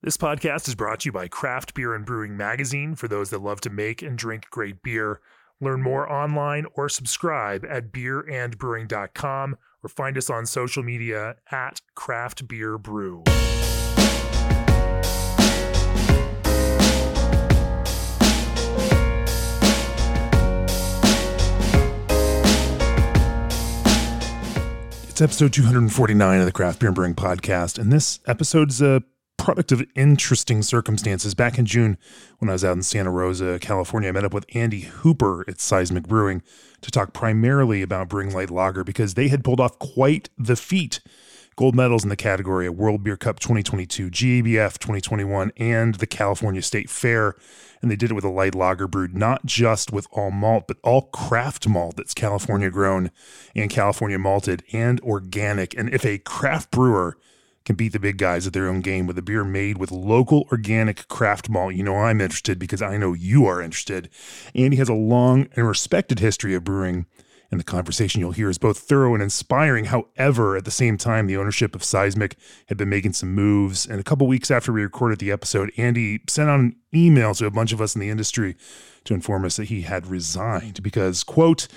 This 0.00 0.16
podcast 0.16 0.68
is 0.68 0.76
brought 0.76 1.00
to 1.00 1.08
you 1.08 1.12
by 1.12 1.26
Craft 1.26 1.74
Beer 1.74 1.92
and 1.92 2.06
Brewing 2.06 2.36
Magazine 2.36 2.94
for 2.94 3.08
those 3.08 3.30
that 3.30 3.42
love 3.42 3.60
to 3.62 3.68
make 3.68 4.00
and 4.00 4.16
drink 4.16 4.48
great 4.48 4.80
beer. 4.80 5.20
Learn 5.60 5.82
more 5.82 6.08
online 6.08 6.66
or 6.74 6.88
subscribe 6.88 7.66
at 7.68 7.90
beerandbrewing.com 7.90 9.56
or 9.82 9.88
find 9.88 10.16
us 10.16 10.30
on 10.30 10.46
social 10.46 10.84
media 10.84 11.34
at 11.50 11.80
Craft 11.96 12.46
Beer 12.46 12.78
Brew. 12.78 13.24
It's 25.08 25.20
episode 25.20 25.52
249 25.52 26.38
of 26.38 26.46
the 26.46 26.52
Craft 26.52 26.78
Beer 26.78 26.90
and 26.90 26.94
Brewing 26.94 27.14
Podcast, 27.16 27.80
and 27.80 27.92
this 27.92 28.20
episode's 28.28 28.80
a 28.80 29.02
product 29.38 29.72
of 29.72 29.82
interesting 29.94 30.62
circumstances. 30.62 31.34
Back 31.34 31.58
in 31.58 31.64
June, 31.64 31.96
when 32.38 32.50
I 32.50 32.52
was 32.52 32.64
out 32.64 32.76
in 32.76 32.82
Santa 32.82 33.10
Rosa, 33.10 33.58
California, 33.58 34.10
I 34.10 34.12
met 34.12 34.24
up 34.24 34.34
with 34.34 34.44
Andy 34.54 34.80
Hooper 34.80 35.44
at 35.48 35.60
Seismic 35.60 36.06
Brewing 36.06 36.42
to 36.82 36.90
talk 36.90 37.14
primarily 37.14 37.80
about 37.80 38.08
brewing 38.08 38.32
light 38.34 38.50
lager 38.50 38.84
because 38.84 39.14
they 39.14 39.28
had 39.28 39.44
pulled 39.44 39.60
off 39.60 39.78
quite 39.78 40.28
the 40.36 40.56
feat. 40.56 41.00
Gold 41.56 41.74
medals 41.74 42.04
in 42.04 42.08
the 42.08 42.14
category 42.14 42.66
at 42.66 42.76
World 42.76 43.02
Beer 43.02 43.16
Cup 43.16 43.40
2022, 43.40 44.10
GABF 44.10 44.78
2021, 44.78 45.50
and 45.56 45.96
the 45.96 46.06
California 46.06 46.62
State 46.62 46.88
Fair. 46.88 47.34
And 47.82 47.90
they 47.90 47.96
did 47.96 48.12
it 48.12 48.14
with 48.14 48.22
a 48.22 48.28
light 48.28 48.54
lager 48.54 48.86
brewed 48.86 49.16
not 49.16 49.44
just 49.44 49.92
with 49.92 50.06
all 50.12 50.30
malt, 50.30 50.68
but 50.68 50.76
all 50.84 51.02
craft 51.02 51.66
malt 51.66 51.96
that's 51.96 52.14
California 52.14 52.70
grown 52.70 53.10
and 53.56 53.70
California 53.70 54.18
malted 54.20 54.62
and 54.72 55.00
organic. 55.00 55.76
And 55.76 55.92
if 55.92 56.04
a 56.04 56.18
craft 56.18 56.70
brewer 56.70 57.16
can 57.68 57.76
beat 57.76 57.92
the 57.92 58.00
big 58.00 58.16
guys 58.16 58.46
at 58.46 58.54
their 58.54 58.66
own 58.66 58.80
game 58.80 59.06
with 59.06 59.18
a 59.18 59.22
beer 59.22 59.44
made 59.44 59.76
with 59.76 59.92
local 59.92 60.48
organic 60.50 61.06
craft 61.08 61.50
malt. 61.50 61.74
You 61.74 61.82
know, 61.82 61.96
I'm 61.96 62.18
interested 62.18 62.58
because 62.58 62.80
I 62.80 62.96
know 62.96 63.12
you 63.12 63.44
are 63.44 63.60
interested. 63.60 64.08
Andy 64.54 64.78
has 64.78 64.88
a 64.88 64.94
long 64.94 65.48
and 65.54 65.68
respected 65.68 66.18
history 66.18 66.54
of 66.54 66.64
brewing, 66.64 67.04
and 67.50 67.60
the 67.60 67.64
conversation 67.64 68.22
you'll 68.22 68.32
hear 68.32 68.48
is 68.48 68.56
both 68.56 68.78
thorough 68.78 69.12
and 69.12 69.22
inspiring. 69.22 69.84
However, 69.84 70.56
at 70.56 70.64
the 70.64 70.70
same 70.70 70.96
time, 70.96 71.26
the 71.26 71.36
ownership 71.36 71.74
of 71.74 71.84
Seismic 71.84 72.36
had 72.68 72.78
been 72.78 72.88
making 72.88 73.12
some 73.12 73.34
moves. 73.34 73.84
And 73.84 74.00
a 74.00 74.04
couple 74.04 74.26
weeks 74.26 74.50
after 74.50 74.72
we 74.72 74.82
recorded 74.82 75.18
the 75.18 75.30
episode, 75.30 75.70
Andy 75.76 76.22
sent 76.26 76.48
out 76.48 76.60
an 76.60 76.74
email 76.94 77.34
to 77.34 77.44
a 77.44 77.50
bunch 77.50 77.74
of 77.74 77.82
us 77.82 77.94
in 77.94 78.00
the 78.00 78.08
industry 78.08 78.56
to 79.04 79.12
inform 79.12 79.44
us 79.44 79.56
that 79.56 79.68
he 79.68 79.82
had 79.82 80.06
resigned 80.06 80.82
because, 80.82 81.22
quote, 81.22 81.68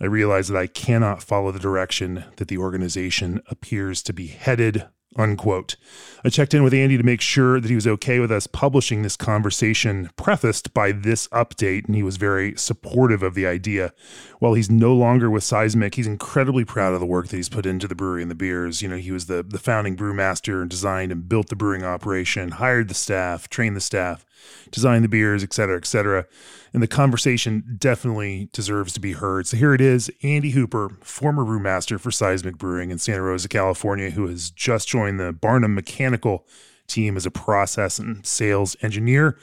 I 0.00 0.04
realize 0.04 0.46
that 0.46 0.56
I 0.56 0.68
cannot 0.68 1.20
follow 1.20 1.50
the 1.50 1.58
direction 1.58 2.26
that 2.36 2.46
the 2.46 2.58
organization 2.58 3.42
appears 3.48 4.04
to 4.04 4.12
be 4.12 4.28
headed 4.28 4.86
unquote. 5.16 5.76
I 6.24 6.28
checked 6.28 6.54
in 6.54 6.62
with 6.62 6.74
Andy 6.74 6.96
to 6.96 7.02
make 7.02 7.20
sure 7.20 7.60
that 7.60 7.68
he 7.68 7.74
was 7.74 7.86
okay 7.86 8.18
with 8.20 8.30
us 8.30 8.46
publishing 8.46 9.02
this 9.02 9.16
conversation, 9.16 10.10
prefaced 10.16 10.72
by 10.72 10.92
this 10.92 11.28
update, 11.28 11.86
and 11.86 11.94
he 11.94 12.02
was 12.02 12.16
very 12.16 12.56
supportive 12.56 13.22
of 13.22 13.34
the 13.34 13.46
idea. 13.46 13.92
While 14.38 14.54
he's 14.54 14.70
no 14.70 14.94
longer 14.94 15.30
with 15.30 15.44
Seismic, 15.44 15.94
he's 15.94 16.06
incredibly 16.06 16.64
proud 16.64 16.94
of 16.94 17.00
the 17.00 17.06
work 17.06 17.28
that 17.28 17.36
he's 17.36 17.48
put 17.48 17.66
into 17.66 17.88
the 17.88 17.94
brewery 17.94 18.22
and 18.22 18.30
the 18.30 18.36
beers. 18.36 18.82
You 18.82 18.88
know, 18.88 18.96
he 18.96 19.12
was 19.12 19.26
the, 19.26 19.42
the 19.42 19.58
founding 19.58 19.96
brewmaster 19.96 20.60
and 20.60 20.70
designed 20.70 21.12
and 21.12 21.28
built 21.28 21.48
the 21.48 21.56
brewing 21.56 21.84
operation, 21.84 22.52
hired 22.52 22.88
the 22.88 22.94
staff, 22.94 23.48
trained 23.48 23.76
the 23.76 23.80
staff, 23.80 24.24
designed 24.70 25.04
the 25.04 25.08
beers, 25.08 25.42
et 25.42 25.52
cetera, 25.52 25.76
et 25.76 25.86
cetera. 25.86 26.26
And 26.72 26.82
the 26.82 26.88
conversation 26.88 27.76
definitely 27.78 28.48
deserves 28.52 28.94
to 28.94 29.00
be 29.00 29.12
heard. 29.12 29.46
So 29.46 29.58
here 29.58 29.74
it 29.74 29.80
is 29.80 30.10
Andy 30.22 30.50
Hooper, 30.50 30.96
former 31.02 31.44
brewmaster 31.44 32.00
for 32.00 32.10
Seismic 32.10 32.56
Brewing 32.56 32.90
in 32.90 32.98
Santa 32.98 33.22
Rosa, 33.22 33.48
California, 33.48 34.10
who 34.10 34.26
has 34.26 34.50
just 34.50 34.88
joined 34.88 35.20
the 35.20 35.32
Barnum 35.32 35.74
Mechanical 35.74 36.46
team 36.86 37.16
as 37.16 37.26
a 37.26 37.30
process 37.30 37.98
and 37.98 38.24
sales 38.24 38.74
engineer, 38.80 39.36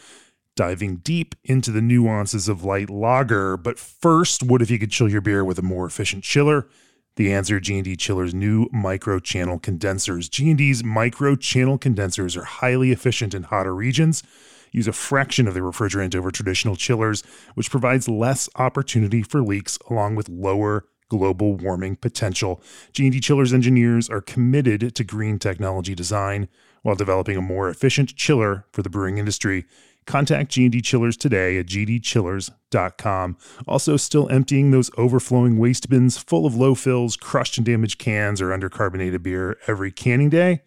diving 0.56 0.98
deep 0.98 1.36
into 1.44 1.72
the 1.72 1.82
nuances 1.82 2.50
of 2.50 2.64
light 2.64 2.90
lager. 2.90 3.58
But 3.58 3.78
first, 3.78 4.42
what 4.42 4.64
if 4.64 4.72
you 4.72 4.80
could 4.80 4.92
chill 4.92 5.10
your 5.10 5.22
beer 5.22 5.46
with 5.46 5.60
a 5.60 5.64
more 5.64 5.86
efficient 5.86 6.24
chiller? 6.24 6.68
The 7.16 7.32
answer, 7.32 7.60
G&D 7.60 7.96
Chiller's 7.98 8.34
new 8.34 8.68
micro 8.72 9.20
channel 9.20 9.60
condensers. 9.60 10.30
G&D's 10.30 10.84
micro 10.84 11.36
channel 11.36 11.78
condensers 11.78 12.36
are 12.36 12.46
highly 12.46 12.92
efficient 12.92 13.34
in 13.34 13.44
hotter 13.44 13.76
regions 13.76 14.24
use 14.72 14.88
a 14.88 14.94
fraction 14.94 15.48
of 15.48 15.54
the 15.54 15.60
refrigerant 15.60 16.16
over 16.16 16.32
traditional 16.32 16.76
chillers, 16.76 17.22
which 17.54 17.72
provides 17.72 18.08
less 18.08 18.50
opportunity 18.56 19.22
for 19.22 19.42
leaks 19.42 19.78
along 19.90 20.16
with 20.16 20.30
lower 20.30 20.86
global 21.10 21.56
warming 21.56 21.96
potential. 21.96 22.62
G&D 22.94 23.20
Chillers 23.20 23.54
engineers 23.54 24.10
are 24.10 24.22
committed 24.22 24.96
to 24.96 25.04
green 25.04 25.40
technology 25.40 25.96
design 25.96 26.48
while 26.84 26.96
developing 26.96 27.36
a 27.36 27.42
more 27.42 27.70
efficient 27.70 28.16
chiller 28.16 28.66
for 28.72 28.82
the 28.82 28.90
brewing 28.90 29.18
industry. 29.18 29.66
Contact 30.06 30.50
G&D 30.52 30.82
Chillers 30.82 31.18
today 31.18 31.58
at 31.58 31.66
gdchillers.com. 31.68 33.38
Also 33.68 33.98
still 33.98 34.30
emptying 34.30 34.72
those 34.72 34.90
overflowing 34.98 35.58
waste 35.58 35.90
bins 35.90 36.18
full 36.18 36.46
of 36.46 36.56
low 36.56 36.74
fills, 36.74 37.18
crushed 37.18 37.58
and 37.58 37.66
damaged 37.66 38.00
cans 38.00 38.42
or 38.42 38.50
undercarbonated 38.50 39.22
beer 39.22 39.58
every 39.68 39.92
canning 39.92 40.30
day? 40.30 40.62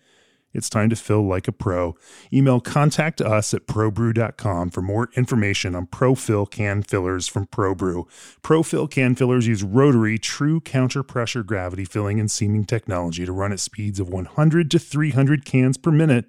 It's 0.54 0.68
time 0.68 0.90
to 0.90 0.96
fill 0.96 1.26
like 1.26 1.48
a 1.48 1.52
pro. 1.52 1.96
Email 2.32 2.60
contact 2.60 3.20
us 3.20 3.54
at 3.54 3.66
probrew.com 3.66 4.70
for 4.70 4.82
more 4.82 5.10
information 5.14 5.74
on 5.74 5.86
ProFill 5.86 6.50
can 6.50 6.82
fillers 6.82 7.26
from 7.26 7.46
ProBrew. 7.46 8.06
ProFill 8.42 8.90
can 8.90 9.14
fillers 9.14 9.46
use 9.46 9.62
rotary, 9.62 10.18
true 10.18 10.60
counter 10.60 11.02
pressure 11.02 11.42
gravity 11.42 11.84
filling 11.84 12.20
and 12.20 12.30
seaming 12.30 12.64
technology 12.64 13.24
to 13.24 13.32
run 13.32 13.52
at 13.52 13.60
speeds 13.60 14.00
of 14.00 14.08
100 14.08 14.70
to 14.70 14.78
300 14.78 15.44
cans 15.44 15.76
per 15.76 15.90
minute 15.90 16.26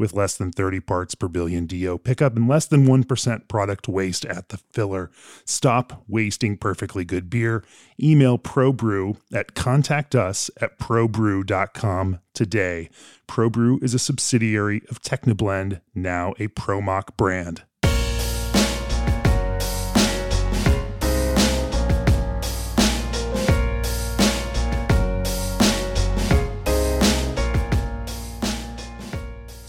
with 0.00 0.14
less 0.14 0.36
than 0.36 0.50
30 0.50 0.80
parts 0.80 1.14
per 1.14 1.28
billion 1.28 1.66
DO 1.66 1.98
pickup 1.98 2.34
and 2.34 2.48
less 2.48 2.66
than 2.66 2.86
1% 2.86 3.48
product 3.48 3.86
waste 3.86 4.24
at 4.24 4.48
the 4.48 4.56
filler. 4.56 5.10
Stop 5.44 6.02
wasting 6.08 6.56
perfectly 6.56 7.04
good 7.04 7.28
beer. 7.30 7.62
Email 8.02 8.38
ProBrew 8.38 9.18
at 9.32 9.54
contactus 9.54 10.50
at 10.60 10.78
probrew.com 10.78 12.18
today. 12.34 12.88
ProBrew 13.28 13.82
is 13.84 13.94
a 13.94 13.98
subsidiary 13.98 14.82
of 14.90 15.02
Techniblend, 15.02 15.82
now 15.94 16.32
a 16.38 16.48
ProMach 16.48 17.16
brand. 17.16 17.64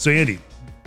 So, 0.02 0.10
Andy, 0.10 0.40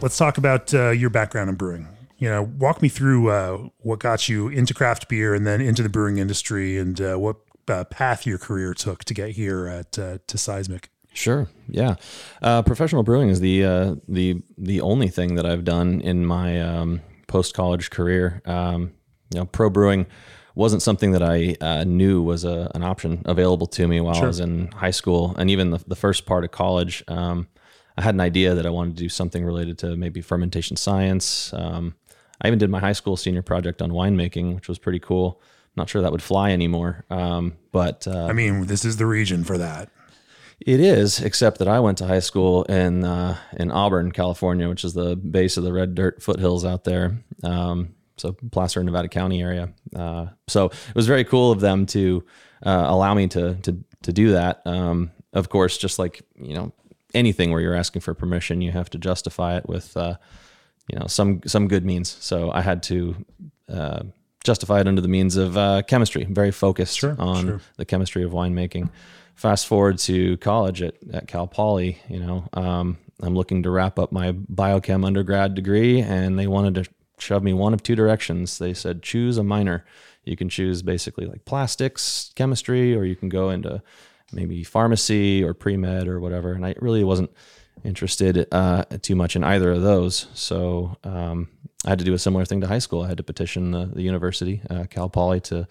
let's 0.02 0.18
talk 0.18 0.38
about 0.38 0.74
uh, 0.74 0.90
your 0.90 1.08
background 1.08 1.48
in 1.48 1.54
brewing. 1.54 1.86
You 2.18 2.30
know, 2.30 2.42
walk 2.58 2.82
me 2.82 2.88
through 2.88 3.30
uh, 3.30 3.68
what 3.78 4.00
got 4.00 4.28
you 4.28 4.48
into 4.48 4.74
craft 4.74 5.08
beer 5.08 5.34
and 5.36 5.46
then 5.46 5.60
into 5.60 5.84
the 5.84 5.88
brewing 5.88 6.18
industry, 6.18 6.78
and 6.78 7.00
uh, 7.00 7.14
what 7.14 7.36
uh, 7.68 7.84
path 7.84 8.26
your 8.26 8.38
career 8.38 8.74
took 8.74 9.04
to 9.04 9.14
get 9.14 9.30
here 9.30 9.68
at 9.68 9.96
uh, 10.00 10.18
to 10.26 10.36
Seismic. 10.36 10.90
Sure. 11.12 11.46
Yeah. 11.68 11.94
Uh, 12.42 12.62
professional 12.62 13.04
brewing 13.04 13.28
is 13.28 13.38
the 13.38 14.00
the 14.08 14.42
the 14.58 14.80
only 14.80 15.06
thing 15.06 15.36
that 15.36 15.46
I've 15.46 15.62
done 15.62 16.00
in 16.00 16.26
my 16.26 16.60
um, 16.60 17.00
post 17.28 17.54
college 17.54 17.90
career. 17.90 18.42
Um, 18.46 18.94
you 19.32 19.38
know, 19.38 19.44
pro 19.44 19.70
brewing 19.70 20.06
wasn't 20.56 20.82
something 20.82 21.12
that 21.12 21.22
I 21.22 21.54
uh, 21.60 21.84
knew 21.84 22.20
was 22.20 22.42
a, 22.42 22.68
an 22.74 22.82
option 22.82 23.22
available 23.26 23.68
to 23.68 23.86
me 23.86 24.00
while 24.00 24.14
sure. 24.14 24.24
I 24.24 24.26
was 24.26 24.40
in 24.40 24.72
high 24.72 24.90
school 24.90 25.36
and 25.38 25.50
even 25.50 25.70
the, 25.70 25.78
the 25.86 25.94
first 25.94 26.26
part 26.26 26.42
of 26.42 26.50
college. 26.50 27.04
Um, 27.06 27.46
I 27.96 28.02
had 28.02 28.14
an 28.14 28.20
idea 28.20 28.54
that 28.54 28.66
I 28.66 28.70
wanted 28.70 28.96
to 28.96 29.02
do 29.02 29.08
something 29.08 29.44
related 29.44 29.78
to 29.78 29.96
maybe 29.96 30.20
fermentation 30.20 30.76
science. 30.76 31.52
Um, 31.52 31.94
I 32.40 32.48
even 32.48 32.58
did 32.58 32.70
my 32.70 32.80
high 32.80 32.92
school 32.92 33.16
senior 33.16 33.42
project 33.42 33.80
on 33.80 33.90
winemaking, 33.90 34.54
which 34.54 34.68
was 34.68 34.78
pretty 34.78 34.98
cool. 34.98 35.40
Not 35.76 35.88
sure 35.88 36.02
that 36.02 36.12
would 36.12 36.22
fly 36.22 36.50
anymore, 36.52 37.04
um, 37.10 37.56
but 37.72 38.06
uh, 38.06 38.26
I 38.26 38.32
mean, 38.32 38.66
this 38.66 38.84
is 38.84 38.96
the 38.96 39.06
region 39.06 39.42
for 39.42 39.58
that. 39.58 39.90
It 40.60 40.78
is, 40.78 41.20
except 41.20 41.58
that 41.58 41.66
I 41.66 41.80
went 41.80 41.98
to 41.98 42.06
high 42.06 42.20
school 42.20 42.62
in 42.64 43.04
uh, 43.04 43.36
in 43.58 43.72
Auburn, 43.72 44.12
California, 44.12 44.68
which 44.68 44.84
is 44.84 44.94
the 44.94 45.16
base 45.16 45.56
of 45.56 45.64
the 45.64 45.72
red 45.72 45.94
dirt 45.94 46.22
foothills 46.22 46.64
out 46.64 46.84
there. 46.84 47.18
Um, 47.42 47.94
so 48.16 48.36
Placer, 48.52 48.82
Nevada 48.84 49.08
County 49.08 49.42
area. 49.42 49.72
Uh, 49.94 50.26
so 50.46 50.66
it 50.66 50.94
was 50.94 51.06
very 51.08 51.24
cool 51.24 51.50
of 51.50 51.60
them 51.60 51.86
to 51.86 52.24
uh, 52.64 52.84
allow 52.86 53.14
me 53.14 53.26
to 53.28 53.56
to 53.56 53.76
to 54.02 54.12
do 54.12 54.32
that. 54.32 54.62
Um, 54.64 55.10
of 55.32 55.48
course, 55.48 55.76
just 55.76 55.98
like 55.98 56.22
you 56.36 56.54
know, 56.54 56.72
anything 57.14 57.50
where 57.50 57.60
you're 57.60 57.74
asking 57.74 58.02
for 58.02 58.14
permission, 58.14 58.60
you 58.60 58.72
have 58.72 58.90
to 58.90 58.98
justify 58.98 59.56
it 59.56 59.68
with, 59.68 59.96
uh, 59.96 60.16
you 60.90 60.98
know, 60.98 61.06
some 61.06 61.40
some 61.46 61.68
good 61.68 61.84
means. 61.84 62.16
So 62.20 62.50
I 62.50 62.60
had 62.60 62.82
to 62.84 63.16
uh, 63.68 64.02
justify 64.44 64.80
it 64.80 64.88
under 64.88 65.00
the 65.00 65.08
means 65.08 65.36
of 65.36 65.56
uh, 65.56 65.82
chemistry. 65.82 66.24
very 66.24 66.50
focused 66.50 66.98
sure, 66.98 67.16
on 67.18 67.46
sure. 67.46 67.60
the 67.76 67.84
chemistry 67.84 68.22
of 68.22 68.32
winemaking. 68.32 68.90
Fast 69.34 69.66
forward 69.66 69.98
to 69.98 70.36
college 70.36 70.80
at, 70.82 70.94
at 71.12 71.26
Cal 71.26 71.48
Poly, 71.48 71.98
you 72.08 72.20
know, 72.20 72.48
um, 72.52 72.98
I'm 73.20 73.34
looking 73.34 73.62
to 73.62 73.70
wrap 73.70 73.98
up 73.98 74.12
my 74.12 74.32
biochem 74.32 75.04
undergrad 75.04 75.54
degree, 75.54 76.00
and 76.00 76.38
they 76.38 76.46
wanted 76.46 76.74
to 76.76 76.90
shove 77.18 77.42
me 77.42 77.52
one 77.52 77.74
of 77.74 77.82
two 77.82 77.96
directions. 77.96 78.58
They 78.58 78.74
said 78.74 79.02
choose 79.02 79.38
a 79.38 79.44
minor. 79.44 79.84
You 80.24 80.36
can 80.36 80.48
choose 80.48 80.82
basically 80.82 81.26
like 81.26 81.44
plastics 81.44 82.32
chemistry, 82.34 82.94
or 82.94 83.04
you 83.04 83.16
can 83.16 83.28
go 83.28 83.50
into 83.50 83.82
maybe 84.34 84.64
pharmacy 84.64 85.42
or 85.42 85.54
pre 85.54 85.76
med 85.76 86.08
or 86.08 86.20
whatever. 86.20 86.52
And 86.52 86.64
I 86.64 86.74
really 86.80 87.04
wasn't 87.04 87.30
interested 87.84 88.46
uh, 88.52 88.84
too 89.02 89.14
much 89.14 89.36
in 89.36 89.44
either 89.44 89.72
of 89.72 89.82
those. 89.82 90.26
So 90.34 90.96
um, 91.04 91.48
I 91.84 91.90
had 91.90 91.98
to 91.98 92.04
do 92.04 92.14
a 92.14 92.18
similar 92.18 92.44
thing 92.44 92.60
to 92.62 92.66
high 92.66 92.78
school. 92.78 93.02
I 93.02 93.08
had 93.08 93.18
to 93.18 93.22
petition 93.22 93.70
the, 93.70 93.86
the 93.86 94.02
university, 94.02 94.62
uh, 94.70 94.84
Cal 94.88 95.08
Poly, 95.08 95.40
to 95.42 95.68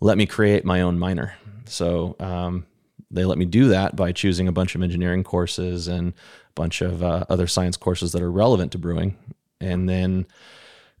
let 0.00 0.18
me 0.18 0.26
create 0.26 0.64
my 0.64 0.80
own 0.80 0.98
minor. 0.98 1.34
So 1.66 2.16
um, 2.18 2.66
they 3.10 3.24
let 3.24 3.38
me 3.38 3.44
do 3.44 3.68
that 3.68 3.94
by 3.94 4.12
choosing 4.12 4.48
a 4.48 4.52
bunch 4.52 4.74
of 4.74 4.82
engineering 4.82 5.22
courses 5.22 5.88
and 5.88 6.12
a 6.12 6.52
bunch 6.54 6.80
of 6.80 7.02
uh, 7.02 7.24
other 7.28 7.46
science 7.46 7.76
courses 7.76 8.12
that 8.12 8.22
are 8.22 8.32
relevant 8.32 8.72
to 8.72 8.78
brewing, 8.78 9.16
and 9.60 9.88
then 9.88 10.26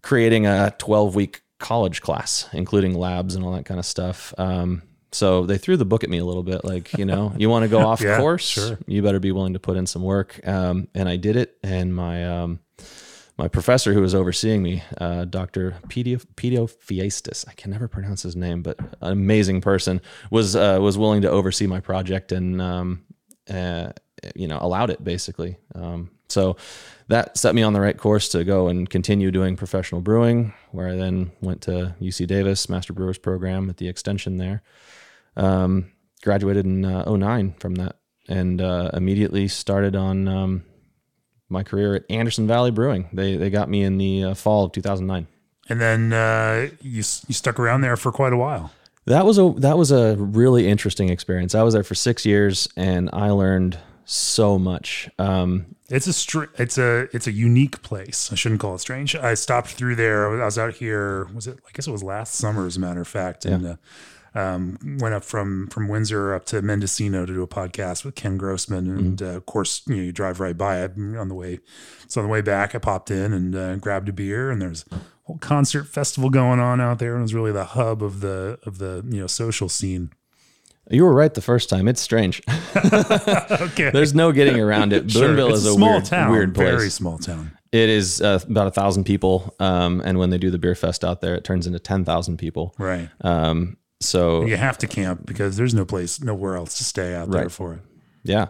creating 0.02 0.46
a 0.46 0.74
12 0.78 1.14
week 1.14 1.40
college 1.58 2.02
class, 2.02 2.48
including 2.52 2.94
labs 2.94 3.34
and 3.34 3.44
all 3.44 3.52
that 3.52 3.64
kind 3.64 3.80
of 3.80 3.86
stuff. 3.86 4.34
Um, 4.36 4.82
so 5.12 5.46
they 5.46 5.58
threw 5.58 5.76
the 5.76 5.84
book 5.84 6.04
at 6.04 6.10
me 6.10 6.18
a 6.18 6.24
little 6.24 6.42
bit, 6.42 6.64
like 6.64 6.92
you 6.94 7.04
know, 7.04 7.32
you 7.36 7.48
want 7.48 7.64
to 7.64 7.68
go 7.68 7.80
off 7.86 8.00
Yeah, 8.00 8.18
course, 8.18 8.46
sure. 8.46 8.78
you 8.86 9.02
better 9.02 9.20
be 9.20 9.32
willing 9.32 9.52
to 9.52 9.60
put 9.60 9.76
in 9.76 9.86
some 9.86 10.02
work. 10.02 10.40
Um, 10.46 10.88
and 10.94 11.08
I 11.08 11.16
did 11.16 11.36
it, 11.36 11.56
and 11.62 11.94
my 11.94 12.26
um, 12.26 12.60
my 13.38 13.48
professor 13.48 13.92
who 13.92 14.00
was 14.00 14.14
overseeing 14.14 14.62
me, 14.62 14.82
uh, 14.98 15.24
Dr. 15.24 15.76
Pedio, 15.88 17.44
I 17.48 17.52
can 17.54 17.70
never 17.70 17.88
pronounce 17.88 18.22
his 18.22 18.36
name, 18.36 18.62
but 18.62 18.78
an 18.78 19.12
amazing 19.12 19.60
person, 19.60 20.00
was 20.30 20.56
uh, 20.56 20.78
was 20.80 20.98
willing 20.98 21.22
to 21.22 21.30
oversee 21.30 21.66
my 21.66 21.80
project 21.80 22.32
and 22.32 22.60
um, 22.60 23.04
uh, 23.50 23.92
you 24.34 24.48
know 24.48 24.58
allowed 24.60 24.90
it 24.90 25.02
basically. 25.02 25.56
Um, 25.74 26.10
so 26.28 26.56
that 27.08 27.36
set 27.36 27.54
me 27.54 27.62
on 27.62 27.72
the 27.74 27.80
right 27.80 27.96
course 27.96 28.28
to 28.30 28.44
go 28.44 28.68
and 28.68 28.88
continue 28.88 29.30
doing 29.30 29.56
professional 29.56 30.00
brewing, 30.00 30.54
where 30.70 30.88
I 30.88 30.96
then 30.96 31.32
went 31.40 31.60
to 31.62 31.94
UC 32.00 32.26
Davis 32.26 32.68
Master 32.68 32.92
Brewers 32.92 33.18
Program 33.18 33.68
at 33.68 33.76
the 33.76 33.88
extension 33.88 34.38
there. 34.38 34.62
Um, 35.36 35.92
graduated 36.22 36.66
in 36.66 36.84
uh, 36.84 37.10
09 37.10 37.54
from 37.58 37.74
that 37.76 37.96
and 38.28 38.60
uh, 38.60 38.90
immediately 38.94 39.48
started 39.48 39.96
on 39.96 40.28
um, 40.28 40.64
my 41.48 41.62
career 41.62 41.94
at 41.96 42.04
Anderson 42.08 42.46
Valley 42.46 42.70
Brewing. 42.70 43.08
They 43.12 43.36
they 43.36 43.50
got 43.50 43.68
me 43.68 43.82
in 43.82 43.98
the 43.98 44.24
uh, 44.24 44.34
fall 44.34 44.64
of 44.64 44.72
2009. 44.72 45.26
And 45.68 45.80
then 45.80 46.12
uh, 46.12 46.68
you 46.80 46.98
you 46.98 47.34
stuck 47.34 47.58
around 47.58 47.80
there 47.80 47.96
for 47.96 48.12
quite 48.12 48.32
a 48.32 48.36
while. 48.36 48.72
That 49.06 49.26
was 49.26 49.38
a 49.38 49.52
that 49.58 49.76
was 49.76 49.90
a 49.90 50.16
really 50.16 50.68
interesting 50.68 51.08
experience. 51.08 51.54
I 51.54 51.62
was 51.62 51.74
there 51.74 51.82
for 51.82 51.94
six 51.94 52.24
years, 52.24 52.68
and 52.76 53.10
I 53.12 53.30
learned 53.30 53.78
so 54.04 54.58
much. 54.58 55.08
Um, 55.18 55.66
It's 55.88 56.06
a 56.06 56.12
str- 56.12 56.52
it's 56.58 56.78
a 56.78 57.08
it's 57.12 57.26
a 57.26 57.32
unique 57.32 57.82
place. 57.82 58.30
I 58.32 58.36
shouldn't 58.36 58.60
call 58.60 58.74
it 58.74 58.78
strange. 58.80 59.16
I 59.16 59.34
stopped 59.34 59.70
through 59.70 59.96
there. 59.96 60.40
I 60.40 60.44
was 60.44 60.58
out 60.58 60.74
here. 60.74 61.24
Was 61.34 61.46
it? 61.46 61.58
I 61.66 61.70
guess 61.72 61.86
it 61.88 61.92
was 61.92 62.02
last 62.02 62.34
summer, 62.34 62.66
as 62.66 62.76
a 62.76 62.80
matter 62.80 63.00
of 63.00 63.08
fact. 63.08 63.44
And 63.44 63.66
uh, 63.66 63.76
um, 64.34 64.78
went 65.00 65.14
up 65.14 65.24
from 65.24 65.68
from 65.68 65.88
Windsor 65.88 66.34
up 66.34 66.44
to 66.46 66.62
Mendocino 66.62 67.26
to 67.26 67.32
do 67.32 67.42
a 67.42 67.48
podcast 67.48 68.04
with 68.04 68.14
Ken 68.14 68.36
Grossman. 68.36 68.88
And 68.90 69.22
uh, 69.22 69.26
of 69.26 69.46
course, 69.46 69.82
you 69.86 69.96
know, 69.96 70.02
you 70.02 70.12
drive 70.12 70.40
right 70.40 70.56
by 70.56 70.82
it 70.82 70.92
on 70.96 71.28
the 71.28 71.34
way. 71.34 71.60
So 72.08 72.20
on 72.20 72.26
the 72.26 72.32
way 72.32 72.40
back, 72.40 72.74
I 72.74 72.78
popped 72.78 73.10
in 73.10 73.32
and 73.32 73.54
uh, 73.54 73.76
grabbed 73.76 74.08
a 74.08 74.12
beer. 74.12 74.50
And 74.50 74.60
there's 74.60 74.84
a 74.90 75.00
whole 75.24 75.38
concert 75.38 75.84
festival 75.84 76.30
going 76.30 76.60
on 76.60 76.80
out 76.80 76.98
there. 76.98 77.12
And 77.14 77.20
it 77.20 77.22
was 77.22 77.34
really 77.34 77.52
the 77.52 77.64
hub 77.64 78.02
of 78.02 78.20
the 78.20 78.58
of 78.64 78.78
the 78.78 79.04
you 79.08 79.20
know 79.20 79.26
social 79.26 79.68
scene. 79.68 80.10
you 80.90 81.04
were 81.04 81.14
right 81.14 81.32
the 81.34 81.42
first 81.42 81.68
time. 81.68 81.88
It's 81.88 82.00
strange. 82.00 82.42
Okay. 83.62 83.90
There's 83.90 84.14
no 84.14 84.32
getting 84.32 84.58
around 84.60 84.92
it. 84.92 85.10
Sure. 85.10 85.28
Boonville 85.28 85.52
is 85.52 85.66
a, 85.66 85.74
small 85.74 85.92
weird, 85.92 86.04
town, 86.04 86.30
weird 86.30 86.54
place. 86.54 86.68
very 86.68 86.90
small 86.90 87.18
town. 87.18 87.52
It 87.70 87.88
is 87.88 88.20
uh, 88.20 88.40
about 88.48 88.66
a 88.66 88.70
thousand 88.70 89.04
people, 89.04 89.54
um, 89.58 90.02
and 90.04 90.18
when 90.18 90.28
they 90.30 90.36
do 90.36 90.50
the 90.50 90.58
beer 90.58 90.74
fest 90.74 91.04
out 91.04 91.20
there, 91.22 91.34
it 91.34 91.44
turns 91.44 91.66
into 91.66 91.78
ten 91.78 92.04
thousand 92.04 92.36
people. 92.38 92.74
Right. 92.78 93.08
Um, 93.22 93.78
so 94.04 94.44
You 94.46 94.56
have 94.56 94.78
to 94.78 94.86
camp 94.86 95.24
because 95.26 95.56
there's 95.56 95.74
no 95.74 95.84
place, 95.84 96.22
nowhere 96.22 96.56
else 96.56 96.76
to 96.78 96.84
stay 96.84 97.14
out 97.14 97.30
there 97.30 97.42
Right. 97.42 97.50
for 97.52 97.74
it. 97.74 97.80
Yeah. 98.24 98.48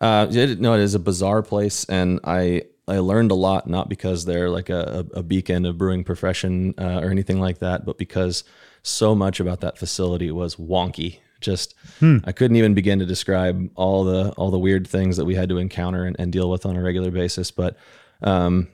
Uh, 0.00 0.26
it, 0.30 0.60
no, 0.60 0.74
it 0.74 0.80
is 0.80 0.94
a 0.94 0.98
bizarre 0.98 1.42
place, 1.42 1.84
and 1.86 2.20
I 2.24 2.64
I 2.86 2.98
learned 2.98 3.30
a 3.30 3.34
lot 3.34 3.66
not 3.66 3.88
because 3.88 4.26
they're 4.26 4.50
like 4.50 4.68
a, 4.68 5.06
a 5.14 5.22
beacon 5.22 5.64
of 5.64 5.78
brewing 5.78 6.04
profession 6.04 6.74
uh, 6.78 7.00
or 7.02 7.10
anything 7.10 7.40
like 7.40 7.60
that, 7.60 7.86
but 7.86 7.96
because 7.96 8.44
so 8.82 9.14
much 9.14 9.40
about 9.40 9.60
that 9.62 9.78
facility 9.78 10.30
was 10.30 10.56
wonky. 10.56 11.20
Just 11.40 11.74
I 12.02 12.32
couldn't 12.32 12.56
even 12.56 12.74
begin 12.74 12.98
to 13.00 13.06
describe 13.06 13.70
all 13.74 14.04
the 14.04 14.30
all 14.32 14.50
the 14.50 14.58
weird 14.58 14.86
things 14.86 15.16
that 15.16 15.24
we 15.24 15.34
had 15.34 15.48
to 15.48 15.56
encounter 15.58 16.04
and, 16.04 16.14
and 16.18 16.30
deal 16.32 16.50
with 16.50 16.66
on 16.66 16.76
a 16.76 16.82
regular 16.82 17.10
basis. 17.10 17.50
But 17.50 17.76
um, 18.22 18.68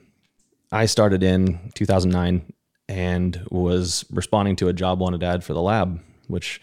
I 0.73 0.85
started 0.87 1.23
in 1.23 1.71
2009 1.75 2.51
and 2.91 3.41
was 3.49 4.05
responding 4.11 4.57
to 4.57 4.67
a 4.67 4.73
job 4.73 4.99
wanted 4.99 5.23
ad 5.23 5.43
for 5.43 5.53
the 5.53 5.61
lab, 5.61 6.01
which 6.27 6.61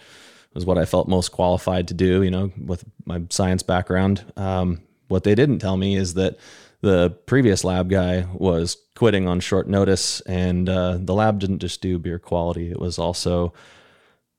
was 0.55 0.67
what 0.67 0.79
I 0.79 0.85
felt 0.85 1.09
most 1.09 1.31
qualified 1.31 1.89
to 1.89 1.95
do, 1.95 2.23
you 2.23 2.31
know, 2.31 2.53
with 2.63 2.85
my 3.07 3.23
science 3.31 3.63
background. 3.63 4.31
Um, 4.37 4.83
what 5.09 5.25
they 5.25 5.35
didn't 5.35 5.61
tell 5.61 5.77
me 5.77 5.97
is 5.97 6.15
that 6.15 6.39
the 6.83 7.11
previous 7.27 7.65
lab 7.65 7.89
guy 7.89 8.27
was 8.35 8.77
quitting 8.95 9.27
on 9.27 9.41
short 9.41 9.69
notice, 9.69 10.21
and 10.23 10.69
uh, 10.69 10.99
the 11.01 11.15
lab 11.15 11.39
didn't 11.39 11.61
just 11.61 11.81
do 11.81 11.99
beer 11.99 12.19
quality, 12.19 12.71
it 12.71 12.79
was 12.79 12.99
also 12.99 13.53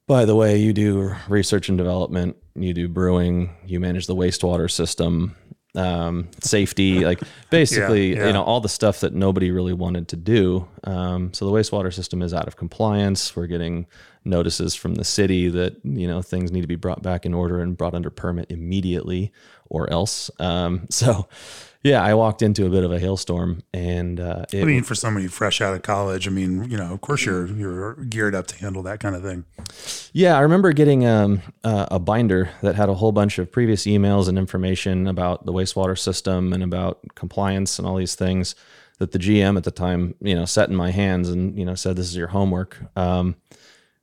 by 0.10 0.26
the 0.26 0.36
way, 0.36 0.58
you 0.58 0.74
do 0.74 1.14
research 1.28 1.70
and 1.70 1.78
development, 1.78 2.36
you 2.56 2.74
do 2.74 2.88
brewing, 2.88 3.56
you 3.68 3.80
manage 3.80 4.08
the 4.08 4.16
wastewater 4.16 4.70
system, 4.70 5.36
um, 5.80 6.28
safety, 6.42 7.06
like 7.06 7.22
basically, 7.50 8.10
Yeah, 8.12 8.20
yeah. 8.22 8.28
you 8.28 8.34
know, 8.34 8.44
all 8.44 8.62
the 8.62 8.70
stuff 8.70 9.00
that 9.00 9.14
nobody 9.14 9.52
really 9.52 9.74
wanted 9.74 10.08
to 10.10 10.16
do. 10.16 10.68
Um, 10.84 11.34
so 11.34 11.46
the 11.46 11.52
wastewater 11.52 11.94
system 11.94 12.22
is 12.22 12.34
out 12.34 12.48
of 12.48 12.56
compliance. 12.58 13.36
We're 13.36 13.48
getting 13.48 13.88
notices 14.26 14.76
from 14.76 14.96
the 14.96 15.06
city 15.06 15.48
that 15.50 15.78
you 15.84 16.08
know 16.08 16.22
things 16.22 16.52
need 16.52 16.62
to 16.62 16.68
be 16.68 16.76
brought 16.76 17.02
back 17.02 17.26
in 17.26 17.34
order 17.34 17.62
and 17.62 17.78
brought 17.78 17.94
under 17.94 18.10
permit 18.10 18.52
immediately, 18.52 19.32
or 19.70 19.90
else. 19.92 20.30
Um, 20.40 20.88
so, 20.90 21.28
yeah, 21.84 22.04
I 22.04 22.14
walked 22.14 22.42
into 22.42 22.66
a 22.66 22.70
bit 22.70 22.84
of 22.84 22.92
a 22.92 23.00
hailstorm, 23.00 23.64
and 23.74 24.20
uh, 24.20 24.46
it, 24.52 24.62
I 24.62 24.66
mean, 24.66 24.84
for 24.84 24.96
somebody 24.96 25.28
fresh 25.28 25.62
out 25.62 25.74
of 25.74 25.82
college, 25.82 26.28
I 26.28 26.32
mean, 26.32 26.70
you 26.70 26.78
know, 26.78 26.92
of 26.92 27.00
course 27.00 27.26
you're 27.26 27.48
you're 27.48 27.96
geared 27.96 28.36
up 28.36 28.48
to 28.48 28.56
handle 28.58 28.84
that 28.84 29.00
kind 29.00 29.16
of 29.16 29.24
thing. 29.24 29.46
Yeah, 30.12 30.38
I 30.38 30.42
remember 30.42 30.74
getting 30.74 31.06
um, 31.06 31.42
uh, 31.64 31.88
a 31.90 31.98
binder 31.98 32.50
that 32.62 32.76
had 32.76 32.90
a 32.90 32.96
whole 32.96 33.14
bunch 33.14 33.40
of 33.40 33.50
previous 33.50 33.84
emails 33.84 34.28
and 34.28 34.38
information 34.38 35.08
about 35.08 35.46
the 35.46 35.54
wastewater 35.54 35.98
system 35.98 36.52
and 36.52 36.64
about 36.64 37.00
compliance 37.16 37.80
and 37.80 37.88
all 37.88 37.96
these 37.96 38.16
things 38.16 38.56
that 38.98 39.14
the 39.14 39.20
GM 39.20 39.56
at 39.56 39.64
the 39.64 39.72
time, 39.72 40.16
you 40.20 40.36
know, 40.36 40.44
set 40.44 40.70
in 40.70 40.76
my 40.76 40.92
hands 40.92 41.30
and 41.30 41.58
you 41.58 41.64
know 41.64 41.76
said, 41.76 41.96
"This 41.96 42.08
is 42.08 42.16
your 42.18 42.28
homework." 42.28 42.78
Um, 42.98 43.36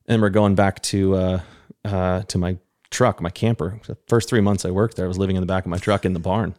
and 0.07 0.23
we're 0.23 0.31
going 0.31 0.55
back 0.55 0.81
to 0.83 1.15
uh, 1.15 1.41
uh, 1.85 2.23
to 2.23 2.39
my 2.39 2.57
truck, 2.91 3.21
my 3.21 3.31
camper. 3.31 3.81
The 3.87 3.99
first 4.09 4.29
three 4.31 4.41
months 4.41 4.65
I 4.65 4.71
worked 4.71 4.97
there, 4.97 5.05
I 5.05 5.09
was 5.09 5.19
living 5.19 5.37
in 5.37 5.43
the 5.43 5.47
back 5.47 5.65
of 5.65 5.71
my 5.71 5.79
truck 5.79 6.07
in 6.07 6.15
the 6.15 6.21
barn. 6.21 6.55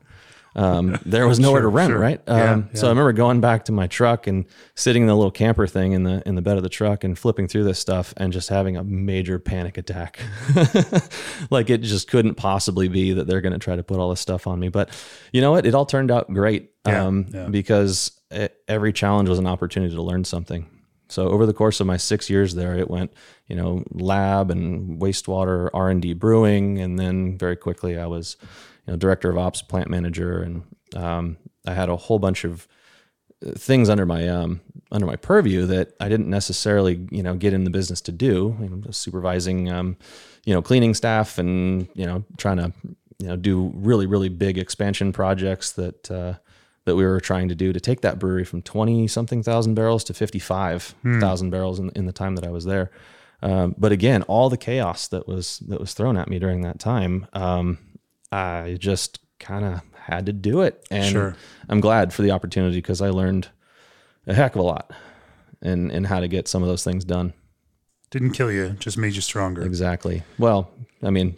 Um, 0.57 0.97
there 1.05 1.27
was 1.27 1.39
nowhere 1.39 1.61
to 1.61 1.65
Sure, 1.65 1.71
rent, 1.71 1.91
sure. 1.91 1.99
right? 1.99 2.19
Yeah, 2.27 2.53
Um, 2.53 2.69
So 2.73 2.87
I 2.87 2.89
remember 2.89 3.13
going 3.13 3.39
back 3.41 3.65
to 3.65 3.71
my 3.71 3.85
truck 3.87 4.25
and 4.27 4.45
sitting 4.75 5.03
in 5.03 5.07
the 5.07 5.15
little 5.15 5.31
camper 5.31 5.67
thing 5.67 5.91
in 5.93 6.03
the 6.03 6.23
in 6.25 6.33
the 6.35 6.41
bed 6.41 6.57
of 6.57 6.63
the 6.63 6.69
truck 6.69 7.03
and 7.03 7.17
flipping 7.17 7.47
through 7.47 7.63
this 7.63 7.77
stuff 7.79 8.13
and 8.17 8.33
just 8.33 8.49
having 8.49 8.75
a 8.75 8.83
major 8.83 9.37
panic 9.39 9.77
attack. 9.77 10.19
like 11.49 11.69
it 11.69 11.81
just 11.81 12.09
couldn't 12.09 12.35
possibly 12.35 12.87
be 12.87 13.13
that 13.13 13.27
they're 13.27 13.41
going 13.41 13.53
to 13.53 13.59
try 13.59 13.75
to 13.75 13.83
put 13.83 13.99
all 13.99 14.09
this 14.09 14.19
stuff 14.19 14.47
on 14.47 14.59
me. 14.59 14.69
But 14.69 14.89
you 15.31 15.41
know 15.41 15.51
what? 15.51 15.65
It 15.65 15.75
all 15.75 15.85
turned 15.85 16.11
out 16.11 16.31
great 16.33 16.71
Yeah, 16.87 17.05
um, 17.05 17.27
yeah. 17.33 17.47
because 17.47 18.11
e- 18.35 18.47
every 18.67 18.93
challenge 18.93 19.29
was 19.29 19.39
an 19.39 19.47
opportunity 19.47 19.93
to 19.95 20.01
learn 20.01 20.23
something. 20.23 20.67
So 21.09 21.29
over 21.29 21.45
the 21.45 21.53
course 21.53 21.79
of 21.79 21.87
my 21.87 21.95
six 21.97 22.29
years 22.29 22.55
there, 22.55 22.75
it 22.75 22.89
went, 22.89 23.13
you 23.47 23.55
know, 23.55 23.83
lab 23.91 24.51
and 24.51 24.99
wastewater 25.01 25.69
R 25.73 25.89
and 25.89 26.01
D 26.01 26.13
brewing, 26.13 26.79
and 26.79 26.99
then 26.99 27.37
very 27.37 27.55
quickly 27.55 27.97
I 27.97 28.07
was, 28.07 28.35
you 28.87 28.93
know, 28.93 28.97
director 28.97 29.29
of 29.29 29.37
ops, 29.37 29.61
plant 29.61 29.89
manager, 29.89 30.41
and 30.41 30.63
um, 30.95 31.37
I 31.65 31.73
had 31.73 31.89
a 31.89 31.97
whole 31.97 32.19
bunch 32.19 32.45
of 32.45 32.67
uh, 33.45 33.51
things 33.51 33.89
under 33.89 34.05
my 34.05 34.27
um, 34.27 34.61
under 34.91 35.05
my 35.05 35.17
purview 35.17 35.65
that 35.65 35.93
I 35.99 36.07
didn't 36.07 36.29
necessarily, 36.29 37.05
you 37.11 37.21
know, 37.21 37.35
get 37.35 37.53
in 37.53 37.65
the 37.65 37.69
business 37.69 38.01
to 38.01 38.11
do. 38.11 38.57
You 38.61 38.69
know, 38.69 38.91
supervising, 38.91 39.71
um, 39.71 39.97
you 40.45 40.53
know, 40.53 40.61
cleaning 40.61 40.93
staff, 40.93 41.37
and 41.37 41.87
you 41.93 42.05
know, 42.05 42.23
trying 42.37 42.57
to, 42.57 42.73
you 43.19 43.27
know, 43.27 43.35
do 43.35 43.71
really 43.75 44.05
really 44.05 44.29
big 44.29 44.57
expansion 44.57 45.11
projects 45.13 45.71
that. 45.73 46.09
Uh, 46.09 46.33
that 46.85 46.95
we 46.95 47.03
were 47.03 47.19
trying 47.19 47.49
to 47.49 47.55
do 47.55 47.73
to 47.73 47.81
take 47.81 47.99
that 47.99 48.17
brewery 48.17 48.45
from 48.45 48.61
20 48.61 49.09
something 49.09 49.43
thousand 49.43 49.73
barrels 49.75 50.05
to 50.05 50.13
55,000 50.13 51.49
barrels 51.49 51.79
in, 51.79 51.89
in 51.97 52.05
the 52.05 52.13
time 52.13 52.35
that 52.35 52.45
I 52.45 52.49
was 52.49 52.63
there. 52.63 52.91
Um, 53.41 53.75
but 53.77 53.91
again, 53.91 54.23
all 54.23 54.49
the 54.49 54.57
chaos 54.57 55.07
that 55.09 55.27
was 55.27 55.59
that 55.67 55.79
was 55.79 55.93
thrown 55.93 56.17
at 56.17 56.29
me 56.29 56.39
during 56.39 56.61
that 56.61 56.79
time, 56.79 57.27
um, 57.33 57.77
I 58.31 58.77
just 58.79 59.19
kind 59.39 59.63
of 59.65 59.81
had 59.95 60.25
to 60.25 60.33
do 60.33 60.61
it, 60.61 60.85
and 60.91 61.05
Sure. 61.11 61.35
I'm 61.69 61.79
glad 61.79 62.13
for 62.13 62.21
the 62.21 62.31
opportunity 62.31 62.77
because 62.77 63.01
I 63.01 63.09
learned 63.09 63.49
a 64.25 64.33
heck 64.33 64.55
of 64.55 64.59
a 64.61 64.63
lot 64.63 64.91
and 65.61 65.91
and 65.91 66.07
how 66.07 66.19
to 66.19 66.27
get 66.27 66.47
some 66.47 66.61
of 66.63 66.69
those 66.69 66.83
things 66.83 67.05
done. 67.05 67.33
Didn't 68.09 68.31
kill 68.31 68.51
you, 68.51 68.69
just 68.79 68.97
made 68.97 69.15
you 69.15 69.21
stronger. 69.21 69.63
Exactly. 69.63 70.23
Well, 70.37 70.71
I 71.03 71.09
mean, 71.09 71.37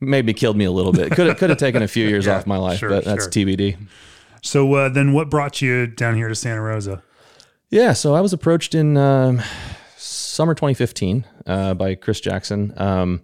maybe 0.00 0.32
killed 0.32 0.56
me 0.56 0.64
a 0.64 0.70
little 0.72 0.92
bit. 0.92 1.12
Could 1.12 1.26
have 1.26 1.36
could 1.38 1.50
have 1.50 1.58
taken 1.58 1.82
a 1.82 1.88
few 1.88 2.06
years 2.08 2.26
Yeah, 2.26 2.36
off 2.38 2.46
my 2.46 2.56
life, 2.56 2.78
sure, 2.78 2.88
but 2.88 3.04
that's 3.04 3.24
sure. 3.24 3.30
TBD. 3.30 3.76
So 4.42 4.72
uh, 4.74 4.88
then, 4.88 5.12
what 5.12 5.28
brought 5.30 5.60
you 5.60 5.86
down 5.86 6.14
here 6.16 6.28
to 6.28 6.34
Santa 6.34 6.62
Rosa? 6.62 7.02
Yeah, 7.70 7.92
so 7.92 8.14
I 8.14 8.20
was 8.22 8.32
approached 8.32 8.74
in 8.74 8.96
um, 8.96 9.42
summer 9.96 10.54
2015 10.54 11.24
uh, 11.46 11.74
by 11.74 11.94
Chris 11.96 12.20
Jackson. 12.20 12.72
Um, 12.76 13.22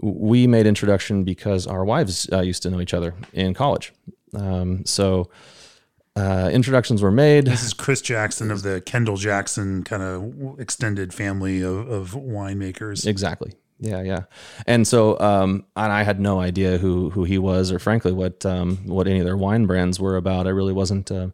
we 0.00 0.46
made 0.46 0.66
introduction 0.66 1.24
because 1.24 1.66
our 1.66 1.84
wives 1.84 2.28
uh, 2.32 2.40
used 2.40 2.62
to 2.62 2.70
know 2.70 2.80
each 2.80 2.94
other 2.94 3.14
in 3.32 3.54
college, 3.54 3.92
Um, 4.34 4.84
so 4.84 5.30
uh, 6.16 6.50
introductions 6.52 7.02
were 7.02 7.10
made. 7.10 7.46
This 7.46 7.64
is 7.64 7.74
Chris 7.74 8.00
Jackson 8.00 8.50
of 8.50 8.62
the 8.62 8.80
Kendall 8.80 9.16
Jackson 9.16 9.84
kind 9.84 10.02
of 10.02 10.60
extended 10.60 11.14
family 11.14 11.62
of, 11.62 11.88
of 11.88 12.10
winemakers. 12.12 13.06
Exactly. 13.06 13.52
Yeah, 13.80 14.02
yeah. 14.02 14.22
And 14.66 14.86
so, 14.86 15.18
um, 15.20 15.64
and 15.76 15.92
I 15.92 16.02
had 16.02 16.18
no 16.18 16.40
idea 16.40 16.78
who 16.78 17.10
who 17.10 17.22
he 17.22 17.38
was, 17.38 17.70
or 17.70 17.78
frankly, 17.78 18.10
what 18.12 18.44
um, 18.44 18.78
what 18.86 19.06
any 19.06 19.20
of 19.20 19.24
their 19.24 19.36
wine 19.36 19.66
brands 19.66 20.00
were 20.00 20.16
about. 20.16 20.48
I 20.48 20.50
really 20.50 20.72
wasn't 20.72 21.12
uh, 21.12 21.28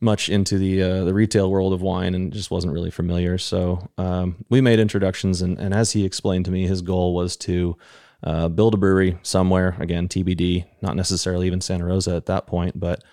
much 0.00 0.28
into 0.28 0.58
the 0.58 0.82
uh, 0.82 1.04
the 1.04 1.14
retail 1.14 1.50
world 1.50 1.72
of 1.72 1.82
wine, 1.82 2.14
and 2.14 2.32
just 2.32 2.50
wasn't 2.50 2.72
really 2.72 2.90
familiar. 2.90 3.38
So 3.38 3.88
um, 3.98 4.44
we 4.48 4.60
made 4.60 4.78
introductions, 4.78 5.42
and, 5.42 5.58
and 5.58 5.74
as 5.74 5.92
he 5.92 6.04
explained 6.04 6.46
to 6.46 6.50
me, 6.50 6.66
his 6.66 6.82
goal 6.82 7.14
was 7.14 7.36
to 7.38 7.76
uh, 8.22 8.48
build 8.48 8.74
a 8.74 8.78
brewery 8.78 9.18
somewhere. 9.22 9.76
Again, 9.78 10.08
TBD, 10.08 10.66
not 10.82 10.96
necessarily 10.96 11.46
even 11.46 11.60
Santa 11.60 11.84
Rosa 11.84 12.16
at 12.16 12.26
that 12.26 12.46
point, 12.46 12.78
but 12.78 13.04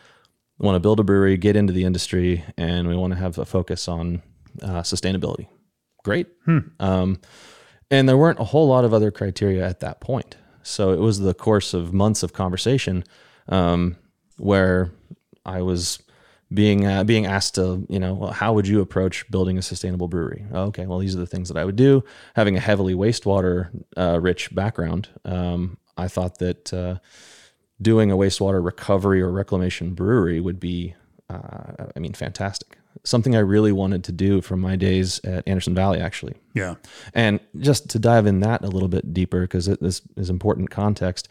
want 0.59 0.75
to 0.75 0.79
build 0.79 0.99
a 0.99 1.03
brewery, 1.03 1.37
get 1.37 1.55
into 1.55 1.73
the 1.73 1.83
industry, 1.83 2.43
and 2.57 2.87
we 2.87 2.95
want 2.95 3.13
to 3.13 3.19
have 3.19 3.37
a 3.37 3.45
focus 3.45 3.87
on 3.87 4.21
uh, 4.61 4.81
sustainability. 4.81 5.47
Great. 6.03 6.27
Um, 6.79 7.19
and 7.91 8.07
there 8.07 8.17
weren't 8.17 8.39
a 8.39 8.45
whole 8.45 8.67
lot 8.67 8.85
of 8.85 8.93
other 8.93 9.11
criteria 9.11 9.67
at 9.67 9.81
that 9.81 9.99
point. 9.99 10.35
So 10.63 10.91
it 10.91 10.99
was 10.99 11.19
the 11.19 11.33
course 11.33 11.73
of 11.73 11.93
months 11.93 12.23
of 12.23 12.33
conversation 12.33 13.03
um, 13.47 13.97
where 14.37 14.91
I 15.45 15.61
was 15.61 15.99
being 16.53 16.85
uh, 16.85 17.03
being 17.03 17.25
asked 17.25 17.55
to, 17.55 17.85
you 17.89 17.99
know, 17.99 18.13
well, 18.13 18.31
how 18.31 18.53
would 18.53 18.67
you 18.67 18.81
approach 18.81 19.29
building 19.29 19.57
a 19.57 19.61
sustainable 19.61 20.07
brewery? 20.07 20.45
Okay, 20.53 20.85
well, 20.85 20.99
these 20.99 21.15
are 21.15 21.19
the 21.19 21.27
things 21.27 21.49
that 21.49 21.57
I 21.57 21.65
would 21.65 21.75
do. 21.75 22.03
Having 22.35 22.57
a 22.57 22.59
heavily 22.61 22.93
wastewater 22.93 23.69
uh, 23.97 24.19
rich 24.21 24.53
background, 24.55 25.09
um, 25.25 25.77
I 25.97 26.07
thought 26.07 26.39
that 26.39 26.73
uh, 26.73 26.99
doing 27.81 28.11
a 28.11 28.17
wastewater 28.17 28.63
recovery 28.63 29.21
or 29.21 29.31
reclamation 29.31 29.93
brewery 29.93 30.39
would 30.39 30.59
be, 30.59 30.95
uh, 31.29 31.87
I 31.95 31.99
mean, 31.99 32.13
fantastic. 32.13 32.77
Something 33.03 33.35
I 33.35 33.39
really 33.39 33.71
wanted 33.71 34.03
to 34.05 34.11
do 34.11 34.41
from 34.41 34.59
my 34.61 34.75
days 34.75 35.19
at 35.23 35.47
Anderson 35.47 35.75
Valley, 35.75 35.99
actually. 35.99 36.35
Yeah. 36.53 36.75
And 37.13 37.39
just 37.59 37.89
to 37.89 37.99
dive 37.99 38.25
in 38.25 38.39
that 38.39 38.63
a 38.63 38.67
little 38.67 38.87
bit 38.89 39.13
deeper, 39.13 39.41
because 39.41 39.65
this 39.65 40.01
is 40.15 40.29
important 40.29 40.69
context. 40.69 41.27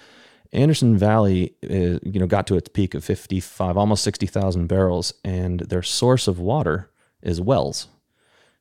Anderson 0.56 0.96
Valley, 0.96 1.54
is, 1.62 2.00
you 2.02 2.18
know, 2.18 2.26
got 2.26 2.46
to 2.48 2.56
its 2.56 2.68
peak 2.68 2.94
of 2.94 3.04
55, 3.04 3.76
almost 3.76 4.02
60,000 4.02 4.66
barrels, 4.66 5.12
and 5.24 5.60
their 5.60 5.82
source 5.82 6.26
of 6.26 6.38
water 6.40 6.90
is 7.22 7.40
wells. 7.40 7.88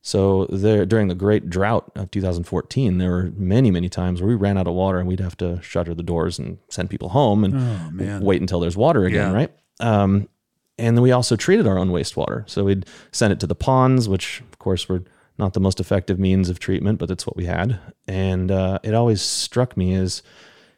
So 0.01 0.45
there, 0.51 0.85
during 0.85 1.07
the 1.07 1.15
great 1.15 1.49
drought 1.49 1.91
of 1.95 2.11
2014, 2.11 2.99
there 2.99 3.09
were 3.09 3.31
many, 3.35 3.71
many 3.71 3.89
times 3.89 4.21
where 4.21 4.27
we 4.27 4.35
ran 4.35 4.55
out 4.57 4.67
of 4.67 4.75
water 4.75 4.99
and 4.99 5.07
we'd 5.07 5.19
have 5.19 5.35
to 5.37 5.59
shutter 5.63 5.95
the 5.95 6.03
doors 6.03 6.37
and 6.37 6.59
send 6.69 6.91
people 6.91 7.09
home 7.09 7.43
and 7.43 7.55
Oh, 8.01 8.19
wait 8.21 8.39
until 8.41 8.59
there's 8.59 8.77
water 8.77 9.05
again, 9.05 9.31
Yeah. 9.31 9.35
right? 9.35 9.51
Um, 9.79 10.29
and 10.77 10.95
then 10.95 11.01
we 11.01 11.11
also 11.11 11.35
treated 11.35 11.65
our 11.65 11.79
own 11.79 11.89
wastewater. 11.89 12.47
So 12.47 12.65
we'd 12.65 12.85
send 13.13 13.33
it 13.33 13.39
to 13.39 13.47
the 13.47 13.55
ponds, 13.55 14.07
which 14.07 14.41
of 14.41 14.59
course 14.59 14.87
were 14.87 15.01
not 15.39 15.53
the 15.53 15.59
most 15.59 15.79
effective 15.79 16.19
means 16.19 16.49
of 16.49 16.59
treatment, 16.59 16.99
but 16.99 17.07
that's 17.09 17.25
what 17.25 17.35
we 17.35 17.45
had. 17.45 17.79
And 18.07 18.51
uh, 18.51 18.77
it 18.83 18.93
always 18.93 19.21
struck 19.23 19.75
me 19.75 19.95
as 19.95 20.21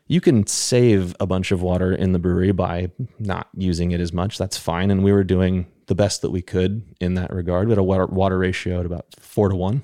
you 0.07 0.21
can 0.21 0.47
save 0.47 1.15
a 1.19 1.25
bunch 1.25 1.51
of 1.51 1.61
water 1.61 1.93
in 1.93 2.13
the 2.13 2.19
brewery 2.19 2.51
by 2.51 2.91
not 3.19 3.47
using 3.55 3.91
it 3.91 3.99
as 3.99 4.13
much. 4.13 4.37
That's 4.37 4.57
fine. 4.57 4.89
And 4.89 5.03
we 5.03 5.11
were 5.11 5.23
doing 5.23 5.67
the 5.87 5.95
best 5.95 6.21
that 6.21 6.31
we 6.31 6.41
could 6.41 6.83
in 6.99 7.15
that 7.15 7.33
regard. 7.33 7.67
We 7.67 7.71
had 7.71 7.77
a 7.77 7.83
water, 7.83 8.05
water 8.05 8.37
ratio 8.37 8.79
at 8.79 8.85
about 8.85 9.05
four 9.19 9.49
to 9.49 9.55
one. 9.55 9.83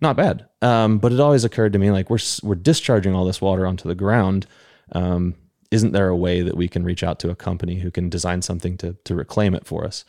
Not 0.00 0.16
bad. 0.16 0.46
Um, 0.62 0.98
but 0.98 1.12
it 1.12 1.20
always 1.20 1.44
occurred 1.44 1.72
to 1.72 1.78
me 1.78 1.90
like 1.90 2.08
we're, 2.10 2.18
we're 2.42 2.54
discharging 2.54 3.14
all 3.14 3.24
this 3.24 3.40
water 3.40 3.66
onto 3.66 3.88
the 3.88 3.94
ground. 3.94 4.46
Um, 4.92 5.34
isn't 5.70 5.92
there 5.92 6.08
a 6.08 6.16
way 6.16 6.42
that 6.42 6.56
we 6.56 6.68
can 6.68 6.84
reach 6.84 7.02
out 7.02 7.18
to 7.20 7.30
a 7.30 7.34
company 7.34 7.76
who 7.76 7.90
can 7.90 8.08
design 8.08 8.42
something 8.42 8.76
to, 8.78 8.96
to 9.04 9.14
reclaim 9.14 9.54
it 9.54 9.66
for 9.66 9.84
us? 9.84 10.04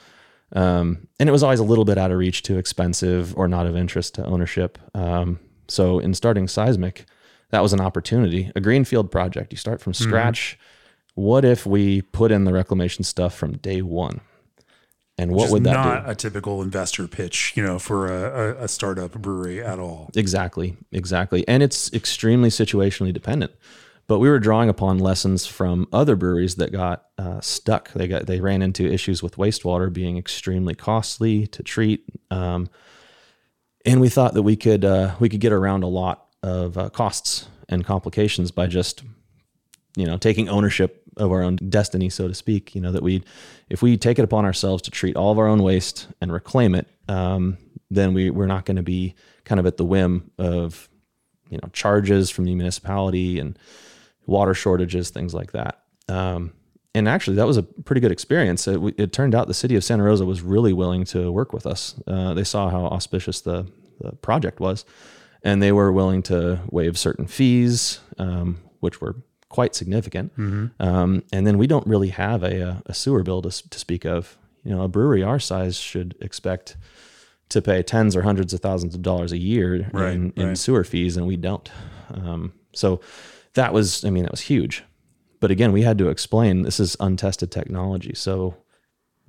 Um, 0.54 1.08
and 1.20 1.28
it 1.30 1.32
was 1.32 1.44
always 1.44 1.60
a 1.60 1.66
little 1.66 1.86
bit 1.86 1.98
out 1.98 2.12
of 2.12 2.18
reach, 2.18 2.44
too 2.44 2.58
expensive, 2.58 3.38
or 3.38 3.48
not 3.48 3.66
of 3.66 3.76
interest 3.76 4.16
to 4.16 4.26
ownership. 4.26 4.78
Um, 4.96 5.40
so 5.68 6.00
in 6.00 6.14
starting 6.14 6.48
Seismic, 6.48 7.06
that 7.52 7.62
was 7.62 7.74
an 7.74 7.82
opportunity, 7.82 8.52
a 8.56 8.62
greenfield 8.62 9.12
project. 9.12 9.52
You 9.52 9.58
start 9.58 9.82
from 9.82 9.94
scratch. 9.94 10.58
What 11.16 11.44
if 11.44 11.66
we 11.66 12.02
put 12.02 12.32
in 12.32 12.46
the 12.46 12.54
reclamation 12.54 13.04
stuff 13.04 13.34
from 13.34 13.58
day 13.58 13.82
one? 13.82 14.22
And 15.18 15.32
what 15.32 15.44
Just 15.44 15.54
would 15.54 15.64
that 15.66 15.74
not 15.74 16.06
do? 16.06 16.12
a 16.12 16.16
typical 16.16 16.62
investor 16.62 17.06
pitch, 17.06 17.52
you 17.56 17.62
know, 17.62 17.78
for 17.78 18.08
a, 18.08 18.54
a, 18.62 18.64
a 18.64 18.68
startup 18.70 19.12
brewery 19.12 19.62
at 19.62 19.78
all. 19.78 20.10
Exactly, 20.16 20.78
exactly. 20.94 21.46
And 21.46 21.62
it's 21.62 21.92
extremely 21.92 22.48
situationally 22.48 23.14
dependent. 23.14 23.52
But 24.08 24.20
we 24.20 24.30
were 24.30 24.40
drawing 24.40 24.70
upon 24.70 24.98
lessons 24.98 25.46
from 25.46 25.88
other 25.92 26.16
breweries 26.16 26.56
that 26.56 26.72
got 26.72 27.04
uh, 27.18 27.42
stuck. 27.42 27.92
They 27.92 28.08
got 28.08 28.28
they 28.28 28.40
ran 28.40 28.62
into 28.62 28.92
issues 28.92 29.22
with 29.22 29.36
wastewater 29.36 29.92
being 29.92 30.18
extremely 30.18 30.74
costly 30.74 31.46
to 31.48 31.62
treat, 31.62 32.06
um, 32.32 32.70
and 33.86 34.02
we 34.02 34.10
thought 34.10 34.34
that 34.34 34.42
we 34.42 34.56
could 34.56 34.84
uh, 34.84 35.16
we 35.20 35.30
could 35.30 35.42
get 35.42 35.52
around 35.52 35.84
a 35.84 35.88
lot 35.88 36.29
of 36.44 36.78
uh, 36.78 36.90
costs 36.90 37.48
and 37.68 37.86
complications 37.86 38.52
by 38.52 38.68
just 38.68 39.04
you 39.96 40.06
know 40.06 40.18
taking 40.18 40.50
ownership 40.50 41.04
of 41.18 41.32
our 41.32 41.42
own 41.42 41.58
destiny, 41.58 42.10
so 42.10 42.28
to 42.28 42.34
speak. 42.34 42.76
You 42.76 42.82
know 42.82 42.92
that 42.92 43.04
we 43.04 43.24
if 43.70 43.82
we 43.82 43.98
take 43.98 44.20
it 44.20 44.24
upon 44.24 44.46
ourselves 44.46 44.82
to 44.84 44.92
treat 44.92 45.16
all 45.16 45.32
of 45.32 45.40
our 45.40 45.48
own 45.48 45.62
waste 45.64 46.08
and 46.22 46.32
reclaim 46.32 46.76
it, 46.76 46.88
um, 47.08 47.58
then 47.90 48.14
we 48.14 48.30
we're 48.30 48.48
not 48.48 48.66
going 48.66 48.78
to 48.78 48.84
be 48.84 49.16
kind 49.44 49.60
of 49.60 49.66
at 49.66 49.78
the 49.78 49.86
whim 49.86 50.32
of 50.38 50.90
you 51.50 51.58
know 51.58 51.70
charges 51.74 52.30
from 52.30 52.46
the 52.46 52.56
municipality 52.56 53.40
and 53.40 53.58
water 54.26 54.54
shortages, 54.54 55.10
things 55.10 55.34
like 55.34 55.52
that. 55.52 55.84
Um, 56.08 56.54
and 56.96 57.08
actually, 57.08 57.36
that 57.38 57.46
was 57.48 57.58
a 57.58 57.64
pretty 57.64 58.02
good 58.02 58.12
experience. 58.12 58.68
It, 58.68 58.80
it 58.98 59.14
turned 59.14 59.36
out 59.36 59.48
the 59.48 59.54
city 59.54 59.76
of 59.76 59.84
Santa 59.84 60.04
Rosa 60.04 60.26
was 60.26 60.42
really 60.42 60.74
willing 60.74 61.04
to 61.06 61.32
work 61.32 61.54
with 61.54 61.68
us. 61.68 61.96
Uh, 62.08 62.34
they 62.34 62.44
saw 62.44 62.70
how 62.70 62.86
auspicious 62.86 63.42
the, 63.42 63.68
the 64.02 64.14
project 64.14 64.60
was, 64.60 64.86
and 65.44 65.62
they 65.62 65.72
were 65.72 65.92
willing 65.92 66.22
to 66.24 66.60
waive 66.70 66.98
certain 66.98 67.28
fees, 67.28 68.00
um, 68.18 68.60
which 68.80 69.02
were 69.02 69.16
quite 69.50 69.74
significant. 69.76 70.32
Um, 70.80 71.24
and 71.34 71.48
then 71.48 71.58
we 71.58 71.66
don't 71.68 71.88
really 71.88 72.10
have 72.10 72.44
a, 72.44 72.82
a 72.86 72.94
sewer 72.94 73.24
bill 73.24 73.42
to, 73.42 73.70
to 73.70 73.80
speak 73.80 74.06
of. 74.06 74.38
You 74.64 74.76
know, 74.76 74.84
a 74.84 74.88
brewery 74.88 75.24
our 75.24 75.40
size 75.40 75.78
should 75.78 76.16
expect 76.22 76.76
to 77.50 77.62
pay 77.62 77.82
tens 77.82 78.16
or 78.16 78.22
hundreds 78.22 78.54
of 78.54 78.60
thousands 78.60 78.94
of 78.94 79.02
dollars 79.02 79.32
a 79.32 79.38
year 79.38 79.90
Right, 79.94 80.14
in, 80.14 80.34
in 80.36 80.48
right. 80.50 80.58
sewer 80.58 80.84
fees, 80.84 81.18
and 81.18 81.26
we 81.26 81.36
don't. 81.38 81.72
Um, 82.14 82.54
so 82.74 83.00
that 83.54 83.74
was, 83.74 84.06
I 84.06 84.10
mean, 84.12 84.24
that 84.24 84.32
was 84.32 84.42
huge. 84.42 84.84
But 85.40 85.50
again, 85.50 85.72
we 85.72 85.82
had 85.84 85.98
to 85.98 86.10
explain 86.10 86.62
this 86.62 86.80
is 86.80 86.96
untested 87.00 87.50
technology. 87.52 88.14
So 88.14 88.58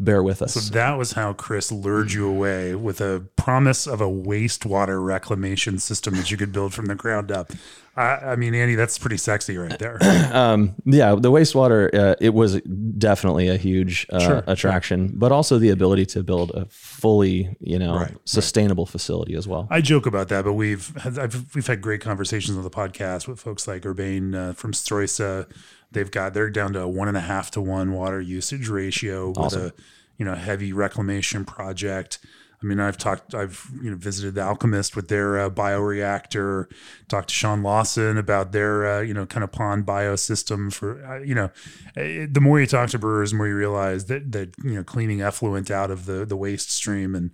bear 0.01 0.23
with 0.23 0.43
us. 0.43 0.55
So 0.55 0.73
that 0.75 0.97
was 0.99 1.13
how 1.13 1.33
Chris 1.35 1.71
lured 1.71 2.13
you 2.13 2.27
away 2.29 2.75
with 2.75 3.01
a 3.01 3.27
promise 3.37 3.87
of 3.87 4.01
a 4.01 4.07
wastewater 4.07 5.05
reclamation 5.05 5.79
system 5.79 6.15
that 6.17 6.31
you 6.31 6.37
could 6.37 6.53
build 6.53 6.75
from 6.75 6.87
the 6.87 6.95
ground 6.95 7.31
up. 7.31 7.53
I, 7.97 8.33
I 8.33 8.37
mean, 8.37 8.55
Andy, 8.55 8.77
that's 8.77 8.99
pretty 8.99 9.17
sexy 9.19 9.59
right 9.59 9.79
there. 9.79 9.99
um, 10.33 10.75
yeah, 10.85 11.15
the 11.17 11.31
wastewater, 11.31 11.93
uh, 11.95 12.15
it 12.21 12.33
was 12.33 12.61
definitely 12.63 13.49
a 13.49 13.57
huge 13.57 14.07
uh, 14.11 14.21
Sure, 14.21 14.45
attraction, 14.47 15.11
but 15.15 15.33
also 15.33 15.59
the 15.59 15.71
ability 15.71 16.07
to 16.07 16.23
build 16.23 16.51
a 16.53 16.65
fully, 16.71 17.57
you 17.61 17.79
know, 17.79 17.95
Right, 17.97 18.11
right. 18.11 18.17
sustainable 18.25 18.87
facility 18.87 19.35
as 19.35 19.47
well. 19.47 19.67
I 19.71 19.81
joke 19.81 20.07
about 20.07 20.29
that, 20.29 20.45
but 20.45 20.55
we've 20.55 20.97
had, 20.97 21.19
I've, 21.19 21.55
we've 21.55 21.67
had 21.67 21.83
great 21.83 22.01
conversations 22.01 22.57
on 22.57 22.63
the 22.63 22.71
podcast 22.71 23.29
with 23.29 23.41
folks 23.41 23.67
like 23.69 23.85
Urbane 23.85 24.35
uh, 24.35 24.53
from 24.55 24.73
Stroisa. 24.73 25.47
They've 25.93 26.11
got 26.11 26.35
they're 26.35 26.51
down 26.51 26.73
to 26.75 26.83
a 26.83 26.89
one 26.89 27.09
and 27.09 27.17
a 27.17 27.21
half 27.21 27.51
to 27.53 27.61
one 27.61 27.93
water 27.93 28.21
usage 28.21 28.69
ratio 28.69 29.31
with 29.31 29.53
a 29.55 29.73
you 30.19 30.25
know 30.25 30.35
heavy 30.35 30.73
reclamation 30.73 31.45
project. 31.45 32.19
I 32.63 32.67
mean, 32.67 32.79
I've 32.79 32.99
talked, 32.99 33.35
I've 33.35 33.71
you 33.83 33.91
know 33.91 33.97
visited 33.97 34.35
the 34.35 34.43
Alchemist 34.43 34.95
with 34.95 35.09
their 35.09 35.39
uh, 35.41 35.51
bioreactor. 35.51 36.67
Talked 37.09 37.31
to 37.31 37.35
Sean 37.35 37.63
Lawson 37.63 38.19
about 38.19 38.53
their 38.53 38.87
uh, 38.87 39.01
you 39.01 39.15
know 39.15 39.25
kind 39.27 39.43
of 39.43 39.51
pond 39.51 39.87
biosystem 39.87 40.73
for 40.73 41.05
uh, 41.05 41.19
you 41.21 41.35
know. 41.35 41.51
eh, 41.97 42.27
The 42.31 42.41
more 42.41 42.61
you 42.61 42.67
talk 42.67 42.91
to 42.91 42.99
brewers, 42.99 43.31
the 43.31 43.39
more 43.39 43.49
you 43.49 43.57
realize 43.57 44.05
that 44.07 44.31
that 44.33 44.55
you 44.63 44.75
know 44.75 44.85
cleaning 44.85 45.23
effluent 45.23 45.71
out 45.71 45.91
of 45.91 46.07
the 46.07 46.25
the 46.27 46.37
waste 46.37 46.71
stream 46.71 47.15
and 47.15 47.31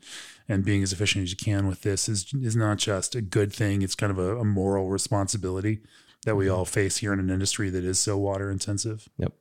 and 0.49 0.65
being 0.65 0.83
as 0.85 0.93
efficient 0.93 1.25
as 1.25 1.31
you 1.31 1.37
can 1.37 1.67
with 1.67 1.83
this 1.83 2.09
is 2.09 2.33
is 2.41 2.55
not 2.55 2.79
just 2.79 3.15
a 3.17 3.21
good 3.21 3.53
thing. 3.53 3.83
It's 3.83 3.97
kind 3.97 4.13
of 4.13 4.19
a, 4.19 4.39
a 4.39 4.45
moral 4.45 4.89
responsibility 4.89 5.81
that 6.27 6.37
we 6.37 6.49
all 6.49 6.67
face 6.67 6.99
here 6.99 7.13
in 7.13 7.21
an 7.21 7.31
industry 7.31 7.71
that 7.71 7.85
is 7.85 7.99
so 7.99 8.19
water 8.19 8.51
intensive. 8.51 9.09
Yep. 9.17 9.33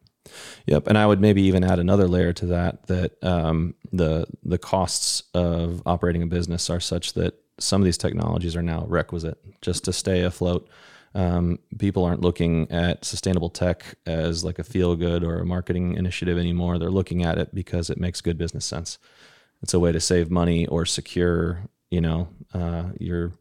Yep. 0.67 0.87
And 0.87 0.97
I 0.97 1.05
would 1.05 1.19
maybe 1.19 1.41
even 1.43 1.63
add 1.63 1.79
another 1.79 2.07
layer 2.07 2.33
to 2.33 2.45
that 2.47 2.87
that 2.87 3.23
um, 3.23 3.75
the 3.91 4.25
the 4.43 4.57
costs 4.57 5.23
of 5.33 5.81
operating 5.85 6.23
a 6.23 6.27
business 6.27 6.69
are 6.69 6.79
such 6.79 7.13
that 7.13 7.35
some 7.59 7.81
of 7.81 7.85
these 7.85 7.97
technologies 7.97 8.55
are 8.55 8.63
now 8.63 8.85
requisite 8.87 9.37
just 9.61 9.83
to 9.85 9.93
stay 9.93 10.21
afloat. 10.21 10.69
Um, 11.13 11.59
people 11.79 12.03
aren't 12.03 12.21
looking 12.21 12.69
at 12.71 13.05
sustainable 13.05 13.49
tech 13.49 13.95
as 14.05 14.43
like 14.43 14.59
a 14.59 14.63
feel 14.63 14.95
good 14.95 15.23
or 15.23 15.39
a 15.39 15.45
marketing 15.45 15.95
initiative 15.95 16.37
anymore. 16.37 16.77
They're 16.77 16.89
looking 16.89 17.23
at 17.23 17.37
it 17.37 17.55
because 17.55 17.89
it 17.89 17.97
makes 17.97 18.19
good 18.19 18.37
business 18.37 18.65
sense. 18.65 18.97
It's 19.61 19.73
a 19.73 19.79
way 19.79 19.93
to 19.93 20.01
save 20.01 20.29
money 20.29 20.67
or 20.67 20.85
secure, 20.85 21.69
you 21.89 22.01
know, 22.01 22.27
uh, 22.53 22.89
your 22.99 23.31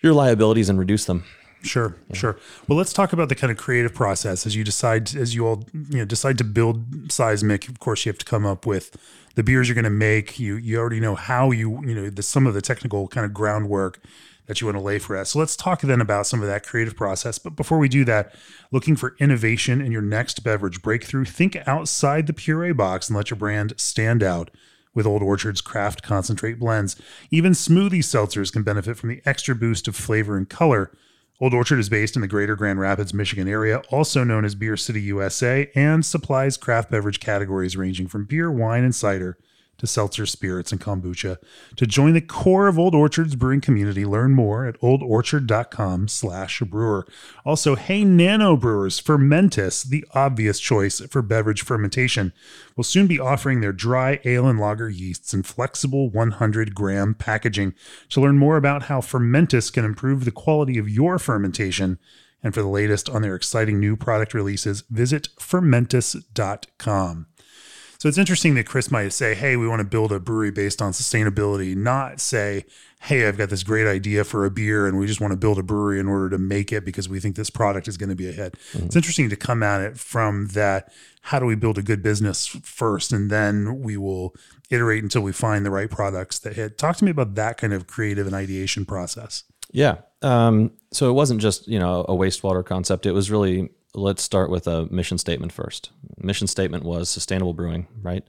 your 0.00 0.12
liabilities 0.12 0.68
and 0.68 0.78
reduce 0.78 1.06
them. 1.06 1.24
Sure, 1.66 1.96
sure. 2.12 2.38
Well, 2.68 2.78
let's 2.78 2.92
talk 2.92 3.12
about 3.12 3.28
the 3.28 3.34
kind 3.34 3.50
of 3.50 3.56
creative 3.56 3.94
process 3.94 4.46
as 4.46 4.54
you 4.54 4.64
decide, 4.64 5.14
as 5.14 5.34
you 5.34 5.46
all 5.46 5.64
you 5.72 5.98
know 5.98 6.04
decide 6.04 6.38
to 6.38 6.44
build 6.44 7.10
Seismic. 7.12 7.68
Of 7.68 7.78
course, 7.80 8.06
you 8.06 8.10
have 8.10 8.18
to 8.18 8.24
come 8.24 8.46
up 8.46 8.66
with 8.66 8.96
the 9.34 9.42
beers 9.42 9.68
you're 9.68 9.74
going 9.74 9.84
to 9.84 9.90
make. 9.90 10.38
You 10.38 10.56
you 10.56 10.78
already 10.78 11.00
know 11.00 11.14
how 11.14 11.50
you 11.50 11.82
you 11.84 11.94
know 11.94 12.10
the 12.10 12.22
some 12.22 12.46
of 12.46 12.54
the 12.54 12.62
technical 12.62 13.08
kind 13.08 13.24
of 13.24 13.34
groundwork 13.34 14.00
that 14.46 14.60
you 14.60 14.66
want 14.66 14.76
to 14.76 14.82
lay 14.82 14.98
for 14.98 15.16
us. 15.16 15.30
So 15.30 15.38
let's 15.38 15.56
talk 15.56 15.80
then 15.80 16.00
about 16.00 16.26
some 16.26 16.40
of 16.40 16.48
that 16.48 16.64
creative 16.64 16.96
process. 16.96 17.38
But 17.38 17.56
before 17.56 17.78
we 17.78 17.88
do 17.88 18.04
that, 18.04 18.34
looking 18.70 18.96
for 18.96 19.16
innovation 19.18 19.80
in 19.80 19.92
your 19.92 20.02
next 20.02 20.44
beverage 20.44 20.82
breakthrough, 20.82 21.24
think 21.24 21.56
outside 21.66 22.26
the 22.26 22.32
puree 22.32 22.72
box 22.72 23.08
and 23.08 23.16
let 23.16 23.30
your 23.30 23.38
brand 23.38 23.74
stand 23.76 24.22
out 24.22 24.50
with 24.94 25.06
Old 25.06 25.22
Orchard's 25.22 25.60
craft 25.60 26.02
concentrate 26.02 26.58
blends. 26.58 26.96
Even 27.30 27.52
smoothie 27.52 27.98
seltzers 27.98 28.52
can 28.52 28.62
benefit 28.62 28.96
from 28.96 29.10
the 29.10 29.20
extra 29.26 29.54
boost 29.54 29.88
of 29.88 29.96
flavor 29.96 30.36
and 30.36 30.48
color 30.48 30.90
Old 31.38 31.52
Orchard 31.52 31.78
is 31.78 31.90
based 31.90 32.16
in 32.16 32.22
the 32.22 32.28
greater 32.28 32.56
Grand 32.56 32.80
Rapids, 32.80 33.12
Michigan 33.12 33.46
area, 33.46 33.82
also 33.90 34.24
known 34.24 34.46
as 34.46 34.54
Beer 34.54 34.74
City, 34.74 35.02
USA, 35.02 35.70
and 35.74 36.04
supplies 36.04 36.56
craft 36.56 36.90
beverage 36.90 37.20
categories 37.20 37.76
ranging 37.76 38.08
from 38.08 38.24
beer, 38.24 38.50
wine, 38.50 38.84
and 38.84 38.94
cider 38.94 39.36
to 39.78 39.86
seltzer 39.86 40.26
spirits 40.26 40.72
and 40.72 40.80
kombucha. 40.80 41.38
To 41.76 41.86
join 41.86 42.14
the 42.14 42.20
core 42.20 42.68
of 42.68 42.78
Old 42.78 42.94
Orchard's 42.94 43.34
brewing 43.34 43.60
community, 43.60 44.04
learn 44.04 44.32
more 44.32 44.66
at 44.66 44.80
oldorchard.com 44.80 46.08
slash 46.08 46.60
brewer. 46.60 47.06
Also, 47.44 47.74
Hey 47.76 48.04
Nano 48.04 48.56
Brewers, 48.56 49.00
Fermentis, 49.00 49.84
the 49.84 50.04
obvious 50.14 50.58
choice 50.58 51.00
for 51.00 51.22
beverage 51.22 51.62
fermentation, 51.62 52.32
will 52.76 52.84
soon 52.84 53.06
be 53.06 53.20
offering 53.20 53.60
their 53.60 53.72
dry 53.72 54.20
ale 54.24 54.46
and 54.46 54.58
lager 54.58 54.88
yeasts 54.88 55.34
in 55.34 55.42
flexible 55.42 56.10
100 56.10 56.74
gram 56.74 57.14
packaging. 57.14 57.74
To 58.10 58.20
learn 58.20 58.38
more 58.38 58.56
about 58.56 58.84
how 58.84 59.00
Fermentis 59.00 59.72
can 59.72 59.84
improve 59.84 60.24
the 60.24 60.30
quality 60.30 60.78
of 60.78 60.88
your 60.88 61.18
fermentation, 61.18 61.98
and 62.42 62.54
for 62.54 62.62
the 62.62 62.68
latest 62.68 63.08
on 63.08 63.22
their 63.22 63.34
exciting 63.34 63.80
new 63.80 63.96
product 63.96 64.34
releases, 64.34 64.82
visit 64.82 65.28
fermentis.com. 65.38 67.26
So 67.98 68.08
it's 68.08 68.18
interesting 68.18 68.54
that 68.54 68.66
Chris 68.66 68.90
might 68.90 69.08
say, 69.08 69.34
hey, 69.34 69.56
we 69.56 69.66
want 69.66 69.80
to 69.80 69.86
build 69.86 70.12
a 70.12 70.20
brewery 70.20 70.50
based 70.50 70.82
on 70.82 70.92
sustainability, 70.92 71.74
not 71.74 72.20
say, 72.20 72.64
hey, 73.00 73.26
I've 73.26 73.38
got 73.38 73.50
this 73.50 73.62
great 73.62 73.86
idea 73.86 74.24
for 74.24 74.44
a 74.44 74.50
beer 74.50 74.86
and 74.86 74.98
we 74.98 75.06
just 75.06 75.20
want 75.20 75.32
to 75.32 75.36
build 75.36 75.58
a 75.58 75.62
brewery 75.62 76.00
in 76.00 76.08
order 76.08 76.30
to 76.30 76.38
make 76.38 76.72
it 76.72 76.84
because 76.84 77.08
we 77.08 77.20
think 77.20 77.36
this 77.36 77.50
product 77.50 77.88
is 77.88 77.96
going 77.96 78.08
to 78.08 78.16
be 78.16 78.28
a 78.28 78.32
hit. 78.32 78.56
Mm-hmm. 78.72 78.86
It's 78.86 78.96
interesting 78.96 79.30
to 79.30 79.36
come 79.36 79.62
at 79.62 79.80
it 79.80 79.98
from 79.98 80.48
that 80.48 80.92
how 81.22 81.38
do 81.38 81.46
we 81.46 81.54
build 81.54 81.78
a 81.78 81.82
good 81.82 82.02
business 82.02 82.46
first 82.46 83.12
and 83.12 83.30
then 83.30 83.80
we 83.80 83.96
will 83.96 84.34
iterate 84.70 85.02
until 85.02 85.22
we 85.22 85.32
find 85.32 85.64
the 85.64 85.70
right 85.70 85.90
products 85.90 86.38
that 86.40 86.54
hit. 86.54 86.78
Talk 86.78 86.96
to 86.96 87.04
me 87.04 87.10
about 87.10 87.34
that 87.36 87.58
kind 87.58 87.72
of 87.72 87.86
creative 87.86 88.26
and 88.26 88.34
ideation 88.34 88.84
process. 88.84 89.44
Yeah. 89.70 89.98
Um, 90.22 90.72
so 90.92 91.10
it 91.10 91.12
wasn't 91.12 91.40
just, 91.40 91.68
you 91.68 91.78
know, 91.78 92.00
a 92.02 92.12
wastewater 92.12 92.64
concept. 92.64 93.06
It 93.06 93.12
was 93.12 93.30
really 93.30 93.70
let's 93.96 94.22
start 94.22 94.50
with 94.50 94.66
a 94.66 94.86
mission 94.86 95.18
statement 95.18 95.52
first. 95.52 95.90
Mission 96.18 96.46
statement 96.46 96.84
was 96.84 97.08
sustainable 97.08 97.54
brewing, 97.54 97.86
right? 98.02 98.24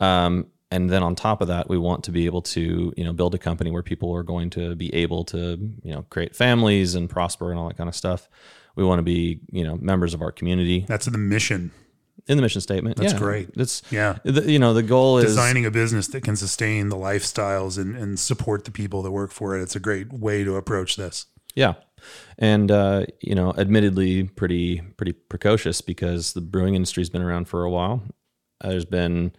Um, 0.00 0.46
and 0.70 0.90
then 0.90 1.02
on 1.02 1.14
top 1.14 1.40
of 1.40 1.48
that, 1.48 1.68
we 1.68 1.78
want 1.78 2.04
to 2.04 2.12
be 2.12 2.26
able 2.26 2.42
to, 2.42 2.92
you 2.96 3.04
know, 3.04 3.12
build 3.12 3.34
a 3.34 3.38
company 3.38 3.70
where 3.70 3.82
people 3.82 4.14
are 4.14 4.22
going 4.22 4.50
to 4.50 4.74
be 4.76 4.94
able 4.94 5.24
to, 5.26 5.58
you 5.82 5.92
know, 5.92 6.02
create 6.10 6.36
families 6.36 6.94
and 6.94 7.08
prosper 7.08 7.50
and 7.50 7.58
all 7.58 7.68
that 7.68 7.76
kind 7.76 7.88
of 7.88 7.96
stuff. 7.96 8.28
We 8.76 8.84
want 8.84 8.98
to 8.98 9.02
be, 9.02 9.40
you 9.50 9.64
know, 9.64 9.76
members 9.76 10.14
of 10.14 10.22
our 10.22 10.30
community. 10.30 10.84
That's 10.86 11.06
the 11.06 11.18
mission. 11.18 11.72
In 12.26 12.36
the 12.36 12.42
mission 12.42 12.60
statement. 12.60 12.96
That's 12.96 13.14
yeah. 13.14 13.18
great. 13.18 13.54
That's 13.54 13.82
yeah. 13.90 14.18
The, 14.22 14.50
you 14.50 14.58
know, 14.58 14.74
the 14.74 14.82
goal 14.82 15.18
is 15.18 15.24
designing 15.24 15.64
a 15.64 15.70
business 15.70 16.08
that 16.08 16.22
can 16.22 16.36
sustain 16.36 16.90
the 16.90 16.96
lifestyles 16.96 17.78
and, 17.78 17.96
and 17.96 18.20
support 18.20 18.66
the 18.66 18.70
people 18.70 19.02
that 19.02 19.10
work 19.10 19.32
for 19.32 19.56
it. 19.56 19.62
It's 19.62 19.74
a 19.74 19.80
great 19.80 20.12
way 20.12 20.44
to 20.44 20.56
approach 20.56 20.96
this. 20.96 21.26
Yeah 21.54 21.74
and 22.38 22.70
uh, 22.70 23.06
you 23.20 23.34
know, 23.34 23.52
admittedly, 23.56 24.24
pretty 24.24 24.80
pretty 24.96 25.12
precocious 25.12 25.80
because 25.80 26.32
the 26.32 26.40
brewing 26.40 26.74
industry's 26.74 27.10
been 27.10 27.22
around 27.22 27.48
for 27.48 27.64
a 27.64 27.70
while. 27.70 28.02
There's 28.62 28.84
been 28.84 29.32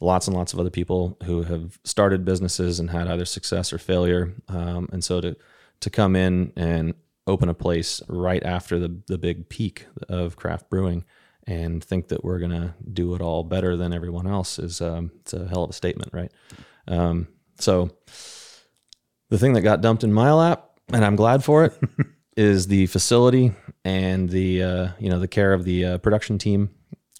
lots 0.00 0.28
and 0.28 0.36
lots 0.36 0.52
of 0.52 0.60
other 0.60 0.70
people 0.70 1.16
who 1.24 1.42
have 1.42 1.78
started 1.84 2.24
businesses 2.24 2.78
and 2.78 2.90
had 2.90 3.08
either 3.08 3.24
success 3.24 3.72
or 3.72 3.78
failure, 3.78 4.34
um, 4.48 4.88
and 4.92 5.02
so 5.02 5.20
to 5.20 5.36
to 5.80 5.90
come 5.90 6.16
in 6.16 6.52
and 6.56 6.94
open 7.26 7.48
a 7.48 7.54
place 7.54 8.02
right 8.08 8.42
after 8.42 8.78
the 8.78 9.00
the 9.06 9.18
big 9.18 9.48
peak 9.48 9.86
of 10.08 10.36
craft 10.36 10.70
brewing 10.70 11.04
and 11.46 11.82
think 11.82 12.08
that 12.08 12.22
we're 12.24 12.38
gonna 12.38 12.74
do 12.92 13.14
it 13.14 13.22
all 13.22 13.42
better 13.42 13.76
than 13.76 13.92
everyone 13.92 14.26
else 14.26 14.58
is 14.58 14.80
um, 14.80 15.10
it's 15.20 15.32
a 15.32 15.48
hell 15.48 15.64
of 15.64 15.70
a 15.70 15.72
statement, 15.72 16.12
right? 16.12 16.30
Um, 16.86 17.28
so 17.58 17.90
the 19.30 19.38
thing 19.38 19.54
that 19.54 19.62
got 19.62 19.80
dumped 19.80 20.04
in 20.04 20.12
my 20.12 20.32
lap 20.32 20.67
and 20.92 21.04
I'm 21.04 21.16
glad 21.16 21.44
for 21.44 21.64
it, 21.64 21.78
is 22.36 22.66
the 22.66 22.86
facility 22.86 23.52
and 23.84 24.30
the 24.30 24.62
uh, 24.62 24.88
you 24.98 25.10
know 25.10 25.18
the 25.18 25.28
care 25.28 25.52
of 25.52 25.64
the 25.64 25.84
uh, 25.84 25.98
production 25.98 26.38
team 26.38 26.70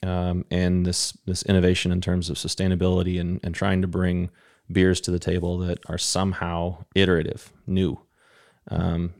um, 0.03 0.45
and 0.51 0.87
this 0.87 1.13
this 1.27 1.43
innovation 1.45 1.93
in 1.93 2.01
terms 2.01 2.31
of 2.31 2.37
sustainability 2.37 3.21
and, 3.21 3.41
and 3.43 3.55
trying 3.55 3.83
to 3.83 3.89
bring 3.89 4.31
beers 4.71 5.01
to 5.01 5.11
the 5.11 5.19
table 5.19 5.59
that 5.59 5.79
are 5.87 5.99
somehow 5.99 6.85
iterative, 6.95 7.53
new. 7.67 7.99
Um, 8.71 9.15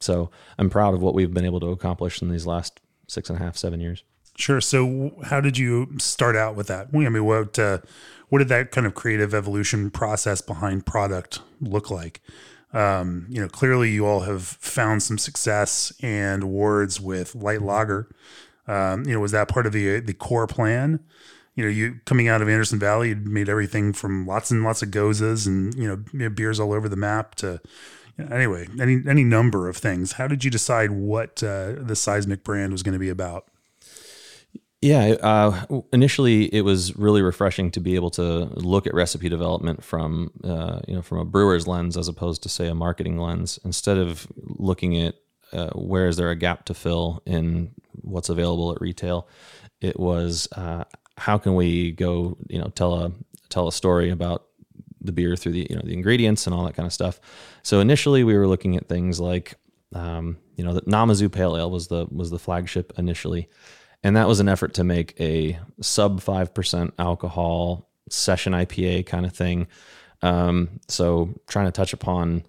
so 0.00 0.30
I'm 0.58 0.68
proud 0.68 0.94
of 0.94 1.00
what 1.00 1.14
we've 1.14 1.32
been 1.32 1.44
able 1.44 1.60
to 1.60 1.68
accomplish 1.68 2.20
in 2.20 2.28
these 2.28 2.46
last 2.46 2.80
six 3.08 3.30
and 3.30 3.38
a 3.38 3.42
half, 3.42 3.56
seven 3.56 3.80
years. 3.80 4.04
Sure. 4.36 4.60
So, 4.60 5.12
how 5.24 5.40
did 5.40 5.58
you 5.58 5.98
start 5.98 6.36
out 6.36 6.56
with 6.56 6.66
that? 6.68 6.88
I 6.92 6.96
mean, 7.08 7.24
what 7.24 7.58
uh, 7.58 7.78
what 8.28 8.38
did 8.38 8.48
that 8.48 8.70
kind 8.70 8.86
of 8.86 8.94
creative 8.94 9.34
evolution 9.34 9.90
process 9.90 10.40
behind 10.40 10.86
product 10.86 11.40
look 11.60 11.90
like? 11.90 12.20
Um, 12.72 13.26
you 13.28 13.40
know, 13.40 13.48
clearly 13.48 13.90
you 13.90 14.06
all 14.06 14.20
have 14.20 14.42
found 14.42 15.02
some 15.02 15.18
success 15.18 15.92
and 16.00 16.42
awards 16.42 17.00
with 17.00 17.34
Light 17.34 17.62
Lager. 17.62 18.08
Um, 18.66 19.04
you 19.04 19.12
know, 19.12 19.20
was 19.20 19.32
that 19.32 19.48
part 19.48 19.66
of 19.66 19.72
the 19.72 20.00
the 20.00 20.14
core 20.14 20.46
plan? 20.46 21.00
You 21.54 21.64
know, 21.64 21.70
you 21.70 22.00
coming 22.06 22.28
out 22.28 22.40
of 22.40 22.48
Anderson 22.48 22.78
Valley, 22.78 23.10
you 23.10 23.16
made 23.16 23.48
everything 23.48 23.92
from 23.92 24.26
lots 24.26 24.50
and 24.50 24.64
lots 24.64 24.82
of 24.82 24.90
goses 24.90 25.46
and 25.46 25.74
you 25.74 25.86
know 26.12 26.30
beers 26.30 26.58
all 26.58 26.72
over 26.72 26.88
the 26.88 26.96
map 26.96 27.34
to 27.36 27.60
anyway 28.18 28.68
any 28.80 29.02
any 29.06 29.24
number 29.24 29.68
of 29.68 29.76
things. 29.76 30.12
How 30.12 30.26
did 30.26 30.44
you 30.44 30.50
decide 30.50 30.90
what 30.92 31.42
uh, 31.42 31.74
the 31.76 31.96
Seismic 31.96 32.44
brand 32.44 32.72
was 32.72 32.82
going 32.82 32.94
to 32.94 32.98
be 32.98 33.10
about? 33.10 33.48
Yeah, 34.82 35.14
uh, 35.22 35.82
initially 35.92 36.52
it 36.52 36.62
was 36.62 36.96
really 36.96 37.22
refreshing 37.22 37.70
to 37.70 37.80
be 37.80 37.94
able 37.94 38.10
to 38.10 38.46
look 38.56 38.88
at 38.88 38.94
recipe 38.94 39.28
development 39.28 39.84
from 39.84 40.32
uh, 40.42 40.80
you 40.88 40.96
know 40.96 41.02
from 41.02 41.18
a 41.18 41.24
brewer's 41.24 41.68
lens 41.68 41.96
as 41.96 42.08
opposed 42.08 42.42
to 42.42 42.48
say 42.48 42.66
a 42.66 42.74
marketing 42.74 43.16
lens. 43.16 43.60
Instead 43.64 43.96
of 43.96 44.26
looking 44.36 45.00
at 45.00 45.14
uh, 45.52 45.70
where 45.70 46.08
is 46.08 46.16
there 46.16 46.30
a 46.30 46.36
gap 46.36 46.64
to 46.64 46.74
fill 46.74 47.22
in 47.26 47.70
what's 48.00 48.28
available 48.28 48.72
at 48.72 48.80
retail, 48.80 49.28
it 49.80 50.00
was 50.00 50.48
uh, 50.56 50.82
how 51.16 51.38
can 51.38 51.54
we 51.54 51.92
go 51.92 52.36
you 52.48 52.58
know 52.58 52.72
tell 52.74 52.94
a 52.94 53.12
tell 53.50 53.68
a 53.68 53.72
story 53.72 54.10
about 54.10 54.46
the 55.00 55.12
beer 55.12 55.36
through 55.36 55.52
the 55.52 55.66
you 55.70 55.76
know 55.76 55.82
the 55.84 55.92
ingredients 55.94 56.48
and 56.48 56.54
all 56.56 56.64
that 56.64 56.74
kind 56.74 56.86
of 56.86 56.92
stuff. 56.92 57.20
So 57.62 57.78
initially 57.78 58.24
we 58.24 58.36
were 58.36 58.48
looking 58.48 58.76
at 58.76 58.88
things 58.88 59.20
like 59.20 59.54
um, 59.94 60.38
you 60.56 60.64
know 60.64 60.74
the 60.74 60.82
Namazu 60.82 61.30
Pale 61.30 61.56
Ale 61.56 61.70
was 61.70 61.86
the 61.86 62.08
was 62.10 62.30
the 62.30 62.38
flagship 62.40 62.92
initially 62.98 63.48
and 64.02 64.16
that 64.16 64.28
was 64.28 64.40
an 64.40 64.48
effort 64.48 64.74
to 64.74 64.84
make 64.84 65.18
a 65.20 65.58
sub 65.80 66.20
5% 66.20 66.92
alcohol 66.98 67.88
session 68.08 68.52
IPA 68.52 69.06
kind 69.06 69.26
of 69.26 69.32
thing. 69.32 69.68
Um, 70.22 70.80
so 70.88 71.34
trying 71.48 71.66
to 71.66 71.72
touch 71.72 71.92
upon 71.92 72.44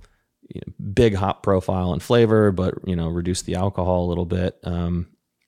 you 0.49 0.61
know, 0.65 0.73
big 0.93 1.15
hop 1.15 1.43
profile 1.43 1.93
and 1.93 2.01
flavor, 2.01 2.51
but 2.51 2.75
you 2.85 2.95
know 2.95 3.07
reduce 3.07 3.41
the 3.41 3.55
alcohol 3.55 4.05
a 4.05 4.09
little 4.09 4.25
bit. 4.25 4.59
Um, 4.63 5.07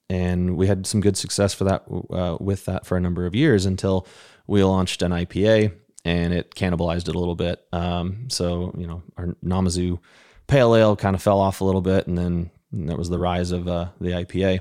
and 0.10 0.56
we 0.56 0.68
had 0.68 0.86
some 0.86 1.02
good 1.02 1.18
success 1.18 1.54
for 1.54 1.64
that 1.66 1.84
uh, 2.12 2.38
with 2.40 2.66
that 2.66 2.86
for 2.86 2.98
a 2.98 3.02
number 3.02 3.26
of 3.26 3.36
years 3.36 3.66
until 3.66 4.08
we 4.48 4.64
launched 4.64 5.02
an 5.02 5.12
IPA 5.12 5.74
and 6.04 6.34
it 6.34 6.54
cannibalized 6.54 7.10
it 7.10 7.16
a 7.16 7.20
little 7.20 7.36
bit. 7.36 7.66
Um, 7.72 8.30
so 8.30 8.74
you 8.78 8.88
know 8.88 9.04
our 9.18 9.36
Namazu 9.44 10.00
Pale 10.48 10.76
Ale 10.76 10.96
kind 10.96 11.16
of 11.16 11.22
fell 11.22 11.40
off 11.40 11.62
a 11.62 11.66
little 11.66 11.82
bit, 11.82 12.08
and 12.08 12.18
then 12.18 12.52
that 12.72 12.98
was 12.98 13.10
the 13.10 13.20
rise 13.20 13.52
of 13.52 13.68
uh, 13.68 13.90
the 14.00 14.12
IPA. 14.12 14.60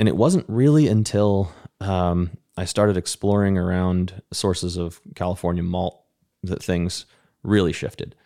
And 0.00 0.08
it 0.08 0.16
wasn't 0.16 0.46
really 0.48 0.88
until 0.88 1.52
um, 1.78 2.30
I 2.56 2.64
started 2.64 2.96
exploring 2.96 3.58
around 3.58 4.22
sources 4.32 4.78
of 4.78 4.98
California 5.14 5.62
malt 5.62 6.02
that 6.42 6.62
things 6.62 7.04
really 7.42 7.74
shifted. 7.74 8.16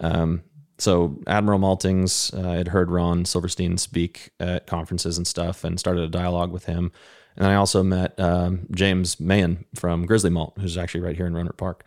Um, 0.00 0.42
so 0.78 1.20
Admiral 1.28 1.60
Maltings, 1.60 2.36
uh, 2.36 2.56
had 2.56 2.66
heard 2.66 2.90
Ron 2.90 3.24
Silberstein 3.24 3.78
speak 3.78 4.30
at 4.40 4.66
conferences 4.66 5.16
and 5.16 5.24
stuff, 5.24 5.62
and 5.62 5.78
started 5.78 6.02
a 6.02 6.08
dialogue 6.08 6.50
with 6.50 6.64
him. 6.64 6.90
And 7.36 7.46
I 7.46 7.54
also 7.54 7.84
met 7.84 8.18
um, 8.18 8.66
James 8.72 9.20
Mahan 9.20 9.64
from 9.76 10.06
Grizzly 10.06 10.30
Malt, 10.30 10.54
who's 10.58 10.76
actually 10.76 11.02
right 11.02 11.16
here 11.16 11.26
in 11.26 11.34
Rohnert 11.34 11.56
Park. 11.56 11.84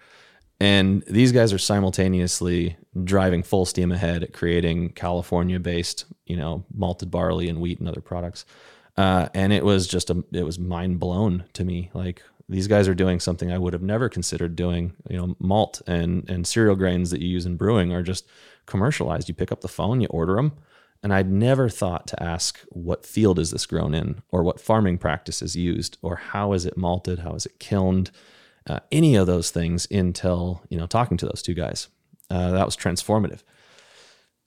And 0.62 1.04
these 1.08 1.34
guys 1.34 1.52
are 1.52 1.58
simultaneously 1.58 2.78
driving 3.04 3.44
full 3.44 3.66
steam 3.66 3.92
ahead 3.92 4.24
at 4.24 4.32
creating 4.32 4.94
California-based, 4.94 6.06
you 6.26 6.38
know, 6.38 6.64
malted 6.74 7.12
barley 7.12 7.50
and 7.50 7.60
wheat 7.60 7.80
and 7.80 7.90
other 7.90 8.00
products. 8.00 8.46
Uh, 8.98 9.28
and 9.34 9.52
it 9.52 9.66
was 9.66 9.88
just 9.88 10.10
a, 10.10 10.24
it 10.32 10.44
was 10.44 10.58
mind 10.58 11.00
blown 11.00 11.44
to 11.54 11.66
me. 11.66 11.92
Like 11.94 12.22
these 12.48 12.68
guys 12.68 12.88
are 12.88 12.96
doing 12.96 13.20
something 13.20 13.52
I 13.52 13.58
would 13.58 13.74
have 13.74 13.82
never 13.82 14.08
considered 14.08 14.56
doing. 14.56 14.94
You 15.10 15.18
know, 15.18 15.36
malt 15.40 15.82
and 15.88 16.30
and 16.30 16.48
cereal 16.48 16.76
grains 16.76 17.12
that 17.12 17.22
you 17.22 17.28
use 17.28 17.46
in 17.46 17.58
brewing 17.58 17.92
are 17.92 18.04
just 18.04 18.26
commercialized. 18.66 19.28
You 19.28 19.36
pick 19.36 19.52
up 19.52 19.62
the 19.62 19.68
phone, 19.68 20.02
you 20.02 20.08
order 20.08 20.36
them, 20.36 20.54
And 21.04 21.14
I'd 21.14 21.30
never 21.30 21.70
thought 21.70 22.08
to 22.08 22.24
ask 22.24 22.60
what 22.70 23.06
field 23.06 23.38
is 23.38 23.52
this 23.52 23.66
grown 23.66 23.94
in, 23.94 24.22
or 24.32 24.44
what 24.44 24.60
farming 24.62 24.98
practice 24.98 25.42
is 25.42 25.56
used, 25.56 25.98
or 26.02 26.16
how 26.16 26.54
is 26.54 26.66
it 26.66 26.78
malted, 26.78 27.20
how 27.20 27.34
is 27.36 27.46
it 27.46 27.60
kilned, 27.60 28.12
uh, 28.68 28.80
any 28.92 29.16
of 29.16 29.28
those 29.28 29.52
things 29.52 29.88
until 29.92 30.64
you 30.70 30.78
know 30.78 30.88
talking 30.88 31.18
to 31.18 31.26
those 31.26 31.42
two 31.42 31.54
guys. 31.54 31.90
Uh, 32.30 32.52
that 32.52 32.66
was 32.66 32.76
transformative. 32.76 33.42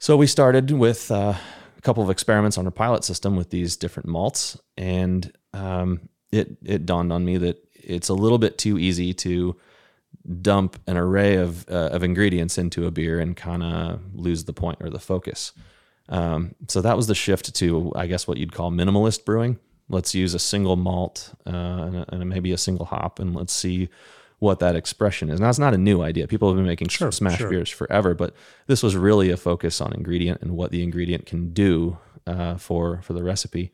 So 0.00 0.16
we 0.16 0.26
started 0.26 0.70
with 0.72 1.10
uh, 1.10 1.34
a 1.78 1.80
couple 1.82 2.02
of 2.02 2.10
experiments 2.10 2.58
on 2.58 2.66
our 2.66 2.72
pilot 2.72 3.04
system 3.04 3.36
with 3.36 3.50
these 3.50 3.76
different 3.76 4.08
malts, 4.08 4.58
and 4.76 5.32
um, 5.52 6.08
it 6.32 6.56
it 6.64 6.86
dawned 6.86 7.12
on 7.12 7.24
me 7.24 7.36
that 7.38 7.64
it's 7.74 8.08
a 8.08 8.14
little 8.14 8.38
bit 8.38 8.58
too 8.58 8.78
easy 8.78 9.14
to 9.14 9.56
dump 10.42 10.78
an 10.86 10.96
array 10.96 11.36
of 11.36 11.68
uh, 11.68 11.90
of 11.92 12.02
ingredients 12.02 12.58
into 12.58 12.86
a 12.86 12.90
beer 12.90 13.20
and 13.20 13.36
kind 13.36 13.62
of 13.62 14.00
lose 14.14 14.44
the 14.44 14.52
point 14.52 14.78
or 14.80 14.90
the 14.90 14.98
focus. 14.98 15.52
Um, 16.08 16.54
so 16.68 16.80
that 16.80 16.96
was 16.96 17.06
the 17.06 17.14
shift 17.14 17.54
to, 17.56 17.92
I 17.94 18.06
guess, 18.06 18.26
what 18.26 18.38
you'd 18.38 18.52
call 18.52 18.70
minimalist 18.70 19.26
brewing. 19.26 19.58
Let's 19.90 20.14
use 20.14 20.32
a 20.32 20.38
single 20.38 20.76
malt 20.76 21.34
uh, 21.46 21.50
and, 21.50 21.96
a, 21.96 22.14
and, 22.14 22.28
maybe 22.28 22.52
a 22.52 22.58
single 22.58 22.86
hop, 22.86 23.18
and 23.18 23.34
let's 23.34 23.52
see 23.52 23.88
what 24.38 24.60
that 24.60 24.76
expression 24.76 25.30
is. 25.30 25.40
Now, 25.40 25.48
it's 25.48 25.58
not 25.58 25.74
a 25.74 25.78
new 25.78 26.02
idea. 26.02 26.28
People 26.28 26.48
have 26.48 26.56
been 26.56 26.66
making 26.66 26.88
sure, 26.88 27.10
smash 27.10 27.38
sure. 27.38 27.50
beers 27.50 27.70
forever, 27.70 28.14
but 28.14 28.34
this 28.66 28.82
was 28.82 28.96
really 28.96 29.30
a 29.30 29.36
focus 29.36 29.80
on 29.80 29.92
ingredient 29.92 30.42
and 30.42 30.52
what 30.52 30.70
the 30.70 30.82
ingredient 30.82 31.26
can 31.26 31.52
do 31.52 31.98
uh, 32.26 32.56
for 32.56 33.02
for 33.02 33.12
the 33.12 33.22
recipe. 33.22 33.72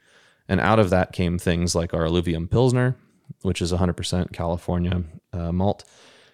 And 0.49 0.61
out 0.61 0.79
of 0.79 0.91
that 0.91 1.13
came 1.13 1.39
things 1.39 1.75
like 1.75 1.95
our 1.95 2.07
Alluvium 2.07 2.49
Pilsner, 2.49 2.97
which 3.43 3.63
is 3.63 3.73
100% 3.73 4.33
California 4.33 5.05
uh, 5.33 5.53
malt, 5.53 5.85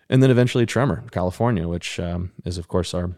and 0.09 0.23
then 0.23 0.31
eventually 0.31 0.67
Tremor, 0.67 1.05
California, 1.13 1.69
which 1.69 1.99
um, 2.01 2.33
is 2.45 2.59
of 2.59 2.69
course 2.69 2.95
our 2.95 3.13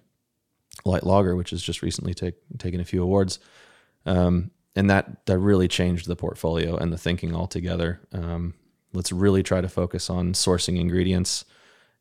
light 0.84 1.04
lager, 1.04 1.36
which 1.36 1.50
has 1.50 1.62
just 1.62 1.82
recently 1.82 2.14
take, 2.14 2.34
taken 2.58 2.80
a 2.80 2.84
few 2.84 3.02
awards. 3.02 3.38
Um, 4.06 4.50
and 4.74 4.88
that 4.88 5.26
that 5.26 5.38
really 5.38 5.68
changed 5.68 6.06
the 6.06 6.16
portfolio 6.16 6.76
and 6.76 6.92
the 6.92 6.98
thinking 6.98 7.34
altogether. 7.34 8.00
Um, 8.12 8.54
let's 8.92 9.12
really 9.12 9.42
try 9.42 9.60
to 9.60 9.68
focus 9.68 10.10
on 10.10 10.32
sourcing 10.32 10.78
ingredients 10.78 11.44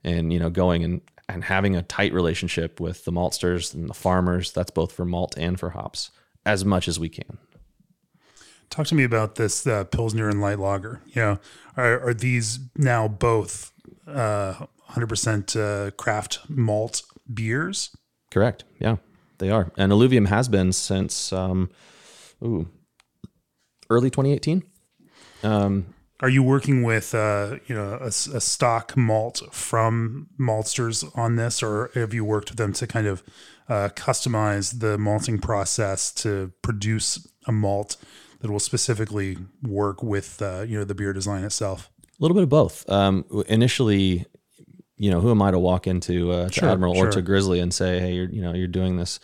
and 0.04 0.32
you 0.32 0.40
know 0.40 0.50
going 0.50 0.84
and 0.84 1.02
and 1.30 1.46
having 1.46 1.76
a 1.76 1.82
tight 1.82 2.14
relationship 2.14 2.80
with 2.80 3.06
the 3.06 3.12
maltsters 3.12 3.74
and 3.74 3.90
the 3.90 3.94
farmers. 3.94 4.52
That's 4.52 4.72
both 4.72 4.92
for 4.92 5.06
malt 5.06 5.36
and 5.38 5.60
for 5.60 5.72
hops 5.72 6.12
as 6.46 6.66
much 6.66 6.88
as 6.88 7.00
we 7.00 7.10
can. 7.10 7.38
Talk 8.70 8.88
to 8.88 8.96
me 8.96 9.04
about 9.04 9.36
this 9.36 9.68
uh, 9.68 9.84
Pilsner 9.86 10.30
and 10.30 10.42
light 10.42 10.60
lager. 10.60 11.02
You 11.08 11.22
know, 11.22 11.40
are, 11.78 12.10
are 12.10 12.14
these 12.14 12.60
now 12.76 13.08
both 13.08 13.72
uh, 14.08 14.66
100% 14.92 15.56
uh, 15.88 15.92
craft 15.92 16.40
malt 16.50 17.04
beers? 17.32 17.96
Correct. 18.30 18.64
Yeah, 18.80 18.98
they 19.40 19.50
are. 19.50 19.72
And 19.78 19.92
Alluvium 19.92 20.26
has 20.26 20.48
been 20.48 20.72
since 20.72 21.34
um, 21.34 21.70
ooh, 22.44 22.68
early 23.90 24.10
2018. 24.10 24.64
Um, 25.44 25.94
are 26.22 26.30
you 26.30 26.44
working 26.44 26.84
with 26.84 27.14
uh, 27.16 27.58
you 27.66 27.76
know 27.76 27.98
a, 28.00 28.08
a, 28.08 28.42
stock 28.42 28.96
malt 28.96 29.42
from 29.52 30.28
maltsters 30.40 31.10
on 31.18 31.36
this, 31.36 31.64
or 31.64 31.90
have 31.96 32.14
you 32.14 32.24
worked 32.24 32.52
with 32.52 32.58
them 32.58 32.74
to 32.74 32.88
kind 32.88 33.08
of 33.08 33.24
uh, 33.68 33.90
customize 33.96 34.80
the 34.80 34.98
malting 34.98 35.40
process 35.40 36.12
to 36.12 36.52
produce 36.62 37.28
a 37.48 37.52
malt 37.52 37.98
that 38.40 38.52
will 38.52 38.60
specifically 38.60 39.38
work 39.64 40.04
with 40.04 40.42
uh, 40.42 40.64
you 40.68 40.78
know 40.78 40.86
the 40.86 40.96
beer 40.96 41.12
design 41.12 41.44
itself? 41.44 41.90
A 42.08 42.22
little 42.22 42.36
bit 42.36 42.44
of 42.44 42.50
both. 42.50 42.88
Um, 42.88 43.26
initially, 43.48 44.26
you 44.98 45.10
know, 45.10 45.22
who 45.22 45.32
am 45.32 45.42
I 45.42 45.50
to 45.50 45.58
walk 45.60 45.88
into 45.88 46.32
uh, 46.32 46.50
to 46.50 46.54
sure, 46.54 46.70
Admiral 46.70 46.94
sure. 46.94 47.08
or 47.08 47.12
to 47.12 47.22
Grizzly 47.24 47.60
and 47.60 47.74
say, 47.74 48.00
hey, 48.00 48.14
you're 48.14 48.30
you 48.30 48.42
know 48.44 48.54
you're 48.54 48.68
doing 48.68 48.98
this 48.98 49.20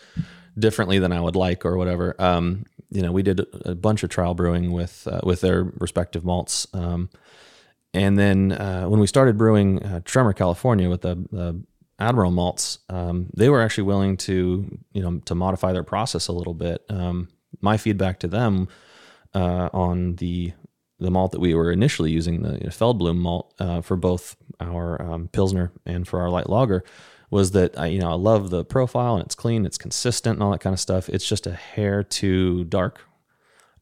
differently 0.58 0.98
than 0.98 1.12
I 1.12 1.22
would 1.22 1.36
like 1.36 1.64
or 1.64 1.78
whatever. 1.78 2.16
Um, 2.20 2.66
you 2.90 3.02
know, 3.02 3.12
we 3.12 3.24
did 3.24 3.46
a 3.66 3.76
bunch 3.76 4.04
of 4.04 4.10
trial 4.10 4.34
brewing 4.34 4.72
with 4.72 5.08
uh, 5.08 5.22
with 5.24 5.42
their 5.42 5.64
respective 5.64 6.24
malts. 6.24 6.68
Um, 6.74 7.10
and 7.94 8.18
then 8.18 8.52
uh, 8.52 8.86
when 8.86 9.00
we 9.00 9.08
started 9.08 9.38
brewing 9.38 9.84
uh, 9.84 10.02
Tremor 10.06 10.34
California 10.34 10.90
with 10.90 11.02
the, 11.02 11.16
the 11.32 11.62
Admiral 12.00 12.32
malts, 12.32 12.80
um, 12.90 13.28
they 13.36 13.50
were 13.50 13.62
actually 13.62 13.86
willing 13.86 14.18
to 14.18 14.80
you 14.94 15.02
know 15.02 15.20
to 15.26 15.36
modify 15.36 15.74
their 15.74 15.84
process 15.84 16.28
a 16.28 16.34
little 16.34 16.54
bit. 16.54 16.86
Um, 16.90 17.30
my 17.62 17.78
feedback 17.78 18.20
to 18.20 18.28
them 18.28 18.68
uh, 19.34 19.70
on 19.74 20.16
the 20.16 20.54
the 21.00 21.12
malt 21.12 21.32
that 21.32 21.40
we 21.40 21.54
were 21.54 21.72
initially 21.72 22.12
using, 22.12 22.42
the 22.42 22.58
Feldblume 22.70 23.18
malt, 23.18 23.54
uh, 23.60 23.82
for 23.82 23.96
both 23.96 24.36
our 24.60 25.00
um, 25.02 25.28
Pilsner 25.28 25.72
and 25.86 26.08
for 26.08 26.20
our 26.20 26.30
light 26.30 26.50
lager, 26.50 26.84
was 27.30 27.52
that 27.52 27.78
I, 27.78 27.88
you 27.88 28.00
know, 28.00 28.12
I 28.12 28.16
love 28.16 28.50
the 28.50 28.64
profile 28.64 29.16
and 29.16 29.26
it's 29.26 29.36
clean, 29.36 29.66
it's 29.66 29.78
consistent 29.78 30.36
and 30.36 30.44
all 30.44 30.52
that 30.52 30.62
kind 30.62 30.74
of 30.74 30.80
stuff. 30.80 31.10
It's 31.10 31.28
just 31.28 31.48
a 31.48 31.54
hair 31.54 32.04
too 32.04 32.64
dark. 32.66 33.02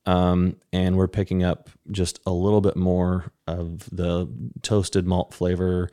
Um, 0.08 0.58
and 0.72 0.98
we're 0.98 1.08
picking 1.08 1.44
up 1.44 1.70
just 1.92 2.20
a 2.26 2.32
little 2.32 2.62
bit 2.62 2.76
more 2.76 3.32
of 3.48 3.90
the 3.92 4.28
toasted 4.62 5.08
malt 5.08 5.34
flavor 5.34 5.90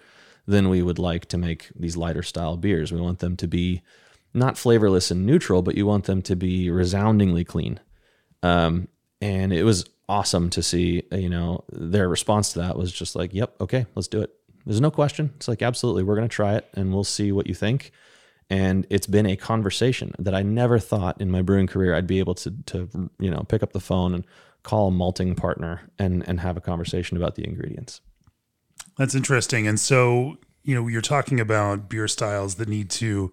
than 0.46 0.68
we 0.68 0.82
would 0.82 0.98
like 0.98 1.26
to 1.26 1.38
make 1.38 1.70
these 1.74 1.96
lighter 1.96 2.22
style 2.22 2.56
beers. 2.56 2.92
We 2.92 3.00
want 3.00 3.20
them 3.20 3.36
to 3.36 3.48
be 3.48 3.82
not 4.34 4.58
flavorless 4.58 5.10
and 5.10 5.24
neutral, 5.24 5.62
but 5.62 5.76
you 5.76 5.86
want 5.86 6.04
them 6.04 6.22
to 6.22 6.36
be 6.36 6.70
resoundingly 6.70 7.44
clean. 7.44 7.80
Um, 8.42 8.88
and 9.20 9.52
it 9.52 9.62
was 9.62 9.84
awesome 10.08 10.50
to 10.50 10.62
see, 10.62 11.04
you 11.12 11.28
know, 11.28 11.64
their 11.70 12.08
response 12.08 12.52
to 12.52 12.58
that 12.58 12.76
was 12.76 12.92
just 12.92 13.14
like, 13.14 13.32
yep, 13.32 13.54
okay, 13.60 13.86
let's 13.94 14.08
do 14.08 14.20
it. 14.20 14.34
There's 14.66 14.80
no 14.80 14.90
question. 14.90 15.32
It's 15.36 15.48
like, 15.48 15.62
absolutely, 15.62 16.02
we're 16.02 16.16
going 16.16 16.28
to 16.28 16.34
try 16.34 16.54
it 16.54 16.68
and 16.74 16.92
we'll 16.92 17.04
see 17.04 17.32
what 17.32 17.46
you 17.46 17.54
think. 17.54 17.92
And 18.50 18.86
it's 18.90 19.06
been 19.06 19.26
a 19.26 19.36
conversation 19.36 20.14
that 20.18 20.34
I 20.34 20.42
never 20.42 20.78
thought 20.78 21.20
in 21.20 21.30
my 21.30 21.42
brewing 21.42 21.66
career 21.66 21.94
I'd 21.94 22.06
be 22.06 22.18
able 22.18 22.34
to, 22.36 22.50
to 22.66 23.10
you 23.18 23.30
know, 23.30 23.44
pick 23.48 23.62
up 23.62 23.72
the 23.72 23.80
phone 23.80 24.14
and 24.14 24.24
call 24.62 24.88
a 24.88 24.90
malting 24.90 25.34
partner 25.34 25.90
and, 25.98 26.26
and 26.28 26.40
have 26.40 26.56
a 26.56 26.60
conversation 26.60 27.16
about 27.16 27.34
the 27.34 27.44
ingredients. 27.44 28.00
That's 28.98 29.14
interesting. 29.14 29.66
And 29.66 29.80
so, 29.80 30.36
you 30.62 30.74
know, 30.74 30.86
you're 30.86 31.00
talking 31.00 31.40
about 31.40 31.88
beer 31.88 32.06
styles 32.08 32.56
that 32.56 32.68
need 32.68 32.90
to 32.90 33.32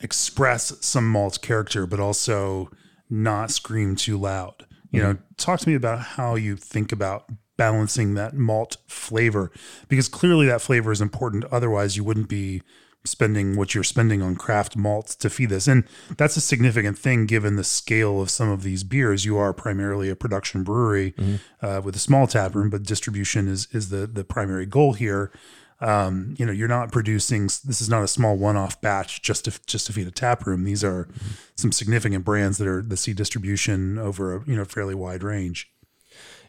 express 0.00 0.72
some 0.80 1.08
malt 1.08 1.40
character, 1.42 1.86
but 1.86 2.00
also 2.00 2.70
not 3.10 3.50
scream 3.50 3.96
too 3.96 4.16
loud. 4.16 4.66
You 4.90 5.00
mm-hmm. 5.00 5.12
know, 5.12 5.18
talk 5.36 5.60
to 5.60 5.68
me 5.68 5.74
about 5.74 6.00
how 6.00 6.36
you 6.36 6.56
think 6.56 6.92
about 6.92 7.28
balancing 7.58 8.14
that 8.14 8.32
malt 8.32 8.78
flavor 8.86 9.52
because 9.88 10.08
clearly 10.08 10.46
that 10.46 10.62
flavor 10.62 10.90
is 10.90 11.02
important. 11.02 11.44
Otherwise, 11.52 11.98
you 11.98 12.04
wouldn't 12.04 12.28
be 12.28 12.62
spending 13.04 13.56
what 13.56 13.74
you're 13.74 13.84
spending 13.84 14.22
on 14.22 14.36
craft 14.36 14.76
malts 14.76 15.14
to 15.16 15.30
feed 15.30 15.50
this. 15.50 15.66
And 15.66 15.84
that's 16.16 16.36
a 16.36 16.40
significant 16.40 16.98
thing 16.98 17.26
given 17.26 17.56
the 17.56 17.64
scale 17.64 18.20
of 18.20 18.30
some 18.30 18.48
of 18.48 18.62
these 18.62 18.84
beers. 18.84 19.24
You 19.24 19.36
are 19.38 19.52
primarily 19.52 20.08
a 20.08 20.16
production 20.16 20.62
brewery 20.62 21.12
mm-hmm. 21.12 21.36
uh, 21.64 21.80
with 21.80 21.96
a 21.96 22.00
small 22.00 22.26
tap 22.26 22.54
room, 22.54 22.70
but 22.70 22.82
distribution 22.84 23.48
is 23.48 23.68
is 23.72 23.90
the 23.90 24.06
the 24.06 24.24
primary 24.24 24.66
goal 24.66 24.94
here. 24.94 25.32
Um, 25.80 26.34
you 26.38 26.44
know, 26.44 26.50
you're 26.50 26.66
not 26.66 26.90
producing. 26.90 27.44
This 27.44 27.80
is 27.80 27.88
not 27.88 28.02
a 28.02 28.08
small 28.08 28.36
one-off 28.36 28.80
batch 28.80 29.22
just 29.22 29.44
to 29.44 29.60
just 29.66 29.86
to 29.86 29.92
feed 29.92 30.08
a 30.08 30.12
tap 30.12 30.46
room. 30.46 30.64
These 30.64 30.82
are 30.82 31.04
mm-hmm. 31.04 31.34
some 31.54 31.72
significant 31.72 32.24
brands 32.24 32.58
that 32.58 32.66
are 32.66 32.82
that 32.82 32.96
see 32.96 33.12
distribution 33.12 33.98
over 33.98 34.36
a 34.36 34.44
you 34.44 34.56
know 34.56 34.64
fairly 34.64 34.94
wide 34.94 35.22
range. 35.22 35.70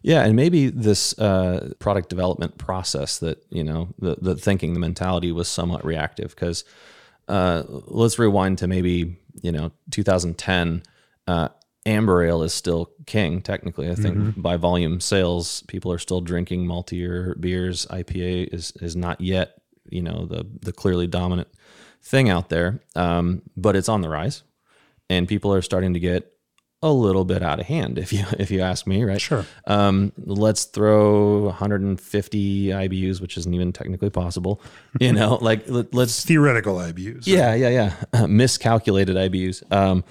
Yeah, 0.02 0.24
and 0.24 0.36
maybe 0.36 0.70
this 0.70 1.18
uh, 1.20 1.74
product 1.80 2.10
development 2.10 2.58
process 2.58 3.18
that 3.20 3.44
you 3.50 3.64
know 3.64 3.90
the 4.00 4.16
the 4.22 4.36
thinking, 4.36 4.74
the 4.74 4.80
mentality 4.80 5.32
was 5.32 5.48
somewhat 5.48 5.86
reactive 5.86 6.30
because 6.30 6.64
uh, 7.28 7.64
let's 7.68 8.18
rewind 8.18 8.58
to 8.60 8.68
maybe 8.68 9.18
you 9.42 9.52
know 9.52 9.72
2010. 9.92 10.84
Uh, 11.28 11.50
amber 11.86 12.24
ale 12.24 12.44
is 12.44 12.54
still 12.54 12.92
king 13.06 13.42
technically. 13.42 13.90
I 13.90 13.96
think 13.96 14.18
mm-hmm. 14.18 14.42
by 14.42 14.58
volume 14.58 15.00
sales, 15.00 15.64
people 15.64 15.92
are 15.92 15.98
still 15.98 16.22
drinking 16.22 16.66
maltier 16.66 17.40
beers. 17.40 17.86
IPA 17.88 18.54
is 18.54 18.72
is 18.82 18.96
not 18.96 19.22
yet 19.22 19.62
you 19.90 20.02
know 20.02 20.26
the 20.26 20.46
the 20.62 20.72
clearly 20.72 21.08
dominant 21.08 21.48
thing 22.02 22.30
out 22.30 22.50
there, 22.50 22.80
um, 22.96 23.42
but 23.58 23.76
it's 23.76 23.90
on 23.90 24.02
the 24.02 24.10
rise, 24.10 24.44
and 25.10 25.28
people 25.28 25.54
are 25.54 25.62
starting 25.62 25.94
to 25.94 26.00
get 26.00 26.32
a 26.82 26.92
little 26.92 27.26
bit 27.26 27.44
out 27.44 27.60
of 27.60 27.66
hand 27.66 27.98
if 27.98 28.14
you 28.14 28.24
if 28.40 28.52
you 28.52 28.62
ask 28.62 28.88
me 28.88 29.04
right? 29.04 29.22
Sure. 29.22 29.46
Um, 29.68 30.12
let's 30.18 30.66
throw 30.66 31.44
150 31.46 32.68
ibus 32.68 33.22
which 33.22 33.38
isn't 33.38 33.54
even 33.54 33.74
technically 33.74 34.10
possible 34.10 34.62
you 35.00 35.14
know 35.14 35.38
like 35.42 35.70
let, 35.70 35.94
us 35.96 36.24
theoretical 36.24 36.76
ibus 36.76 37.28
yeah 37.28 37.54
yeah 37.54 37.70
yeah. 37.70 37.96
Uh, 38.14 38.28
miscalculated 38.28 39.16
ibus 39.16 39.64
um, 39.72 40.04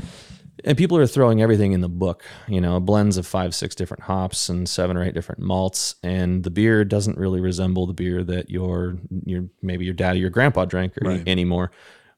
and 0.64 0.76
people 0.76 0.98
are 0.98 1.06
throwing 1.06 1.40
everything 1.40 1.72
in 1.72 1.80
the 1.80 1.88
book 1.88 2.24
you 2.48 2.60
know 2.60 2.80
blends 2.80 3.16
of 3.16 3.26
five 3.26 3.54
six 3.54 3.74
different 3.74 4.02
hops 4.02 4.48
and 4.48 4.68
seven 4.68 4.96
or 4.96 5.02
eight 5.02 5.14
different 5.14 5.40
malts 5.40 5.94
and 6.02 6.44
the 6.44 6.50
beer 6.50 6.84
doesn't 6.84 7.16
really 7.16 7.40
resemble 7.40 7.86
the 7.86 7.94
beer 7.94 8.22
that 8.22 8.50
your 8.50 8.98
your 9.24 9.44
maybe 9.62 9.84
your 9.84 9.94
dad 9.94 10.16
or 10.16 10.18
your 10.18 10.30
grandpa 10.30 10.64
drank 10.64 10.92
right. 11.00 11.26
anymore 11.26 11.70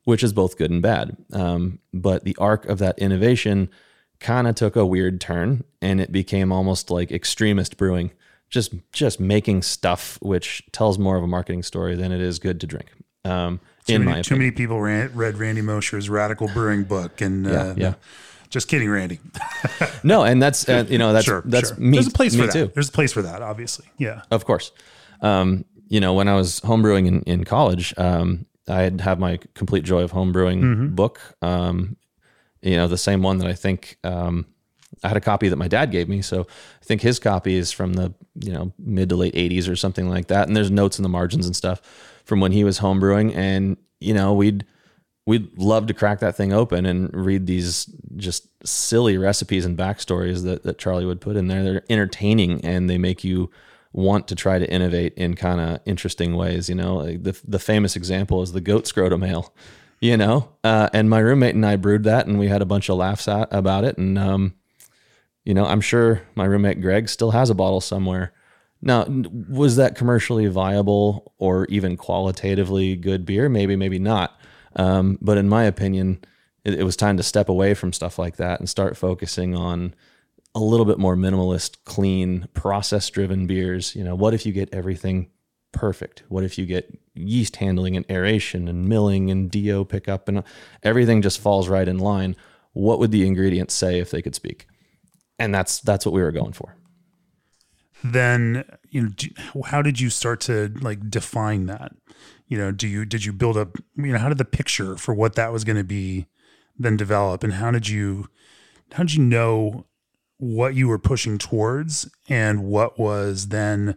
which 0.05 0.23
is 0.25 0.33
both 0.33 0.57
good 0.57 0.71
and 0.71 0.83
bad. 0.83 1.17
Um, 1.33 1.79
but 1.93 2.25
the 2.25 2.37
arc 2.39 2.67
of 2.67 2.79
that 2.79 2.99
innovation 2.99 3.71
kind 4.21 4.47
of 4.47 4.55
took 4.55 4.77
a 4.77 4.85
weird 4.87 5.21
turn 5.21 5.65
and 5.83 6.01
it 6.01 6.13
became 6.13 6.53
almost 6.53 6.91
like 6.91 7.11
extremist 7.11 7.77
brewing 7.77 8.11
just 8.51 8.75
just 8.93 9.19
making 9.21 9.63
stuff 9.63 10.19
which 10.21 10.63
tells 10.73 10.99
more 10.99 11.17
of 11.17 11.23
a 11.23 11.27
marketing 11.27 11.63
story 11.63 11.97
than 11.97 12.13
it 12.13 12.21
is 12.21 12.39
good 12.39 12.61
to 12.61 12.67
drink 12.67 12.89
um, 13.25 13.61
too 13.87 13.95
in 13.95 14.05
many, 14.05 14.17
my 14.19 14.23
too 14.23 14.37
many 14.37 14.51
people 14.51 14.81
ran, 14.81 15.11
read 15.15 15.39
randy 15.39 15.63
mosher's 15.63 16.09
radical 16.09 16.49
brewing 16.49 16.85
book 16.85 17.21
and 17.21 17.47
yeah, 17.47 17.53
uh, 17.63 17.75
yeah. 17.77 17.95
Just 18.51 18.67
kidding, 18.67 18.91
Randy. 18.91 19.21
no, 20.03 20.25
and 20.25 20.43
that's 20.43 20.69
uh, 20.69 20.85
you 20.89 20.99
know 20.99 21.13
that's 21.13 21.25
sure, 21.25 21.41
that's 21.45 21.69
sure. 21.69 21.79
me. 21.79 21.93
There's 21.99 22.09
a 22.09 22.11
place 22.11 22.35
for 22.35 22.47
that. 22.47 22.53
too. 22.53 22.69
There's 22.75 22.89
a 22.89 22.93
place 22.93 23.13
for 23.13 23.23
that, 23.23 23.43
obviously. 23.43 23.87
Yeah. 23.97 24.23
Of 24.33 24.45
course. 24.45 24.73
Um, 25.21 25.65
you 25.87 26.01
know, 26.01 26.15
when 26.15 26.27
I 26.27 26.35
was 26.35 26.59
homebrewing 26.63 27.07
in, 27.07 27.23
in 27.23 27.45
college, 27.45 27.95
um, 27.97 28.47
I 28.69 28.83
had 28.83 29.03
have 29.03 29.21
my 29.21 29.39
complete 29.55 29.85
joy 29.85 30.03
of 30.03 30.11
homebrewing 30.11 30.63
Mm-hmm. 30.63 30.95
book. 30.97 31.21
Um, 31.43 31.97
you 32.63 32.77
know, 32.77 32.89
the 32.89 32.99
same 32.99 33.23
one 33.23 33.39
that 33.39 33.49
I 33.49 33.55
think 33.55 33.99
um, 34.05 34.47
I 35.03 35.09
had 35.09 35.17
a 35.17 35.21
copy 35.21 35.49
that 35.49 35.57
my 35.57 35.69
dad 35.69 35.91
gave 35.91 36.09
me. 36.09 36.23
So 36.23 36.43
I 36.43 36.85
think 36.85 37.03
his 37.03 37.19
copy 37.19 37.55
is 37.55 37.73
from 37.73 37.95
the 37.95 38.13
you 38.35 38.53
know 38.53 38.73
mid 38.79 39.09
to 39.11 39.17
late 39.17 39.35
'80s 39.35 39.69
or 39.69 39.77
something 39.77 40.09
like 40.09 40.29
that. 40.29 40.49
And 40.49 40.57
there's 40.57 40.71
notes 40.71 40.99
in 40.99 41.03
the 41.03 41.09
margins 41.09 41.47
and 41.47 41.57
stuff 41.57 41.81
from 42.25 42.41
when 42.41 42.53
he 42.53 42.65
was 42.65 42.81
homebrewing. 42.81 43.35
And 43.35 43.77
you 44.01 44.15
know, 44.15 44.35
we'd 44.35 44.65
we'd 45.27 45.57
love 45.59 45.87
to 45.87 45.95
crack 45.95 46.21
that 46.21 46.37
thing 46.37 46.53
open 46.53 46.87
and 46.87 47.15
read 47.15 47.47
these 47.47 47.87
just 48.17 48.49
silly 48.67 49.17
recipes 49.17 49.65
and 49.65 49.79
backstories 49.79 50.43
that, 50.45 50.63
that 50.65 50.79
Charlie 50.79 51.05
would 51.05 51.21
put 51.21 51.37
in 51.37 51.47
there. 51.47 51.63
They're 51.63 51.83
entertaining 51.89 52.65
and 52.65 52.91
they 52.91 52.99
make 52.99 53.23
you 53.23 53.51
want 53.93 54.29
to 54.29 54.35
try 54.35 54.59
to 54.59 54.71
innovate 54.71 55.15
in 55.15 55.35
kind 55.35 55.61
of 55.61 55.81
interesting 55.85 56.37
ways. 56.37 56.69
You 56.69 56.75
know, 56.75 56.97
like 56.97 57.23
the, 57.23 57.39
the 57.47 57.59
famous 57.59 57.97
example 57.97 58.43
is 58.43 58.53
the 58.53 58.61
goat 58.61 58.87
scrotum 58.87 59.23
ale, 59.23 59.53
you 60.01 60.17
know, 60.17 60.49
uh, 60.65 60.89
and 60.93 61.11
my 61.11 61.19
roommate 61.19 61.55
and 61.55 61.67
I 61.67 61.77
brewed 61.77 62.05
that 62.05 62.27
and 62.27 62.39
we 62.39 62.49
had 62.49 62.63
a 62.63 62.67
bunch 62.67 62.89
of 62.89 62.97
laughs 62.97 63.29
at, 63.29 63.49
about 63.53 63.85
it. 63.85 63.99
And, 63.99 64.19
um, 64.19 64.55
you 65.45 65.55
know, 65.55 65.67
I'm 65.67 65.81
sure 65.81 66.23
my 66.35 66.45
roommate 66.45 66.81
Greg 66.81 67.09
still 67.09 67.31
has 67.33 67.51
a 67.51 67.55
bottle 67.55 67.81
somewhere. 67.81 68.33
Now, 68.83 69.05
was 69.07 69.77
that 69.77 69.97
commercially 69.97 70.47
viable 70.47 71.35
or 71.37 71.67
even 71.67 71.99
qualitatively 71.99 72.97
good 72.97 73.27
beer? 73.27 73.51
Maybe, 73.51 73.77
maybe 73.77 73.99
not. 73.99 74.41
Um, 74.77 75.19
but 75.21 75.37
in 75.37 75.49
my 75.49 75.65
opinion, 75.65 76.25
it, 76.65 76.75
it 76.75 76.85
was 76.85 76.97
time 76.97 77.19
to 77.19 77.23
step 77.23 77.51
away 77.51 77.75
from 77.75 77.93
stuff 77.93 78.19
like 78.19 78.37
that 78.37 78.59
and 78.59 78.69
start 78.69 78.97
focusing 78.97 79.55
on 79.55 79.95
a 80.55 80.61
little 80.61 80.87
bit 80.87 80.99
more 80.99 81.15
minimalist, 81.15 81.77
clean, 81.85 82.49
process-driven 82.55 83.47
beers. 83.47 83.95
You 83.95 84.05
know, 84.05 84.15
what 84.15 84.33
if 84.33 84.47
you 84.47 84.53
get 84.53 84.73
everything 84.73 85.31
perfect? 85.73 86.23
What 86.29 86.45
if 86.45 86.57
you 86.57 86.65
get 86.65 86.99
yeast 87.21 87.57
handling 87.57 87.97
and 87.97 88.05
aeration 88.11 88.69
and 88.69 88.89
milling 88.89 89.31
and 89.31 89.51
DO 89.51 89.85
pickup 89.87 90.29
and 90.29 90.43
everything 90.83 91.23
just 91.23 91.41
falls 91.41 91.69
right 91.69 91.87
in 91.89 91.99
line? 91.99 92.37
What 92.73 92.99
would 92.99 93.11
the 93.13 93.27
ingredients 93.27 93.75
say 93.75 93.99
if 93.99 94.11
they 94.11 94.23
could 94.23 94.35
speak? 94.35 94.67
And 95.39 95.55
that's 95.55 95.81
that's 95.81 96.05
what 96.05 96.13
we 96.13 96.23
were 96.23 96.33
going 96.33 96.53
for. 96.53 96.77
then 98.03 98.65
you 98.89 99.03
know 99.03 99.09
do, 99.11 99.29
how 99.67 99.83
did 99.83 100.01
you 100.01 100.11
start 100.11 100.41
to 100.41 100.73
like 100.81 101.11
define 101.11 101.67
that 101.67 101.93
you 102.47 102.57
know 102.57 102.71
do 102.73 102.89
you 102.89 103.05
did 103.05 103.25
you 103.25 103.33
build 103.33 103.57
up 103.57 103.77
you 103.97 104.13
know 104.13 104.19
how 104.19 104.29
did 104.29 104.39
the 104.39 104.45
picture 104.45 104.97
for 104.97 105.15
what 105.15 105.35
that 105.35 105.53
was 105.53 105.65
going 105.65 105.77
to 105.77 105.85
be 105.85 106.27
then 106.79 106.97
develop 106.97 107.45
and 107.45 107.55
how 107.55 107.71
did 107.71 107.89
you 107.89 108.27
how 108.93 109.03
did 109.03 109.15
you 109.15 109.23
know 109.23 109.85
what 110.39 110.75
you 110.75 110.89
were 110.89 110.99
pushing 110.99 111.37
towards 111.37 112.11
and 112.29 112.65
what 112.65 112.99
was 112.99 113.49
then 113.49 113.95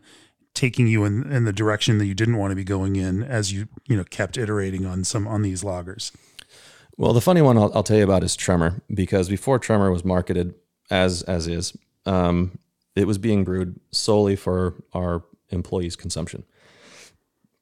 taking 0.54 0.88
you 0.88 1.04
in, 1.04 1.32
in 1.32 1.46
the 1.46 1.54
direction 1.54 1.98
that 1.98 2.06
you 2.06 2.14
didn't 2.14 2.38
want 2.38 2.52
to 2.52 2.56
be 2.56 2.64
going 2.64 2.96
in 2.96 3.24
as 3.24 3.52
you 3.52 3.68
you 3.88 3.98
know 3.98 4.04
kept 4.04 4.38
iterating 4.38 4.86
on 4.86 5.04
some 5.04 5.28
on 5.28 5.42
these 5.42 5.64
lagers 5.64 6.12
Well, 6.98 7.14
the 7.14 7.22
funny 7.22 7.42
one 7.42 7.58
I'll, 7.58 7.72
I'll 7.74 7.84
tell 7.84 7.98
you 7.98 8.04
about 8.04 8.24
is 8.24 8.36
Tremor 8.36 8.82
because 8.94 9.30
before 9.30 9.60
Tremor 9.60 9.92
was 9.92 10.06
marketed 10.06 10.54
as 10.92 11.24
as 11.24 11.48
is, 11.48 11.76
um, 12.06 12.60
it 12.96 13.08
was 13.08 13.18
being 13.18 13.44
brewed 13.44 13.80
solely 13.92 14.36
for 14.36 14.76
our 14.94 15.24
employees' 15.50 15.96
consumption. 15.96 16.44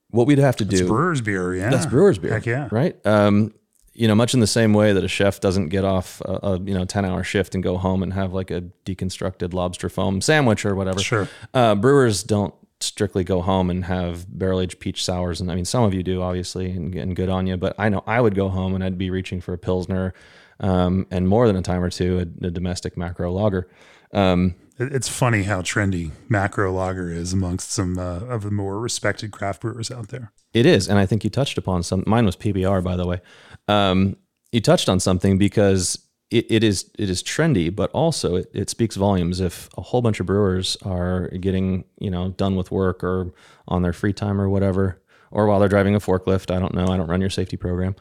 What 0.09 0.27
we'd 0.27 0.39
have 0.39 0.57
to 0.57 0.65
do 0.65 0.85
brewer's 0.87 1.21
beer 1.21 1.55
yeah 1.55 1.69
that's 1.69 1.85
brewer's 1.85 2.17
beer, 2.17 2.33
Heck 2.33 2.45
yeah. 2.45 2.67
right? 2.71 2.95
Um, 3.05 3.53
you 3.93 4.07
know, 4.07 4.15
much 4.15 4.33
in 4.33 4.39
the 4.39 4.47
same 4.47 4.73
way 4.73 4.93
that 4.93 5.03
a 5.03 5.07
chef 5.07 5.39
doesn't 5.39 5.69
get 5.69 5.85
off 5.85 6.21
a, 6.21 6.39
a 6.43 6.59
you 6.59 6.73
know 6.73 6.83
ten 6.83 7.05
hour 7.05 7.23
shift 7.23 7.55
and 7.55 7.63
go 7.63 7.77
home 7.77 8.03
and 8.03 8.13
have 8.13 8.33
like 8.33 8.51
a 8.51 8.61
deconstructed 8.85 9.53
lobster 9.53 9.87
foam 9.89 10.19
sandwich 10.19 10.65
or 10.65 10.75
whatever. 10.75 10.99
Sure. 10.99 11.29
Uh, 11.53 11.75
brewers 11.75 12.23
don't 12.23 12.53
strictly 12.83 13.23
go 13.23 13.41
home 13.41 13.69
and 13.69 13.85
have 13.85 14.25
barrel 14.37 14.61
aged 14.61 14.79
peach 14.79 15.03
sours, 15.03 15.41
and 15.41 15.51
I 15.51 15.55
mean 15.55 15.65
some 15.65 15.83
of 15.83 15.93
you 15.93 16.03
do 16.03 16.21
obviously, 16.21 16.71
and, 16.71 16.93
and 16.95 17.15
good 17.15 17.29
on 17.29 17.47
you. 17.47 17.57
But 17.57 17.75
I 17.77 17.89
know 17.89 18.03
I 18.07 18.21
would 18.21 18.35
go 18.35 18.49
home 18.49 18.75
and 18.75 18.83
I'd 18.83 18.97
be 18.97 19.09
reaching 19.09 19.41
for 19.41 19.53
a 19.53 19.57
pilsner, 19.57 20.13
um, 20.59 21.07
and 21.11 21.27
more 21.27 21.47
than 21.47 21.55
a 21.55 21.61
time 21.61 21.83
or 21.83 21.89
two 21.89 22.17
a, 22.19 22.47
a 22.47 22.51
domestic 22.51 22.97
macro 22.97 23.31
lager. 23.31 23.69
Um, 24.13 24.55
It's 24.77 25.07
funny 25.07 25.43
how 25.43 25.61
trendy 25.61 26.11
macro 26.27 26.71
lager 26.73 27.11
is 27.11 27.33
amongst 27.33 27.71
some 27.71 27.97
uh, 27.97 28.19
of 28.19 28.43
the 28.43 28.51
more 28.51 28.79
respected 28.79 29.31
craft 29.31 29.61
brewers 29.61 29.91
out 29.91 30.09
there. 30.09 30.31
It 30.53 30.65
is, 30.65 30.87
and 30.89 30.99
I 30.99 31.05
think 31.05 31.23
you 31.23 31.29
touched 31.29 31.57
upon 31.57 31.83
some. 31.83 32.03
Mine 32.07 32.25
was 32.25 32.35
PBR, 32.35 32.83
by 32.83 32.95
the 32.95 33.05
way. 33.05 33.21
Um, 33.67 34.17
you 34.51 34.59
touched 34.59 34.89
on 34.89 34.99
something 34.99 35.37
because 35.37 35.97
it, 36.31 36.45
it 36.49 36.63
is 36.63 36.89
it 36.97 37.09
is 37.09 37.21
trendy, 37.21 37.73
but 37.73 37.91
also 37.91 38.37
it, 38.37 38.49
it 38.53 38.69
speaks 38.69 38.95
volumes. 38.95 39.39
If 39.39 39.69
a 39.77 39.81
whole 39.81 40.01
bunch 40.01 40.19
of 40.19 40.25
brewers 40.25 40.77
are 40.83 41.27
getting 41.27 41.83
you 41.99 42.09
know 42.09 42.29
done 42.29 42.55
with 42.55 42.71
work 42.71 43.03
or 43.03 43.33
on 43.67 43.81
their 43.81 43.93
free 43.93 44.13
time 44.13 44.39
or 44.39 44.49
whatever, 44.49 45.01
or 45.29 45.45
while 45.45 45.59
they're 45.59 45.69
driving 45.69 45.93
a 45.93 45.99
forklift, 45.99 46.49
I 46.49 46.59
don't 46.59 46.73
know. 46.73 46.87
I 46.87 46.97
don't 46.97 47.09
run 47.09 47.21
your 47.21 47.29
safety 47.29 47.57
program, 47.57 47.95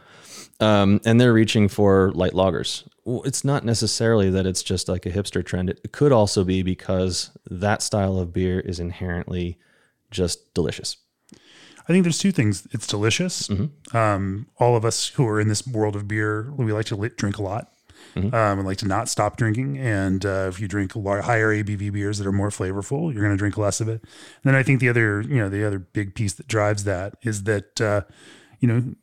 um, 0.61 1.01
and 1.05 1.21
they're 1.21 1.33
reaching 1.33 1.69
for 1.69 2.13
light 2.13 2.33
lagers. 2.33 2.87
Well, 3.05 3.23
It's 3.25 3.45
not 3.45 3.65
necessarily 3.65 4.31
that 4.31 4.47
it's 4.47 4.63
just 4.63 4.89
like 4.89 5.05
a 5.07 5.11
hipster 5.11 5.45
trend. 5.45 5.71
It 5.71 5.93
could 5.93 6.13
also 6.13 6.45
be 6.45 6.63
because 6.63 7.37
that 7.51 7.83
style 7.83 8.19
of 8.19 8.33
beer 8.33 8.61
is 8.61 8.79
inherently 8.79 9.59
just 10.11 10.55
delicious. 10.55 10.97
I 11.89 11.93
think 11.93 12.05
there's 12.05 12.19
two 12.19 12.31
things. 12.31 12.69
It's 12.71 12.87
delicious. 12.87 13.49
Mm-hmm. 13.49 13.97
Um, 13.97 14.47
all 14.59 14.77
of 14.77 14.85
us 14.85 15.09
who 15.09 15.27
are 15.27 15.41
in 15.41 15.49
this 15.49 15.67
world 15.67 15.97
of 15.97 16.07
beer, 16.07 16.53
we 16.57 16.73
like 16.73 16.87
to 16.87 17.09
drink 17.17 17.39
a 17.39 17.43
lot. 17.43 17.73
Mm-hmm. 18.15 18.35
Um, 18.35 18.59
and 18.59 18.67
like 18.67 18.79
to 18.79 18.89
not 18.89 19.09
stop 19.09 19.37
drinking. 19.37 19.79
And 19.79 20.25
uh, 20.25 20.47
if 20.49 20.61
you 20.61 20.69
drink 20.69 20.93
higher 20.93 21.55
ABV 21.55 21.93
beers 21.93 22.19
that 22.19 22.27
are 22.27 22.33
more 22.33 22.51
flavorful, 22.51 23.13
you're 23.13 23.23
going 23.23 23.35
to 23.35 23.39
drink 23.39 23.57
less 23.57 23.81
of 23.81 23.89
it. 23.89 24.03
And 24.03 24.45
then 24.45 24.55
I 24.55 24.63
think 24.63 24.81
the 24.81 24.89
other, 24.89 25.21
you 25.23 25.37
know, 25.37 25.49
the 25.49 25.67
other 25.67 25.79
big 25.79 26.15
piece 26.15 26.35
that 26.35 26.49
drives 26.49 26.85
that 26.85 27.15
is 27.23 27.45
that, 27.45 27.81
uh, 27.81 28.03
you 28.59 28.69
know, 28.69 28.95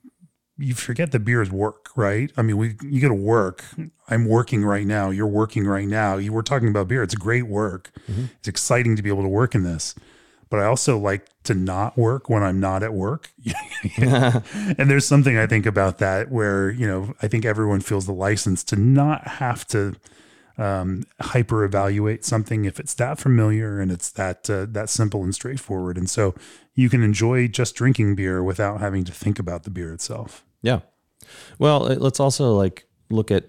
you 0.57 0.73
forget 0.73 1.11
that 1.11 1.19
beer 1.19 1.41
is 1.41 1.51
work, 1.51 1.89
right? 1.95 2.31
I 2.35 2.41
mean, 2.41 2.57
we 2.57 2.75
you 2.81 2.99
go 2.99 3.09
to 3.09 3.13
work. 3.13 3.63
I'm 4.09 4.27
working 4.27 4.65
right 4.65 4.87
now. 4.87 5.09
You're 5.11 5.27
working 5.27 5.65
right 5.65 5.87
now. 5.87 6.17
You 6.17 6.33
were 6.33 6.43
talking 6.43 6.67
about 6.67 6.87
beer. 6.87 7.03
It's 7.03 7.15
great 7.15 7.47
work. 7.47 7.91
It's 8.39 8.47
exciting 8.47 8.95
to 8.95 9.03
be 9.03 9.09
able 9.09 9.23
to 9.23 9.29
work 9.29 9.53
in 9.53 9.63
this. 9.63 9.93
But 10.49 10.59
I 10.59 10.65
also 10.65 10.97
like 10.97 11.27
to 11.43 11.53
not 11.53 11.97
work 11.97 12.29
when 12.29 12.43
I'm 12.43 12.59
not 12.59 12.83
at 12.83 12.93
work. 12.93 13.31
and 13.97 14.89
there's 14.89 15.05
something 15.05 15.37
I 15.37 15.47
think 15.47 15.65
about 15.65 15.97
that 15.99 16.31
where, 16.31 16.69
you 16.69 16.87
know, 16.87 17.13
I 17.21 17.27
think 17.27 17.45
everyone 17.45 17.81
feels 17.81 18.05
the 18.05 18.13
license 18.13 18.63
to 18.65 18.75
not 18.75 19.27
have 19.27 19.67
to 19.67 19.95
um, 20.57 21.03
hyper 21.21 21.63
evaluate 21.63 22.25
something 22.25 22.65
if 22.65 22.79
it's 22.79 22.93
that 22.95 23.19
familiar 23.19 23.79
and 23.79 23.91
it's 23.91 24.09
that 24.11 24.49
uh, 24.49 24.65
that 24.69 24.89
simple 24.89 25.23
and 25.23 25.33
straightforward. 25.33 25.97
And 25.97 26.09
so 26.09 26.33
you 26.73 26.89
can 26.89 27.03
enjoy 27.03 27.47
just 27.47 27.75
drinking 27.75 28.15
beer 28.15 28.43
without 28.43 28.79
having 28.79 29.03
to 29.05 29.11
think 29.11 29.39
about 29.39 29.63
the 29.63 29.69
beer 29.69 29.93
itself. 29.93 30.43
Yeah. 30.61 30.79
Well, 31.59 31.81
let's 31.81 32.19
also 32.19 32.55
like 32.55 32.87
look 33.09 33.31
at 33.31 33.45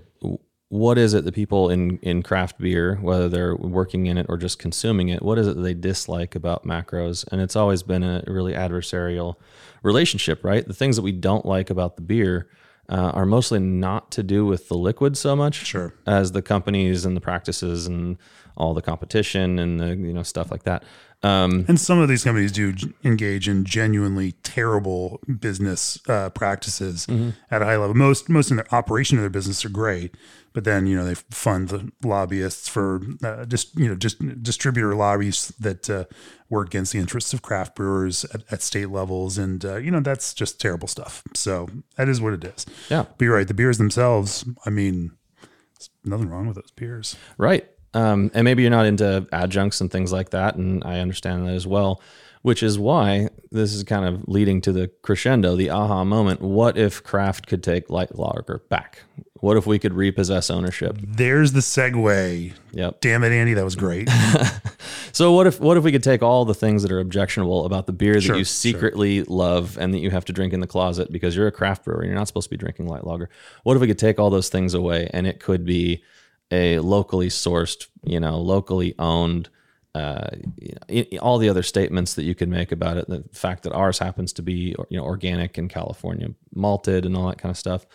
what 0.71 0.99
is 0.99 1.15
it 1.15 1.25
that 1.25 1.35
people 1.35 1.71
in 1.71 1.99
in 2.03 2.23
craft 2.23 2.59
beer, 2.59 2.97
whether 2.97 3.29
they're 3.29 3.57
working 3.57 4.07
in 4.07 4.19
it 4.19 4.27
or 4.29 4.37
just 4.37 4.59
consuming 4.59 5.09
it, 5.09 5.23
what 5.23 5.39
is 5.39 5.47
it 5.47 5.57
that 5.57 5.63
they 5.63 5.75
dislike 5.75 6.35
about 6.35 6.65
macros? 6.67 7.27
And 7.33 7.41
it's 7.41 7.57
always 7.57 7.83
been 7.83 8.03
a 8.03 8.23
really 8.27 8.53
adversarial 8.53 9.37
relationship, 9.83 10.45
right? 10.45 10.67
The 10.67 10.75
things 10.75 10.97
that 10.97 11.03
we 11.03 11.13
don't 11.13 11.47
like 11.47 11.71
about 11.71 11.97
the 11.97 12.03
beer 12.03 12.49
uh, 12.91 13.13
are 13.15 13.27
mostly 13.27 13.59
not 13.59 14.11
to 14.13 14.23
do 14.23 14.47
with 14.47 14.69
the 14.69 14.77
liquid 14.77 15.17
so 15.17 15.37
much 15.37 15.67
Sure. 15.67 15.95
as 16.07 16.33
the 16.33 16.43
companies 16.43 17.05
and 17.05 17.17
the 17.17 17.21
practices 17.21 17.87
and 17.87 18.17
all 18.57 18.75
the 18.75 18.83
competition 18.83 19.59
and 19.59 19.79
the 19.79 19.89
you 19.97 20.13
know 20.13 20.23
stuff 20.23 20.51
like 20.51 20.65
that. 20.65 20.83
Um, 21.23 21.65
And 21.67 21.81
some 21.81 21.99
of 21.99 22.09
these 22.09 22.23
companies 22.23 22.53
do 22.53 22.75
engage 23.03 23.49
in 23.49 23.65
genuinely 23.65 24.33
terrible 24.45 25.21
business 25.41 25.99
uh, 26.09 26.31
practices 26.31 27.09
at 27.51 27.61
a 27.61 27.65
high 27.65 27.77
level. 27.77 27.95
Most 27.95 28.29
most 28.29 28.51
in 28.51 28.57
their 28.57 28.73
operation 28.75 29.19
of 29.19 29.23
their 29.23 29.31
business 29.31 29.65
are 29.65 29.69
great, 29.69 30.15
but 30.53 30.63
then 30.63 30.87
you 30.87 30.97
know 30.97 31.05
they 31.05 31.15
fund 31.15 31.71
the 31.71 31.91
lobbyists 32.05 32.69
for 32.69 33.01
uh, 33.25 33.45
just 33.47 33.77
you 33.77 33.89
know 33.89 33.97
just 33.97 34.19
distributor 34.43 34.95
lobbies 34.95 35.53
that 35.59 35.91
uh, 35.91 36.05
work 36.51 36.69
against 36.69 36.93
the 36.93 37.01
interests 37.01 37.35
of 37.35 37.43
craft 37.43 37.75
brewers 37.75 38.25
at, 38.27 38.45
at 38.53 38.63
state 38.63 38.91
levels, 38.91 39.39
and 39.39 39.65
uh, 39.65 39.77
you 39.77 39.91
know 39.91 40.01
that's 40.01 40.33
just 40.33 40.61
terrible 40.61 40.87
stuff. 40.87 41.25
So 41.35 41.69
that 41.97 42.09
is 42.09 42.21
what 42.21 42.33
it 42.35 42.45
is. 42.45 42.65
yeah. 42.91 43.07
But 43.17 43.25
you're 43.25 43.35
right. 43.35 43.49
The 43.49 43.55
beers 43.55 43.79
themselves, 43.79 44.45
I 44.65 44.71
mean, 44.71 45.11
there's 45.75 45.91
nothing 46.05 46.29
wrong 46.29 46.47
with 46.47 46.55
those 46.57 46.71
beers. 46.77 47.17
Right. 47.39 47.69
Um, 47.95 48.31
and 48.35 48.45
maybe 48.45 48.63
you're 48.63 48.71
not 48.71 48.87
into 48.87 49.27
adjuncts 49.33 49.81
and 49.81 49.91
things 49.91 50.13
like 50.13 50.31
that. 50.31 50.57
And 50.57 50.85
I 50.85 51.01
understand 51.01 51.47
that 51.47 51.55
as 51.55 51.67
well, 51.67 52.01
which 52.43 52.63
is 52.63 52.79
why 52.79 53.29
this 53.51 53.73
is 53.73 53.83
kind 53.85 54.05
of 54.05 54.29
leading 54.29 54.61
to 54.63 54.73
the 54.73 54.89
crescendo, 55.03 55.57
the 55.57 55.71
aha 55.71 56.05
moment. 56.05 56.41
What 56.41 56.77
if 56.77 57.03
craft 57.03 57.47
could 57.47 57.63
take 57.63 57.91
light 57.91 58.17
lager 58.17 58.63
back? 58.69 59.03
What 59.41 59.57
if 59.57 59.67
we 59.67 59.79
could 59.79 59.95
repossess 59.95 60.51
ownership? 60.51 60.99
There's 61.01 61.53
the 61.53 61.61
segue. 61.61 62.53
Yep. 62.73 63.01
Damn 63.01 63.23
it, 63.23 63.33
Andy, 63.33 63.55
that 63.55 63.65
was 63.65 63.77
great. 63.77 64.09
So 65.13 65.33
what 65.33 65.47
if 65.47 65.59
what 65.59 65.77
if 65.77 65.83
we 65.85 65.91
could 65.91 66.03
take 66.03 66.23
all 66.23 66.45
the 66.45 66.55
things 66.55 66.83
that 66.83 66.93
are 66.93 67.01
objectionable 67.01 67.65
about 67.65 67.87
the 67.87 67.93
beer 67.93 68.15
that 68.15 68.21
Sure, 68.21 68.37
you 68.37 68.45
sure. 68.45 68.73
secretly 68.73 69.23
love 69.25 69.77
and 69.79 69.93
that 69.93 69.99
you 69.99 70.11
have 70.11 70.25
to 70.27 70.33
drink 70.33 70.53
in 70.53 70.61
the 70.61 70.67
closet 70.67 71.11
because 71.11 71.35
you're 71.35 71.47
a 71.47 71.53
craft 71.53 71.85
brewer 71.85 72.01
and 72.01 72.07
you're 72.07 72.15
not 72.15 72.29
supposed 72.29 72.45
to 72.45 72.51
be 72.51 72.57
drinking 72.57 72.87
light 72.87 73.05
lager? 73.05 73.29
What 73.65 73.75
if 73.75 73.81
we 73.81 73.89
could 73.89 73.99
take 73.99 74.19
all 74.21 74.31
those 74.31 74.49
things 74.49 74.75
away 74.75 75.09
and 75.13 75.27
it 75.27 75.41
could 75.41 75.65
be 75.65 76.05
a 76.51 76.79
locally 76.79 77.29
sourced, 77.29 77.87
you 78.05 78.21
know, 78.21 78.41
locally 78.41 78.95
owned, 78.99 79.49
uh, 79.95 80.29
you 80.57 80.75
know, 80.93 81.19
all 81.19 81.39
the 81.39 81.49
other 81.49 81.63
statements 81.63 82.15
that 82.15 82.25
you 82.25 82.35
could 82.35 82.49
make 82.49 82.73
about 82.73 82.97
it, 82.97 83.09
the 83.09 83.25
fact 83.33 83.63
that 83.65 83.73
ours 83.73 83.99
happens 83.99 84.33
to 84.35 84.43
be, 84.43 84.75
you 84.89 84.97
know, 84.99 85.05
organic 85.05 85.59
in 85.59 85.69
California, 85.69 86.29
malted 86.55 87.05
and 87.05 87.17
all 87.17 87.29
that 87.29 87.39
kind 87.39 87.51
of 87.51 87.57
stuff. 87.59 87.87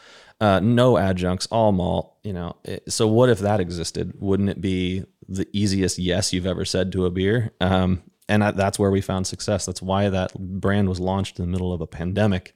Uh, 0.41 0.59
no 0.59 0.97
adjuncts, 0.97 1.47
all 1.47 1.71
malt, 1.71 2.17
you 2.23 2.33
know. 2.33 2.55
It, 2.63 2.91
so 2.91 3.07
what 3.07 3.29
if 3.29 3.39
that 3.39 3.59
existed? 3.59 4.13
Wouldn't 4.19 4.49
it 4.49 4.61
be 4.61 5.05
the 5.27 5.47
easiest 5.53 5.97
yes 5.97 6.33
you've 6.33 6.47
ever 6.47 6.65
said 6.65 6.91
to 6.91 7.05
a 7.05 7.11
beer? 7.11 7.51
Um, 7.61 8.03
and 8.29 8.41
that's 8.41 8.79
where 8.79 8.91
we 8.91 9.01
found 9.01 9.27
success. 9.27 9.65
That's 9.65 9.81
why 9.81 10.09
that 10.09 10.33
brand 10.33 10.89
was 10.89 10.99
launched 10.99 11.39
in 11.39 11.45
the 11.45 11.51
middle 11.51 11.73
of 11.73 11.81
a 11.81 11.87
pandemic 11.87 12.53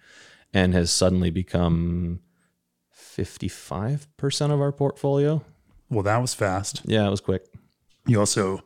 and 0.54 0.74
has 0.74 0.92
suddenly 0.92 1.30
become 1.30 2.22
55% 2.96 4.52
of 4.52 4.62
our 4.62 4.72
portfolio. 4.72 5.44
Well, 5.90 6.04
that 6.04 6.18
was 6.18 6.34
fast. 6.34 6.82
Yeah, 6.86 7.08
it 7.08 7.12
was 7.12 7.22
quick. 7.22 7.46
You 8.06 8.20
also 8.20 8.62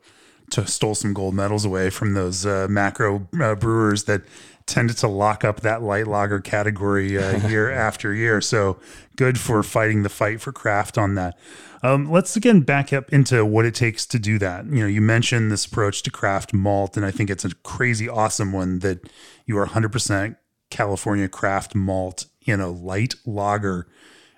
t- 0.50 0.66
stole 0.66 0.96
some 0.96 1.14
gold 1.14 1.34
medals 1.34 1.66
away 1.66 1.90
from 1.90 2.14
those 2.14 2.46
uh, 2.46 2.68
macro 2.70 3.28
uh, 3.42 3.56
brewers 3.56 4.06
that 4.06 4.24
tended 4.66 4.98
to 4.98 5.08
lock 5.08 5.44
up 5.44 5.62
that 5.62 5.82
light 5.82 6.08
lager 6.08 6.40
category 6.40 7.18
uh, 7.18 7.48
year 7.50 7.72
after 7.72 8.14
year. 8.14 8.42
So 8.42 8.80
good 9.16 9.40
for 9.40 9.64
fighting 9.64 10.04
the 10.04 10.10
fight 10.10 10.42
for 10.42 10.52
craft 10.52 10.98
on 10.98 11.16
that. 11.16 11.38
Um, 11.84 12.12
let's 12.12 12.36
again 12.36 12.62
back 12.62 12.94
up 12.94 13.12
into 13.12 13.44
what 13.44 13.66
it 13.66 13.74
takes 13.74 14.06
to 14.08 14.20
do 14.20 14.38
that. 14.40 14.66
You 14.66 14.82
know, 14.82 14.88
you 14.88 15.02
mentioned 15.02 15.52
this 15.52 15.66
approach 15.66 16.04
to 16.04 16.12
craft 16.12 16.54
malt, 16.54 16.96
and 16.96 17.06
I 17.06 17.12
think 17.12 17.30
it's 17.30 17.46
a 17.46 17.56
crazy 17.64 18.08
awesome 18.08 18.52
one 18.52 18.80
that 18.80 19.10
you 19.46 19.58
are 19.58 19.66
100% 19.66 20.36
California 20.70 21.28
craft 21.28 21.74
malt 21.74 22.26
in 22.46 22.60
a 22.60 22.70
light 22.70 23.16
lager, 23.26 23.88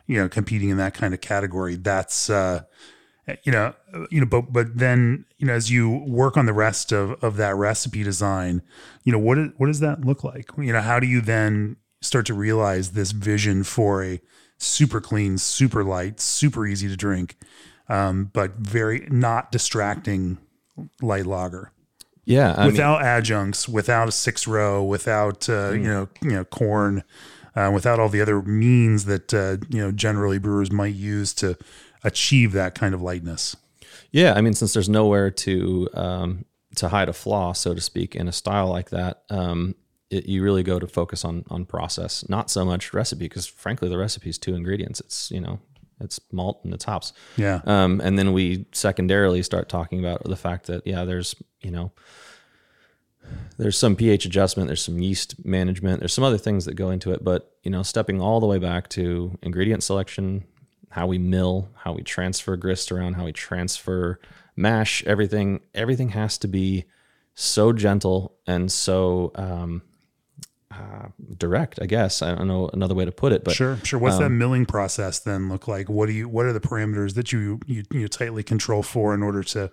you 0.07 0.17
know, 0.17 0.27
competing 0.29 0.69
in 0.69 0.77
that 0.77 0.93
kind 0.93 1.13
of 1.13 1.21
category. 1.21 1.75
That's, 1.75 2.29
uh, 2.29 2.63
you 3.43 3.51
know, 3.51 3.73
you 4.09 4.19
know, 4.19 4.25
but 4.25 4.51
but 4.51 4.77
then 4.77 5.25
you 5.37 5.47
know, 5.47 5.53
as 5.53 5.71
you 5.71 5.89
work 5.89 6.35
on 6.35 6.45
the 6.45 6.53
rest 6.53 6.91
of 6.91 7.11
of 7.23 7.37
that 7.37 7.55
recipe 7.55 8.03
design, 8.03 8.61
you 9.03 9.11
know, 9.11 9.19
what 9.19 9.37
what 9.57 9.67
does 9.67 9.79
that 9.79 10.03
look 10.03 10.23
like? 10.23 10.49
You 10.57 10.73
know, 10.73 10.81
how 10.81 10.99
do 10.99 11.07
you 11.07 11.21
then 11.21 11.77
start 12.01 12.25
to 12.25 12.33
realize 12.33 12.91
this 12.91 13.11
vision 13.11 13.63
for 13.63 14.03
a 14.03 14.19
super 14.57 14.99
clean, 14.99 15.37
super 15.37 15.83
light, 15.83 16.19
super 16.19 16.67
easy 16.67 16.89
to 16.89 16.97
drink, 16.97 17.37
um, 17.87 18.29
but 18.33 18.55
very 18.57 19.07
not 19.09 19.51
distracting 19.51 20.37
light 21.01 21.25
lager? 21.25 21.71
Yeah, 22.25 22.55
I 22.57 22.67
without 22.67 22.99
mean, 22.99 23.07
adjuncts, 23.07 23.67
without 23.67 24.07
a 24.07 24.11
six 24.11 24.47
row, 24.47 24.83
without 24.83 25.49
uh, 25.49 25.71
mm. 25.71 25.81
you 25.81 25.87
know 25.87 26.09
you 26.21 26.31
know 26.31 26.45
corn, 26.45 27.03
uh, 27.55 27.71
without 27.73 27.99
all 27.99 28.09
the 28.09 28.21
other 28.21 28.41
means 28.41 29.05
that 29.05 29.33
uh, 29.33 29.57
you 29.69 29.81
know 29.81 29.91
generally 29.91 30.39
brewers 30.39 30.71
might 30.71 30.95
use 30.95 31.33
to 31.35 31.57
achieve 32.03 32.51
that 32.53 32.75
kind 32.75 32.93
of 32.93 33.01
lightness. 33.01 33.55
Yeah, 34.11 34.33
I 34.33 34.41
mean, 34.41 34.53
since 34.53 34.73
there's 34.73 34.89
nowhere 34.89 35.31
to 35.31 35.89
um, 35.93 36.45
to 36.75 36.89
hide 36.89 37.09
a 37.09 37.13
flaw, 37.13 37.53
so 37.53 37.73
to 37.73 37.81
speak, 37.81 38.15
in 38.15 38.27
a 38.27 38.31
style 38.31 38.67
like 38.67 38.89
that, 38.89 39.23
um, 39.29 39.75
it, 40.09 40.25
you 40.27 40.43
really 40.43 40.63
go 40.63 40.79
to 40.79 40.87
focus 40.87 41.25
on 41.25 41.43
on 41.49 41.65
process, 41.65 42.27
not 42.29 42.49
so 42.49 42.65
much 42.65 42.93
recipe, 42.93 43.25
because 43.25 43.47
frankly, 43.47 43.89
the 43.89 43.97
recipe 43.97 44.29
is 44.29 44.37
two 44.37 44.55
ingredients. 44.55 44.99
It's 44.99 45.31
you 45.31 45.41
know 45.41 45.59
it's 45.99 46.19
malt 46.31 46.61
and 46.63 46.73
it's 46.73 46.85
hops. 46.85 47.13
Yeah. 47.37 47.61
Um, 47.65 48.01
and 48.03 48.17
then 48.17 48.33
we 48.33 48.65
secondarily 48.71 49.41
start 49.43 49.69
talking 49.69 49.99
about 49.99 50.23
the 50.23 50.35
fact 50.35 50.67
that 50.67 50.85
yeah, 50.85 51.05
there's 51.05 51.35
you 51.61 51.71
know 51.71 51.91
there's 53.57 53.77
some 53.77 53.95
pH 53.95 54.25
adjustment, 54.25 54.67
there's 54.67 54.83
some 54.83 54.99
yeast 54.99 55.45
management, 55.45 55.99
there's 55.99 56.13
some 56.13 56.23
other 56.23 56.37
things 56.37 56.65
that 56.65 56.75
go 56.75 56.89
into 56.89 57.11
it, 57.11 57.23
but 57.23 57.53
you 57.63 57.71
know, 57.71 57.83
stepping 57.83 58.21
all 58.21 58.39
the 58.39 58.47
way 58.47 58.59
back 58.59 58.89
to 58.89 59.37
ingredient 59.41 59.83
selection, 59.83 60.45
how 60.89 61.07
we 61.07 61.17
mill, 61.17 61.69
how 61.75 61.93
we 61.93 62.03
transfer 62.03 62.55
grist 62.55 62.91
around, 62.91 63.13
how 63.13 63.25
we 63.25 63.31
transfer 63.31 64.19
mash, 64.55 65.03
everything, 65.05 65.61
everything 65.73 66.09
has 66.09 66.37
to 66.39 66.47
be 66.47 66.85
so 67.35 67.73
gentle 67.73 68.35
and 68.45 68.71
so 68.71 69.31
um, 69.35 69.81
uh, 70.71 71.07
direct, 71.37 71.79
I 71.81 71.85
guess. 71.85 72.21
I 72.21 72.35
don't 72.35 72.47
know 72.47 72.69
another 72.73 72.95
way 72.95 73.05
to 73.05 73.11
put 73.11 73.31
it, 73.31 73.43
but 73.43 73.53
sure, 73.53 73.77
sure. 73.83 73.99
What's 73.99 74.17
um, 74.17 74.23
that 74.23 74.29
milling 74.29 74.65
process 74.65 75.19
then 75.19 75.49
look 75.49 75.67
like? 75.67 75.89
What 75.89 76.07
do 76.07 76.13
you? 76.13 76.27
What 76.27 76.45
are 76.45 76.53
the 76.53 76.59
parameters 76.59 77.15
that 77.15 77.31
you, 77.31 77.59
you 77.65 77.83
you 77.91 78.07
tightly 78.07 78.43
control 78.43 78.83
for 78.83 79.13
in 79.13 79.23
order 79.23 79.43
to 79.43 79.71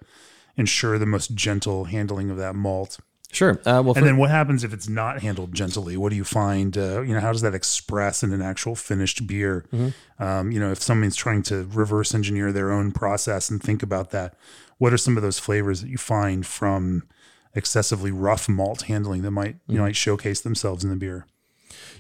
ensure 0.57 0.99
the 0.99 1.07
most 1.07 1.35
gentle 1.35 1.85
handling 1.85 2.31
of 2.31 2.37
that 2.37 2.55
malt? 2.55 2.99
Sure. 3.33 3.61
Uh, 3.65 3.81
well, 3.85 3.95
and 3.95 4.05
then 4.05 4.17
what 4.17 4.31
happens 4.31 4.65
if 4.65 4.73
it's 4.73 4.89
not 4.89 5.23
handled 5.23 5.55
gently? 5.55 5.97
What 5.97 6.11
do 6.11 6.17
you 6.17 6.25
find? 6.25 6.77
Uh, 6.77 7.03
you 7.03 7.15
know, 7.15 7.21
how 7.21 7.31
does 7.31 7.43
that 7.43 7.55
express 7.55 8.23
in 8.25 8.33
an 8.33 8.43
actual 8.43 8.75
finished 8.75 9.27
beer? 9.27 9.65
Mm-hmm. 9.73 10.23
Um, 10.23 10.51
you 10.51 10.59
know, 10.59 10.73
if 10.73 10.83
someone's 10.83 11.17
trying 11.17 11.43
to 11.45 11.65
reverse 11.73 12.13
engineer 12.13 12.51
their 12.51 12.73
own 12.73 12.91
process 12.91 13.49
and 13.49 13.63
think 13.63 13.83
about 13.85 14.11
that, 14.11 14.35
what 14.79 14.93
are 14.93 14.99
some 14.99 15.17
of 15.17 15.23
those 15.23 15.39
flavors 15.39 15.81
that 15.81 15.89
you 15.89 15.99
find 15.99 16.45
from 16.45 17.05
excessively 17.55 18.11
rough 18.11 18.49
malt 18.49 18.83
handling 18.83 19.23
that 19.23 19.31
might 19.31 19.57
you 19.67 19.75
know 19.75 19.81
mm-hmm. 19.81 19.85
might 19.87 19.97
showcase 19.97 20.41
themselves 20.41 20.83
in 20.83 20.91
the 20.91 20.97
beer? 20.97 21.27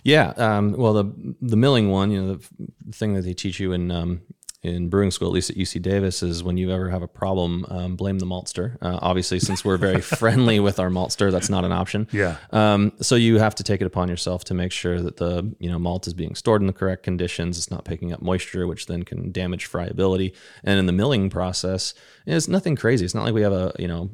Yeah. 0.03 0.33
Um, 0.37 0.73
well, 0.73 0.95
the 0.95 1.37
the 1.41 1.57
milling 1.57 1.91
one, 1.91 2.11
you 2.11 2.21
know, 2.21 2.35
the 2.35 2.93
thing 2.93 3.15
that 3.15 3.23
they 3.23 3.35
teach 3.35 3.61
you 3.61 3.73
in 3.73 3.91
um, 3.93 4.23
in 4.63 4.91
brewing 4.91 5.11
school, 5.11 5.29
at 5.29 5.33
least 5.33 5.51
at 5.51 5.57
UC 5.57 5.81
Davis, 5.81 6.23
is 6.23 6.43
when 6.43 6.59
you 6.59 6.71
ever 6.71 6.91
have 6.91 7.03
a 7.03 7.09
problem, 7.09 7.65
um, 7.69 7.97
blame 7.97 8.19
the 8.19 8.27
maltster. 8.27 8.77
Uh, 8.83 8.99
obviously, 9.01 9.41
since 9.41 9.65
we're 9.65 9.79
very 9.79 10.01
friendly 10.03 10.61
with 10.61 10.79
our 10.79 10.91
maltster, 10.91 11.33
that's 11.33 11.49
not 11.49 11.65
an 11.65 11.73
option. 11.73 12.07
Yeah. 12.13 12.37
Um, 12.51 12.93
so 13.01 13.15
you 13.15 13.39
have 13.39 13.55
to 13.55 13.63
take 13.63 13.81
it 13.81 13.87
upon 13.87 14.09
yourself 14.09 14.45
to 14.45 14.55
make 14.55 14.71
sure 14.73 15.01
that 15.01 15.17
the 15.17 15.55
you 15.59 15.71
know 15.71 15.79
malt 15.79 16.07
is 16.07 16.13
being 16.13 16.35
stored 16.35 16.61
in 16.61 16.67
the 16.67 16.75
correct 16.75 17.03
conditions. 17.03 17.57
It's 17.57 17.71
not 17.71 17.85
picking 17.87 18.13
up 18.13 18.21
moisture, 18.21 18.67
which 18.67 18.87
then 18.87 19.03
can 19.05 19.33
damage 19.33 19.65
friability. 19.65 20.35
And 20.63 20.79
in 20.79 20.85
the 20.85 20.93
milling 20.93 21.31
process, 21.31 21.95
it's 22.27 22.49
nothing 22.49 22.77
crazy. 22.77 23.05
It's 23.05 23.15
not 23.15 23.25
like 23.25 23.35
we 23.35 23.43
have 23.43 23.53
a 23.53 23.73
you 23.79 23.89
know 23.89 24.11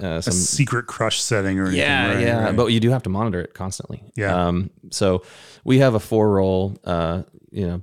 uh, 0.00 0.20
some 0.20 0.32
a 0.32 0.34
secret 0.34 0.86
crush 0.86 1.20
setting 1.20 1.58
or 1.58 1.66
anything. 1.66 1.80
Yeah, 1.80 2.14
right, 2.14 2.20
yeah, 2.20 2.44
right. 2.46 2.56
but 2.56 2.66
you 2.66 2.80
do 2.80 2.90
have 2.90 3.04
to 3.04 3.10
monitor 3.10 3.40
it 3.40 3.54
constantly. 3.54 4.02
Yeah. 4.16 4.46
Um, 4.46 4.70
so 4.90 5.22
we 5.62 5.78
have 5.78 5.94
a 5.94 6.00
four 6.00 6.30
roll, 6.30 6.76
uh, 6.84 7.22
you 7.52 7.66
know, 7.66 7.82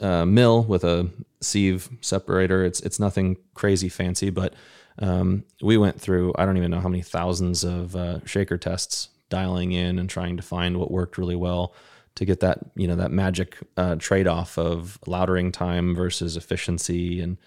uh, 0.00 0.24
mill 0.24 0.62
with 0.62 0.84
a 0.84 1.10
sieve 1.40 1.88
separator. 2.00 2.64
It's 2.64 2.80
it's 2.80 3.00
nothing 3.00 3.36
crazy 3.54 3.88
fancy, 3.88 4.30
but 4.30 4.54
um, 4.98 5.44
we 5.62 5.76
went 5.76 6.00
through 6.00 6.34
I 6.36 6.44
don't 6.44 6.56
even 6.56 6.70
know 6.70 6.80
how 6.80 6.88
many 6.88 7.02
thousands 7.02 7.64
of 7.64 7.96
uh, 7.96 8.24
shaker 8.24 8.58
tests, 8.58 9.08
dialing 9.28 9.72
in 9.72 9.98
and 9.98 10.08
trying 10.08 10.36
to 10.36 10.42
find 10.42 10.76
what 10.76 10.90
worked 10.90 11.18
really 11.18 11.36
well 11.36 11.74
to 12.16 12.24
get 12.24 12.40
that 12.40 12.58
you 12.74 12.86
know 12.86 12.96
that 12.96 13.10
magic 13.10 13.58
uh, 13.76 13.96
trade 13.96 14.26
off 14.26 14.58
of 14.58 14.98
lautering 15.06 15.52
time 15.52 15.94
versus 15.94 16.36
efficiency 16.36 17.20
and 17.20 17.38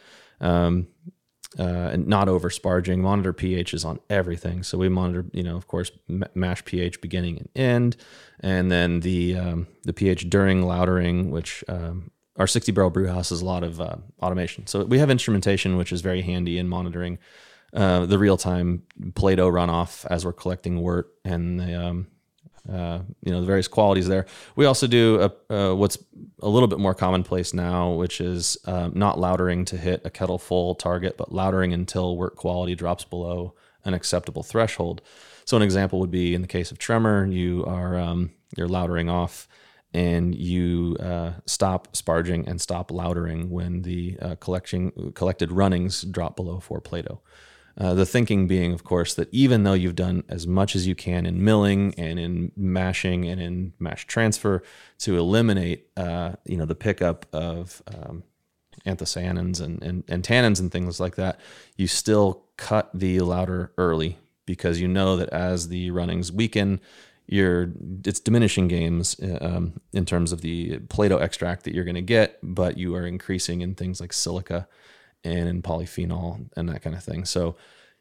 um, 0.41 0.87
uh, 1.59 1.89
and 1.91 2.07
not 2.07 2.27
over 2.27 2.49
sparging. 2.49 2.99
Monitor 2.99 3.33
pH 3.33 3.73
is 3.73 3.85
on 3.85 3.99
everything. 4.09 4.63
So 4.63 4.77
we 4.77 4.89
monitor, 4.89 5.25
you 5.33 5.43
know, 5.43 5.55
of 5.55 5.67
course, 5.67 5.91
mash 6.33 6.65
pH 6.65 7.01
beginning 7.01 7.37
and 7.37 7.49
end, 7.55 7.97
and 8.39 8.71
then 8.71 9.01
the 9.01 9.37
um, 9.37 9.67
the 9.83 9.93
pH 9.93 10.29
during 10.29 10.63
lautering, 10.63 11.29
which 11.29 11.63
um, 11.67 12.09
our 12.37 12.47
60 12.47 12.71
barrel 12.71 12.89
brew 12.89 13.07
house 13.07 13.29
has 13.29 13.41
a 13.41 13.45
lot 13.45 13.63
of 13.63 13.79
uh, 13.79 13.95
automation. 14.21 14.65
So 14.67 14.83
we 14.85 14.99
have 14.99 15.09
instrumentation, 15.09 15.77
which 15.77 15.91
is 15.91 16.01
very 16.01 16.21
handy 16.21 16.57
in 16.57 16.67
monitoring 16.67 17.19
uh, 17.73 18.05
the 18.05 18.19
real 18.19 18.37
time 18.37 18.83
Play 19.15 19.35
Plato 19.35 19.49
runoff 19.49 20.05
as 20.09 20.25
we're 20.25 20.33
collecting 20.33 20.81
wort 20.81 21.11
and 21.25 21.59
the, 21.59 21.73
um, 21.73 22.07
uh, 22.71 22.99
you 23.23 23.31
know, 23.31 23.41
the 23.41 23.47
various 23.47 23.67
qualities 23.67 24.07
there. 24.07 24.25
We 24.55 24.65
also 24.65 24.87
do 24.87 25.31
a, 25.49 25.53
uh, 25.53 25.75
what's 25.75 25.97
a 26.41 26.49
little 26.49 26.67
bit 26.67 26.79
more 26.79 26.93
commonplace 26.93 27.53
now, 27.53 27.91
which 27.91 28.21
is 28.21 28.57
um, 28.65 28.93
not 28.95 29.17
lautering 29.17 29.65
to 29.67 29.77
hit 29.77 30.01
a 30.05 30.09
kettle 30.09 30.37
full 30.37 30.75
target, 30.75 31.17
but 31.17 31.31
lautering 31.31 31.73
until 31.73 32.15
wort 32.15 32.35
quality 32.35 32.75
drops 32.75 33.05
below 33.05 33.55
an 33.85 33.93
acceptable 33.93 34.43
threshold. 34.43 35.01
So 35.45 35.57
an 35.57 35.63
example 35.63 35.99
would 35.99 36.11
be 36.11 36.33
in 36.33 36.41
the 36.41 36.47
case 36.47 36.71
of 36.71 36.77
tremor, 36.77 37.25
you 37.25 37.65
are 37.65 37.97
um, 37.97 38.31
you're 38.55 38.67
lautering 38.67 39.11
off 39.11 39.47
and 39.93 40.33
you 40.35 40.97
uh, 40.99 41.33
stop 41.45 41.93
sparging 41.93 42.47
and 42.47 42.59
stop 42.59 42.89
lautering 42.89 43.49
when 43.49 43.83
the 43.83 44.17
uh, 44.21 44.35
collected 44.35 45.51
runnings 45.51 46.01
drop 46.01 46.35
below 46.35 46.59
four 46.59 46.81
Plato. 46.81 47.21
Uh, 47.75 47.95
the 47.95 48.05
thinking 48.05 48.47
being, 48.47 48.71
of 48.71 48.83
course, 48.83 49.15
that 49.15 49.27
even 49.31 49.63
though 49.63 49.73
you've 49.73 49.95
done 49.95 50.23
as 50.29 50.45
much 50.45 50.75
as 50.75 50.85
you 50.85 50.93
can 50.93 51.25
in 51.25 51.43
milling 51.43 51.93
and 51.97 52.19
in 52.19 52.51
mashing 52.55 53.27
and 53.27 53.41
in 53.41 53.73
mash 53.79 54.05
transfer 54.05 54.61
to 54.99 55.17
eliminate, 55.17 55.87
uh, 55.97 56.33
you 56.45 56.55
know, 56.55 56.65
the 56.65 56.75
pickup 56.75 57.25
of 57.33 57.81
um, 57.87 58.23
anthocyanins 58.85 59.59
and, 59.59 59.81
and, 59.81 60.03
and 60.07 60.23
tannins 60.23 60.59
and 60.59 60.71
things 60.71 60.99
like 60.99 61.15
that, 61.15 61.39
you 61.75 61.87
still 61.87 62.45
cut 62.57 62.91
the 62.93 63.19
lauter 63.21 63.71
early 63.77 64.17
because 64.45 64.79
you 64.79 64.87
know 64.87 65.15
that 65.17 65.29
as 65.29 65.69
the 65.69 65.89
runnings 65.89 66.31
weaken, 66.31 66.79
you're 67.25 67.71
it's 68.05 68.19
diminishing 68.19 68.67
games 68.67 69.15
um, 69.41 69.79
in 69.93 70.05
terms 70.05 70.31
of 70.31 70.41
the 70.41 70.79
Plato 70.89 71.17
extract 71.17 71.63
that 71.63 71.73
you're 71.73 71.85
going 71.85 71.95
to 71.95 72.01
get, 72.01 72.37
but 72.43 72.77
you 72.77 72.95
are 72.95 73.07
increasing 73.07 73.61
in 73.61 73.75
things 73.75 74.01
like 74.01 74.13
silica 74.13 74.67
and 75.23 75.47
in 75.47 75.61
polyphenol 75.61 76.49
and 76.57 76.69
that 76.69 76.81
kind 76.81 76.95
of 76.95 77.03
thing. 77.03 77.25
So, 77.25 77.55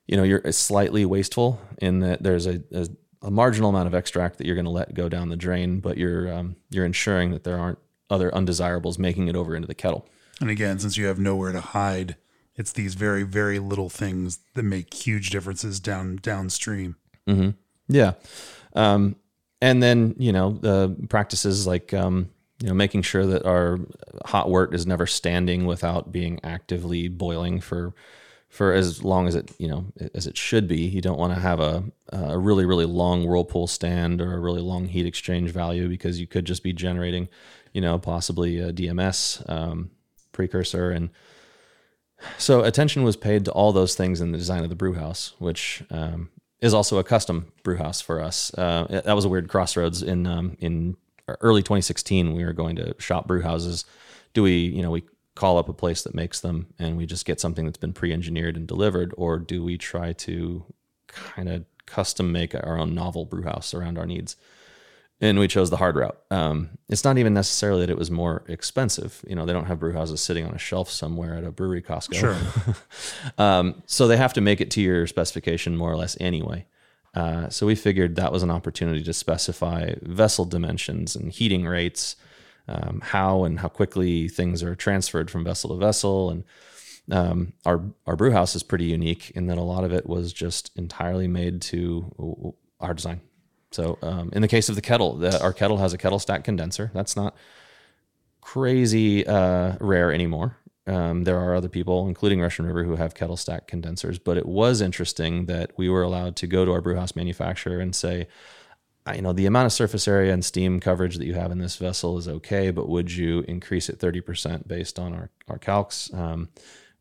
you 0.06 0.16
know, 0.16 0.24
you're 0.24 0.50
slightly 0.52 1.04
wasteful 1.04 1.60
in 1.78 2.00
that 2.00 2.22
there's 2.22 2.46
a, 2.46 2.62
a, 2.72 2.88
a 3.22 3.30
marginal 3.30 3.70
amount 3.70 3.86
of 3.86 3.94
extract 3.94 4.38
that 4.38 4.46
you're 4.46 4.56
going 4.56 4.64
to 4.64 4.70
let 4.70 4.94
go 4.94 5.08
down 5.08 5.28
the 5.28 5.36
drain, 5.36 5.80
but 5.80 5.98
you're 5.98 6.32
um, 6.32 6.56
you're 6.70 6.84
ensuring 6.84 7.30
that 7.30 7.44
there 7.44 7.58
aren't 7.58 7.78
other 8.10 8.34
undesirables 8.34 8.98
making 8.98 9.28
it 9.28 9.36
over 9.36 9.54
into 9.54 9.68
the 9.68 9.74
kettle. 9.74 10.06
And 10.40 10.50
again, 10.50 10.78
since 10.80 10.96
you 10.96 11.06
have 11.06 11.20
nowhere 11.20 11.52
to 11.52 11.60
hide, 11.60 12.16
it's 12.56 12.72
these 12.72 12.94
very, 12.94 13.22
very 13.22 13.58
little 13.58 13.88
things 13.88 14.40
that 14.54 14.64
make 14.64 14.92
huge 14.92 15.30
differences 15.30 15.80
down 15.80 16.16
downstream. 16.16 16.96
Mm-hmm. 17.28 17.50
Yeah. 17.88 18.12
Um, 18.74 19.16
and 19.60 19.82
then, 19.82 20.14
you 20.18 20.32
know, 20.32 20.52
the 20.52 20.96
practices 21.08 21.66
like, 21.66 21.94
um, 21.94 22.30
you 22.60 22.68
know, 22.68 22.74
making 22.74 23.02
sure 23.02 23.26
that 23.26 23.44
our 23.44 23.78
hot 24.24 24.48
wort 24.48 24.74
is 24.74 24.86
never 24.86 25.06
standing 25.06 25.66
without 25.66 26.12
being 26.12 26.40
actively 26.44 27.08
boiling 27.08 27.60
for 27.60 27.94
for 28.48 28.74
as 28.74 29.02
long 29.02 29.26
as 29.26 29.34
it 29.34 29.50
you 29.58 29.66
know 29.66 29.86
as 30.14 30.26
it 30.26 30.36
should 30.36 30.68
be. 30.68 30.80
You 30.80 31.00
don't 31.00 31.18
want 31.18 31.32
to 31.34 31.40
have 31.40 31.58
a 31.58 31.82
a 32.10 32.38
really 32.38 32.64
really 32.64 32.84
long 32.84 33.26
whirlpool 33.26 33.66
stand 33.66 34.20
or 34.20 34.34
a 34.34 34.38
really 34.38 34.60
long 34.60 34.86
heat 34.86 35.06
exchange 35.06 35.50
value 35.50 35.88
because 35.88 36.20
you 36.20 36.26
could 36.26 36.44
just 36.44 36.62
be 36.62 36.72
generating, 36.72 37.28
you 37.72 37.80
know, 37.80 37.98
possibly 37.98 38.58
a 38.58 38.72
DMS 38.72 39.48
um, 39.50 39.90
precursor 40.32 40.90
and. 40.90 41.10
So 42.38 42.62
attention 42.62 43.02
was 43.02 43.16
paid 43.16 43.46
to 43.46 43.50
all 43.50 43.72
those 43.72 43.96
things 43.96 44.20
in 44.20 44.30
the 44.30 44.38
design 44.38 44.62
of 44.62 44.68
the 44.68 44.76
brew 44.76 44.94
house, 44.94 45.34
which 45.40 45.82
um, 45.90 46.30
is 46.62 46.72
also 46.72 46.96
a 46.98 47.04
custom 47.04 47.52
brew 47.64 47.76
house 47.76 48.00
for 48.00 48.22
us. 48.22 48.54
Uh, 48.54 49.02
that 49.04 49.14
was 49.14 49.26
a 49.26 49.28
weird 49.28 49.48
crossroads 49.48 50.02
in 50.02 50.26
um, 50.26 50.56
in 50.60 50.96
early 51.40 51.62
2016. 51.62 52.34
We 52.34 52.44
were 52.44 52.54
going 52.54 52.76
to 52.76 52.94
shop 52.98 53.26
brew 53.26 53.42
houses. 53.42 53.84
Do 54.32 54.42
we, 54.42 54.56
you 54.56 54.80
know, 54.80 54.90
we 54.90 55.02
call 55.34 55.58
up 55.58 55.68
a 55.68 55.74
place 55.74 56.02
that 56.02 56.14
makes 56.14 56.40
them 56.40 56.66
and 56.78 56.96
we 56.96 57.06
just 57.06 57.24
get 57.24 57.40
something 57.40 57.64
that's 57.64 57.78
been 57.78 57.92
pre-engineered 57.92 58.56
and 58.56 58.66
delivered 58.66 59.14
or 59.16 59.38
do 59.38 59.64
we 59.64 59.78
try 59.78 60.12
to 60.12 60.64
kind 61.06 61.48
of 61.48 61.64
custom 61.86 62.32
make 62.32 62.54
our 62.54 62.78
own 62.78 62.94
novel 62.94 63.24
brew 63.24 63.42
house 63.42 63.72
around 63.72 63.98
our 63.98 64.06
needs 64.06 64.36
and 65.22 65.38
we 65.38 65.48
chose 65.48 65.70
the 65.70 65.78
hard 65.78 65.96
route 65.96 66.18
um, 66.30 66.68
it's 66.90 67.04
not 67.04 67.16
even 67.16 67.32
necessarily 67.32 67.80
that 67.80 67.90
it 67.90 67.96
was 67.96 68.10
more 68.10 68.44
expensive 68.48 69.24
you 69.26 69.34
know 69.34 69.46
they 69.46 69.52
don't 69.54 69.66
have 69.66 69.80
brew 69.80 69.94
houses 69.94 70.20
sitting 70.20 70.44
on 70.44 70.52
a 70.52 70.58
shelf 70.58 70.90
somewhere 70.90 71.34
at 71.34 71.44
a 71.44 71.50
brewery 71.50 71.80
costco 71.80 72.14
Sure. 72.14 72.36
um, 73.38 73.82
so 73.86 74.06
they 74.06 74.18
have 74.18 74.34
to 74.34 74.40
make 74.40 74.60
it 74.60 74.70
to 74.72 74.82
your 74.82 75.06
specification 75.06 75.76
more 75.76 75.90
or 75.90 75.96
less 75.96 76.16
anyway 76.20 76.66
uh, 77.14 77.48
so 77.48 77.66
we 77.66 77.74
figured 77.74 78.16
that 78.16 78.32
was 78.32 78.42
an 78.42 78.50
opportunity 78.50 79.02
to 79.02 79.12
specify 79.12 79.94
vessel 80.02 80.44
dimensions 80.44 81.16
and 81.16 81.32
heating 81.32 81.64
rates 81.64 82.16
um, 82.68 83.00
how 83.02 83.44
and 83.44 83.60
how 83.60 83.68
quickly 83.68 84.28
things 84.28 84.62
are 84.62 84.74
transferred 84.74 85.30
from 85.30 85.44
vessel 85.44 85.70
to 85.70 85.76
vessel. 85.76 86.30
And 86.30 86.44
um, 87.10 87.52
our 87.64 87.82
our 88.06 88.16
brew 88.16 88.30
house 88.30 88.54
is 88.54 88.62
pretty 88.62 88.86
unique 88.86 89.30
in 89.34 89.46
that 89.46 89.58
a 89.58 89.62
lot 89.62 89.84
of 89.84 89.92
it 89.92 90.06
was 90.06 90.32
just 90.32 90.70
entirely 90.76 91.28
made 91.28 91.60
to 91.62 92.54
our 92.80 92.94
design. 92.94 93.20
So 93.74 93.98
um, 94.02 94.30
in 94.32 94.42
the 94.42 94.48
case 94.48 94.68
of 94.68 94.74
the 94.74 94.82
kettle, 94.82 95.16
the, 95.16 95.42
our 95.42 95.52
kettle 95.52 95.78
has 95.78 95.92
a 95.92 95.98
kettle 95.98 96.18
stack 96.18 96.44
condenser. 96.44 96.90
That's 96.94 97.16
not 97.16 97.34
crazy 98.40 99.26
uh, 99.26 99.76
rare 99.80 100.12
anymore. 100.12 100.56
Um, 100.86 101.24
there 101.24 101.38
are 101.38 101.54
other 101.54 101.68
people, 101.68 102.08
including 102.08 102.40
Russian 102.40 102.66
River, 102.66 102.84
who 102.84 102.96
have 102.96 103.14
kettle 103.14 103.36
stack 103.36 103.66
condensers. 103.66 104.18
But 104.18 104.36
it 104.36 104.46
was 104.46 104.80
interesting 104.80 105.46
that 105.46 105.70
we 105.76 105.88
were 105.88 106.02
allowed 106.02 106.36
to 106.36 106.46
go 106.46 106.64
to 106.64 106.72
our 106.72 106.80
brewhouse 106.80 107.14
manufacturer 107.14 107.78
and 107.78 107.94
say, 107.94 108.26
you 109.14 109.22
know, 109.22 109.32
the 109.32 109.46
amount 109.46 109.66
of 109.66 109.72
surface 109.72 110.06
area 110.06 110.32
and 110.32 110.44
steam 110.44 110.80
coverage 110.80 111.18
that 111.18 111.26
you 111.26 111.34
have 111.34 111.50
in 111.50 111.58
this 111.58 111.76
vessel 111.76 112.18
is 112.18 112.28
okay, 112.28 112.70
but 112.70 112.88
would 112.88 113.10
you 113.10 113.40
increase 113.48 113.88
it 113.88 113.98
30% 113.98 114.68
based 114.68 114.98
on 114.98 115.12
our, 115.12 115.30
our 115.48 115.58
calcs? 115.58 116.12
Um, 116.14 116.50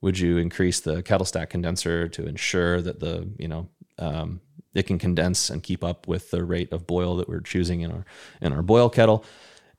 would 0.02 0.18
you 0.18 0.38
increase 0.38 0.80
the 0.80 1.04
kettle 1.04 1.26
stack 1.26 1.52
condenser 1.52 2.08
to 2.10 2.26
ensure 2.26 2.82
that 2.82 3.00
the, 3.00 3.30
you 3.38 3.48
know, 3.48 3.70
um, 4.00 4.42
it 4.74 4.84
can 4.84 4.98
condense 5.00 5.50
and 5.50 5.62
keep 5.64 5.84
up 5.84 6.08
with 6.08 6.32
the 6.32 6.44
rate 6.44 6.72
of 6.72 6.88
boil 6.88 7.18
that 7.18 7.28
we're 7.28 7.42
choosing 7.42 7.82
in 7.82 7.92
our 7.92 8.06
in 8.42 8.54
our 8.54 8.62
boil 8.62 8.90
kettle? 8.90 9.26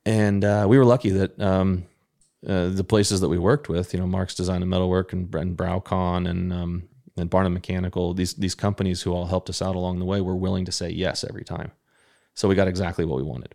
And 0.04 0.44
uh, 0.44 0.66
we 0.68 0.78
were 0.78 0.84
lucky 0.84 1.10
that 1.10 1.40
um, 1.40 1.84
uh, 2.46 2.68
the 2.68 2.84
places 2.84 3.20
that 3.20 3.28
we 3.28 3.38
worked 3.38 3.68
with, 3.68 3.94
you 3.94 4.00
know, 4.00 4.06
Mark's 4.06 4.34
Design 4.34 4.62
and 4.62 4.70
Metalwork 4.70 5.12
and, 5.12 5.32
and 5.34 5.56
BrauKon 5.56 6.28
and 6.28 6.52
um, 6.52 6.88
and 7.16 7.30
Barnum 7.30 7.54
Mechanical, 7.54 8.14
these 8.14 8.34
these 8.34 8.54
companies 8.54 9.02
who 9.02 9.12
all 9.12 9.26
helped 9.26 9.48
us 9.50 9.62
out 9.62 9.76
along 9.76 9.98
the 9.98 10.04
way 10.04 10.20
were 10.20 10.36
willing 10.36 10.64
to 10.64 10.72
say 10.72 10.90
yes 10.90 11.24
every 11.24 11.44
time. 11.44 11.72
So 12.34 12.48
we 12.48 12.54
got 12.54 12.68
exactly 12.68 13.04
what 13.04 13.16
we 13.18 13.22
wanted. 13.22 13.54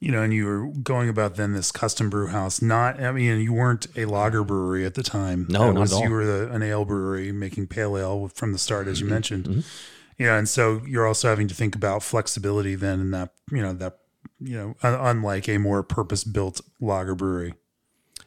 You 0.00 0.12
know, 0.12 0.22
and 0.22 0.32
you 0.32 0.46
were 0.46 0.68
going 0.68 1.08
about 1.08 1.34
then 1.34 1.54
this 1.54 1.72
custom 1.72 2.08
brew 2.08 2.28
house. 2.28 2.62
Not, 2.62 3.02
I 3.02 3.10
mean, 3.10 3.40
you 3.40 3.52
weren't 3.52 3.88
a 3.96 4.04
lager 4.04 4.44
brewery 4.44 4.86
at 4.86 4.94
the 4.94 5.02
time. 5.02 5.46
No, 5.48 5.70
It 5.70 5.72
not 5.72 5.80
was, 5.80 5.92
at 5.92 5.96
all. 5.96 6.02
You 6.04 6.10
were 6.10 6.24
the, 6.24 6.52
an 6.52 6.62
ale 6.62 6.84
brewery 6.84 7.32
making 7.32 7.66
pale 7.66 7.96
ale 7.98 8.28
from 8.28 8.52
the 8.52 8.58
start, 8.58 8.86
as 8.86 9.00
you 9.00 9.06
mentioned. 9.06 9.46
Mm-hmm. 9.46 9.60
Yeah, 10.18 10.36
and 10.36 10.48
so 10.48 10.82
you're 10.86 11.06
also 11.06 11.28
having 11.28 11.48
to 11.48 11.54
think 11.54 11.76
about 11.76 12.02
flexibility 12.02 12.74
then, 12.74 13.00
in 13.00 13.10
that 13.12 13.32
you 13.50 13.62
know 13.62 13.72
that 13.74 13.98
you 14.40 14.56
know, 14.56 14.74
un- 14.82 15.16
unlike 15.16 15.48
a 15.48 15.58
more 15.58 15.82
purpose-built 15.82 16.60
lager 16.80 17.14
brewery. 17.14 17.54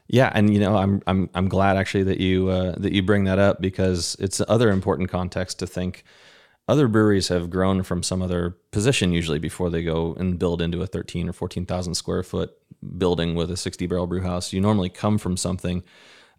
Yeah, 0.07 0.31
and 0.33 0.53
you 0.53 0.59
know, 0.59 0.75
I'm 0.75 1.01
I'm 1.07 1.29
I'm 1.33 1.47
glad 1.47 1.77
actually 1.77 2.03
that 2.03 2.19
you 2.19 2.49
uh, 2.49 2.75
that 2.77 2.91
you 2.91 3.01
bring 3.01 3.23
that 3.25 3.39
up 3.39 3.61
because 3.61 4.17
it's 4.19 4.41
other 4.47 4.69
important 4.69 5.09
context 5.09 5.59
to 5.59 5.67
think. 5.67 6.03
Other 6.67 6.87
breweries 6.87 7.29
have 7.29 7.49
grown 7.49 7.83
from 7.83 8.03
some 8.03 8.21
other 8.21 8.57
position 8.71 9.11
usually 9.11 9.39
before 9.39 9.69
they 9.69 9.83
go 9.83 10.13
and 10.15 10.37
build 10.37 10.61
into 10.61 10.81
a 10.81 10.87
13 10.87 11.27
or 11.27 11.33
14,000 11.33 11.95
square 11.95 12.23
foot 12.23 12.51
building 12.97 13.35
with 13.35 13.51
a 13.51 13.57
60 13.57 13.87
barrel 13.87 14.07
brew 14.07 14.21
house. 14.21 14.53
You 14.53 14.61
normally 14.61 14.89
come 14.89 15.17
from 15.17 15.35
something 15.35 15.83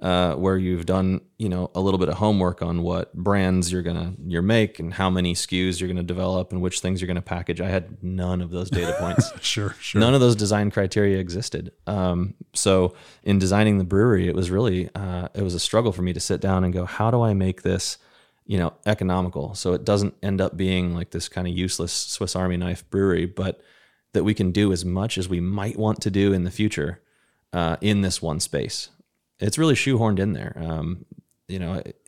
uh, 0.02 0.34
where 0.34 0.58
you've 0.58 0.84
done 0.84 1.20
you 1.38 1.48
know 1.48 1.70
a 1.76 1.80
little 1.80 1.98
bit 1.98 2.08
of 2.08 2.16
homework 2.16 2.60
on 2.60 2.82
what 2.82 3.14
brands 3.14 3.70
you're 3.70 3.82
gonna 3.82 4.12
you're 4.26 4.42
make 4.42 4.80
and 4.80 4.92
how 4.92 5.08
many 5.08 5.32
SKUs 5.32 5.80
you're 5.80 5.88
gonna 5.88 6.02
develop 6.02 6.50
and 6.50 6.60
which 6.60 6.80
things 6.80 7.00
you're 7.00 7.06
gonna 7.06 7.22
package. 7.22 7.60
I 7.60 7.68
had 7.68 8.02
none 8.02 8.42
of 8.42 8.50
those 8.50 8.68
data 8.68 8.94
points. 8.98 9.30
Sure, 9.42 9.74
sure. 9.80 10.00
None 10.00 10.14
of 10.14 10.20
those 10.20 10.36
design 10.36 10.70
criteria 10.70 11.18
existed. 11.18 11.72
Um, 11.86 12.34
so 12.54 12.94
in 13.22 13.38
designing 13.38 13.78
the 13.78 13.84
brewery, 13.84 14.28
it 14.28 14.34
was 14.34 14.50
really 14.50 14.88
uh, 14.94 15.28
it 15.34 15.42
was 15.42 15.54
a 15.54 15.60
struggle 15.60 15.92
for 15.92 16.02
me 16.02 16.12
to 16.12 16.20
sit 16.20 16.40
down 16.40 16.64
and 16.64 16.72
go, 16.72 16.84
how 16.84 17.10
do 17.10 17.22
I 17.22 17.34
make 17.34 17.62
this, 17.62 17.98
you 18.46 18.58
know, 18.58 18.72
economical 18.86 19.54
so 19.54 19.72
it 19.72 19.84
doesn't 19.84 20.14
end 20.22 20.40
up 20.40 20.56
being 20.56 20.94
like 20.94 21.10
this 21.10 21.28
kind 21.28 21.46
of 21.46 21.56
useless 21.56 21.92
Swiss 21.92 22.34
Army 22.34 22.56
knife 22.56 22.88
brewery, 22.90 23.26
but 23.26 23.60
that 24.12 24.24
we 24.24 24.34
can 24.34 24.52
do 24.52 24.72
as 24.72 24.84
much 24.84 25.16
as 25.16 25.28
we 25.28 25.40
might 25.40 25.78
want 25.78 26.00
to 26.02 26.10
do 26.10 26.32
in 26.32 26.44
the 26.44 26.50
future 26.50 27.00
uh, 27.52 27.76
in 27.80 28.02
this 28.02 28.20
one 28.20 28.40
space. 28.40 28.90
It's 29.42 29.58
really 29.58 29.74
shoehorned 29.74 30.18
in 30.18 30.32
there. 30.32 30.56
Um, 30.56 31.04
you 31.48 31.58
know, 31.58 31.82
it, 31.84 31.98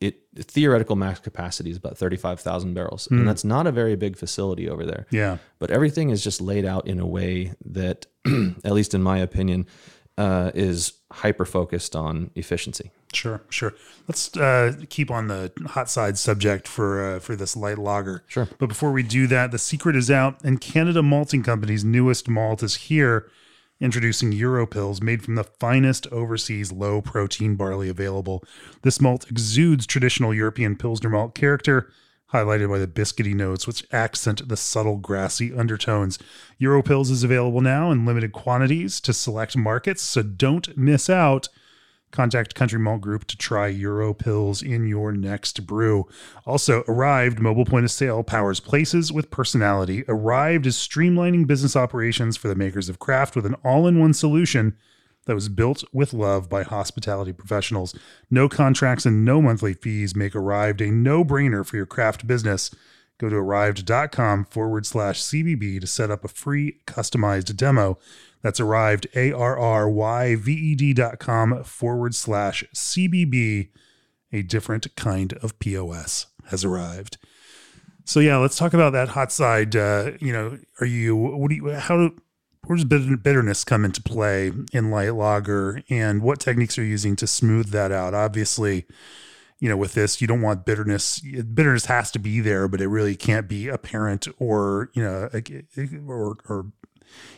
it 0.00 0.18
theoretical 0.36 0.94
max 0.94 1.18
capacity 1.18 1.70
is 1.70 1.76
about 1.76 1.98
thirty 1.98 2.16
five 2.16 2.38
thousand 2.38 2.74
barrels, 2.74 3.08
and 3.10 3.26
that's 3.26 3.42
not 3.44 3.66
a 3.66 3.72
very 3.72 3.96
big 3.96 4.16
facility 4.16 4.68
over 4.68 4.86
there 4.86 5.06
Yeah. 5.10 5.38
but 5.58 5.72
everything 5.72 6.10
is 6.10 6.22
just 6.22 6.40
laid 6.40 6.64
out 6.64 6.86
in 6.86 7.00
a 7.00 7.06
way 7.06 7.54
that, 7.64 8.06
at 8.64 8.72
least 8.72 8.94
in 8.94 9.02
my 9.02 9.18
opinion, 9.18 9.66
uh, 10.16 10.52
is 10.54 10.92
hyper 11.10 11.44
focused 11.44 11.96
on 11.96 12.30
efficiency. 12.36 12.92
Sure, 13.12 13.40
sure. 13.50 13.74
Let's 14.06 14.36
uh, 14.36 14.74
keep 14.90 15.10
on 15.10 15.26
the 15.28 15.50
hot 15.68 15.90
side 15.90 16.16
subject 16.18 16.68
for 16.68 17.16
uh, 17.16 17.18
for 17.18 17.34
this 17.34 17.56
light 17.56 17.78
lager. 17.78 18.22
Sure. 18.28 18.46
But 18.58 18.68
before 18.68 18.92
we 18.92 19.02
do 19.02 19.26
that, 19.26 19.50
the 19.50 19.58
secret 19.58 19.96
is 19.96 20.10
out, 20.12 20.38
and 20.44 20.60
Canada 20.60 21.02
Malting 21.02 21.42
Company's 21.42 21.82
newest 21.84 22.28
malt 22.28 22.62
is 22.62 22.76
here, 22.76 23.28
introducing 23.80 24.32
Europils, 24.32 25.02
made 25.02 25.22
from 25.22 25.34
the 25.34 25.44
finest 25.44 26.06
overseas 26.08 26.72
low 26.72 27.00
protein 27.00 27.54
barley 27.56 27.88
available. 27.88 28.44
This 28.82 29.00
malt 29.00 29.30
exudes 29.30 29.86
traditional 29.86 30.34
European 30.34 30.76
Pilsner 30.76 31.10
malt 31.10 31.34
character. 31.34 31.90
Highlighted 32.32 32.68
by 32.68 32.78
the 32.78 32.86
biscuity 32.86 33.34
notes, 33.34 33.66
which 33.66 33.86
accent 33.90 34.46
the 34.48 34.56
subtle 34.56 34.96
grassy 34.96 35.50
undertones. 35.54 36.18
Europils 36.60 37.10
is 37.10 37.24
available 37.24 37.62
now 37.62 37.90
in 37.90 38.04
limited 38.04 38.32
quantities 38.32 39.00
to 39.00 39.14
select 39.14 39.56
markets, 39.56 40.02
so 40.02 40.22
don't 40.22 40.76
miss 40.76 41.08
out. 41.08 41.48
Contact 42.10 42.54
Country 42.54 42.78
Malt 42.78 43.00
Group 43.00 43.26
to 43.26 43.36
try 43.36 43.72
Europils 43.72 44.62
in 44.62 44.86
your 44.86 45.12
next 45.12 45.66
brew. 45.66 46.08
Also, 46.46 46.82
Arryved 46.84 47.38
mobile 47.38 47.64
point 47.64 47.84
of 47.84 47.90
sale 47.90 48.22
powers 48.22 48.60
places 48.60 49.12
with 49.12 49.30
personality. 49.30 50.02
Arryved 50.04 50.66
is 50.66 50.76
streamlining 50.76 51.46
business 51.46 51.76
operations 51.76 52.36
for 52.36 52.48
the 52.48 52.54
makers 52.54 52.88
of 52.88 52.98
craft 52.98 53.36
with 53.36 53.46
an 53.46 53.54
all 53.64 53.86
in 53.86 54.00
one 54.00 54.14
solution 54.14 54.76
that 55.26 55.34
was 55.34 55.50
built 55.50 55.84
with 55.92 56.14
love 56.14 56.48
by 56.48 56.62
hospitality 56.62 57.32
professionals. 57.32 57.94
No 58.30 58.48
contracts 58.48 59.04
and 59.04 59.24
no 59.24 59.42
monthly 59.42 59.74
fees 59.74 60.16
make 60.16 60.32
Arryved 60.32 60.80
a 60.80 60.90
no 60.90 61.24
brainer 61.24 61.64
for 61.64 61.76
your 61.76 61.86
craft 61.86 62.26
business. 62.26 62.74
Go 63.18 63.28
to 63.28 63.36
arryved.com 63.36 64.46
forward 64.46 64.86
slash 64.86 65.20
CBB 65.20 65.80
to 65.80 65.86
set 65.86 66.10
up 66.10 66.24
a 66.24 66.28
free 66.28 66.78
customized 66.86 67.54
demo. 67.56 67.98
That's 68.42 68.60
Arryved, 68.60 69.06
A 69.14 69.32
R 69.32 69.58
R 69.58 69.90
Y 69.90 70.36
V 70.36 70.52
E 70.52 70.74
D 70.74 70.92
dot 70.92 71.18
com 71.18 71.62
forward 71.64 72.14
slash 72.14 72.64
CBB. 72.74 73.70
A 74.30 74.42
different 74.42 74.94
kind 74.94 75.32
of 75.34 75.58
POS 75.58 76.26
has 76.46 76.64
arrived. 76.64 77.16
So, 78.04 78.20
yeah, 78.20 78.36
let's 78.36 78.56
talk 78.56 78.74
about 78.74 78.92
that 78.92 79.08
hot 79.08 79.32
side. 79.32 79.74
Uh, 79.74 80.12
you 80.20 80.32
know, 80.32 80.58
are 80.80 80.86
you, 80.86 81.16
what 81.16 81.48
do 81.48 81.54
you, 81.54 81.70
how 81.70 82.10
where 82.68 82.76
does 82.76 82.84
bitterness 82.84 83.64
come 83.64 83.84
into 83.84 84.02
play 84.02 84.52
in 84.72 84.90
light 84.90 85.14
lager 85.14 85.82
and 85.88 86.22
what 86.22 86.40
techniques 86.40 86.78
are 86.78 86.82
you 86.82 86.90
using 86.90 87.16
to 87.16 87.26
smooth 87.26 87.70
that 87.70 87.90
out? 87.90 88.12
Obviously, 88.12 88.86
you 89.58 89.68
know, 89.68 89.76
with 89.76 89.94
this, 89.94 90.20
you 90.20 90.26
don't 90.26 90.42
want 90.42 90.66
bitterness. 90.66 91.20
Bitterness 91.20 91.86
has 91.86 92.10
to 92.12 92.18
be 92.18 92.40
there, 92.40 92.68
but 92.68 92.80
it 92.80 92.88
really 92.88 93.16
can't 93.16 93.48
be 93.48 93.68
apparent 93.68 94.28
or, 94.38 94.90
you 94.92 95.02
know, 95.02 95.30
or, 96.06 96.36
or 96.48 96.66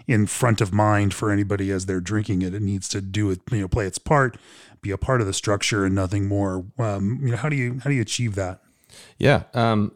in 0.07 0.27
front 0.27 0.61
of 0.61 0.73
mind 0.73 1.15
for 1.15 1.31
anybody 1.31 1.71
as 1.71 1.87
they're 1.87 2.01
drinking 2.01 2.43
it. 2.43 2.55
It 2.55 2.63
needs 2.63 2.89
to 2.91 3.01
do 3.01 3.31
it, 3.31 3.41
you 3.51 3.61
know, 3.61 3.69
play 3.69 3.87
its 3.87 3.99
part, 3.99 4.37
be 4.83 4.91
a 4.91 4.99
part 4.99 5.21
of 5.21 5.27
the 5.27 5.33
structure 5.33 5.85
and 5.85 5.95
nothing 5.95 6.27
more. 6.27 6.65
Um, 6.79 7.21
you 7.23 7.31
know, 7.31 7.37
how 7.37 7.49
do 7.49 7.57
you 7.57 7.81
how 7.83 7.91
do 7.91 7.97
you 7.97 8.03
achieve 8.03 8.35
that? 8.35 8.61
Yeah. 9.19 9.45
Um, 9.55 9.93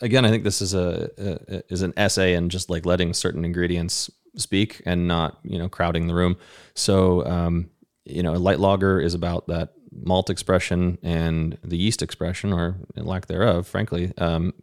again, 0.00 0.24
I 0.24 0.30
think 0.30 0.44
this 0.44 0.60
is 0.62 0.74
a, 0.74 1.10
a 1.18 1.62
is 1.72 1.82
an 1.82 1.92
essay 1.96 2.34
and 2.34 2.50
just 2.50 2.70
like 2.70 2.86
letting 2.86 3.14
certain 3.14 3.44
ingredients 3.44 4.10
speak 4.36 4.82
and 4.86 5.06
not 5.06 5.38
you 5.42 5.58
know 5.58 5.68
crowding 5.68 6.06
the 6.06 6.14
room. 6.14 6.36
So 6.74 7.24
um, 7.26 7.70
you 8.04 8.22
know, 8.22 8.34
a 8.34 8.36
light 8.36 8.60
lager 8.60 9.00
is 9.00 9.14
about 9.14 9.46
that 9.48 9.72
malt 9.94 10.30
expression 10.30 10.98
and 11.02 11.58
the 11.62 11.76
yeast 11.76 12.02
expression 12.02 12.52
or 12.52 12.76
lack 12.96 13.26
thereof, 13.26 13.66
frankly. 13.66 14.12
Um, 14.18 14.54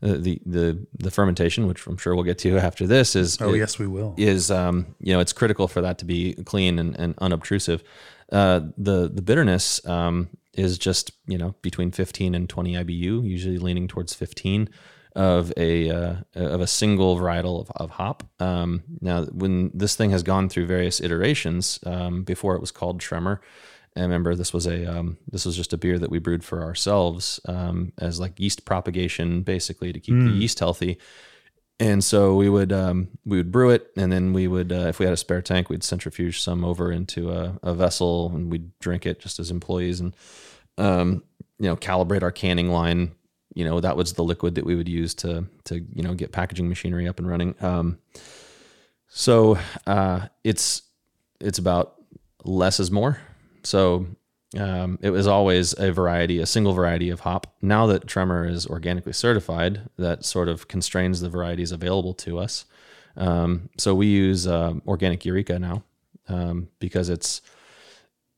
the 0.00 0.40
the 0.44 0.86
the 0.98 1.10
fermentation, 1.10 1.66
which 1.66 1.86
I'm 1.86 1.96
sure 1.96 2.14
we'll 2.14 2.24
get 2.24 2.38
to 2.38 2.58
after 2.58 2.86
this, 2.86 3.16
is 3.16 3.40
oh 3.40 3.54
yes 3.54 3.78
we 3.78 3.86
will 3.86 4.14
is 4.16 4.50
um, 4.50 4.94
you 5.00 5.12
know 5.12 5.20
it's 5.20 5.32
critical 5.32 5.68
for 5.68 5.80
that 5.80 5.98
to 5.98 6.04
be 6.04 6.34
clean 6.44 6.78
and, 6.78 6.98
and 6.98 7.14
unobtrusive. 7.18 7.82
Uh, 8.32 8.60
the 8.76 9.08
the 9.08 9.22
bitterness 9.22 9.84
um, 9.86 10.28
is 10.54 10.78
just 10.78 11.12
you 11.26 11.38
know 11.38 11.54
between 11.62 11.90
15 11.90 12.34
and 12.34 12.48
20 12.48 12.74
IBU, 12.74 13.28
usually 13.28 13.58
leaning 13.58 13.88
towards 13.88 14.14
15 14.14 14.68
of 15.16 15.50
a 15.56 15.90
uh, 15.90 16.16
of 16.34 16.60
a 16.60 16.66
single 16.66 17.16
varietal 17.16 17.60
of, 17.60 17.70
of 17.76 17.90
hop. 17.90 18.22
Um, 18.38 18.82
now, 19.00 19.24
when 19.24 19.70
this 19.72 19.96
thing 19.96 20.10
has 20.10 20.22
gone 20.22 20.48
through 20.48 20.66
various 20.66 21.00
iterations, 21.00 21.78
um, 21.86 22.22
before 22.22 22.54
it 22.54 22.60
was 22.60 22.70
called 22.70 23.00
Tremor, 23.00 23.40
I 23.96 24.02
remember 24.02 24.34
this 24.34 24.52
was 24.52 24.66
a 24.66 24.84
um, 24.86 25.16
this 25.30 25.46
was 25.46 25.56
just 25.56 25.72
a 25.72 25.78
beer 25.78 25.98
that 25.98 26.10
we 26.10 26.18
brewed 26.18 26.44
for 26.44 26.62
ourselves 26.62 27.40
um, 27.46 27.92
as 27.98 28.20
like 28.20 28.38
yeast 28.38 28.64
propagation, 28.64 29.42
basically 29.42 29.92
to 29.92 30.00
keep 30.00 30.14
mm. 30.14 30.26
the 30.26 30.32
hmm. 30.32 30.40
yeast 30.40 30.58
healthy. 30.58 30.98
And 31.78 32.02
so 32.02 32.34
we 32.34 32.48
would 32.48 32.72
um, 32.72 33.08
we 33.24 33.36
would 33.36 33.52
brew 33.52 33.70
it, 33.70 33.90
and 33.96 34.10
then 34.10 34.32
we 34.32 34.48
would, 34.48 34.72
uh, 34.72 34.86
if 34.88 34.98
we 34.98 35.04
had 35.04 35.12
a 35.12 35.16
spare 35.16 35.42
tank, 35.42 35.68
we'd 35.68 35.84
centrifuge 35.84 36.40
some 36.40 36.64
over 36.64 36.90
into 36.90 37.30
a, 37.30 37.58
a 37.62 37.74
vessel, 37.74 38.32
and 38.34 38.50
we'd 38.50 38.78
drink 38.78 39.04
it 39.04 39.20
just 39.20 39.38
as 39.38 39.50
employees, 39.50 40.00
and 40.00 40.16
um, 40.78 41.22
you 41.58 41.66
know 41.66 41.76
calibrate 41.76 42.22
our 42.22 42.32
canning 42.32 42.70
line 42.70 43.12
you 43.56 43.64
know 43.64 43.80
that 43.80 43.96
was 43.96 44.12
the 44.12 44.22
liquid 44.22 44.54
that 44.54 44.66
we 44.66 44.76
would 44.76 44.88
use 44.88 45.14
to 45.14 45.46
to 45.64 45.76
you 45.94 46.02
know 46.02 46.12
get 46.12 46.30
packaging 46.30 46.68
machinery 46.68 47.08
up 47.08 47.18
and 47.18 47.26
running. 47.26 47.54
Um, 47.60 47.98
so 49.08 49.58
uh, 49.86 50.26
it's 50.44 50.82
it's 51.40 51.58
about 51.58 51.94
less 52.44 52.78
is 52.78 52.90
more. 52.90 53.18
So 53.66 54.06
um, 54.56 54.98
it 55.02 55.10
was 55.10 55.26
always 55.26 55.78
a 55.78 55.92
variety, 55.92 56.38
a 56.38 56.46
single 56.46 56.72
variety 56.72 57.10
of 57.10 57.20
hop. 57.20 57.54
Now 57.60 57.86
that 57.86 58.06
Tremor 58.06 58.46
is 58.46 58.66
organically 58.66 59.12
certified, 59.12 59.90
that 59.98 60.24
sort 60.24 60.48
of 60.48 60.68
constrains 60.68 61.20
the 61.20 61.28
varieties 61.28 61.72
available 61.72 62.14
to 62.14 62.38
us. 62.38 62.64
Um, 63.16 63.70
so 63.76 63.94
we 63.94 64.06
use 64.06 64.46
uh, 64.46 64.74
organic 64.86 65.24
Eureka 65.24 65.58
now 65.58 65.82
um, 66.28 66.68
because 66.78 67.08
it's 67.08 67.42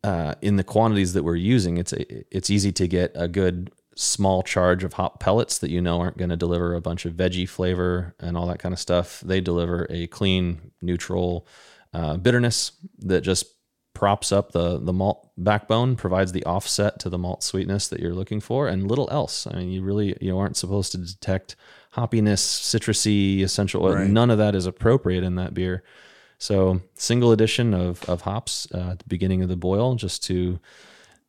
uh, 0.02 0.34
in 0.40 0.56
the 0.56 0.64
quantities 0.64 1.12
that 1.12 1.24
we're 1.24 1.36
using. 1.36 1.76
It's 1.76 1.92
it's 1.92 2.48
easy 2.48 2.72
to 2.72 2.86
get 2.88 3.12
a 3.14 3.28
good 3.28 3.70
small 3.96 4.44
charge 4.44 4.84
of 4.84 4.92
hop 4.94 5.18
pellets 5.18 5.58
that 5.58 5.70
you 5.70 5.80
know 5.80 6.00
aren't 6.00 6.16
going 6.16 6.30
to 6.30 6.36
deliver 6.36 6.74
a 6.74 6.80
bunch 6.80 7.04
of 7.04 7.14
veggie 7.14 7.48
flavor 7.48 8.14
and 8.20 8.36
all 8.36 8.46
that 8.46 8.60
kind 8.60 8.72
of 8.72 8.78
stuff. 8.78 9.20
They 9.20 9.40
deliver 9.40 9.86
a 9.90 10.06
clean, 10.06 10.70
neutral 10.80 11.46
uh, 11.92 12.16
bitterness 12.16 12.72
that 13.00 13.22
just 13.22 13.57
props 13.98 14.30
up 14.30 14.52
the 14.52 14.78
the 14.78 14.92
malt 14.92 15.28
backbone, 15.36 15.96
provides 15.96 16.30
the 16.30 16.44
offset 16.44 17.00
to 17.00 17.10
the 17.10 17.18
malt 17.18 17.42
sweetness 17.42 17.88
that 17.88 17.98
you're 17.98 18.14
looking 18.14 18.38
for, 18.38 18.68
and 18.68 18.86
little 18.86 19.08
else. 19.10 19.44
I 19.44 19.56
mean, 19.56 19.70
you 19.70 19.82
really 19.82 20.16
you 20.20 20.38
aren't 20.38 20.56
supposed 20.56 20.92
to 20.92 20.98
detect 20.98 21.56
hoppiness, 21.96 22.38
citrusy, 22.38 23.42
essential. 23.42 23.92
Right. 23.92 24.08
None 24.08 24.30
of 24.30 24.38
that 24.38 24.54
is 24.54 24.66
appropriate 24.66 25.24
in 25.24 25.34
that 25.34 25.52
beer. 25.52 25.82
So, 26.38 26.80
single 26.94 27.32
addition 27.32 27.74
of 27.74 28.08
of 28.08 28.20
hops 28.20 28.68
uh, 28.72 28.90
at 28.92 29.00
the 29.00 29.08
beginning 29.08 29.42
of 29.42 29.48
the 29.48 29.56
boil, 29.56 29.96
just 29.96 30.22
to 30.26 30.60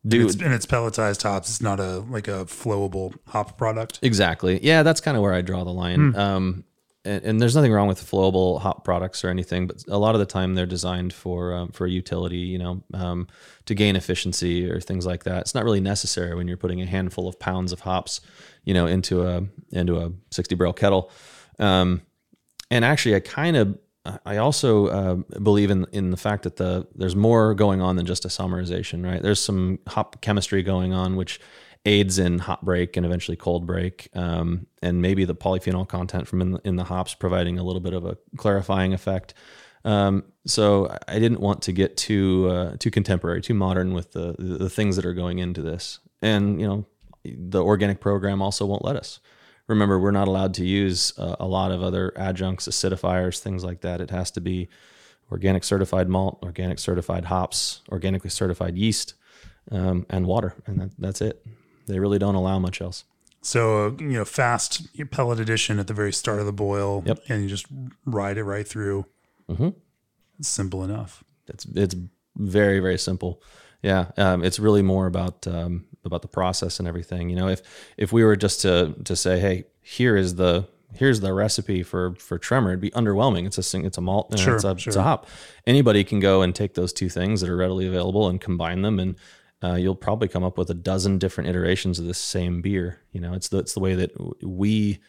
do 0.05 0.21
and 0.21 0.29
it's, 0.29 0.39
and 0.39 0.53
it's 0.53 0.67
pelletized 0.67 1.23
hops. 1.23 1.49
It's 1.49 1.61
not 1.61 1.79
a 1.79 2.01
like 2.01 2.27
a 2.27 2.45
flowable 2.45 3.15
hop 3.29 3.57
product. 3.57 3.97
Exactly. 4.03 4.63
Yeah, 4.63 4.83
that's 4.83 5.01
kind 5.01 5.17
of 5.17 5.23
where 5.23 5.33
I 5.33 5.41
draw 5.41 5.63
the 5.63 5.73
line. 5.73 6.11
Hmm. 6.11 6.19
Um, 6.19 6.63
and, 7.09 7.25
and, 7.25 7.41
there's 7.41 7.55
nothing 7.55 7.71
wrong 7.71 7.87
with 7.87 7.99
flowable 7.99 8.59
hop 8.61 8.83
products 8.83 9.23
or 9.23 9.29
anything, 9.29 9.67
but 9.67 9.83
a 9.87 9.97
lot 9.97 10.15
of 10.15 10.19
the 10.19 10.25
time 10.25 10.55
they're 10.55 10.65
designed 10.65 11.13
for 11.13 11.53
um, 11.53 11.71
for 11.71 11.87
utility, 11.87 12.37
you 12.37 12.57
know, 12.57 12.83
um, 12.93 13.27
to 13.65 13.73
gain 13.73 13.95
efficiency 13.95 14.69
or 14.69 14.79
things 14.79 15.05
like 15.05 15.23
that. 15.23 15.41
It's 15.41 15.55
not 15.55 15.63
really 15.63 15.81
necessary 15.81 16.35
when 16.35 16.47
you're 16.47 16.57
putting 16.57 16.81
a 16.81 16.85
handful 16.85 17.27
of 17.27 17.39
pounds 17.39 17.71
of 17.71 17.81
hops, 17.81 18.21
you 18.63 18.73
know, 18.73 18.85
into 18.85 19.27
a 19.27 19.43
into 19.71 19.97
a 19.97 20.11
60 20.31 20.55
barrel 20.55 20.73
kettle. 20.73 21.11
Um, 21.57 22.01
and 22.71 22.85
actually, 22.85 23.15
I 23.15 23.21
kind 23.21 23.57
of 23.57 23.77
I 24.25 24.37
also 24.37 24.87
uh, 24.87 25.15
believe 25.41 25.71
in 25.71 25.85
in 25.91 26.11
the 26.11 26.17
fact 26.17 26.43
that 26.43 26.57
the 26.57 26.87
there's 26.95 27.15
more 27.15 27.53
going 27.53 27.81
on 27.81 27.95
than 27.95 28.05
just 28.05 28.23
isomerization, 28.23 29.05
right? 29.05 29.21
There's 29.21 29.39
some 29.39 29.79
hop 29.87 30.21
chemistry 30.21 30.63
going 30.63 30.93
on 30.93 31.15
which 31.15 31.39
aids 31.85 32.19
in 32.19 32.39
hop 32.39 32.61
break 32.61 32.97
and 32.97 33.05
eventually 33.05 33.37
cold 33.37 33.65
break, 33.65 34.09
um, 34.13 34.67
and 34.81 35.01
maybe 35.01 35.25
the 35.25 35.35
polyphenol 35.35 35.87
content 35.87 36.27
from 36.27 36.41
in 36.41 36.51
the, 36.51 36.61
in 36.63 36.75
the 36.75 36.83
hops 36.83 37.13
providing 37.13 37.57
a 37.57 37.63
little 37.63 37.81
bit 37.81 37.93
of 37.93 38.05
a 38.05 38.17
clarifying 38.37 38.93
effect. 38.93 39.33
Um, 39.85 40.25
so 40.45 40.95
I 41.07 41.19
didn't 41.19 41.39
want 41.39 41.61
to 41.63 41.71
get 41.71 41.95
too 41.95 42.49
uh, 42.49 42.75
too 42.79 42.91
contemporary, 42.91 43.41
too 43.41 43.53
modern 43.53 43.93
with 43.93 44.11
the 44.11 44.35
the 44.37 44.69
things 44.69 44.95
that 44.95 45.05
are 45.05 45.13
going 45.13 45.39
into 45.39 45.61
this, 45.61 45.99
and 46.21 46.59
you 46.59 46.67
know 46.67 46.85
the 47.23 47.63
organic 47.63 47.99
program 47.99 48.41
also 48.41 48.65
won't 48.65 48.85
let 48.85 48.95
us 48.95 49.19
remember 49.69 49.99
we're 49.99 50.11
not 50.11 50.27
allowed 50.27 50.53
to 50.55 50.65
use 50.65 51.13
a 51.17 51.45
lot 51.45 51.71
of 51.71 51.81
other 51.81 52.11
adjuncts, 52.17 52.67
acidifiers, 52.67 53.39
things 53.39 53.63
like 53.63 53.81
that. 53.81 54.01
It 54.01 54.09
has 54.09 54.31
to 54.31 54.41
be 54.41 54.67
organic 55.31 55.63
certified 55.63 56.09
malt, 56.09 56.39
organic 56.43 56.79
certified 56.79 57.25
hops, 57.25 57.81
organically 57.89 58.31
certified 58.31 58.75
yeast, 58.75 59.13
um, 59.71 60.05
and 60.09 60.25
water, 60.25 60.55
and 60.65 60.81
that, 60.81 60.91
that's 60.97 61.21
it. 61.21 61.45
They 61.89 61.99
really 61.99 62.19
don't 62.19 62.35
allow 62.35 62.59
much 62.59 62.81
else. 62.81 63.03
So 63.41 63.87
uh, 63.87 63.91
you 63.99 64.13
know, 64.13 64.25
fast 64.25 64.87
pellet 65.11 65.39
addition 65.39 65.79
at 65.79 65.87
the 65.87 65.93
very 65.93 66.13
start 66.13 66.39
of 66.39 66.45
the 66.45 66.53
boil, 66.53 67.03
yep. 67.05 67.19
and 67.29 67.43
you 67.43 67.49
just 67.49 67.67
ride 68.05 68.37
it 68.37 68.43
right 68.43 68.67
through. 68.67 69.05
Mm-hmm. 69.49 69.69
It's 70.39 70.49
simple 70.49 70.83
enough. 70.83 71.23
It's 71.47 71.65
it's 71.75 71.95
very 72.35 72.79
very 72.79 72.97
simple. 72.97 73.41
Yeah, 73.81 74.11
um, 74.17 74.43
it's 74.43 74.59
really 74.59 74.81
more 74.81 75.07
about 75.07 75.47
um, 75.47 75.85
about 76.03 76.21
the 76.21 76.27
process 76.27 76.79
and 76.79 76.87
everything. 76.87 77.29
You 77.29 77.37
know, 77.37 77.47
if 77.47 77.61
if 77.97 78.11
we 78.11 78.23
were 78.23 78.35
just 78.35 78.61
to 78.61 78.95
to 79.05 79.15
say, 79.15 79.39
hey, 79.39 79.65
here 79.81 80.17
is 80.17 80.35
the 80.35 80.67
here's 80.93 81.19
the 81.19 81.33
recipe 81.33 81.83
for 81.83 82.15
for 82.15 82.37
tremor, 82.37 82.71
it'd 82.71 82.81
be 82.81 82.91
underwhelming. 82.91 83.45
It's 83.45 83.57
a 83.57 83.85
it's 83.85 83.97
a 83.97 84.01
malt 84.01 84.31
and 84.31 84.39
sure, 84.39 84.55
it's, 84.55 84.63
a, 84.63 84.77
sure. 84.77 84.89
it's 84.89 84.97
a 84.97 85.03
hop. 85.03 85.27
Anybody 85.65 86.03
can 86.03 86.19
go 86.19 86.41
and 86.41 86.53
take 86.53 86.73
those 86.73 86.91
two 86.91 87.09
things 87.09 87.41
that 87.41 87.49
are 87.49 87.57
readily 87.57 87.87
available 87.87 88.27
and 88.27 88.41
combine 88.41 88.81
them, 88.81 88.99
and 88.99 89.15
uh, 89.63 89.75
you'll 89.75 89.95
probably 89.95 90.27
come 90.27 90.43
up 90.43 90.57
with 90.57 90.69
a 90.69 90.73
dozen 90.73 91.17
different 91.17 91.49
iterations 91.49 91.99
of 91.99 92.05
this 92.05 92.17
same 92.17 92.61
beer. 92.61 93.01
You 93.11 93.21
know, 93.21 93.33
it's 93.33 93.49
the 93.49 93.59
it's 93.59 93.73
the 93.73 93.79
way 93.79 93.95
that 93.95 94.11
we 94.43 94.99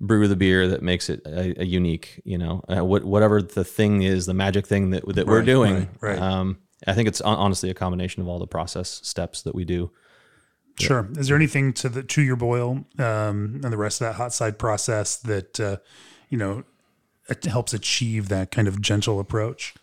brew 0.00 0.28
the 0.28 0.36
beer 0.36 0.68
that 0.68 0.82
makes 0.82 1.10
it 1.10 1.20
a, 1.26 1.60
a 1.60 1.64
unique. 1.64 2.20
You 2.24 2.38
know, 2.38 2.64
uh, 2.68 2.84
what, 2.84 3.04
whatever 3.04 3.42
the 3.42 3.64
thing 3.64 4.02
is, 4.02 4.26
the 4.26 4.34
magic 4.34 4.66
thing 4.66 4.90
that 4.90 5.06
that 5.14 5.26
we're 5.26 5.42
doing. 5.42 5.88
Right, 6.00 6.12
right. 6.12 6.18
Um, 6.18 6.58
I 6.86 6.94
think 6.94 7.08
it's 7.08 7.20
honestly 7.20 7.70
a 7.70 7.74
combination 7.74 8.22
of 8.22 8.28
all 8.28 8.38
the 8.38 8.46
process 8.46 9.00
steps 9.02 9.42
that 9.42 9.54
we 9.54 9.64
do. 9.64 9.90
Sure. 10.78 11.08
Is 11.16 11.26
there 11.28 11.36
anything 11.36 11.72
to 11.74 11.88
the 11.88 12.02
to 12.04 12.22
your 12.22 12.36
boil 12.36 12.84
um, 12.98 13.60
and 13.62 13.64
the 13.64 13.76
rest 13.76 14.00
of 14.00 14.06
that 14.06 14.14
hot 14.14 14.32
side 14.32 14.58
process 14.58 15.16
that 15.16 15.58
uh, 15.58 15.78
you 16.28 16.38
know 16.38 16.64
it 17.28 17.44
helps 17.44 17.74
achieve 17.74 18.28
that 18.28 18.50
kind 18.50 18.68
of 18.68 18.80
gentle 18.80 19.20
approach? 19.20 19.74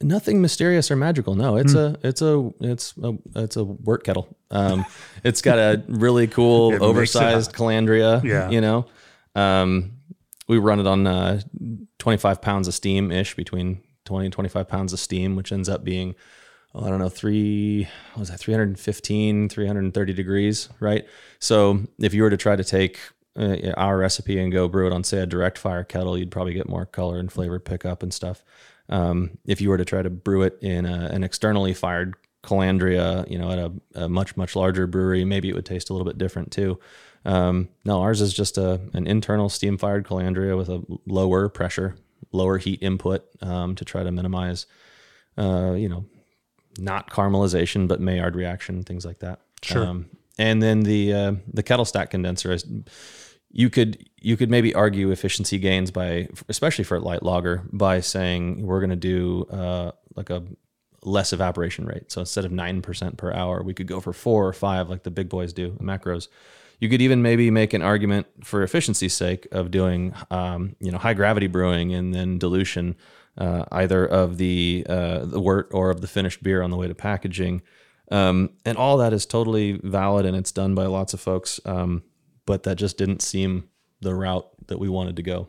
Nothing 0.00 0.40
mysterious 0.40 0.90
or 0.90 0.96
magical. 0.96 1.34
No, 1.34 1.56
it's 1.56 1.74
mm. 1.74 1.94
a 1.94 2.06
it's 2.06 2.22
a 2.22 2.52
it's 2.60 2.94
a 3.02 3.18
it's 3.36 3.56
a 3.56 3.64
wort 3.64 4.04
kettle. 4.04 4.28
Um, 4.50 4.84
it's 5.24 5.42
got 5.42 5.58
a 5.58 5.82
really 5.88 6.26
cool 6.26 6.74
oversized 6.82 7.52
calandria. 7.52 8.22
Yeah, 8.22 8.50
you 8.50 8.60
know, 8.60 8.86
um, 9.34 9.92
we 10.48 10.58
run 10.58 10.80
it 10.80 10.86
on 10.86 11.06
uh, 11.06 11.40
25 11.98 12.40
pounds 12.42 12.68
of 12.68 12.74
steam 12.74 13.10
ish 13.10 13.34
between 13.34 13.82
20 14.04 14.26
and 14.26 14.32
25 14.32 14.68
pounds 14.68 14.92
of 14.92 15.00
steam, 15.00 15.36
which 15.36 15.52
ends 15.52 15.68
up 15.68 15.84
being 15.84 16.14
I 16.74 16.88
don't 16.88 16.98
know, 16.98 17.08
three, 17.08 17.88
was 18.16 18.30
that 18.30 18.40
315, 18.40 19.48
330 19.48 20.12
degrees, 20.12 20.68
right? 20.80 21.06
So 21.38 21.82
if 22.00 22.14
you 22.14 22.22
were 22.22 22.30
to 22.30 22.36
try 22.36 22.56
to 22.56 22.64
take 22.64 22.98
uh, 23.38 23.70
our 23.76 23.96
recipe 23.96 24.40
and 24.40 24.50
go 24.50 24.66
brew 24.66 24.88
it 24.88 24.92
on, 24.92 25.04
say, 25.04 25.20
a 25.20 25.26
direct 25.26 25.56
fire 25.56 25.84
kettle, 25.84 26.18
you'd 26.18 26.32
probably 26.32 26.52
get 26.52 26.68
more 26.68 26.84
color 26.84 27.18
and 27.18 27.30
flavor 27.30 27.60
pickup 27.60 28.02
and 28.02 28.12
stuff. 28.12 28.42
Um, 28.88 29.38
if 29.46 29.60
you 29.60 29.70
were 29.70 29.78
to 29.78 29.84
try 29.84 30.02
to 30.02 30.10
brew 30.10 30.42
it 30.42 30.58
in 30.60 30.86
a, 30.86 31.06
an 31.06 31.24
externally 31.24 31.74
fired 31.74 32.14
calandria, 32.42 33.28
you 33.30 33.38
know, 33.38 33.50
at 33.50 33.58
a, 33.58 33.72
a, 34.04 34.08
much, 34.08 34.36
much 34.36 34.54
larger 34.54 34.86
brewery, 34.86 35.24
maybe 35.24 35.48
it 35.48 35.54
would 35.54 35.64
taste 35.64 35.90
a 35.90 35.92
little 35.92 36.06
bit 36.06 36.18
different 36.18 36.52
too. 36.52 36.78
Um, 37.24 37.70
no, 37.84 38.02
ours 38.02 38.20
is 38.20 38.34
just 38.34 38.58
a, 38.58 38.80
an 38.92 39.06
internal 39.06 39.48
steam 39.48 39.78
fired 39.78 40.06
calandria 40.06 40.56
with 40.56 40.68
a 40.68 40.82
lower 41.06 41.48
pressure, 41.48 41.96
lower 42.32 42.58
heat 42.58 42.82
input 42.82 43.24
um, 43.40 43.74
to 43.76 43.84
try 43.84 44.02
to 44.02 44.12
minimize, 44.12 44.66
uh, 45.38 45.72
you 45.72 45.88
know, 45.88 46.04
not 46.78 47.10
caramelization, 47.10 47.88
but 47.88 48.00
Maillard 48.00 48.36
reaction, 48.36 48.82
things 48.82 49.06
like 49.06 49.20
that. 49.20 49.40
Sure. 49.62 49.86
Um, 49.86 50.10
and 50.38 50.62
then 50.62 50.80
the 50.80 51.12
uh, 51.12 51.32
the 51.52 51.62
kettle 51.62 51.84
stack 51.84 52.10
condenser 52.10 52.52
is 52.52 52.66
you 53.56 53.70
could 53.70 54.08
you 54.20 54.36
could 54.36 54.50
maybe 54.50 54.74
argue 54.74 55.12
efficiency 55.12 55.58
gains 55.58 55.92
by 55.92 56.28
especially 56.48 56.82
for 56.82 56.96
a 56.96 57.00
light 57.00 57.22
lager 57.22 57.62
by 57.72 58.00
saying 58.00 58.66
we're 58.66 58.80
going 58.80 58.90
to 58.90 58.96
do 58.96 59.44
uh, 59.44 59.92
like 60.16 60.28
a 60.28 60.42
less 61.02 61.32
evaporation 61.32 61.86
rate. 61.86 62.10
So 62.10 62.20
instead 62.20 62.44
of 62.44 62.50
nine 62.50 62.82
percent 62.82 63.16
per 63.16 63.32
hour, 63.32 63.62
we 63.62 63.72
could 63.72 63.86
go 63.86 64.00
for 64.00 64.12
four 64.12 64.48
or 64.48 64.52
five 64.52 64.90
like 64.90 65.04
the 65.04 65.10
big 65.10 65.28
boys 65.28 65.52
do, 65.52 65.70
macros. 65.80 66.26
You 66.80 66.88
could 66.88 67.00
even 67.00 67.22
maybe 67.22 67.48
make 67.52 67.72
an 67.72 67.82
argument 67.82 68.26
for 68.42 68.64
efficiency's 68.64 69.14
sake 69.14 69.46
of 69.52 69.70
doing, 69.70 70.14
um, 70.32 70.74
you 70.80 70.90
know, 70.90 70.98
high 70.98 71.14
gravity 71.14 71.46
brewing 71.46 71.94
and 71.94 72.12
then 72.12 72.38
dilution, 72.38 72.96
uh, 73.38 73.64
either 73.70 74.04
of 74.04 74.36
the 74.38 74.84
uh, 74.88 75.24
the 75.26 75.40
wort 75.40 75.68
or 75.70 75.90
of 75.90 76.00
the 76.00 76.08
finished 76.08 76.42
beer 76.42 76.60
on 76.60 76.70
the 76.72 76.76
way 76.76 76.88
to 76.88 76.94
packaging. 76.94 77.62
Um, 78.10 78.50
and 78.64 78.76
all 78.76 78.96
that 78.96 79.12
is 79.12 79.26
totally 79.26 79.78
valid 79.84 80.26
and 80.26 80.36
it's 80.36 80.50
done 80.50 80.74
by 80.74 80.86
lots 80.86 81.14
of 81.14 81.20
folks. 81.20 81.60
Um, 81.64 82.02
but 82.46 82.62
that 82.64 82.76
just 82.76 82.98
didn't 82.98 83.22
seem 83.22 83.68
the 84.00 84.14
route 84.14 84.48
that 84.66 84.78
we 84.78 84.88
wanted 84.88 85.16
to 85.16 85.22
go. 85.22 85.48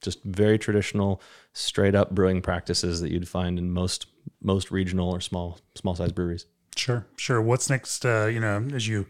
Just 0.00 0.22
very 0.24 0.58
traditional, 0.58 1.20
straight 1.52 1.94
up 1.94 2.14
brewing 2.14 2.40
practices 2.40 3.00
that 3.00 3.10
you'd 3.10 3.28
find 3.28 3.58
in 3.58 3.70
most 3.70 4.06
most 4.42 4.70
regional 4.70 5.10
or 5.10 5.20
small 5.20 5.58
small 5.74 5.94
size 5.94 6.12
breweries. 6.12 6.46
Sure, 6.76 7.06
sure. 7.16 7.42
What's 7.42 7.68
next? 7.68 8.06
Uh, 8.06 8.26
you 8.26 8.40
know, 8.40 8.66
as 8.72 8.88
you 8.88 9.06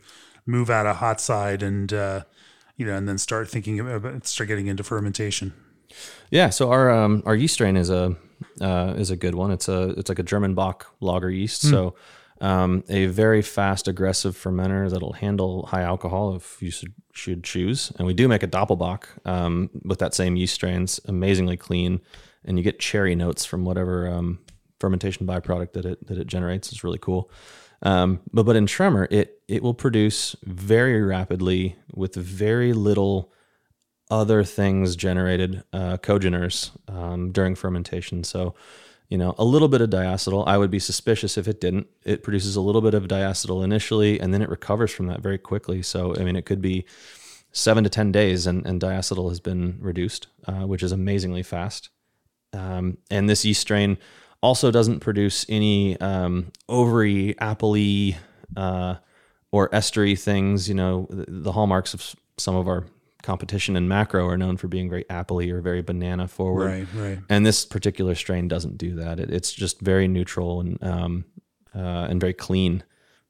move 0.47 0.71
out 0.71 0.87
of 0.87 0.97
hot 0.97 1.21
side 1.21 1.63
and 1.63 1.93
uh, 1.93 2.23
you 2.77 2.87
know, 2.87 2.97
and 2.97 3.09
then 3.09 3.19
start 3.19 3.49
thinking 3.49 3.79
about 3.79 4.27
start 4.27 4.49
getting 4.49 4.67
into 4.67 4.83
fermentation. 4.83 5.53
Yeah, 6.31 6.51
so 6.51 6.71
our 6.71 6.91
um, 6.91 7.23
our 7.27 7.37
yeast 7.37 7.55
strain 7.55 7.77
is 7.77 7.91
a 7.91 8.17
uh, 8.61 8.95
is 8.97 9.11
a 9.11 9.17
good 9.17 9.35
one. 9.35 9.51
It's 9.51 9.69
a 9.69 9.91
it's 9.91 10.09
like 10.09 10.19
a 10.19 10.25
German 10.25 10.55
Bock 10.55 10.87
lager 11.01 11.31
yeast. 11.31 11.67
Mm. 11.67 11.71
So 11.71 11.95
um, 12.41 12.85
a 12.89 13.07
very 13.07 13.43
fast, 13.43 13.89
aggressive 13.89 14.37
fermenter 14.37 14.91
that'll 14.91 15.13
handle 15.13 15.67
high 15.67 15.83
alcohol 15.83 16.37
if 16.37 16.61
you 16.63 16.71
should, 16.71 16.95
should 17.13 17.45
choose. 17.45 17.93
And 17.99 18.07
we 18.07 18.15
do 18.15 18.29
make 18.29 18.43
a 18.43 18.49
Doppelbock 18.49 19.05
um, 19.27 19.71
with 19.85 19.99
that 19.99 20.15
same 20.15 20.37
yeast 20.37 20.55
strains, 20.55 21.01
amazingly 21.05 21.57
clean, 21.57 22.01
and 22.45 22.57
you 22.57 22.65
get 22.65 22.79
cherry 22.81 23.15
notes 23.15 23.45
from 23.45 23.65
whatever 23.65 24.09
um, 24.09 24.39
fermentation 24.79 25.27
byproduct 25.27 25.73
that 25.73 25.85
it 25.85 26.07
that 26.07 26.19
it 26.19 26.27
generates. 26.27 26.73
It's 26.73 26.83
really 26.83 26.99
cool. 26.99 27.31
Um, 27.83 28.21
but 28.33 28.45
but 28.45 28.57
in 28.57 28.67
Tremor, 28.67 29.09
it 29.11 29.43
it 29.47 29.63
will 29.63 29.75
produce 29.75 30.35
very 30.43 31.03
rapidly 31.03 31.77
with 31.95 32.15
very 32.15 32.73
little 32.73 33.33
other 34.11 34.43
things 34.43 34.97
generated 34.97 35.63
uh, 35.73 35.97
congeners 35.99 36.73
um, 36.89 37.31
during 37.31 37.55
fermentation. 37.55 38.25
So 38.25 38.55
you 39.11 39.19
know, 39.19 39.35
a 39.39 39.45
little 39.45 39.69
bit 39.69 39.81
of 39.81 39.91
diacetyl. 39.91 40.47
I 40.47 40.57
would 40.57 40.71
be 40.71 40.79
suspicious 40.79 41.37
if 41.37 41.49
it 41.49 41.61
didn't. 41.61 41.89
It 42.05 42.23
produces 42.23 42.55
a 42.55 42.61
little 42.61 42.81
bit 42.81 42.95
of 42.95 43.09
diacetyl 43.09 43.63
initially, 43.65 44.21
and 44.21 44.33
then 44.33 44.41
it 44.41 44.49
recovers 44.49 44.93
from 44.93 45.09
that 45.09 45.21
very 45.21 45.37
quickly. 45.37 45.83
So, 45.83 46.15
I 46.17 46.21
mean, 46.21 46.37
it 46.37 46.47
could 46.47 46.63
be 46.63 46.87
seven 47.51 47.83
to 47.83 47.91
10 47.91 48.13
days, 48.13 48.47
and, 48.47 48.65
and 48.65 48.81
diacetyl 48.81 49.29
has 49.29 49.41
been 49.41 49.79
reduced, 49.81 50.29
uh, 50.47 50.65
which 50.67 50.85
is 50.85 50.93
amazingly 50.93 51.43
fast. 51.43 51.91
Um, 52.53 52.99
and 53.11 53.29
this 53.29 53.45
yeast 53.45 53.61
strain 53.61 53.99
also 54.43 54.71
doesn't 54.71 55.01
produce 55.01 55.45
any 55.49 56.01
um, 56.01 56.53
ovary, 56.69 57.35
appley, 57.41 58.17
uh, 58.57 58.95
or 59.51 59.69
estery 59.71 60.19
things. 60.19 60.69
You 60.69 60.77
know, 60.77 61.09
the, 61.11 61.27
the 61.29 61.53
hallmarks 61.53 61.95
of 61.95 62.15
some 62.39 62.55
of 62.55 62.69
our 62.69 62.87
competition 63.23 63.77
and 63.77 63.89
macro 63.89 64.27
are 64.27 64.37
known 64.37 64.57
for 64.57 64.69
being 64.69 64.89
very 64.89 65.05
appley 65.05 65.51
or 65.51 65.61
very 65.61 65.83
banana 65.83 66.29
forward. 66.29 66.67
Right, 66.67 66.87
right. 66.95 67.19
And 67.29 67.45
this 67.45 67.65
particular 67.65 68.15
strain 68.15 68.49
doesn't 68.49 68.79
do 68.79 68.97
that. 68.97 69.21
It, 69.21 69.31
it's 69.31 69.53
just 69.53 69.81
very 69.81 70.09
neutral 70.09 70.61
and 70.61 70.83
um, 70.83 71.25
uh, 71.75 72.09
and 72.11 72.21
very 72.21 72.33
clean, 72.33 72.83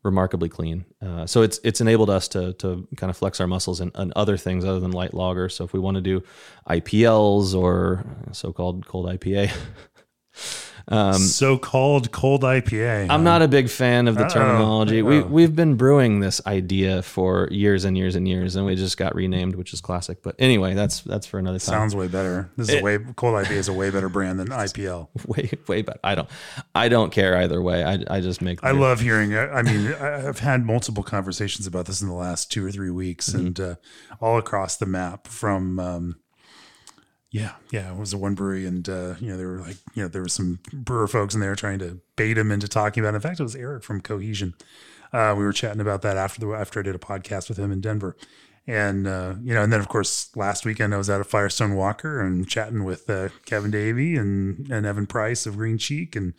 remarkably 0.02 0.48
clean. 0.48 0.84
Uh, 1.02 1.26
so 1.26 1.42
it's 1.42 1.60
it's 1.64 1.80
enabled 1.80 2.10
us 2.10 2.28
to 2.28 2.52
to 2.54 2.86
kind 2.96 3.10
of 3.10 3.16
flex 3.16 3.40
our 3.40 3.46
muscles 3.46 3.80
in, 3.80 3.90
in 3.96 4.12
other 4.16 4.36
things 4.36 4.64
other 4.64 4.80
than 4.80 4.92
light 4.92 5.14
lager. 5.14 5.48
So 5.48 5.64
if 5.64 5.72
we 5.72 5.80
want 5.80 5.96
to 5.96 6.00
do 6.00 6.22
IPLs 6.68 7.54
or 7.54 8.04
so-called 8.32 8.86
cold 8.86 9.06
IPA. 9.06 9.52
Um, 10.90 11.18
so-called 11.18 12.10
cold 12.10 12.42
IPA. 12.42 13.08
I'm 13.10 13.22
not 13.22 13.42
a 13.42 13.48
big 13.48 13.70
fan 13.70 14.08
of 14.08 14.16
the 14.16 14.24
Uh-oh. 14.24 14.28
terminology. 14.28 15.02
We 15.02 15.22
we've 15.22 15.54
been 15.54 15.76
brewing 15.76 16.18
this 16.18 16.40
idea 16.46 17.02
for 17.02 17.48
years 17.52 17.84
and 17.84 17.96
years 17.96 18.16
and 18.16 18.26
years, 18.26 18.56
and 18.56 18.66
we 18.66 18.74
just 18.74 18.96
got 18.96 19.14
renamed, 19.14 19.54
which 19.54 19.72
is 19.72 19.80
classic. 19.80 20.20
But 20.20 20.34
anyway, 20.40 20.74
that's 20.74 21.02
that's 21.02 21.26
for 21.26 21.38
another 21.38 21.60
time. 21.60 21.74
Sounds 21.74 21.94
way 21.94 22.08
better. 22.08 22.50
This 22.56 22.70
is 22.70 22.74
it, 22.74 22.80
a 22.80 22.84
way 22.84 22.98
cold 23.14 23.34
IPA 23.34 23.52
is 23.52 23.68
a 23.68 23.72
way 23.72 23.90
better 23.90 24.08
brand 24.08 24.40
than 24.40 24.48
IPL. 24.48 25.08
Way 25.26 25.50
way 25.68 25.82
better. 25.82 26.00
I 26.02 26.16
don't 26.16 26.28
I 26.74 26.88
don't 26.88 27.12
care 27.12 27.36
either 27.36 27.62
way. 27.62 27.84
I 27.84 28.02
I 28.08 28.20
just 28.20 28.42
make. 28.42 28.64
I 28.64 28.72
love 28.72 29.00
hearing. 29.00 29.36
I 29.36 29.62
mean, 29.62 29.92
I've 30.00 30.40
had 30.40 30.66
multiple 30.66 31.04
conversations 31.04 31.66
about 31.66 31.86
this 31.86 32.02
in 32.02 32.08
the 32.08 32.14
last 32.14 32.50
two 32.50 32.66
or 32.66 32.72
three 32.72 32.90
weeks, 32.90 33.28
mm-hmm. 33.28 33.46
and 33.46 33.60
uh, 33.60 33.74
all 34.20 34.38
across 34.38 34.76
the 34.76 34.86
map 34.86 35.28
from. 35.28 35.78
Um, 35.78 36.16
yeah, 37.30 37.52
yeah, 37.70 37.92
it 37.92 37.96
was 37.96 38.12
a 38.12 38.18
one 38.18 38.34
brewery, 38.34 38.66
and 38.66 38.88
uh, 38.88 39.14
you 39.20 39.30
know 39.30 39.36
there 39.36 39.48
were 39.48 39.60
like 39.60 39.76
you 39.94 40.02
know 40.02 40.08
there 40.08 40.22
were 40.22 40.28
some 40.28 40.58
brewer 40.72 41.06
folks 41.06 41.34
in 41.34 41.40
there 41.40 41.54
trying 41.54 41.78
to 41.78 42.00
bait 42.16 42.36
him 42.36 42.50
into 42.50 42.66
talking 42.66 43.02
about. 43.02 43.14
It. 43.14 43.16
In 43.16 43.20
fact, 43.22 43.38
it 43.38 43.44
was 43.44 43.54
Eric 43.54 43.84
from 43.84 44.00
Cohesion. 44.00 44.54
Uh, 45.12 45.34
we 45.36 45.44
were 45.44 45.52
chatting 45.52 45.80
about 45.80 46.02
that 46.02 46.16
after 46.16 46.40
the 46.40 46.52
after 46.52 46.80
I 46.80 46.82
did 46.82 46.94
a 46.94 46.98
podcast 46.98 47.48
with 47.48 47.56
him 47.56 47.70
in 47.70 47.80
Denver, 47.80 48.16
and 48.66 49.06
uh, 49.06 49.34
you 49.42 49.54
know, 49.54 49.62
and 49.62 49.72
then 49.72 49.80
of 49.80 49.88
course 49.88 50.34
last 50.36 50.64
weekend 50.64 50.92
I 50.92 50.98
was 50.98 51.08
at 51.08 51.20
a 51.20 51.24
Firestone 51.24 51.76
Walker 51.76 52.20
and 52.20 52.48
chatting 52.48 52.82
with 52.82 53.08
uh, 53.08 53.28
Kevin 53.44 53.70
Davey 53.70 54.16
and 54.16 54.68
and 54.70 54.84
Evan 54.84 55.06
Price 55.06 55.46
of 55.46 55.56
Green 55.56 55.78
Cheek, 55.78 56.16
and 56.16 56.34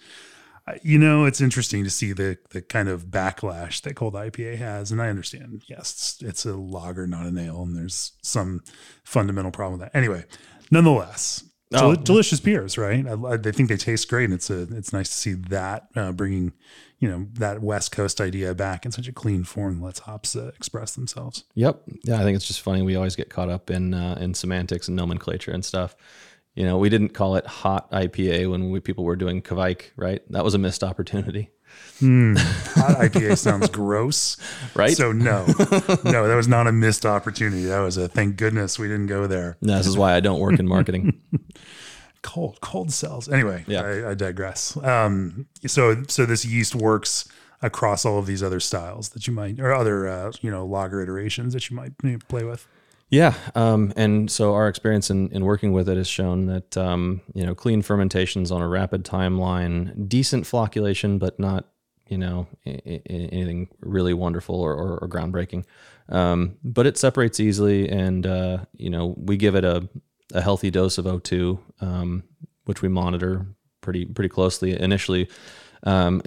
uh, 0.68 0.74
you 0.84 1.00
know 1.00 1.24
it's 1.24 1.40
interesting 1.40 1.86
to 1.86 1.90
see 1.90 2.12
the 2.12 2.38
the 2.50 2.62
kind 2.62 2.90
of 2.90 3.06
backlash 3.06 3.82
that 3.82 3.96
cold 3.96 4.14
IPA 4.14 4.58
has, 4.58 4.92
and 4.92 5.02
I 5.02 5.08
understand. 5.08 5.64
Yes, 5.68 5.92
it's, 5.92 6.22
it's 6.22 6.46
a 6.46 6.56
lager, 6.56 7.08
not 7.08 7.26
an 7.26 7.38
ale, 7.38 7.64
and 7.64 7.78
there's 7.78 8.12
some 8.22 8.62
fundamental 9.06 9.52
problem 9.52 9.80
with 9.80 9.92
that. 9.92 9.98
Anyway, 9.98 10.26
nonetheless, 10.72 11.44
oh. 11.74 11.96
delicious 11.96 12.40
beers, 12.40 12.78
right? 12.78 13.06
I, 13.08 13.14
I, 13.14 13.38
think 13.38 13.70
they 13.70 13.78
taste 13.78 14.10
great, 14.10 14.26
and 14.26 14.34
it's 14.34 14.50
a 14.50 14.64
it's 14.76 14.94
nice 14.94 15.10
to 15.10 15.16
see 15.16 15.34
that 15.34 15.88
uh, 15.96 16.12
bringing 16.12 16.54
you 17.00 17.10
know 17.10 17.28
that 17.34 17.62
West 17.62 17.92
Coast 17.92 18.20
idea 18.20 18.54
back 18.56 18.86
in 18.86 18.92
such 18.92 19.08
a 19.08 19.14
clean 19.14 19.44
form. 19.44 19.82
Let's 19.82 20.00
hops 20.00 20.36
uh, 20.36 20.52
express 20.56 20.96
themselves. 20.96 21.44
Yep. 21.56 21.82
Yeah, 22.04 22.20
I 22.20 22.24
think 22.24 22.36
it's 22.36 22.48
just 22.48 22.62
funny. 22.62 22.82
We 22.82 22.96
always 22.96 23.16
get 23.16 23.30
caught 23.30 23.50
up 23.50 23.70
in 23.70 23.94
uh, 23.94 24.18
in 24.20 24.34
semantics 24.34 24.88
and 24.88 24.98
nomenclature 24.98 25.52
and 25.52 25.64
stuff. 25.64 25.96
You 26.56 26.66
know, 26.66 26.78
we 26.78 26.90
didn't 26.90 27.10
call 27.10 27.38
it 27.38 27.48
hot 27.48 27.90
IPA 27.92 28.52
when 28.52 28.72
we 28.72 28.82
people 28.82 29.06
were 29.06 29.16
doing 29.16 29.42
Kveik, 29.42 29.92
right? 29.96 30.22
That 30.32 30.44
was 30.44 30.54
a 30.54 30.58
missed 30.58 30.84
opportunity. 30.84 31.50
Mm, 32.02 32.38
hot 32.74 32.98
IPA 32.98 33.38
sounds 33.38 33.70
gross, 33.72 34.38
right? 34.76 34.98
So 34.98 35.12
no, 35.12 35.46
no, 36.04 36.28
that 36.28 36.36
was 36.36 36.48
not 36.48 36.66
a 36.68 36.72
missed 36.72 37.06
opportunity. 37.06 37.66
That 37.66 37.80
was 37.80 37.98
a 37.98 38.08
thank 38.08 38.38
goodness 38.38 38.80
we 38.80 38.88
didn't 38.88 39.08
go 39.08 39.28
there. 39.28 39.58
No, 39.62 39.78
this 39.78 39.88
is 39.88 39.98
why 39.98 40.16
I 40.16 40.20
don't 40.20 40.40
work 40.40 40.60
in 40.60 40.68
marketing. 40.68 41.22
cold, 42.24 42.60
cold 42.62 42.92
cells. 42.92 43.30
Anyway, 43.30 43.66
yeah, 43.68 43.84
I, 43.84 44.12
I 44.12 44.14
digress. 44.16 44.76
Um, 44.78 45.46
so 45.68 46.04
so 46.08 46.26
this 46.26 46.44
yeast 46.44 46.74
works 46.74 47.30
across 47.62 48.04
all 48.04 48.18
of 48.18 48.26
these 48.26 48.42
other 48.42 48.60
styles 48.60 49.10
that 49.10 49.28
you 49.28 49.34
might, 49.34 49.60
or 49.60 49.72
other 49.72 50.08
uh, 50.08 50.32
you 50.42 50.50
know 50.50 50.66
lager 50.66 51.02
iterations 51.02 51.54
that 51.54 51.70
you 51.70 51.76
might 51.76 51.96
play 52.28 52.44
with. 52.44 52.68
Yeah, 53.12 53.36
um, 53.56 53.92
and 53.98 54.32
so 54.32 54.54
our 54.54 54.70
experience 54.70 55.10
in, 55.10 55.30
in 55.34 55.44
working 55.44 55.74
with 55.74 55.90
it 55.90 55.98
has 55.98 56.08
shown 56.08 56.46
that 56.46 56.78
um, 56.78 57.20
you 57.34 57.46
know 57.46 57.54
clean 57.54 57.82
fermentations 57.82 58.52
on 58.52 58.62
a 58.62 58.68
rapid 58.70 59.04
timeline, 59.04 60.08
decent 60.08 60.46
flocculation, 60.46 61.20
but 61.20 61.38
not 61.38 61.66
you 62.08 62.18
know 62.18 62.48
anything 62.66 63.68
really 63.82 64.14
wonderful 64.14 64.56
or, 64.56 64.74
or, 64.74 64.98
or 65.00 65.10
groundbreaking. 65.10 65.66
Um, 66.08 66.58
but 66.64 66.88
it 66.88 66.98
separates 66.98 67.42
easily, 67.42 67.90
and 67.90 68.26
uh, 68.26 68.60
you 68.78 68.90
know 68.90 69.14
we 69.18 69.36
give 69.36 69.56
it 69.56 69.66
a, 69.66 69.90
a 70.34 70.42
healthy 70.42 70.72
dose 70.72 70.98
of 70.98 71.04
O2, 71.04 71.60
um, 71.82 72.24
which 72.64 72.82
we 72.82 72.88
monitor 72.88 73.46
pretty 73.82 74.06
pretty 74.06 74.30
closely. 74.30 74.80
Initially, 74.80 75.28
um, 75.84 76.22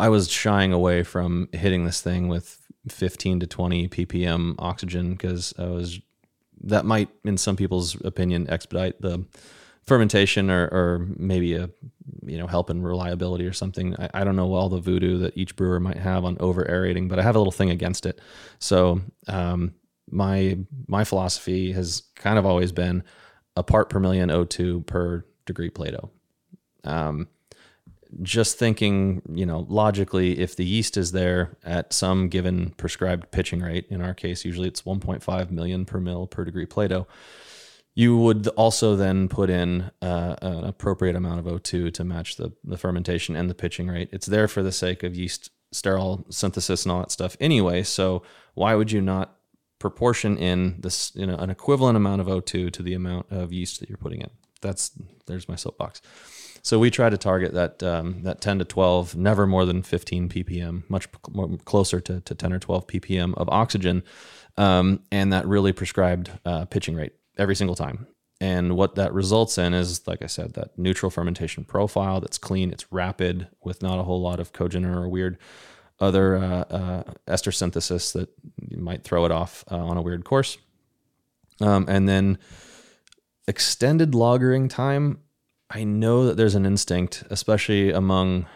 I 0.00 0.08
was 0.08 0.28
shying 0.28 0.72
away 0.72 1.04
from 1.04 1.48
hitting 1.52 1.84
this 1.84 2.00
thing 2.00 2.26
with 2.26 2.60
15 2.88 3.40
to 3.40 3.46
20 3.46 3.88
ppm 3.88 4.54
oxygen 4.58 5.12
because 5.12 5.54
I 5.58 5.66
was 5.66 6.00
that 6.62 6.84
might, 6.84 7.08
in 7.24 7.36
some 7.36 7.56
people's 7.56 8.00
opinion, 8.02 8.48
expedite 8.48 9.00
the 9.00 9.24
fermentation 9.82 10.50
or, 10.50 10.64
or 10.66 11.06
maybe 11.16 11.54
a 11.54 11.70
you 12.24 12.38
know 12.38 12.46
help 12.46 12.70
in 12.70 12.82
reliability 12.82 13.46
or 13.46 13.52
something. 13.52 13.94
I, 13.96 14.08
I, 14.14 14.24
don't 14.24 14.36
know 14.36 14.52
all 14.54 14.68
the 14.68 14.80
voodoo 14.80 15.18
that 15.18 15.36
each 15.36 15.54
brewer 15.54 15.78
might 15.78 15.98
have 15.98 16.24
on 16.24 16.36
over 16.40 16.68
aerating, 16.68 17.08
but 17.08 17.18
I 17.18 17.22
have 17.22 17.36
a 17.36 17.38
little 17.38 17.52
thing 17.52 17.70
against 17.70 18.06
it. 18.06 18.20
So 18.58 19.00
um, 19.28 19.74
my 20.10 20.58
my 20.86 21.04
philosophy 21.04 21.72
has 21.72 22.02
kind 22.16 22.38
of 22.38 22.46
always 22.46 22.72
been 22.72 23.04
a 23.56 23.62
part 23.62 23.90
per 23.90 24.00
million 24.00 24.28
O2 24.28 24.86
per 24.86 25.24
degree 25.44 25.70
Plato. 25.70 26.10
Um, 26.84 27.28
just 28.22 28.58
thinking, 28.58 29.22
you 29.32 29.46
know, 29.46 29.66
logically, 29.68 30.38
if 30.38 30.56
the 30.56 30.64
yeast 30.64 30.96
is 30.96 31.12
there 31.12 31.56
at 31.64 31.92
some 31.92 32.28
given 32.28 32.70
prescribed 32.76 33.30
pitching 33.30 33.60
rate, 33.60 33.86
in 33.90 34.00
our 34.00 34.14
case, 34.14 34.44
usually 34.44 34.68
it's 34.68 34.82
1.5 34.82 35.50
million 35.50 35.84
per 35.84 36.00
mil 36.00 36.26
per 36.26 36.44
degree 36.44 36.66
Plato, 36.66 37.06
you 37.94 38.16
would 38.16 38.48
also 38.48 38.96
then 38.96 39.28
put 39.28 39.48
in 39.48 39.90
uh, 40.02 40.36
an 40.42 40.64
appropriate 40.64 41.16
amount 41.16 41.40
of 41.40 41.46
O2 41.46 41.92
to 41.94 42.04
match 42.04 42.36
the, 42.36 42.52
the 42.62 42.76
fermentation 42.76 43.34
and 43.34 43.48
the 43.48 43.54
pitching 43.54 43.88
rate. 43.88 44.10
It's 44.12 44.26
there 44.26 44.48
for 44.48 44.62
the 44.62 44.72
sake 44.72 45.02
of 45.02 45.16
yeast 45.16 45.50
sterol 45.74 46.30
synthesis 46.32 46.84
and 46.84 46.92
all 46.92 47.00
that 47.00 47.10
stuff 47.10 47.36
anyway. 47.40 47.82
So 47.82 48.22
why 48.54 48.74
would 48.74 48.92
you 48.92 49.00
not 49.00 49.36
proportion 49.78 50.38
in 50.38 50.76
this, 50.80 51.12
you 51.14 51.26
know, 51.26 51.36
an 51.36 51.50
equivalent 51.50 51.96
amount 51.96 52.20
of 52.20 52.26
O2 52.26 52.72
to 52.72 52.82
the 52.82 52.94
amount 52.94 53.26
of 53.30 53.52
yeast 53.52 53.80
that 53.80 53.88
you're 53.88 53.98
putting 53.98 54.20
in. 54.20 54.30
That's 54.62 54.92
there's 55.26 55.48
my 55.48 55.56
soapbox. 55.56 56.00
So 56.66 56.80
we 56.80 56.90
try 56.90 57.08
to 57.08 57.16
target 57.16 57.54
that 57.54 57.80
um, 57.84 58.24
that 58.24 58.40
10 58.40 58.58
to 58.58 58.64
12, 58.64 59.14
never 59.14 59.46
more 59.46 59.64
than 59.64 59.82
15 59.82 60.28
ppm, 60.28 60.82
much 60.90 61.06
closer 61.64 62.00
to, 62.00 62.20
to 62.22 62.34
10 62.34 62.52
or 62.52 62.58
12 62.58 62.88
ppm 62.88 63.34
of 63.34 63.48
oxygen, 63.48 64.02
um, 64.56 65.00
and 65.12 65.32
that 65.32 65.46
really 65.46 65.72
prescribed 65.72 66.32
uh, 66.44 66.64
pitching 66.64 66.96
rate 66.96 67.12
every 67.38 67.54
single 67.54 67.76
time. 67.76 68.08
And 68.40 68.74
what 68.74 68.96
that 68.96 69.14
results 69.14 69.58
in 69.58 69.74
is, 69.74 70.08
like 70.08 70.22
I 70.22 70.26
said, 70.26 70.54
that 70.54 70.76
neutral 70.76 71.08
fermentation 71.08 71.62
profile 71.62 72.20
that's 72.20 72.36
clean, 72.36 72.72
it's 72.72 72.90
rapid 72.90 73.46
with 73.62 73.80
not 73.80 74.00
a 74.00 74.02
whole 74.02 74.20
lot 74.20 74.40
of 74.40 74.52
cogen 74.52 74.84
or 74.84 75.08
weird 75.08 75.38
other 76.00 76.36
uh, 76.36 76.64
uh, 76.68 77.02
ester 77.28 77.52
synthesis 77.52 78.10
that 78.10 78.28
might 78.76 79.04
throw 79.04 79.24
it 79.24 79.30
off 79.30 79.64
uh, 79.70 79.76
on 79.76 79.96
a 79.96 80.02
weird 80.02 80.24
course. 80.24 80.58
Um, 81.60 81.86
and 81.88 82.08
then 82.08 82.38
extended 83.46 84.14
lagering 84.14 84.68
time. 84.68 85.20
I 85.70 85.84
know 85.84 86.26
that 86.26 86.36
there's 86.36 86.54
an 86.54 86.66
instinct, 86.66 87.24
especially 87.30 87.90
among 87.90 88.46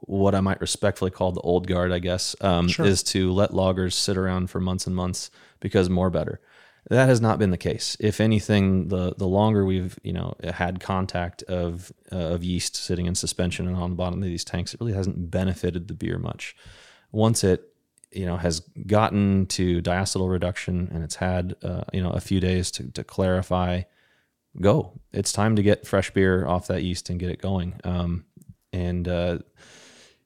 what 0.00 0.34
I 0.34 0.40
might 0.40 0.60
respectfully 0.60 1.10
call 1.10 1.32
the 1.32 1.40
old 1.42 1.66
guard, 1.66 1.92
I 1.92 1.98
guess, 1.98 2.34
um, 2.40 2.68
sure. 2.68 2.86
is 2.86 3.02
to 3.04 3.32
let 3.32 3.50
lagers 3.50 3.92
sit 3.92 4.16
around 4.16 4.50
for 4.50 4.60
months 4.60 4.86
and 4.86 4.96
months 4.96 5.30
because 5.60 5.88
more 5.88 6.10
better. 6.10 6.40
That 6.88 7.08
has 7.08 7.20
not 7.20 7.38
been 7.38 7.50
the 7.50 7.58
case. 7.58 7.96
If 8.00 8.20
anything, 8.20 8.88
the 8.88 9.14
the 9.16 9.26
longer 9.26 9.64
we've 9.66 9.98
you 10.02 10.14
know 10.14 10.34
had 10.42 10.80
contact 10.80 11.42
of 11.44 11.92
uh, 12.10 12.16
of 12.16 12.42
yeast 12.42 12.74
sitting 12.74 13.06
in 13.06 13.14
suspension 13.14 13.68
and 13.68 13.76
on 13.76 13.90
the 13.90 13.96
bottom 13.96 14.22
of 14.22 14.28
these 14.28 14.44
tanks, 14.44 14.72
it 14.72 14.80
really 14.80 14.94
hasn't 14.94 15.30
benefited 15.30 15.88
the 15.88 15.94
beer 15.94 16.18
much. 16.18 16.56
Once 17.12 17.44
it 17.44 17.70
you 18.10 18.24
know 18.24 18.38
has 18.38 18.60
gotten 18.86 19.46
to 19.46 19.82
diacetyl 19.82 20.28
reduction 20.28 20.88
and 20.92 21.04
it's 21.04 21.16
had 21.16 21.54
uh, 21.62 21.84
you 21.92 22.02
know 22.02 22.10
a 22.10 22.20
few 22.20 22.40
days 22.40 22.70
to, 22.72 22.90
to 22.92 23.04
clarify, 23.04 23.82
go. 24.60 25.00
It's 25.12 25.32
time 25.32 25.56
to 25.56 25.62
get 25.62 25.86
fresh 25.86 26.10
beer 26.10 26.46
off 26.46 26.68
that 26.68 26.82
yeast 26.82 27.10
and 27.10 27.20
get 27.20 27.30
it 27.30 27.40
going. 27.40 27.80
Um, 27.84 28.24
and 28.72 29.06
uh, 29.06 29.38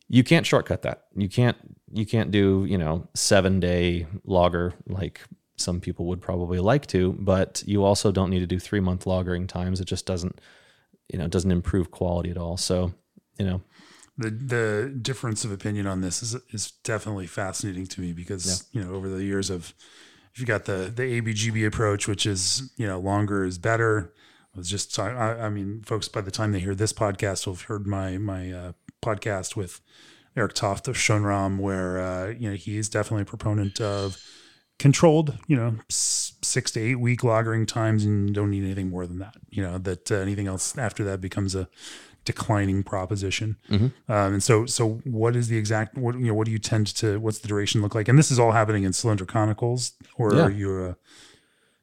you 0.09 0.25
can't 0.25 0.47
shortcut 0.47 0.83
that. 0.83 1.05
You 1.17 1.29
can't 1.29 1.57
you 1.93 2.07
can't 2.07 2.31
do 2.31 2.67
you 2.69 2.79
know 2.79 3.09
seven 3.15 3.61
day 3.61 4.07
lager 4.25 4.75
like 4.87 5.21
some 5.57 5.81
people 5.81 6.07
would 6.07 6.21
probably 6.21 6.59
like 6.59 6.87
to, 6.89 7.13
but 7.13 7.63
you 7.67 7.85
also 7.85 8.11
don't 8.11 8.31
need 8.31 8.41
to 8.41 8.47
do 8.47 8.59
three 8.59 8.81
month 8.81 9.05
lagering 9.05 9.47
times. 9.47 9.81
It 9.81 9.85
just 9.85 10.07
doesn't, 10.07 10.41
you 11.09 11.19
know, 11.19 11.29
doesn't 11.29 11.51
improve 11.51 11.91
quality 11.91 12.31
at 12.31 12.37
all. 12.37 12.57
So, 12.57 12.93
you 13.39 13.47
know, 13.47 13.63
the 14.19 14.31
the 14.31 14.99
difference 15.01 15.45
of 15.45 15.53
opinion 15.53 15.87
on 15.87 16.01
this 16.01 16.23
is 16.23 16.35
is 16.53 16.73
definitely 16.83 17.27
fascinating 17.27 17.87
to 17.87 18.01
me 18.01 18.13
because 18.13 18.69
yeah. 18.73 18.81
you 18.81 18.87
know 18.87 18.95
over 18.95 19.09
the 19.09 19.25
years 19.25 19.51
of 19.51 19.75
if 20.35 20.41
you 20.41 20.47
got 20.47 20.65
the 20.65 20.93
the 20.95 21.21
ABGB 21.21 21.67
approach, 21.67 22.09
which 22.09 22.27
is 22.27 22.73
you 22.77 22.87
know 22.87 22.99
longer 22.99 23.45
is 23.45 23.59
better. 23.59 24.13
I 24.55 24.59
was 24.59 24.69
just 24.69 24.99
I, 24.99 25.11
I 25.11 25.49
mean, 25.49 25.83
folks, 25.83 26.09
by 26.09 26.21
the 26.21 26.31
time 26.31 26.53
they 26.53 26.61
hear 26.61 26.75
this 26.75 26.93
podcast, 26.93 27.47
will 27.47 27.55
have 27.55 27.63
heard 27.63 27.87
my 27.87 28.19
my 28.19 28.53
uh, 28.53 28.73
podcast 29.03 29.55
with 29.55 29.81
Eric 30.37 30.55
Toft 30.55 30.89
of 30.89 30.97
Schönram, 30.97 31.59
where 31.59 32.01
uh, 32.01 32.29
you 32.31 32.51
know 32.51 32.57
he 32.57 32.79
is 32.79 32.89
definitely 32.89 33.23
a 33.23 33.27
proponent 33.27 33.81
of 33.81 34.17
controlled, 34.81 35.39
you 35.47 35.57
know, 35.57 35.77
six 35.89 36.73
to 36.73 36.81
eight 36.81 36.97
week 36.97 37.21
lagering 37.21 37.67
times, 37.67 38.05
and 38.05 38.35
don't 38.35 38.51
need 38.51 38.65
anything 38.65 38.91
more 38.91 39.07
than 39.07 39.21
that. 39.21 39.37
You 39.51 39.63
know, 39.63 39.79
that 39.79 40.11
uh, 40.11 40.17
anything 40.17 40.49
else 40.49 40.77
after 40.77 41.05
that 41.05 41.21
becomes 41.21 41.55
a 41.55 41.69
declining 42.25 42.83
proposition. 42.83 43.57
Mm-hmm. 43.71 44.13
Um, 44.13 44.35
and 44.35 44.43
so, 44.43 44.67
so 44.67 45.01
what 45.05 45.37
is 45.37 45.49
the 45.49 45.57
exact? 45.57 45.97
What 45.97 46.15
you 46.15 46.27
know? 46.27 46.35
What 46.35 46.47
do 46.47 46.53
you 46.53 46.59
tend 46.59 46.87
to? 46.97 47.19
What's 47.19 47.39
the 47.39 47.49
duration 47.49 47.83
look 47.83 47.95
like? 47.95 48.09
And 48.09 48.19
this 48.19 48.31
is 48.31 48.39
all 48.39 48.53
happening 48.53 48.85
in 48.85 48.93
cylinder 48.93 49.27
conicals, 49.27 49.93
or 50.17 50.35
yeah. 50.35 50.43
are 50.43 50.51
you? 50.51 50.71
Uh, 50.73 50.95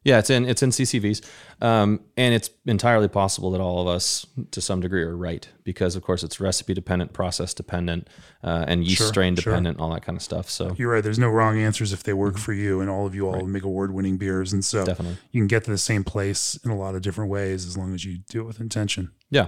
yeah, 0.03 0.17
it's 0.17 0.31
in 0.31 0.45
it's 0.45 0.63
in 0.63 0.71
CCVs, 0.71 1.23
um, 1.61 1.99
and 2.17 2.33
it's 2.33 2.49
entirely 2.65 3.07
possible 3.07 3.51
that 3.51 3.61
all 3.61 3.81
of 3.81 3.87
us, 3.87 4.25
to 4.49 4.59
some 4.59 4.79
degree, 4.79 5.03
are 5.03 5.15
right 5.15 5.47
because, 5.63 5.95
of 5.95 6.01
course, 6.01 6.23
it's 6.23 6.39
recipe 6.39 6.73
dependent, 6.73 7.13
process 7.13 7.53
dependent, 7.53 8.07
uh, 8.43 8.65
and 8.67 8.83
yeast 8.83 8.97
sure, 8.97 9.07
strain 9.07 9.35
dependent, 9.35 9.77
sure. 9.77 9.85
all 9.85 9.93
that 9.93 10.01
kind 10.01 10.15
of 10.15 10.23
stuff. 10.23 10.49
So 10.49 10.73
you're 10.75 10.91
right. 10.91 11.03
There's 11.03 11.19
no 11.19 11.29
wrong 11.29 11.59
answers 11.59 11.93
if 11.93 12.01
they 12.01 12.13
work 12.13 12.33
mm-hmm. 12.33 12.43
for 12.43 12.53
you, 12.53 12.81
and 12.81 12.89
all 12.89 13.05
of 13.05 13.13
you 13.13 13.27
all 13.27 13.33
right. 13.33 13.45
make 13.45 13.61
award 13.61 13.93
winning 13.93 14.17
beers, 14.17 14.51
and 14.51 14.65
so 14.65 14.85
Definitely. 14.85 15.17
you 15.31 15.39
can 15.39 15.47
get 15.47 15.65
to 15.65 15.71
the 15.71 15.77
same 15.77 16.03
place 16.03 16.59
in 16.65 16.71
a 16.71 16.75
lot 16.75 16.95
of 16.95 17.03
different 17.03 17.29
ways 17.29 17.67
as 17.67 17.77
long 17.77 17.93
as 17.93 18.03
you 18.03 18.17
do 18.27 18.41
it 18.41 18.45
with 18.45 18.59
intention. 18.59 19.11
Yeah, 19.29 19.47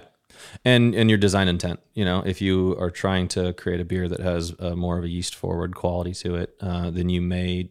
and 0.65 0.95
and 0.95 1.09
your 1.09 1.17
design 1.17 1.47
intent 1.47 1.79
you 1.93 2.05
know 2.05 2.21
if 2.25 2.41
you 2.41 2.75
are 2.79 2.91
trying 2.91 3.27
to 3.27 3.53
create 3.53 3.79
a 3.79 3.85
beer 3.85 4.07
that 4.07 4.19
has 4.19 4.53
uh, 4.59 4.75
more 4.75 4.97
of 4.97 5.03
a 5.03 5.09
yeast 5.09 5.35
forward 5.35 5.75
quality 5.75 6.13
to 6.13 6.35
it 6.35 6.55
uh, 6.61 6.89
then 6.89 7.09
you 7.09 7.21
may 7.21 7.69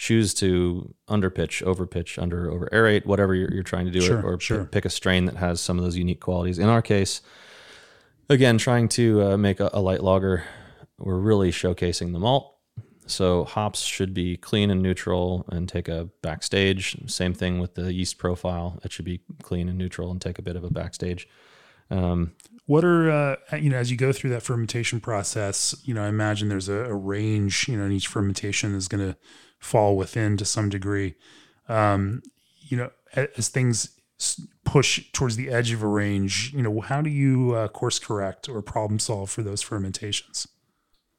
choose 0.00 0.32
to 0.32 0.94
underpitch, 1.08 1.62
overpitch, 1.62 2.20
under 2.20 2.50
over 2.50 2.70
aerate, 2.72 3.04
whatever 3.04 3.34
you're, 3.34 3.52
you're 3.52 3.62
trying 3.62 3.84
to 3.84 3.92
do, 3.92 4.00
sure, 4.00 4.20
it, 4.20 4.24
or 4.24 4.40
sure. 4.40 4.64
p- 4.64 4.70
pick 4.70 4.84
a 4.86 4.90
strain 4.90 5.26
that 5.26 5.36
has 5.36 5.60
some 5.60 5.76
of 5.76 5.84
those 5.84 5.94
unique 5.94 6.20
qualities. 6.20 6.58
In 6.58 6.70
our 6.70 6.80
case, 6.80 7.20
again, 8.30 8.56
trying 8.56 8.88
to 8.88 9.22
uh, 9.22 9.36
make 9.36 9.60
a, 9.60 9.68
a, 9.74 9.80
light 9.80 10.02
lager, 10.02 10.44
we're 10.98 11.18
really 11.18 11.52
showcasing 11.52 12.14
the 12.14 12.18
malt. 12.18 12.56
So 13.06 13.44
hops 13.44 13.82
should 13.82 14.14
be 14.14 14.38
clean 14.38 14.70
and 14.70 14.82
neutral 14.82 15.44
and 15.50 15.68
take 15.68 15.88
a 15.88 16.08
backstage. 16.22 16.96
Same 17.06 17.34
thing 17.34 17.58
with 17.58 17.74
the 17.74 17.92
yeast 17.92 18.16
profile; 18.16 18.80
it 18.82 18.92
should 18.92 19.04
be 19.04 19.20
clean 19.42 19.68
and 19.68 19.76
neutral 19.76 20.10
and 20.10 20.20
take 20.20 20.38
a 20.38 20.42
bit 20.42 20.56
of 20.56 20.64
a 20.64 20.70
backstage. 20.70 21.28
Um, 21.90 22.32
what 22.66 22.84
are 22.84 23.10
uh, 23.10 23.56
you 23.56 23.70
know 23.70 23.76
as 23.76 23.90
you 23.90 23.96
go 23.96 24.12
through 24.12 24.30
that 24.30 24.42
fermentation 24.42 25.00
process? 25.00 25.74
You 25.84 25.94
know, 25.94 26.04
I 26.04 26.08
imagine 26.08 26.48
there's 26.48 26.68
a, 26.68 26.84
a 26.84 26.94
range. 26.94 27.66
You 27.68 27.76
know, 27.76 27.84
and 27.84 27.92
each 27.92 28.06
fermentation 28.06 28.74
is 28.74 28.88
going 28.88 29.06
to 29.06 29.16
fall 29.58 29.96
within 29.96 30.36
to 30.36 30.44
some 30.44 30.68
degree. 30.68 31.14
Um, 31.68 32.22
you 32.60 32.76
know, 32.76 32.90
as 33.14 33.48
things 33.48 34.00
push 34.64 35.10
towards 35.12 35.36
the 35.36 35.50
edge 35.50 35.72
of 35.72 35.82
a 35.82 35.86
range, 35.86 36.52
you 36.54 36.62
know, 36.62 36.80
how 36.80 37.00
do 37.00 37.10
you 37.10 37.54
uh, 37.54 37.68
course 37.68 37.98
correct 37.98 38.48
or 38.48 38.62
problem 38.62 38.98
solve 38.98 39.30
for 39.30 39.42
those 39.42 39.62
fermentations? 39.62 40.46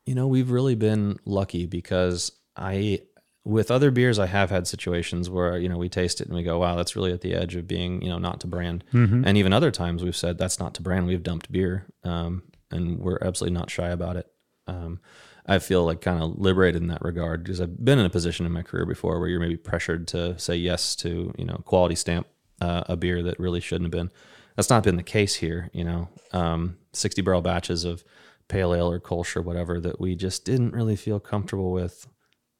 You 0.06 0.16
know, 0.16 0.28
we've 0.28 0.52
really 0.52 0.76
been 0.76 1.18
lucky 1.26 1.66
because 1.66 2.32
I, 2.56 3.02
with 3.44 3.72
other 3.72 3.89
beers, 3.89 4.20
I 4.20 4.28
have 4.28 4.50
had 4.52 4.68
situations 4.68 5.30
where, 5.30 5.58
you 5.58 5.68
know, 5.68 5.78
we 5.78 5.89
taste 5.89 6.22
it 6.22 6.28
and 6.28 6.36
we 6.36 6.44
go, 6.44 6.60
wow, 6.60 6.76
that's 6.76 6.96
really 6.96 7.12
at 7.12 7.22
the 7.22 7.34
edge 7.34 7.56
of 7.56 7.68
being, 7.68 8.02
you 8.02 8.10
know, 8.10 8.20
not 8.20 8.39
to 8.42 8.48
brand. 8.48 8.84
Mm-hmm. 8.94 9.24
And 9.26 9.38
even 9.38 9.52
other 9.52 9.72
times 9.72 10.04
we've 10.04 10.16
said 10.16 10.38
that's 10.38 10.60
not 10.60 10.76
to 10.76 10.82
brand. 10.82 11.08
We've 11.08 11.24
dumped 11.24 11.52
beer 11.52 11.88
um, 12.04 12.44
and 12.70 13.00
we're 13.00 13.18
absolutely 13.22 13.58
not 13.58 13.72
shy 13.72 13.89
about 13.89 14.16
it. 14.16 14.28
Um, 14.68 15.00
I 15.46 15.60
feel 15.60 15.84
like 15.84 16.02
kind 16.02 16.22
of 16.22 16.38
liberated 16.38 16.82
in 16.82 16.88
that 16.89 17.02
regard 17.02 17.44
because 17.44 17.60
I've 17.60 17.84
been 17.84 18.00
in 18.00 18.06
a 18.06 18.12
position 18.12 18.46
in 18.46 18.52
my 18.52 18.62
career 18.62 18.86
before 18.86 19.20
where 19.20 19.28
you're 19.28 19.39
maybe 19.39 19.58
pressured 19.58 20.08
to 20.10 20.38
say 20.38 20.56
yes 20.56 20.96
to 20.98 21.34
you 21.38 21.46
know 21.46 21.62
quality 21.66 21.96
stamp 21.96 22.28
uh, 22.62 22.84
a 22.88 22.96
beer 22.96 23.24
that 23.24 23.39
really 23.39 23.60
shouldn't 23.60 23.86
have 23.86 23.92
been. 23.92 24.12
That's 24.56 24.70
not 24.70 24.84
been 24.84 24.98
the 24.98 25.04
case 25.04 25.36
here. 25.36 25.70
You 25.74 25.84
know, 25.84 26.10
um, 26.32 26.78
60 26.94 27.22
barrel 27.24 27.42
batches 27.42 27.86
of 27.86 28.04
pale 28.48 28.74
ale 28.74 28.92
or 28.92 29.00
Kolsch 29.00 29.36
or 29.36 29.42
whatever 29.42 29.80
that 29.80 30.00
we 30.00 30.16
just 30.16 30.46
didn't 30.46 30.74
really 30.74 30.96
feel 30.96 31.20
comfortable 31.20 31.72
with. 31.72 32.08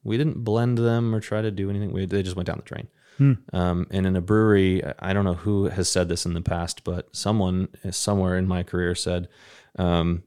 We 0.04 0.18
didn't 0.18 0.44
blend 0.44 0.78
them 0.78 1.14
or 1.14 1.20
try 1.20 1.42
to 1.42 1.52
do 1.52 1.70
anything. 1.70 1.92
We, 1.92 2.06
they 2.06 2.24
just 2.24 2.36
went 2.36 2.48
down 2.48 2.58
the 2.58 2.64
drain. 2.64 2.88
Hmm. 3.18 3.34
Um, 3.54 3.88
and 3.92 4.06
in 4.06 4.16
a 4.16 4.22
brewery, 4.22 4.82
I 5.00 5.14
don't 5.14 5.26
know 5.26 5.36
who 5.36 5.66
has 5.66 5.90
said 5.90 6.10
this 6.10 6.26
in 6.26 6.34
the 6.34 6.42
past, 6.42 6.84
but 6.84 7.16
someone 7.16 7.68
somewhere 7.92 8.38
in 8.38 8.48
my 8.48 8.64
career 8.64 8.96
said, 8.96 9.28
um, 9.78 10.24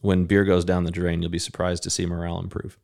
when 0.00 0.24
beer 0.24 0.44
goes 0.44 0.64
down 0.64 0.84
the 0.84 0.90
drain, 0.90 1.22
you'll 1.22 1.30
be 1.30 1.38
surprised 1.38 1.82
to 1.84 1.90
see 1.90 2.06
morale 2.06 2.40
improve. 2.40 2.76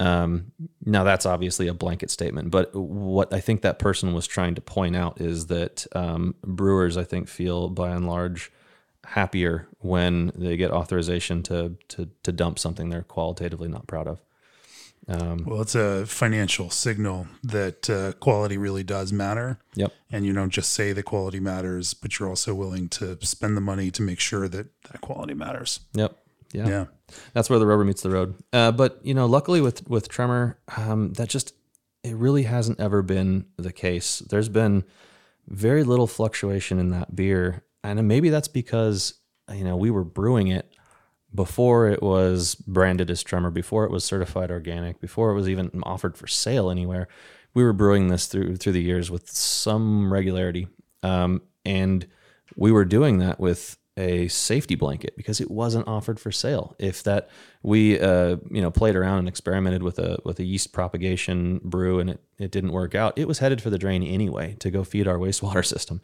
Um, 0.00 0.52
now 0.84 1.04
that's 1.04 1.26
obviously 1.26 1.68
a 1.68 1.74
blanket 1.74 2.10
statement, 2.10 2.50
but 2.50 2.74
what 2.74 3.32
I 3.32 3.38
think 3.38 3.62
that 3.62 3.78
person 3.78 4.12
was 4.12 4.26
trying 4.26 4.56
to 4.56 4.60
point 4.60 4.96
out 4.96 5.20
is 5.20 5.46
that 5.46 5.86
um, 5.94 6.34
brewers, 6.42 6.96
I 6.96 7.04
think, 7.04 7.28
feel 7.28 7.68
by 7.68 7.90
and 7.90 8.06
large 8.06 8.50
happier 9.04 9.68
when 9.78 10.32
they 10.34 10.56
get 10.56 10.72
authorization 10.72 11.42
to 11.44 11.76
to 11.88 12.08
to 12.22 12.32
dump 12.32 12.58
something 12.58 12.88
they're 12.88 13.02
qualitatively 13.02 13.68
not 13.68 13.86
proud 13.86 14.08
of. 14.08 14.20
Um, 15.06 15.44
well, 15.44 15.60
it's 15.60 15.74
a 15.74 16.06
financial 16.06 16.70
signal 16.70 17.26
that 17.42 17.90
uh, 17.90 18.12
quality 18.12 18.56
really 18.56 18.82
does 18.82 19.12
matter. 19.12 19.58
Yep. 19.74 19.92
And 20.10 20.24
you 20.24 20.32
don't 20.32 20.50
just 20.50 20.72
say 20.72 20.92
the 20.92 21.02
quality 21.02 21.40
matters, 21.40 21.94
but 21.94 22.18
you're 22.18 22.28
also 22.28 22.54
willing 22.54 22.88
to 22.90 23.18
spend 23.24 23.56
the 23.56 23.60
money 23.60 23.90
to 23.90 24.02
make 24.02 24.20
sure 24.20 24.48
that 24.48 24.68
that 24.90 25.00
quality 25.00 25.34
matters. 25.34 25.80
Yep. 25.94 26.16
Yeah. 26.52 26.68
Yeah. 26.68 26.84
That's 27.32 27.50
where 27.50 27.58
the 27.58 27.66
rubber 27.66 27.84
meets 27.84 28.02
the 28.02 28.10
road. 28.10 28.36
Uh, 28.52 28.72
but 28.72 29.00
you 29.02 29.12
know, 29.12 29.26
luckily 29.26 29.60
with 29.60 29.88
with 29.88 30.08
Tremor, 30.08 30.58
um, 30.76 31.12
that 31.14 31.28
just 31.28 31.54
it 32.02 32.14
really 32.16 32.44
hasn't 32.44 32.80
ever 32.80 33.02
been 33.02 33.46
the 33.56 33.72
case. 33.72 34.20
There's 34.20 34.48
been 34.48 34.84
very 35.48 35.84
little 35.84 36.06
fluctuation 36.06 36.78
in 36.78 36.90
that 36.90 37.14
beer, 37.14 37.64
and 37.82 38.06
maybe 38.08 38.30
that's 38.30 38.48
because 38.48 39.14
you 39.52 39.64
know 39.64 39.76
we 39.76 39.90
were 39.90 40.04
brewing 40.04 40.48
it 40.48 40.72
before 41.34 41.88
it 41.88 42.02
was 42.02 42.54
branded 42.54 43.10
as 43.10 43.22
Tremor, 43.22 43.50
before 43.50 43.84
it 43.84 43.90
was 43.90 44.04
certified 44.04 44.50
organic, 44.50 45.00
before 45.00 45.30
it 45.30 45.34
was 45.34 45.48
even 45.48 45.70
offered 45.82 46.16
for 46.16 46.26
sale 46.26 46.70
anywhere, 46.70 47.08
we 47.54 47.64
were 47.64 47.72
brewing 47.72 48.08
this 48.08 48.26
through 48.26 48.56
through 48.56 48.72
the 48.72 48.82
years 48.82 49.10
with 49.10 49.30
some 49.30 50.12
regularity, 50.12 50.68
um, 51.02 51.42
and 51.64 52.06
we 52.56 52.72
were 52.72 52.84
doing 52.84 53.18
that 53.18 53.40
with 53.40 53.76
a 53.96 54.26
safety 54.26 54.74
blanket 54.74 55.16
because 55.16 55.40
it 55.40 55.50
wasn't 55.50 55.86
offered 55.86 56.18
for 56.18 56.32
sale. 56.32 56.74
If 56.78 57.04
that 57.04 57.30
we 57.62 57.98
uh, 57.98 58.36
you 58.50 58.60
know 58.60 58.70
played 58.70 58.96
around 58.96 59.20
and 59.20 59.28
experimented 59.28 59.82
with 59.82 59.98
a 59.98 60.18
with 60.24 60.38
a 60.40 60.44
yeast 60.44 60.72
propagation 60.72 61.60
brew 61.62 62.00
and 62.00 62.10
it, 62.10 62.20
it 62.38 62.50
didn't 62.50 62.72
work 62.72 62.94
out, 62.94 63.16
it 63.16 63.28
was 63.28 63.38
headed 63.38 63.62
for 63.62 63.70
the 63.70 63.78
drain 63.78 64.02
anyway 64.02 64.56
to 64.60 64.70
go 64.70 64.84
feed 64.84 65.08
our 65.08 65.18
wastewater 65.18 65.64
system. 65.74 66.00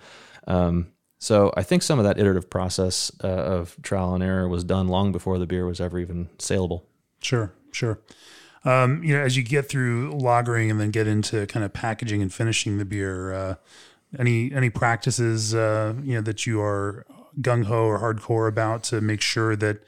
Um, 0.47 0.93
so 1.21 1.53
I 1.57 1.63
think 1.63 1.85
some 1.85 2.01
of 2.01 2.05
that 2.05 2.19
iterative 2.19 2.51
process 2.51 3.13
uh, 3.23 3.29
of 3.29 3.77
trial 3.83 4.15
and 4.15 4.25
error 4.25 4.49
was 4.49 4.65
done 4.65 4.89
long 4.89 5.13
before 5.13 5.39
the 5.39 5.47
beer 5.47 5.67
was 5.67 5.81
ever 5.81 6.01
even 6.01 6.29
saleable. 6.39 6.85
Sure, 7.23 7.53
sure. 7.71 8.01
Um, 8.65 9.05
you 9.05 9.17
know, 9.17 9.23
as 9.23 9.37
you 9.37 9.45
get 9.45 9.69
through 9.69 10.13
lagering 10.13 10.71
and 10.71 10.81
then 10.81 10.91
get 10.91 11.07
into 11.07 11.47
kind 11.47 11.65
of 11.65 11.73
packaging 11.73 12.21
and 12.21 12.33
finishing 12.35 12.79
the 12.79 12.85
beer, 12.85 13.33
uh, 13.33 13.55
any 14.19 14.53
any 14.53 14.71
practices 14.71 15.55
uh, 15.55 15.95
you 16.03 16.15
know 16.15 16.21
that 16.21 16.47
you 16.47 16.61
are 16.61 17.07
gung 17.41 17.67
ho 17.67 17.85
or 17.85 18.01
hardcore 18.01 18.49
about 18.49 18.83
to 18.85 19.01
make 19.01 19.21
sure 19.21 19.55
that 19.55 19.79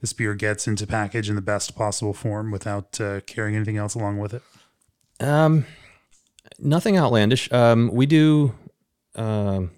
this 0.00 0.12
beer 0.12 0.34
gets 0.34 0.66
into 0.66 0.86
package 0.86 1.28
in 1.28 1.36
the 1.36 1.42
best 1.42 1.74
possible 1.76 2.12
form 2.12 2.50
without 2.50 3.00
uh, 3.00 3.20
carrying 3.22 3.56
anything 3.56 3.76
else 3.76 3.94
along 3.94 4.18
with 4.18 4.34
it? 4.34 4.42
Um, 5.20 5.66
nothing 6.58 6.96
outlandish. 6.96 7.50
Um, 7.52 7.90
we 7.92 8.06
do, 8.06 8.54
um, 9.14 9.70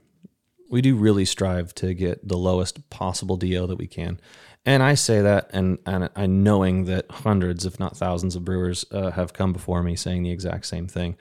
we 0.69 0.83
do 0.83 0.97
really 0.97 1.25
strive 1.25 1.75
to 1.77 1.95
get 1.95 2.27
the 2.27 2.37
lowest 2.37 2.89
possible 2.91 3.37
DO 3.37 3.67
that 3.67 3.77
we 3.77 3.87
can. 3.87 4.21
And 4.67 4.83
I 4.83 4.95
say 4.95 5.23
that, 5.23 5.51
and 5.53 5.79
and 5.87 6.11
I 6.15 6.27
knowing 6.27 6.85
that 6.87 7.11
hundreds, 7.11 7.65
if 7.65 7.81
not 7.81 7.97
thousands, 7.97 8.37
of 8.37 8.45
brewers 8.45 8.85
uh, 8.93 9.13
have 9.13 9.33
come 9.33 9.53
before 9.53 9.83
me 9.83 9.97
saying 9.97 10.25
the 10.25 10.31
exact 10.31 10.67
same 10.67 10.87
thing. 10.87 11.17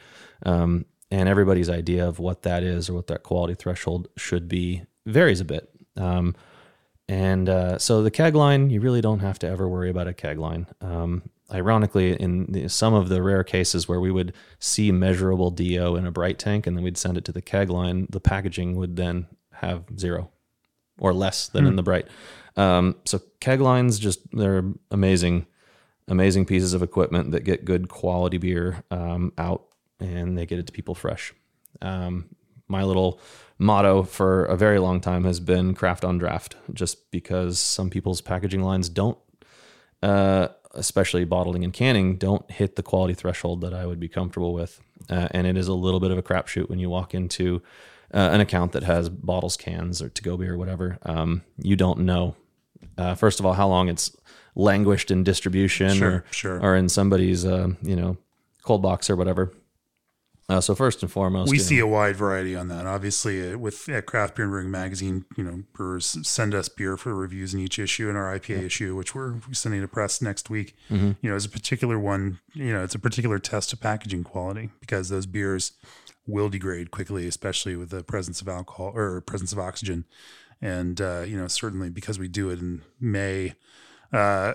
Um, 0.46 0.86
and 1.10 1.30
everybody's 1.30 1.70
idea 1.70 2.08
of 2.08 2.20
what 2.20 2.42
that 2.42 2.64
is 2.64 2.90
or 2.90 2.94
what 2.94 3.08
that 3.08 3.24
quality 3.24 3.54
threshold 3.54 4.10
should 4.18 4.50
be 4.50 4.84
varies 5.06 5.40
a 5.40 5.46
bit. 5.46 5.70
Um, 5.96 6.36
and 7.08 7.48
uh, 7.48 7.78
so 7.78 8.04
the 8.04 8.12
keg 8.12 8.36
line, 8.36 8.70
you 8.70 8.82
really 8.82 9.00
don't 9.00 9.20
have 9.20 9.40
to 9.40 9.48
ever 9.48 9.70
worry 9.70 9.90
about 9.90 10.08
a 10.08 10.14
keg 10.14 10.38
line. 10.38 10.68
Um, 10.82 11.24
ironically, 11.52 12.20
in 12.20 12.52
the, 12.52 12.68
some 12.68 12.94
of 12.94 13.08
the 13.08 13.24
rare 13.24 13.46
cases 13.46 13.88
where 13.88 14.02
we 14.02 14.12
would 14.12 14.34
see 14.60 14.92
measurable 14.92 15.52
DO 15.52 15.96
in 15.96 16.06
a 16.06 16.12
bright 16.12 16.38
tank 16.38 16.68
and 16.68 16.76
then 16.76 16.84
we'd 16.84 16.98
send 16.98 17.18
it 17.18 17.24
to 17.26 17.32
the 17.32 17.42
keg 17.42 17.70
line, 17.70 18.08
the 18.10 18.20
packaging 18.20 18.76
would 18.76 18.98
then 18.98 19.28
have 19.60 19.84
zero 19.98 20.32
or 21.00 21.14
less 21.14 21.48
than 21.48 21.66
in 21.68 21.76
the 21.76 21.84
bright. 21.84 22.08
Um, 22.56 22.96
so 23.06 23.22
keg 23.40 23.62
lines 23.62 24.00
just 24.00 24.20
they're 24.36 24.64
amazing, 24.90 25.46
amazing 26.08 26.46
pieces 26.46 26.74
of 26.74 26.82
equipment 26.82 27.32
that 27.32 27.44
get 27.44 27.66
good 27.66 27.88
quality 27.88 28.38
beer 28.38 28.84
um, 28.90 29.32
out 29.38 29.64
and 30.00 30.38
they 30.38 30.46
get 30.46 30.60
it 30.60 30.68
to 30.68 30.74
people 30.74 30.96
fresh. 30.96 31.34
Um, 31.82 32.30
my 32.68 32.84
little 32.84 33.20
motto 33.58 34.04
for 34.04 34.46
a 34.46 34.58
very 34.58 34.80
long 34.80 35.00
time 35.00 35.24
has 35.24 35.40
been 35.40 35.74
craft 35.74 36.04
on 36.04 36.18
draft, 36.18 36.56
just 36.74 37.10
because 37.12 37.60
some 37.60 37.90
people's 37.90 38.22
packaging 38.22 38.62
lines 38.62 38.90
don't, 38.90 39.18
uh, 40.04 40.50
especially 40.74 41.26
bottling 41.26 41.64
and 41.64 41.74
canning, 41.74 42.18
don't 42.18 42.50
hit 42.52 42.76
the 42.76 42.84
quality 42.84 43.14
threshold 43.14 43.62
that 43.62 43.74
I 43.74 43.86
would 43.86 44.00
be 44.00 44.10
comfortable 44.10 44.54
with. 44.54 44.82
Uh, 45.10 45.28
and 45.32 45.48
it 45.48 45.58
is 45.58 45.68
a 45.68 45.74
little 45.74 46.00
bit 46.00 46.12
of 46.12 46.18
a 46.18 46.24
crapshoot 46.24 46.70
when 46.70 46.80
you 46.80 46.90
walk 46.90 47.14
into 47.14 47.62
uh, 48.14 48.30
an 48.32 48.42
account 48.42 48.72
that 48.72 48.84
has 48.84 49.10
bottles, 49.10 49.58
cans, 49.58 50.02
or 50.02 50.10
to 50.10 50.22
go 50.24 50.38
beer, 50.38 50.54
or 50.54 50.58
whatever. 50.58 50.98
Um, 51.04 51.44
you 51.58 51.76
don't 51.76 52.00
know, 52.00 52.36
uh, 52.98 53.16
first 53.16 53.40
of 53.40 53.46
all, 53.46 53.54
how 53.54 53.68
long 53.68 53.90
it's 53.90 54.16
languished 54.56 55.12
in 55.12 55.24
distribution 55.24 55.90
Sure, 55.94 56.12
or, 56.12 56.26
sure. 56.32 56.60
or 56.62 56.76
in 56.76 56.90
somebody's, 56.90 57.46
uh, 57.46 57.70
you 57.82 57.96
know, 57.96 58.18
cold 58.64 58.82
box 58.82 59.10
or 59.10 59.16
whatever. 59.16 59.54
Uh, 60.50 60.62
so 60.62 60.74
first 60.74 61.04
and 61.04 61.12
foremost, 61.12 61.52
We 61.52 61.58
you 61.58 61.64
know, 61.64 61.68
see 61.68 61.80
a 61.80 61.86
wide 61.88 62.16
variety 62.16 62.56
on 62.56 62.70
that. 62.70 62.86
Obviously, 62.86 63.52
uh, 63.52 63.58
with 63.58 63.90
at 63.90 64.06
Craft 64.06 64.36
Beer 64.38 64.46
and 64.46 64.52
Brewing 64.54 64.72
Magazine, 64.72 65.26
you 65.36 65.44
know, 65.44 65.64
brewers 65.74 66.18
send 66.26 66.56
us 66.56 66.70
beer 66.70 66.96
for 66.96 67.14
reviews 67.14 67.54
in 67.54 67.60
each 67.60 67.78
issue, 67.78 68.08
and 68.08 68.18
our 68.18 68.34
IPA 68.40 68.64
issue, 68.64 68.96
which 68.96 69.14
we're 69.14 69.36
sending 69.52 69.82
to 69.82 69.90
press 69.90 70.22
next 70.22 70.50
week, 70.50 70.74
Mm-hmm. 70.90 71.12
you 71.22 71.30
know, 71.30 71.36
is 71.36 71.44
a 71.44 71.50
particular 71.50 72.00
one. 72.00 72.40
You 72.54 72.72
know, 72.72 72.82
it's 72.82 72.96
a 72.96 73.00
particular 73.00 73.40
test 73.40 73.74
of 73.74 73.82
packaging 73.82 74.24
quality 74.24 74.70
because 74.80 75.10
those 75.10 75.26
beers 75.26 75.74
will 76.28 76.50
degrade 76.50 76.92
quickly, 76.92 77.28
especially 77.28 77.76
with 77.76 77.90
the 77.90 78.04
presence 78.04 78.42
of 78.42 78.48
alcohol 78.48 78.92
or 78.94 79.22
presence 79.22 79.52
of 79.52 79.60
oxygen. 79.60 80.06
And 80.62 81.00
uh, 81.00 81.22
you 81.22 81.38
know, 81.38 81.48
certainly 81.48 81.90
because 81.90 82.20
we 82.20 82.28
do 82.28 82.50
it 82.50 82.60
in 82.60 82.82
May, 83.00 83.54
uh, 84.12 84.54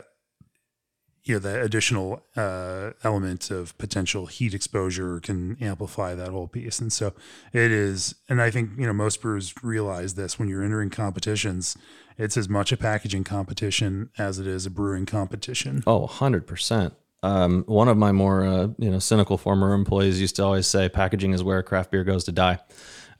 you 1.25 1.35
know, 1.35 1.39
the 1.39 1.63
additional 1.63 2.25
uh, 2.37 2.91
element 3.05 3.51
of 3.51 3.77
potential 3.79 4.27
heat 4.27 4.55
exposure 4.55 5.21
can 5.21 5.57
amplify 5.61 6.15
that 6.15 6.31
whole 6.31 6.49
piece. 6.49 6.81
And 6.81 6.93
so 6.93 7.15
it 7.53 7.71
is, 7.71 8.17
and 8.29 8.43
I 8.43 8.51
think, 8.51 8.71
you 8.77 8.87
know, 8.87 8.93
most 8.93 9.23
brewers 9.23 9.55
realize 9.63 10.15
this 10.15 10.39
when 10.39 10.49
you're 10.49 10.65
entering 10.65 10.91
competitions, 10.91 11.77
it's 12.19 12.37
as 12.37 12.49
much 12.49 12.73
a 12.73 12.77
packaging 12.77 13.25
competition 13.25 14.11
as 14.19 14.41
it 14.41 14.49
is 14.49 14.67
a 14.67 14.71
brewing 14.71 15.07
competition. 15.07 15.85
Oh, 15.87 16.09
100%. 16.09 16.93
Um, 17.23 17.65
one 17.67 17.89
of 17.89 17.97
my 17.97 18.13
more 18.13 18.45
uh, 18.45 18.69
you 18.79 18.91
know 18.91 18.99
cynical 18.99 19.39
former 19.39 19.75
employees 19.75 20.21
used 20.21 20.37
to 20.37 20.45
always 20.45 20.67
say, 20.67 20.89
"Packaging 20.89 21.33
is 21.33 21.43
where 21.43 21.63
craft 21.63 21.91
beer 21.91 22.05
goes 22.05 22.25
to 22.25 22.33
die." 22.33 22.59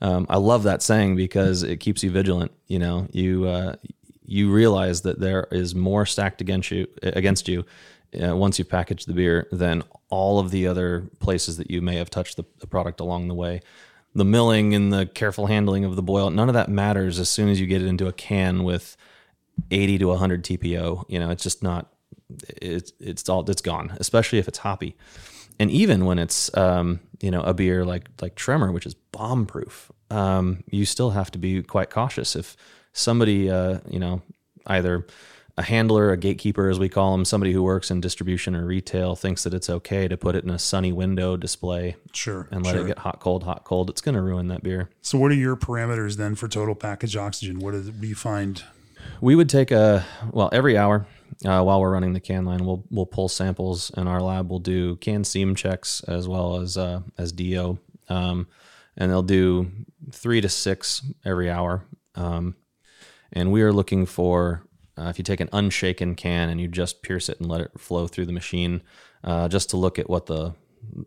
Um, 0.01 0.25
I 0.29 0.37
love 0.37 0.63
that 0.63 0.81
saying 0.81 1.15
because 1.15 1.63
it 1.63 1.79
keeps 1.79 2.03
you 2.03 2.11
vigilant. 2.11 2.51
You 2.67 2.79
know, 2.79 3.07
you 3.11 3.47
uh, 3.47 3.75
you 4.25 4.51
realize 4.51 5.01
that 5.01 5.19
there 5.19 5.47
is 5.51 5.73
more 5.73 6.05
stacked 6.05 6.41
against 6.41 6.71
you 6.71 6.87
against 7.01 7.47
you 7.47 7.65
uh, 8.21 8.35
once 8.35 8.59
you 8.59 8.65
package 8.65 9.05
the 9.05 9.13
beer 9.13 9.47
than 9.51 9.83
all 10.09 10.39
of 10.39 10.51
the 10.51 10.67
other 10.67 11.09
places 11.19 11.57
that 11.57 11.71
you 11.71 11.81
may 11.81 11.95
have 11.95 12.09
touched 12.09 12.37
the, 12.37 12.43
the 12.59 12.67
product 12.67 12.99
along 12.99 13.27
the 13.27 13.33
way. 13.33 13.61
The 14.15 14.25
milling 14.25 14.75
and 14.75 14.93
the 14.93 15.07
careful 15.07 15.47
handling 15.47 15.85
of 15.85 15.95
the 15.95 16.03
boil, 16.03 16.29
none 16.29 16.47
of 16.47 16.53
that 16.53 16.69
matters 16.69 17.17
as 17.17 17.29
soon 17.29 17.49
as 17.49 17.59
you 17.59 17.65
get 17.65 17.81
it 17.81 17.87
into 17.87 18.07
a 18.07 18.13
can 18.13 18.63
with 18.63 18.95
80 19.71 19.97
to 19.99 20.05
100 20.09 20.43
TPO. 20.43 21.05
You 21.07 21.19
know, 21.19 21.31
it's 21.31 21.43
just 21.43 21.63
not. 21.63 21.92
It's 22.61 22.91
it's 22.99 23.27
all 23.29 23.49
it's 23.49 23.61
gone, 23.61 23.95
especially 23.99 24.39
if 24.39 24.47
it's 24.47 24.59
hoppy, 24.59 24.95
and 25.59 25.69
even 25.71 26.05
when 26.05 26.19
it's 26.19 26.55
um, 26.57 26.99
you 27.21 27.31
know 27.31 27.41
a 27.41 27.53
beer 27.53 27.85
like 27.85 28.09
like 28.21 28.35
Tremor, 28.35 28.71
which 28.71 28.85
is 28.85 28.93
bomb 28.93 29.45
proof, 29.45 29.91
um, 30.09 30.63
you 30.69 30.85
still 30.85 31.11
have 31.11 31.31
to 31.31 31.37
be 31.37 31.61
quite 31.63 31.89
cautious. 31.89 32.35
If 32.35 32.55
somebody 32.93 33.49
uh, 33.49 33.79
you 33.89 33.99
know 33.99 34.21
either 34.65 35.05
a 35.57 35.61
handler, 35.61 36.11
a 36.11 36.17
gatekeeper, 36.17 36.67
as 36.69 36.79
we 36.79 36.89
call 36.89 37.11
them, 37.11 37.25
somebody 37.25 37.53
who 37.53 37.61
works 37.61 37.91
in 37.91 38.01
distribution 38.01 38.55
or 38.55 38.65
retail, 38.65 39.15
thinks 39.15 39.43
that 39.43 39.53
it's 39.53 39.69
okay 39.69 40.07
to 40.07 40.17
put 40.17 40.35
it 40.35 40.43
in 40.43 40.49
a 40.49 40.57
sunny 40.57 40.91
window 40.91 41.37
display 41.37 41.95
Sure. 42.11 42.47
and 42.49 42.65
let 42.65 42.73
sure. 42.73 42.83
it 42.83 42.87
get 42.87 42.97
hot, 42.99 43.19
cold, 43.19 43.43
hot, 43.43 43.63
cold. 43.63 43.89
It's 43.89 44.01
going 44.01 44.15
to 44.15 44.21
ruin 44.21 44.47
that 44.47 44.63
beer. 44.63 44.89
so, 45.03 45.19
what 45.19 45.31
are 45.31 45.35
your 45.35 45.55
parameters 45.55 46.17
then 46.17 46.33
for 46.33 46.47
total 46.47 46.73
package 46.73 47.15
oxygen? 47.15 47.59
What, 47.59 47.75
is, 47.75 47.85
what 47.85 48.01
do 48.01 48.07
you 48.07 48.15
find? 48.15 48.63
We 49.21 49.35
would 49.35 49.49
take 49.49 49.69
a 49.69 50.05
well 50.31 50.49
every 50.51 50.75
hour 50.75 51.05
uh, 51.45 51.61
while 51.61 51.81
we're 51.81 51.91
running 51.91 52.13
the 52.13 52.19
can 52.19 52.45
line. 52.45 52.65
We'll 52.65 52.83
we'll 52.89 53.05
pull 53.05 53.29
samples 53.29 53.91
in 53.97 54.07
our 54.07 54.21
lab. 54.21 54.49
We'll 54.49 54.59
do 54.59 54.95
can 54.97 55.23
seam 55.23 55.55
checks 55.55 56.01
as 56.07 56.27
well 56.27 56.57
as 56.57 56.77
uh, 56.77 57.01
as 57.17 57.31
DO, 57.31 57.77
um, 58.09 58.47
and 58.97 59.11
they'll 59.11 59.21
do 59.21 59.71
three 60.11 60.41
to 60.41 60.49
six 60.49 61.01
every 61.25 61.49
hour. 61.49 61.85
Um, 62.15 62.55
and 63.31 63.51
we 63.51 63.61
are 63.63 63.73
looking 63.73 64.05
for 64.05 64.63
uh, 64.97 65.05
if 65.05 65.17
you 65.17 65.23
take 65.23 65.39
an 65.39 65.49
unshaken 65.51 66.15
can 66.15 66.49
and 66.49 66.61
you 66.61 66.67
just 66.67 67.01
pierce 67.01 67.29
it 67.29 67.39
and 67.39 67.49
let 67.49 67.61
it 67.61 67.71
flow 67.79 68.07
through 68.07 68.27
the 68.27 68.31
machine, 68.33 68.81
uh, 69.23 69.47
just 69.47 69.69
to 69.71 69.77
look 69.77 69.97
at 69.97 70.09
what 70.09 70.27
the 70.27 70.53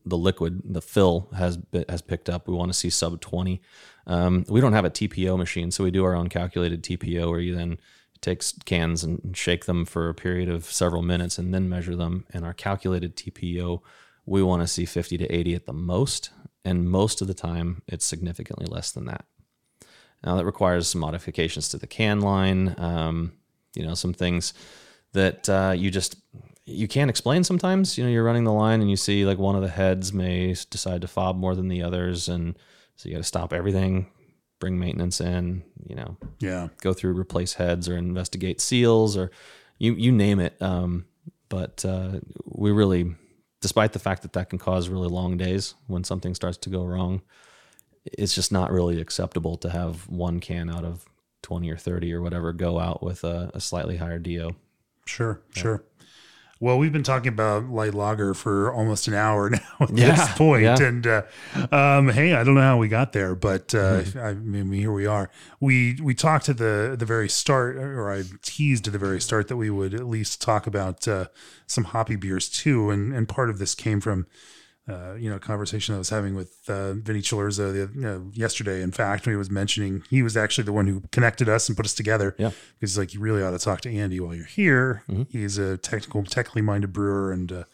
the 0.04 0.16
liquid, 0.16 0.62
the 0.64 0.80
fill 0.82 1.28
has 1.36 1.58
has 1.88 2.02
picked 2.02 2.28
up. 2.28 2.48
We 2.48 2.54
want 2.54 2.72
to 2.72 2.78
see 2.78 2.90
sub 2.90 3.20
twenty. 3.20 3.62
Um, 4.06 4.44
we 4.48 4.60
don't 4.60 4.72
have 4.72 4.84
a 4.84 4.90
TPO 4.90 5.36
machine, 5.36 5.70
so 5.70 5.84
we 5.84 5.90
do 5.90 6.04
our 6.04 6.14
own 6.14 6.28
calculated 6.28 6.82
TPO, 6.82 7.28
where 7.28 7.40
you 7.40 7.54
then 7.54 7.78
take 8.20 8.38
s- 8.38 8.54
cans 8.64 9.04
and 9.04 9.36
shake 9.36 9.66
them 9.66 9.84
for 9.84 10.08
a 10.08 10.14
period 10.14 10.48
of 10.48 10.64
several 10.64 11.02
minutes 11.02 11.38
and 11.38 11.52
then 11.52 11.68
measure 11.68 11.96
them. 11.96 12.26
And 12.32 12.44
our 12.44 12.54
calculated 12.54 13.16
TPO, 13.16 13.80
we 14.24 14.42
want 14.42 14.62
to 14.62 14.66
see 14.66 14.84
fifty 14.84 15.16
to 15.18 15.26
eighty 15.26 15.54
at 15.54 15.66
the 15.66 15.72
most, 15.72 16.30
and 16.64 16.90
most 16.90 17.20
of 17.20 17.28
the 17.28 17.34
time 17.34 17.82
it's 17.86 18.04
significantly 18.04 18.66
less 18.66 18.90
than 18.90 19.06
that. 19.06 19.24
Now 20.24 20.36
that 20.36 20.44
requires 20.44 20.88
some 20.88 21.00
modifications 21.00 21.68
to 21.70 21.78
the 21.78 21.86
can 21.86 22.20
line. 22.20 22.74
Um, 22.78 23.32
you 23.74 23.86
know, 23.86 23.94
some 23.94 24.14
things 24.14 24.54
that 25.12 25.48
uh, 25.48 25.74
you 25.76 25.90
just 25.90 26.16
you 26.64 26.88
can't 26.88 27.10
explain 27.10 27.44
sometimes. 27.44 27.96
You 27.96 28.04
know, 28.04 28.10
you're 28.10 28.24
running 28.24 28.44
the 28.44 28.52
line 28.52 28.80
and 28.80 28.90
you 28.90 28.96
see 28.96 29.24
like 29.24 29.38
one 29.38 29.54
of 29.54 29.62
the 29.62 29.68
heads 29.68 30.12
may 30.12 30.54
decide 30.70 31.02
to 31.02 31.08
fob 31.08 31.36
more 31.36 31.54
than 31.54 31.68
the 31.68 31.82
others, 31.82 32.28
and 32.28 32.58
so 32.96 33.08
you 33.08 33.14
got 33.14 33.20
to 33.20 33.24
stop 33.24 33.52
everything, 33.52 34.06
bring 34.58 34.78
maintenance 34.78 35.20
in. 35.20 35.62
You 35.88 35.96
know, 35.96 36.16
Yeah. 36.40 36.68
go 36.80 36.92
through 36.92 37.18
replace 37.18 37.54
heads 37.54 37.88
or 37.88 37.96
investigate 37.96 38.60
seals 38.60 39.16
or 39.16 39.30
you 39.78 39.94
you 39.94 40.12
name 40.12 40.40
it. 40.40 40.60
Um, 40.60 41.06
but 41.48 41.84
uh, 41.84 42.20
we 42.44 42.72
really, 42.72 43.14
despite 43.60 43.92
the 43.92 43.98
fact 43.98 44.22
that 44.22 44.32
that 44.32 44.50
can 44.50 44.58
cause 44.58 44.88
really 44.88 45.08
long 45.08 45.36
days 45.36 45.74
when 45.86 46.02
something 46.04 46.34
starts 46.34 46.58
to 46.58 46.70
go 46.70 46.84
wrong, 46.84 47.22
it's 48.04 48.34
just 48.34 48.50
not 48.50 48.72
really 48.72 49.00
acceptable 49.00 49.56
to 49.58 49.70
have 49.70 50.08
one 50.08 50.40
can 50.40 50.68
out 50.70 50.84
of 50.84 51.04
20 51.42 51.70
or 51.70 51.76
30 51.76 52.12
or 52.12 52.20
whatever 52.22 52.52
go 52.52 52.78
out 52.80 53.02
with 53.02 53.22
a, 53.22 53.50
a 53.54 53.60
slightly 53.60 53.96
higher 53.98 54.18
DO. 54.18 54.50
Sure, 55.06 55.40
sure. 55.54 55.84
Well, 56.58 56.78
we've 56.78 56.92
been 56.92 57.02
talking 57.02 57.28
about 57.28 57.64
light 57.68 57.92
lager 57.92 58.32
for 58.32 58.72
almost 58.72 59.08
an 59.08 59.14
hour 59.14 59.50
now 59.50 59.60
at 59.80 59.90
Yeah, 59.96 60.14
this 60.14 60.36
point. 60.38 60.62
yeah. 60.62 60.80
and 60.82 61.06
uh, 61.06 61.22
um, 61.70 62.08
hey, 62.08 62.32
I 62.34 62.44
don't 62.44 62.54
know 62.54 62.62
how 62.62 62.78
we 62.78 62.88
got 62.88 63.12
there, 63.12 63.34
but 63.34 63.74
uh, 63.74 64.02
I 64.18 64.32
mean, 64.34 64.72
here 64.72 64.92
we 64.92 65.04
are. 65.06 65.30
We 65.60 65.98
we 66.02 66.14
talked 66.14 66.48
at 66.48 66.56
the 66.56 66.96
the 66.98 67.04
very 67.04 67.28
start, 67.28 67.76
or 67.76 68.10
I 68.10 68.24
teased 68.42 68.86
at 68.86 68.94
the 68.94 68.98
very 68.98 69.20
start 69.20 69.48
that 69.48 69.56
we 69.56 69.68
would 69.68 69.92
at 69.92 70.06
least 70.06 70.40
talk 70.40 70.66
about 70.66 71.06
uh, 71.06 71.26
some 71.66 71.84
hoppy 71.84 72.16
beers 72.16 72.48
too, 72.48 72.90
and 72.90 73.12
and 73.14 73.28
part 73.28 73.50
of 73.50 73.58
this 73.58 73.74
came 73.74 74.00
from. 74.00 74.26
Uh, 74.88 75.14
you 75.14 75.28
know, 75.28 75.34
a 75.34 75.40
conversation 75.40 75.96
I 75.96 75.98
was 75.98 76.10
having 76.10 76.36
with 76.36 76.58
uh, 76.68 76.92
Vinnie 76.92 77.20
Cilurzo 77.20 77.72
the, 77.72 77.90
you 77.92 78.00
know, 78.02 78.30
yesterday. 78.32 78.82
In 78.82 78.92
fact, 78.92 79.26
when 79.26 79.32
he 79.32 79.36
was 79.36 79.50
mentioning, 79.50 80.04
he 80.08 80.22
was 80.22 80.36
actually 80.36 80.62
the 80.62 80.72
one 80.72 80.86
who 80.86 81.02
connected 81.10 81.48
us 81.48 81.68
and 81.68 81.76
put 81.76 81.84
us 81.86 81.94
together. 81.94 82.36
Yeah. 82.38 82.50
because 82.78 82.92
he's 82.92 82.98
like, 82.98 83.12
you 83.12 83.18
really 83.18 83.42
ought 83.42 83.50
to 83.50 83.58
talk 83.58 83.80
to 83.80 83.92
Andy 83.92 84.20
while 84.20 84.32
you're 84.32 84.44
here. 84.44 85.02
Mm-hmm. 85.10 85.24
He's 85.30 85.58
a 85.58 85.76
technical, 85.76 86.22
technically 86.22 86.62
minded 86.62 86.92
brewer, 86.92 87.32
and 87.32 87.50
uh, 87.50 87.64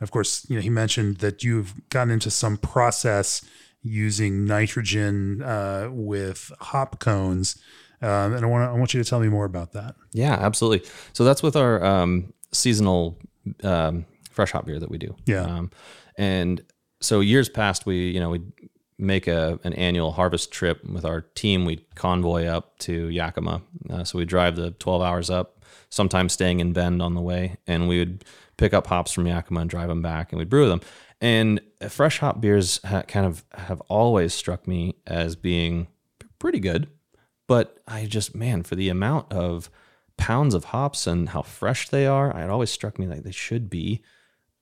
of 0.00 0.10
course, 0.10 0.44
you 0.48 0.56
know, 0.56 0.62
he 0.62 0.70
mentioned 0.70 1.18
that 1.18 1.44
you've 1.44 1.88
gotten 1.88 2.10
into 2.10 2.30
some 2.30 2.56
process 2.56 3.44
using 3.82 4.44
nitrogen 4.44 5.42
uh, 5.42 5.88
with 5.92 6.50
hop 6.60 6.98
cones, 6.98 7.56
um, 8.02 8.34
and 8.34 8.44
I 8.44 8.48
want 8.48 8.68
I 8.68 8.72
want 8.72 8.92
you 8.92 9.02
to 9.02 9.08
tell 9.08 9.20
me 9.20 9.28
more 9.28 9.44
about 9.44 9.72
that. 9.72 9.94
Yeah, 10.12 10.34
absolutely. 10.34 10.88
So 11.12 11.24
that's 11.24 11.42
with 11.42 11.54
our 11.54 11.82
um, 11.84 12.32
seasonal 12.52 13.18
um, 13.62 14.04
fresh 14.30 14.50
hop 14.52 14.66
beer 14.66 14.80
that 14.80 14.90
we 14.90 14.98
do. 14.98 15.14
Yeah. 15.26 15.62
And 16.16 16.62
so 17.00 17.20
years 17.20 17.48
past, 17.48 17.86
we 17.86 18.10
you 18.10 18.20
know 18.20 18.30
we 18.30 18.42
make 18.98 19.26
a 19.26 19.58
an 19.64 19.72
annual 19.74 20.12
harvest 20.12 20.50
trip 20.50 20.84
with 20.84 21.04
our 21.04 21.20
team. 21.20 21.64
We 21.64 21.86
convoy 21.94 22.46
up 22.46 22.78
to 22.80 23.08
Yakima. 23.08 23.62
Uh, 23.90 24.04
so 24.04 24.18
we 24.18 24.24
drive 24.24 24.56
the 24.56 24.70
12 24.72 25.02
hours 25.02 25.30
up, 25.30 25.64
sometimes 25.90 26.32
staying 26.32 26.60
in 26.60 26.72
Bend 26.72 27.02
on 27.02 27.14
the 27.14 27.20
way, 27.20 27.56
and 27.66 27.88
we 27.88 27.98
would 27.98 28.24
pick 28.56 28.72
up 28.72 28.86
hops 28.86 29.12
from 29.12 29.26
Yakima 29.26 29.60
and 29.60 29.70
drive 29.70 29.88
them 29.88 30.02
back, 30.02 30.32
and 30.32 30.38
we'd 30.38 30.48
brew 30.48 30.68
them. 30.68 30.80
And 31.20 31.60
fresh 31.88 32.18
hop 32.18 32.40
beers 32.40 32.80
ha- 32.84 33.02
kind 33.02 33.26
of 33.26 33.44
have 33.54 33.80
always 33.82 34.34
struck 34.34 34.66
me 34.66 34.96
as 35.06 35.36
being 35.36 35.88
pretty 36.38 36.60
good 36.60 36.88
but 37.46 37.78
I 37.86 38.06
just 38.06 38.34
man 38.34 38.62
for 38.62 38.74
the 38.74 38.88
amount 38.88 39.32
of 39.32 39.70
pounds 40.16 40.54
of 40.54 40.66
hops 40.66 41.06
and 41.06 41.28
how 41.30 41.42
fresh 41.42 41.88
they 41.88 42.06
are, 42.06 42.36
it 42.36 42.50
always 42.50 42.70
struck 42.70 42.98
me 42.98 43.06
like 43.06 43.22
they 43.22 43.30
should 43.30 43.70
be 43.70 44.02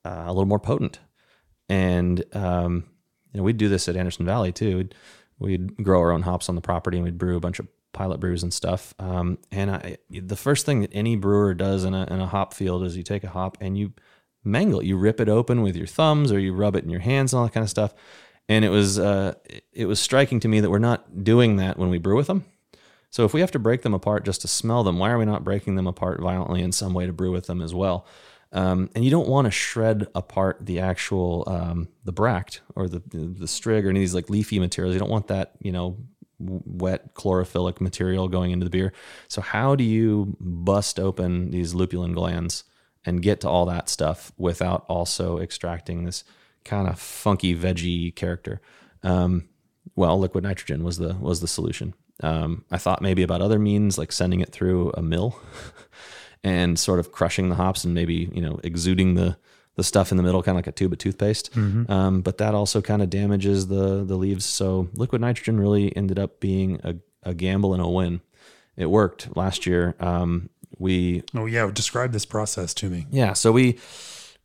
uh, 0.04 0.24
a 0.26 0.32
little 0.32 0.46
more 0.46 0.58
potent. 0.58 0.98
And 1.68 2.22
um, 2.34 2.84
you 3.32 3.38
know, 3.38 3.44
we'd 3.44 3.56
do 3.56 3.68
this 3.68 3.88
at 3.88 3.96
Anderson 3.96 4.26
Valley 4.26 4.52
too. 4.52 4.76
We'd, 4.76 4.94
we'd 5.38 5.84
grow 5.84 6.00
our 6.00 6.12
own 6.12 6.22
hops 6.22 6.48
on 6.48 6.54
the 6.54 6.60
property 6.60 6.98
and 6.98 7.04
we'd 7.04 7.18
brew 7.18 7.36
a 7.36 7.40
bunch 7.40 7.58
of 7.58 7.66
pilot 7.92 8.20
brews 8.20 8.42
and 8.42 8.52
stuff. 8.52 8.94
Um, 8.98 9.38
and 9.50 9.70
I, 9.70 9.96
the 10.10 10.36
first 10.36 10.66
thing 10.66 10.80
that 10.80 10.90
any 10.92 11.16
brewer 11.16 11.54
does 11.54 11.84
in 11.84 11.94
a, 11.94 12.04
in 12.04 12.20
a 12.20 12.26
hop 12.26 12.52
field 12.52 12.84
is 12.84 12.96
you 12.96 13.02
take 13.02 13.24
a 13.24 13.28
hop 13.28 13.56
and 13.60 13.78
you 13.78 13.92
mangle 14.44 14.80
it. 14.80 14.86
You 14.86 14.96
rip 14.96 15.20
it 15.20 15.28
open 15.28 15.62
with 15.62 15.76
your 15.76 15.86
thumbs 15.86 16.30
or 16.30 16.38
you 16.38 16.52
rub 16.52 16.76
it 16.76 16.84
in 16.84 16.90
your 16.90 17.00
hands 17.00 17.32
and 17.32 17.38
all 17.38 17.46
that 17.46 17.54
kind 17.54 17.64
of 17.64 17.70
stuff. 17.70 17.94
And 18.48 18.64
it 18.64 18.68
was 18.68 18.98
uh, 18.98 19.34
it 19.72 19.86
was 19.86 19.98
striking 19.98 20.38
to 20.40 20.48
me 20.48 20.60
that 20.60 20.68
we're 20.68 20.78
not 20.78 21.24
doing 21.24 21.56
that 21.56 21.78
when 21.78 21.88
we 21.88 21.98
brew 21.98 22.16
with 22.16 22.26
them. 22.26 22.44
So 23.08 23.24
if 23.24 23.32
we 23.32 23.40
have 23.40 23.52
to 23.52 23.58
break 23.58 23.82
them 23.82 23.94
apart 23.94 24.24
just 24.24 24.42
to 24.42 24.48
smell 24.48 24.82
them, 24.82 24.98
why 24.98 25.10
are 25.10 25.18
we 25.18 25.24
not 25.24 25.44
breaking 25.44 25.76
them 25.76 25.86
apart 25.86 26.20
violently 26.20 26.62
in 26.62 26.72
some 26.72 26.92
way 26.94 27.06
to 27.06 27.12
brew 27.12 27.30
with 27.30 27.46
them 27.46 27.62
as 27.62 27.72
well? 27.72 28.06
Um, 28.54 28.88
and 28.94 29.04
you 29.04 29.10
don't 29.10 29.28
want 29.28 29.46
to 29.46 29.50
shred 29.50 30.06
apart 30.14 30.64
the 30.64 30.78
actual 30.78 31.42
um, 31.48 31.88
the 32.04 32.12
bract 32.12 32.62
or 32.76 32.88
the 32.88 33.02
the 33.10 33.46
strig 33.46 33.84
or 33.84 33.90
any 33.90 33.98
of 33.98 34.02
these 34.02 34.14
like 34.14 34.30
leafy 34.30 34.60
materials. 34.60 34.94
You 34.94 35.00
don't 35.00 35.10
want 35.10 35.26
that 35.26 35.52
you 35.60 35.72
know 35.72 35.98
wet 36.38 37.14
chlorophyllic 37.14 37.80
material 37.80 38.28
going 38.28 38.52
into 38.52 38.64
the 38.64 38.70
beer. 38.70 38.92
So 39.28 39.40
how 39.40 39.74
do 39.74 39.82
you 39.82 40.36
bust 40.40 41.00
open 41.00 41.50
these 41.50 41.74
lupulin 41.74 42.14
glands 42.14 42.64
and 43.04 43.22
get 43.22 43.40
to 43.40 43.48
all 43.48 43.66
that 43.66 43.88
stuff 43.88 44.32
without 44.38 44.84
also 44.88 45.38
extracting 45.38 46.04
this 46.04 46.24
kind 46.64 46.88
of 46.88 46.98
funky 46.98 47.56
veggie 47.56 48.14
character? 48.14 48.60
Um, 49.02 49.48
well, 49.96 50.18
liquid 50.18 50.44
nitrogen 50.44 50.84
was 50.84 50.98
the 50.98 51.14
was 51.14 51.40
the 51.40 51.48
solution. 51.48 51.94
Um, 52.22 52.64
I 52.70 52.78
thought 52.78 53.02
maybe 53.02 53.24
about 53.24 53.42
other 53.42 53.58
means 53.58 53.98
like 53.98 54.12
sending 54.12 54.40
it 54.40 54.52
through 54.52 54.92
a 54.92 55.02
mill 55.02 55.40
and 56.44 56.78
sort 56.78 57.00
of 57.00 57.10
crushing 57.10 57.48
the 57.48 57.56
hops 57.56 57.84
and 57.84 57.94
maybe 57.94 58.30
you 58.32 58.40
know 58.42 58.60
exuding 58.62 59.14
the 59.14 59.36
the 59.76 59.82
stuff 59.82 60.12
in 60.12 60.16
the 60.16 60.22
middle, 60.22 60.40
kind 60.40 60.54
of 60.54 60.58
like 60.58 60.68
a 60.68 60.72
tube 60.72 60.92
of 60.92 60.98
toothpaste. 60.98 61.50
Um, 61.56 62.20
but 62.20 62.38
that 62.38 62.54
also 62.54 62.80
kind 62.80 63.02
of 63.02 63.10
damages 63.10 63.66
the 63.66 64.04
the 64.04 64.14
leaves. 64.16 64.44
So 64.44 64.88
liquid 64.94 65.20
nitrogen 65.20 65.58
really 65.58 65.94
ended 65.96 66.18
up 66.18 66.38
being 66.38 66.80
a, 66.84 66.94
a 67.24 67.34
gamble 67.34 67.72
and 67.74 67.82
a 67.82 67.88
win. 67.88 68.20
It 68.76 68.86
worked 68.86 69.36
last 69.36 69.66
year. 69.66 69.94
Um, 69.98 70.50
we 70.78 71.22
Oh 71.34 71.46
yeah, 71.46 71.68
describe 71.72 72.12
this 72.12 72.24
process 72.26 72.74
to 72.74 72.88
me. 72.90 73.06
yeah, 73.10 73.32
so 73.32 73.50
we 73.50 73.78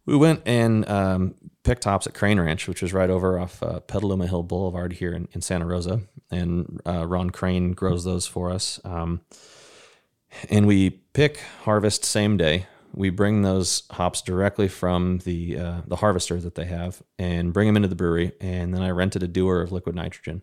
we 0.06 0.16
went 0.18 0.42
and 0.48 0.88
um, 0.90 1.36
picked 1.64 1.84
hops 1.84 2.08
at 2.08 2.14
Crane 2.16 2.40
Ranch, 2.40 2.68
which 2.68 2.82
is 2.82 2.94
right 2.94 3.10
over 3.12 3.38
off 3.40 3.62
uh, 3.62 3.80
Petaluma 3.82 4.26
Hill 4.26 4.42
Boulevard 4.44 4.94
here 4.94 5.14
in, 5.14 5.28
in 5.34 5.42
Santa 5.42 5.66
Rosa, 5.68 6.02
and 6.32 6.82
uh, 6.88 7.06
Ron 7.06 7.30
Crane 7.30 7.74
grows 7.74 8.04
those 8.04 8.26
for 8.26 8.50
us. 8.52 8.80
And 10.50 10.68
we 10.68 10.92
pick 11.14 11.40
harvest 11.64 12.06
same 12.06 12.38
day. 12.38 12.68
We 12.94 13.10
bring 13.10 13.42
those 13.42 13.84
hops 13.92 14.22
directly 14.22 14.68
from 14.68 15.20
the 15.20 15.58
uh, 15.58 15.82
the 15.86 15.98
harvester 15.98 16.40
that 16.40 16.56
they 16.56 16.66
have, 16.66 17.02
and 17.18 17.54
bring 17.54 17.68
them 17.68 17.76
into 17.76 17.88
the 17.88 17.96
brewery. 17.96 18.34
And 18.42 18.74
then 18.74 18.82
I 18.82 18.90
rented 18.90 19.24
a 19.24 19.28
dewar 19.28 19.62
of 19.62 19.72
liquid 19.72 19.96
nitrogen. 19.96 20.42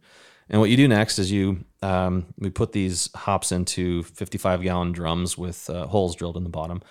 And 0.48 0.60
what 0.60 0.70
you 0.70 0.76
do 0.76 0.86
next 0.86 1.18
is 1.18 1.32
you 1.32 1.64
um, 1.82 2.26
we 2.38 2.50
put 2.50 2.72
these 2.72 3.10
hops 3.14 3.50
into 3.50 4.04
55 4.04 4.62
gallon 4.62 4.92
drums 4.92 5.36
with 5.36 5.68
uh, 5.68 5.86
holes 5.86 6.14
drilled 6.14 6.36
in 6.36 6.44
the 6.44 6.50
bottom, 6.50 6.82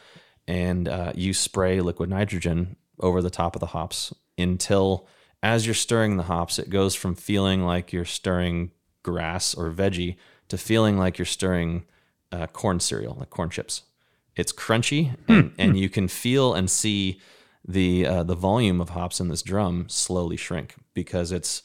and 0.48 0.88
uh, 0.88 1.14
you 1.16 1.34
spray 1.34 1.80
liquid 1.80 2.10
nitrogen 2.10 2.76
over 3.00 3.22
the 3.22 3.30
top 3.30 3.56
of 3.56 3.60
the 3.60 3.68
hops 3.68 4.14
until, 4.38 5.08
as 5.42 5.66
you're 5.66 5.74
stirring 5.74 6.18
the 6.18 6.24
hops, 6.24 6.60
it 6.60 6.70
goes 6.70 6.96
from 6.96 7.16
feeling 7.16 7.64
like 7.64 7.94
you're 7.94 8.06
stirring 8.06 8.72
grass 9.04 9.54
or 9.54 9.72
veggie 9.72 10.16
to 10.50 10.58
feeling 10.58 10.98
like 10.98 11.18
you're 11.18 11.26
stirring 11.26 11.86
uh, 12.36 12.48
corn 12.48 12.80
cereal, 12.80 13.16
like 13.20 13.30
corn 13.30 13.50
chips. 13.50 13.84
It's 14.36 14.52
crunchy, 14.52 15.16
and, 15.30 15.54
and 15.58 15.80
you 15.80 15.90
can 15.90 16.08
feel 16.08 16.54
and 16.54 16.70
see 16.70 17.22
the 17.68 18.06
uh, 18.06 18.24
the 18.24 18.36
volume 18.36 18.82
of 18.82 18.90
hops 18.90 19.20
in 19.20 19.30
this 19.30 19.42
drum 19.42 19.88
slowly 19.88 20.38
shrink 20.38 20.76
because 20.94 21.32
it's 21.32 21.64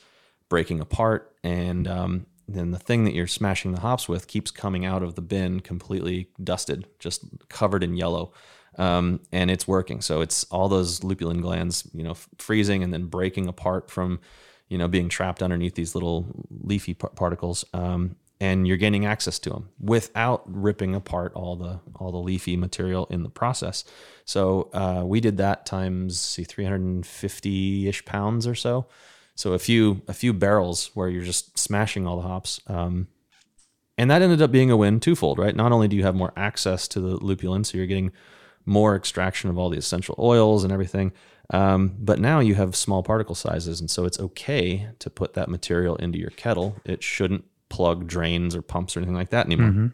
breaking 0.49 0.81
apart, 0.81 1.35
and 1.43 1.89
um, 1.89 2.27
then 2.49 2.71
the 2.71 2.79
thing 2.79 3.05
that 3.05 3.15
you're 3.15 3.27
smashing 3.27 3.73
the 3.73 3.81
hops 3.81 4.09
with 4.09 4.27
keeps 4.27 4.51
coming 4.51 4.85
out 4.85 5.03
of 5.03 5.15
the 5.15 5.23
bin 5.23 5.61
completely 5.61 6.29
dusted, 6.43 6.87
just 6.99 7.25
covered 7.49 7.83
in 7.83 7.97
yellow, 7.97 8.33
um, 8.79 9.21
and 9.33 9.51
it's 9.51 9.69
working. 9.69 10.01
So 10.01 10.21
it's 10.21 10.45
all 10.45 10.69
those 10.69 11.01
lupulin 11.01 11.41
glands, 11.41 11.89
you 11.93 12.03
know, 12.03 12.13
f- 12.13 12.29
freezing 12.39 12.83
and 12.83 12.93
then 12.93 13.07
breaking 13.07 13.49
apart 13.49 13.91
from, 13.91 14.21
you 14.69 14.79
know, 14.79 14.89
being 14.89 15.09
trapped 15.09 15.43
underneath 15.43 15.75
these 15.75 15.95
little 15.95 16.27
leafy 16.51 16.95
par- 16.95 17.11
particles. 17.15 17.65
Um, 17.73 18.17
and 18.41 18.67
you're 18.67 18.79
gaining 18.79 19.05
access 19.05 19.39
to 19.39 19.51
them 19.51 19.69
without 19.79 20.43
ripping 20.47 20.95
apart 20.95 21.33
all 21.35 21.57
the 21.57 21.81
all 21.97 22.11
the 22.11 22.19
leafy 22.19 22.57
material 22.57 23.07
in 23.11 23.23
the 23.23 23.29
process. 23.29 23.85
So 24.25 24.71
uh, 24.73 25.03
we 25.05 25.21
did 25.21 25.37
that 25.37 25.67
times 25.67 26.19
see 26.19 26.45
350 26.45 27.89
ish 27.89 28.05
pounds 28.05 28.47
or 28.47 28.55
so. 28.55 28.87
So 29.35 29.53
a 29.53 29.59
few 29.59 30.03
a 30.09 30.15
few 30.15 30.33
barrels 30.33 30.91
where 30.95 31.09
you're 31.09 31.25
just 31.25 31.59
smashing 31.59 32.07
all 32.07 32.17
the 32.17 32.27
hops. 32.27 32.61
Um, 32.67 33.09
and 33.99 34.11
that 34.11 34.23
ended 34.23 34.41
up 34.41 34.51
being 34.51 34.71
a 34.71 34.79
win 34.79 34.99
twofold, 34.99 35.39
right? 35.39 35.55
Not 35.55 35.73
only 35.73 35.87
do 35.87 35.95
you 35.95 36.05
have 36.05 36.15
more 36.15 36.33
access 36.35 36.89
to 36.89 37.01
the 37.01 37.19
lupulin, 37.19 37.67
so 37.67 37.77
you're 37.77 37.87
getting 37.87 38.13
more 38.65 38.97
extraction 38.97 39.51
of 39.51 39.59
all 39.59 39.69
the 39.69 39.77
essential 39.77 40.15
oils 40.19 40.65
and 40.65 40.73
everything, 40.73 41.13
um, 41.51 41.97
but 41.99 42.19
now 42.19 42.41
you 42.41 42.55
have 42.55 42.75
small 42.75 43.03
particle 43.03 43.35
sizes, 43.35 43.79
and 43.81 43.91
so 43.91 44.07
it's 44.07 44.19
okay 44.19 44.89
to 45.01 45.11
put 45.11 45.35
that 45.35 45.51
material 45.51 45.97
into 45.97 46.19
your 46.19 46.31
kettle. 46.31 46.77
It 46.87 47.03
shouldn't 47.03 47.45
plug 47.71 48.07
drains 48.07 48.55
or 48.55 48.61
pumps 48.61 48.97
or 48.97 49.01
anything 49.01 49.17
like 49.17 49.31
that 49.31 49.47
anymore. 49.47 49.93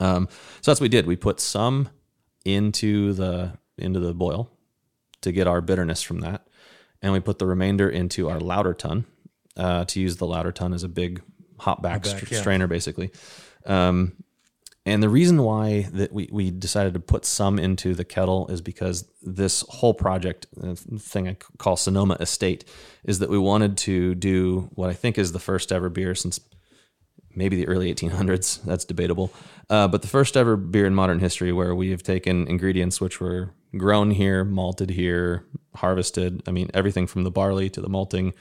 Um, 0.00 0.28
so 0.60 0.70
that's 0.70 0.80
what 0.80 0.86
we 0.86 0.88
did. 0.88 1.06
We 1.06 1.16
put 1.16 1.38
some 1.38 1.90
into 2.44 3.12
the 3.12 3.58
into 3.78 4.00
the 4.00 4.14
boil 4.14 4.50
to 5.20 5.32
get 5.32 5.46
our 5.46 5.60
bitterness 5.60 6.02
from 6.02 6.20
that, 6.20 6.46
and 7.02 7.12
we 7.12 7.20
put 7.20 7.38
the 7.38 7.46
remainder 7.46 7.88
into 7.88 8.28
our 8.30 8.40
lauter 8.40 8.74
tun 8.74 9.04
uh, 9.56 9.84
to 9.84 10.00
use 10.00 10.16
the 10.16 10.26
lauter 10.26 10.52
tun 10.52 10.72
as 10.72 10.82
a 10.82 10.88
big 10.88 11.22
hop 11.58 11.82
back, 11.82 12.02
back, 12.02 12.18
str- 12.18 12.34
yeah. 12.34 12.40
strainer, 12.40 12.66
basically. 12.66 13.10
Um, 13.66 14.12
and 14.84 15.00
the 15.00 15.08
reason 15.08 15.42
why 15.44 15.82
that 15.92 16.12
we, 16.12 16.28
we 16.32 16.50
decided 16.50 16.94
to 16.94 17.00
put 17.00 17.24
some 17.24 17.60
into 17.60 17.94
the 17.94 18.04
kettle 18.04 18.48
is 18.48 18.60
because 18.60 19.08
this 19.22 19.64
whole 19.68 19.94
project 19.94 20.46
uh, 20.60 20.74
thing 20.74 21.28
I 21.28 21.36
call 21.58 21.76
Sonoma 21.76 22.16
Estate 22.18 22.64
is 23.04 23.20
that 23.20 23.30
we 23.30 23.38
wanted 23.38 23.76
to 23.78 24.16
do 24.16 24.70
what 24.74 24.90
I 24.90 24.94
think 24.94 25.18
is 25.18 25.30
the 25.30 25.38
first 25.38 25.70
ever 25.70 25.88
beer 25.88 26.16
since 26.16 26.40
maybe 27.34 27.56
the 27.56 27.66
early 27.68 27.92
1800s. 27.94 28.62
That's 28.64 28.84
debatable. 28.84 29.32
Uh, 29.70 29.88
but 29.88 30.02
the 30.02 30.08
first 30.08 30.36
ever 30.36 30.56
beer 30.56 30.86
in 30.86 30.94
modern 30.94 31.18
history 31.18 31.52
where 31.52 31.74
we 31.74 31.90
have 31.90 32.02
taken 32.02 32.46
ingredients 32.48 33.00
which 33.00 33.20
were 33.20 33.50
grown 33.76 34.10
here, 34.10 34.44
malted 34.44 34.90
here, 34.90 35.44
harvested. 35.76 36.42
I 36.46 36.50
mean, 36.50 36.70
everything 36.74 37.06
from 37.06 37.22
the 37.24 37.30
barley 37.30 37.70
to 37.70 37.80
the 37.80 37.88
malting, 37.88 38.34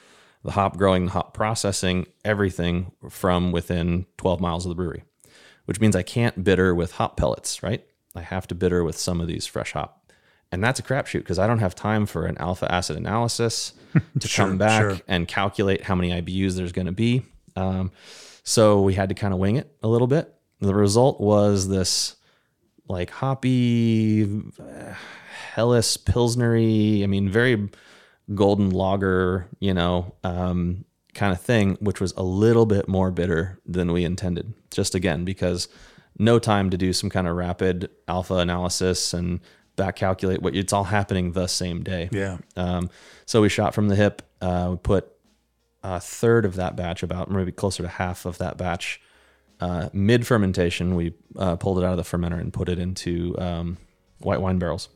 the 0.43 0.51
hop 0.51 0.75
growing, 0.77 1.05
the 1.05 1.11
hop 1.11 1.33
processing, 1.33 2.07
everything 2.25 2.91
from 3.09 3.51
within 3.51 4.05
12 4.17 4.41
miles 4.41 4.65
of 4.65 4.69
the 4.69 4.75
brewery, 4.75 5.03
which 5.65 5.79
means 5.79 5.95
I 5.95 6.03
can't 6.03 6.43
bitter 6.43 6.73
with 6.75 6.93
hop 6.93 7.15
pellets, 7.17 7.63
right? 7.63 7.85
I 8.15 8.21
have 8.21 8.47
to 8.47 8.55
bitter 8.55 8.83
with 8.83 8.97
some 8.97 9.21
of 9.21 9.27
these 9.27 9.45
fresh 9.45 9.71
hop. 9.71 10.11
and 10.51 10.61
that's 10.61 10.79
a 10.81 10.83
crapshoot 10.83 11.19
because 11.19 11.39
I 11.39 11.47
don't 11.47 11.59
have 11.59 11.75
time 11.75 12.05
for 12.05 12.25
an 12.25 12.37
alpha 12.39 12.69
acid 12.69 12.97
analysis 12.97 13.71
to 14.19 14.27
Sure, 14.27 14.47
come 14.47 14.57
back 14.57 14.81
sure. 14.81 14.99
and 15.07 15.25
calculate 15.29 15.83
how 15.83 15.95
many 15.95 16.09
IBUs 16.11 16.55
there's 16.57 16.73
going 16.73 16.87
to 16.87 16.91
be. 16.91 17.23
Um, 17.55 17.91
so 18.51 18.81
we 18.81 18.93
had 18.93 19.07
to 19.07 19.15
kind 19.15 19.33
of 19.33 19.39
wing 19.39 19.55
it 19.55 19.73
a 19.81 19.87
little 19.87 20.07
bit. 20.07 20.35
The 20.59 20.75
result 20.75 21.21
was 21.21 21.69
this 21.69 22.17
like 22.85 23.09
hoppy, 23.09 24.23
Helles 25.53 25.95
Pilsnery. 25.95 27.01
I 27.01 27.07
mean, 27.07 27.29
very 27.29 27.69
golden 28.35 28.69
lager, 28.69 29.47
you 29.61 29.73
know, 29.73 30.15
um, 30.25 30.83
kind 31.13 31.31
of 31.31 31.39
thing, 31.39 31.77
which 31.79 32.01
was 32.01 32.11
a 32.17 32.23
little 32.23 32.65
bit 32.65 32.89
more 32.89 33.09
bitter 33.09 33.57
than 33.65 33.93
we 33.93 34.03
intended. 34.03 34.53
Just 34.69 34.95
again, 34.95 35.23
because 35.23 35.69
no 36.19 36.37
time 36.37 36.69
to 36.71 36.77
do 36.77 36.91
some 36.91 37.09
kind 37.09 37.27
of 37.27 37.37
rapid 37.37 37.89
alpha 38.09 38.35
analysis 38.35 39.13
and 39.13 39.39
back 39.77 39.95
calculate 39.95 40.41
what 40.41 40.57
it's 40.57 40.73
all 40.73 40.83
happening 40.83 41.31
the 41.31 41.47
same 41.47 41.83
day. 41.83 42.09
Yeah. 42.11 42.39
Um, 42.57 42.89
so 43.25 43.41
we 43.41 43.47
shot 43.47 43.73
from 43.73 43.87
the 43.87 43.95
hip. 43.95 44.21
Uh, 44.41 44.67
we 44.71 44.77
put 44.77 45.09
a 45.83 45.99
third 45.99 46.45
of 46.45 46.55
that 46.55 46.75
batch, 46.75 47.03
about 47.03 47.29
maybe 47.29 47.51
closer 47.51 47.83
to 47.83 47.89
half 47.89 48.25
of 48.25 48.37
that 48.37 48.57
batch, 48.57 49.01
uh, 49.59 49.89
mid 49.93 50.25
fermentation. 50.27 50.95
We 50.95 51.13
uh, 51.37 51.55
pulled 51.55 51.79
it 51.79 51.85
out 51.85 51.97
of 51.97 51.97
the 51.97 52.17
fermenter 52.17 52.39
and 52.39 52.53
put 52.53 52.69
it 52.69 52.79
into 52.79 53.35
um, 53.39 53.77
white 54.19 54.41
wine 54.41 54.59
barrels. 54.59 54.89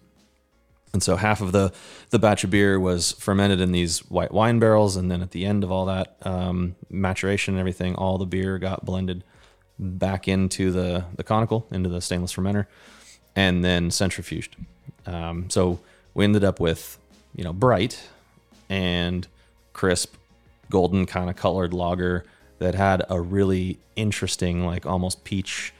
And 0.93 1.03
so 1.03 1.17
half 1.17 1.41
of 1.41 1.51
the 1.51 1.73
the 2.11 2.19
batch 2.19 2.45
of 2.45 2.51
beer 2.51 2.79
was 2.79 3.11
fermented 3.13 3.59
in 3.59 3.73
these 3.73 3.99
white 4.09 4.31
wine 4.31 4.59
barrels, 4.59 4.95
and 4.95 5.11
then 5.11 5.21
at 5.21 5.31
the 5.31 5.45
end 5.45 5.63
of 5.65 5.71
all 5.71 5.85
that 5.87 6.15
um, 6.21 6.75
maturation 6.89 7.55
and 7.55 7.59
everything, 7.59 7.95
all 7.95 8.17
the 8.17 8.25
beer 8.25 8.57
got 8.57 8.85
blended 8.85 9.23
back 9.77 10.27
into 10.27 10.71
the 10.71 11.03
the 11.17 11.23
conical, 11.23 11.67
into 11.69 11.89
the 11.89 11.99
stainless 11.99 12.33
fermenter, 12.33 12.67
and 13.35 13.63
then 13.63 13.89
centrifuged. 13.89 14.51
Um, 15.05 15.49
so 15.49 15.79
we 16.13 16.23
ended 16.23 16.45
up 16.45 16.61
with 16.61 16.97
you 17.35 17.43
know 17.43 17.51
bright 17.51 18.07
and 18.69 19.27
crisp, 19.73 20.14
golden 20.69 21.05
kind 21.05 21.29
of 21.29 21.35
colored 21.35 21.73
lager 21.73 22.25
that 22.59 22.75
had 22.75 23.03
a 23.09 23.19
really 23.19 23.79
interesting, 23.95 24.65
like 24.65 24.85
almost 24.85 25.23
peach, 25.23 25.73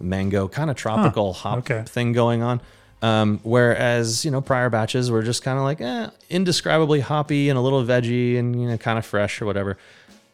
mango 0.00 0.48
kind 0.48 0.70
of 0.70 0.76
tropical 0.76 1.32
hop 1.32 1.58
okay. 1.58 1.82
thing 1.86 2.12
going 2.12 2.42
on. 2.42 2.60
Um, 3.02 3.40
whereas 3.42 4.24
you 4.24 4.30
know 4.30 4.40
prior 4.40 4.70
batches 4.70 5.10
were 5.10 5.22
just 5.22 5.42
kind 5.42 5.58
of 5.58 5.64
like 5.64 5.80
eh, 5.82 6.08
indescribably 6.30 7.00
hoppy 7.00 7.50
and 7.50 7.58
a 7.58 7.60
little 7.60 7.84
veggie 7.84 8.38
and 8.38 8.60
you 8.60 8.66
know 8.68 8.78
kind 8.78 8.98
of 8.98 9.04
fresh 9.04 9.40
or 9.42 9.46
whatever. 9.46 9.76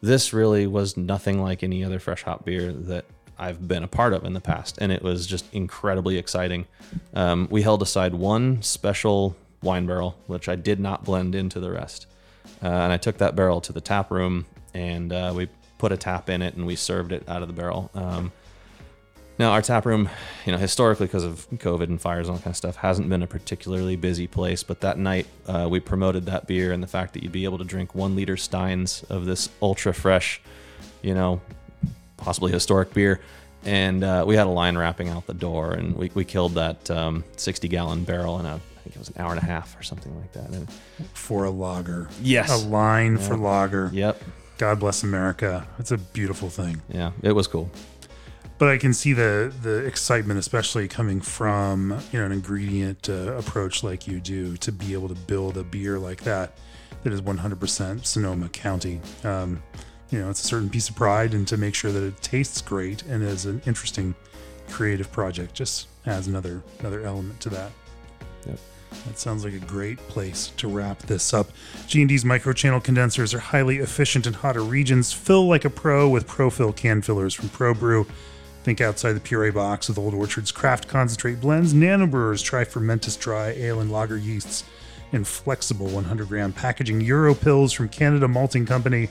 This 0.01 0.33
really 0.33 0.67
was 0.67 0.97
nothing 0.97 1.43
like 1.43 1.63
any 1.63 1.85
other 1.85 1.99
fresh 1.99 2.23
hop 2.23 2.45
beer 2.45 2.73
that 2.73 3.05
I've 3.39 3.67
been 3.67 3.83
a 3.83 3.89
part 3.89 4.13
of 4.13 4.25
in 4.25 4.33
the 4.35 4.41
past, 4.41 4.79
and 4.81 4.93
it 4.93 5.03
was 5.03 5.27
just 5.27 5.53
incredibly 5.53 6.19
exciting. 6.19 6.67
Um, 7.15 7.49
we 7.51 7.63
held 7.63 7.83
aside 7.83 8.15
one 8.15 8.63
special 8.63 9.37
wine 9.63 9.87
barrel, 9.87 10.17
which 10.27 10.49
I 10.49 10.55
did 10.57 10.79
not 10.79 11.05
blend 11.05 11.35
into 11.35 11.59
the 11.59 11.71
rest, 11.71 12.07
uh, 12.63 12.67
and 12.67 12.93
I 12.93 12.97
took 12.97 13.19
that 13.19 13.35
barrel 13.35 13.61
to 13.63 13.73
the 13.73 13.81
tap 13.81 14.11
room 14.11 14.47
and 14.75 15.13
uh, 15.13 15.33
we 15.35 15.49
put 15.79 15.93
a 15.93 15.97
tap 15.97 16.31
in 16.31 16.43
it 16.43 16.55
and 16.55 16.67
we 16.67 16.77
served 16.77 17.13
it 17.13 17.29
out 17.29 17.43
of 17.43 17.49
the 17.49 17.55
barrel. 17.55 17.91
Um, 17.95 18.33
now, 19.39 19.53
our 19.53 19.63
tap 19.63 19.87
room, 19.87 20.09
you 20.47 20.53
know, 20.53 20.59
historically 20.59 21.07
because 21.07 21.25
of 21.25 21.49
COVID 21.51 21.85
and 21.85 22.01
fires 22.01 22.29
and 22.29 22.33
all 22.33 22.37
that 22.37 22.45
kind 22.45 22.53
of 22.53 22.57
stuff, 22.57 22.77
hasn't 22.77 23.09
been 23.09 23.23
a 23.23 23.27
particularly 23.27 23.97
busy 23.97 24.27
place. 24.27 24.63
But 24.63 24.83
that 24.83 24.99
night, 24.99 25.27
uh, 25.47 25.67
we 25.71 25.81
promoted 25.81 26.27
that 26.27 26.47
beer 26.47 26.71
and 26.71 26.83
the 26.83 26.87
fact 26.87 27.15
that 27.15 27.23
you'd 27.23 27.33
be 27.33 27.45
able 27.45 27.59
to 27.59 27.65
drink 27.65 27.95
one 27.95 28.15
liter 28.15 28.37
steins 28.37 29.05
of 29.09 29.25
this 29.25 29.49
ultra 29.61 29.95
fresh, 29.95 30.41
you 31.03 31.15
know, 31.15 31.41
possibly 32.19 32.53
historic 32.53 32.93
beer. 32.93 33.21
And 33.65 34.05
uh, 34.05 34.25
we 34.27 34.37
had 34.37 34.47
a 34.47 34.51
line 34.51 34.77
wrapping 34.77 35.09
out 35.09 35.27
the 35.27 35.35
door, 35.35 35.73
and 35.73 35.97
we, 35.97 36.11
we 36.15 36.25
killed 36.25 36.55
that 36.55 36.91
um, 36.91 37.25
60 37.37 37.69
gallon 37.69 38.05
barrel 38.05 38.39
in 38.39 38.47
a, 38.47 38.61
think 38.83 38.97
it 38.97 38.99
was 38.99 39.09
an 39.09 39.15
hour 39.19 39.31
and 39.31 39.41
a 39.41 39.45
half 39.45 39.79
or 39.79 39.83
something 39.83 40.15
like 40.19 40.33
that. 40.33 40.51
And 40.51 40.71
For 41.15 41.45
a 41.45 41.51
lager. 41.51 42.09
yes. 42.21 42.51
A 42.51 42.69
line 42.69 43.19
for 43.19 43.37
lager. 43.37 43.91
Yep. 43.93 44.23
God 44.59 44.79
bless 44.81 45.03
America. 45.03 45.67
It's 45.79 45.91
a 45.93 45.99
beautiful 45.99 46.49
thing. 46.51 46.83
Yeah. 46.89 47.13
It 47.23 47.33
was 47.33 47.47
cool. 47.47 47.71
But 48.59 48.69
I 48.69 48.79
can 48.79 48.93
see 48.95 49.13
the 49.13 49.53
the 49.63 49.79
excitement, 49.87 50.39
especially 50.39 50.87
coming 50.87 51.21
from 51.21 51.99
you 52.13 52.21
know 52.21 52.27
an 52.27 52.33
ingredient 52.33 53.09
uh, 53.09 53.33
approach 53.37 53.83
like 53.83 54.07
you 54.07 54.21
do, 54.21 54.57
to 54.59 54.71
be 54.71 54.93
able 54.93 55.09
to 55.09 55.17
build 55.17 55.57
a 55.57 55.65
beer 55.65 55.99
like 55.99 56.23
that 56.23 56.53
that 57.03 57.13
is 57.13 57.21
100% 57.21 58.05
Sonoma 58.07 58.49
County. 58.51 59.01
Um, 59.25 59.61
you 60.11 60.21
know, 60.21 60.31
it's 60.31 60.45
a 60.45 60.47
certain 60.47 60.71
piece 60.71 60.89
of 60.89 60.95
pride, 60.95 61.35
and 61.35 61.49
to 61.49 61.57
make 61.57 61.75
sure 61.75 61.91
that 61.91 62.05
it 62.05 62.23
tastes 62.23 62.61
great 62.61 63.03
and 63.05 63.25
is 63.25 63.47
an 63.47 63.61
interesting, 63.67 64.15
creative 64.69 65.11
project 65.11 65.55
just 65.55 65.89
adds 66.07 66.29
another 66.29 66.63
another 66.79 67.01
element 67.03 67.41
to 67.41 67.49
that. 67.49 67.71
Yep. 68.47 68.59
That 69.07 69.19
sounds 69.19 69.45
like 69.45 69.55
a 69.55 69.59
great 69.59 69.99
place 70.09 70.53
to 70.59 70.69
wrap 70.69 70.99
this 71.03 71.35
up. 71.35 71.51
G&D's 71.87 72.25
microchannel 72.25 72.83
condensers 72.83 73.35
are 73.35 73.39
highly 73.39 73.79
efficient 73.79 74.27
in 74.27 74.33
hotter 74.33 74.63
regions. 74.63 75.13
Fill 75.13 75.47
like 75.47 75.65
a 75.65 75.71
pro 75.71 76.09
with 76.09 76.27
ProFill 76.27 76.77
can 76.77 77.03
fillers 77.03 77.35
from 77.35 77.49
ProBrew. 77.49 78.07
Think 78.63 78.81
outside 78.81 79.15
the 79.15 79.21
puree 79.21 79.51
box 79.51 79.89
with 79.89 79.99
Old 79.99 80.15
Orchard's 80.15 80.53
craft 80.53 80.87
concentrate 80.87 81.41
blends. 81.41 81.75
Nanobrewers 81.75 82.45
try 82.45 82.65
Fermentis 82.65 83.19
dry 83.19 83.51
ale 83.51 83.81
and 83.81 83.91
lager 83.91 84.17
yeasts 84.17 84.65
in 85.11 85.25
flexible 85.25 85.89
100 85.89 86.29
gram 86.29 86.53
packaging. 86.53 87.01
Europils 87.01 87.75
from 87.75 87.89
Canada 87.89 88.29
Malting 88.29 88.65
Company 88.65 89.09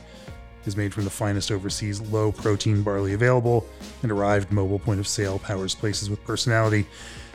is 0.65 0.77
made 0.77 0.93
from 0.93 1.03
the 1.03 1.09
finest 1.09 1.51
overseas 1.51 2.01
low 2.01 2.31
protein 2.31 2.81
barley 2.83 3.13
available 3.13 3.65
and 4.03 4.11
Arryved 4.11 4.51
mobile 4.51 4.79
point 4.79 4.99
of 4.99 5.07
sale 5.07 5.39
powers 5.39 5.75
places 5.75 6.09
with 6.09 6.23
personality. 6.23 6.85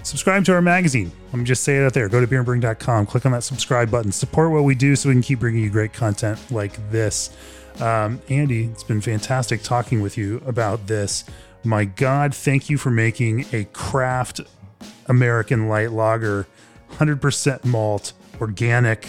Subscribe 0.06 0.44
to 0.44 0.52
our 0.52 0.62
magazine. 0.62 1.10
Let 1.32 1.38
me 1.38 1.44
just 1.44 1.64
say 1.64 1.78
it 1.78 1.84
out 1.84 1.92
there. 1.92 2.08
Go 2.08 2.20
to 2.20 2.28
beerandbrewing.com, 2.28 3.06
click 3.06 3.26
on 3.26 3.32
that 3.32 3.42
subscribe 3.42 3.90
button, 3.90 4.12
support 4.12 4.52
what 4.52 4.62
we 4.62 4.76
do 4.76 4.94
so 4.94 5.08
we 5.08 5.16
can 5.16 5.22
keep 5.22 5.40
bringing 5.40 5.64
you 5.64 5.68
great 5.68 5.92
content 5.92 6.38
like 6.52 6.78
this. 6.92 7.30
Um, 7.80 8.22
Andy, 8.28 8.66
it's 8.66 8.84
been 8.84 9.00
fantastic 9.00 9.64
talking 9.64 10.02
with 10.02 10.16
you 10.16 10.40
about 10.46 10.86
this. 10.86 11.24
My 11.64 11.86
God, 11.86 12.32
thank 12.32 12.70
you 12.70 12.78
for 12.78 12.92
making 12.92 13.46
a 13.52 13.64
craft 13.72 14.40
American 15.06 15.68
light 15.68 15.90
lager, 15.90 16.46
100% 16.92 17.64
malt, 17.64 18.12
organic, 18.40 19.08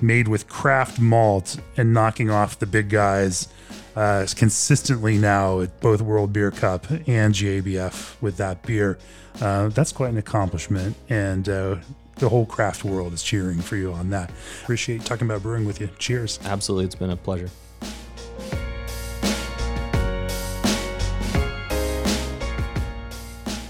made 0.00 0.28
with 0.28 0.48
craft 0.48 0.98
malt, 0.98 1.58
and 1.76 1.92
knocking 1.92 2.30
off 2.30 2.58
the 2.58 2.64
big 2.64 2.88
guys 2.88 3.48
uh, 3.96 4.26
consistently 4.36 5.18
now 5.18 5.60
at 5.60 5.80
both 5.80 6.00
World 6.00 6.32
Beer 6.32 6.50
Cup 6.50 6.90
and 6.90 7.34
GABF 7.34 8.20
with 8.20 8.36
that 8.36 8.62
beer. 8.62 8.98
Uh, 9.40 9.68
that's 9.68 9.92
quite 9.92 10.10
an 10.10 10.18
accomplishment, 10.18 10.96
and 11.08 11.48
uh, 11.48 11.76
the 12.16 12.28
whole 12.28 12.46
craft 12.46 12.84
world 12.84 13.12
is 13.12 13.22
cheering 13.22 13.60
for 13.60 13.76
you 13.76 13.92
on 13.92 14.10
that. 14.10 14.30
Appreciate 14.62 15.04
talking 15.04 15.26
about 15.26 15.42
brewing 15.42 15.64
with 15.64 15.80
you. 15.80 15.88
Cheers. 15.98 16.38
Absolutely. 16.44 16.86
It's 16.86 16.94
been 16.94 17.10
a 17.10 17.16
pleasure. 17.16 17.50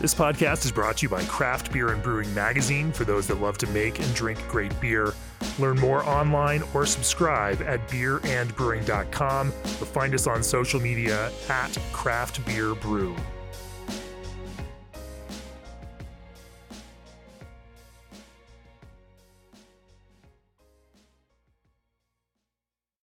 This 0.00 0.14
podcast 0.14 0.64
is 0.64 0.70
brought 0.70 0.98
to 0.98 1.02
you 1.02 1.08
by 1.08 1.24
Craft 1.24 1.72
Beer 1.72 1.88
and 1.88 2.00
Brewing 2.00 2.32
Magazine 2.32 2.92
for 2.92 3.04
those 3.04 3.26
that 3.26 3.40
love 3.40 3.58
to 3.58 3.66
make 3.70 3.98
and 3.98 4.14
drink 4.14 4.38
great 4.46 4.78
beer. 4.80 5.12
Learn 5.58 5.78
more 5.78 6.04
online 6.04 6.62
or 6.74 6.86
subscribe 6.86 7.60
at 7.62 7.86
beerandbrewing.com 7.88 9.48
or 9.48 9.86
find 9.86 10.14
us 10.14 10.26
on 10.26 10.42
social 10.42 10.80
media 10.80 11.30
at 11.48 11.76
Craft 11.92 12.44
Beer 12.46 12.74
Brew. 12.74 13.14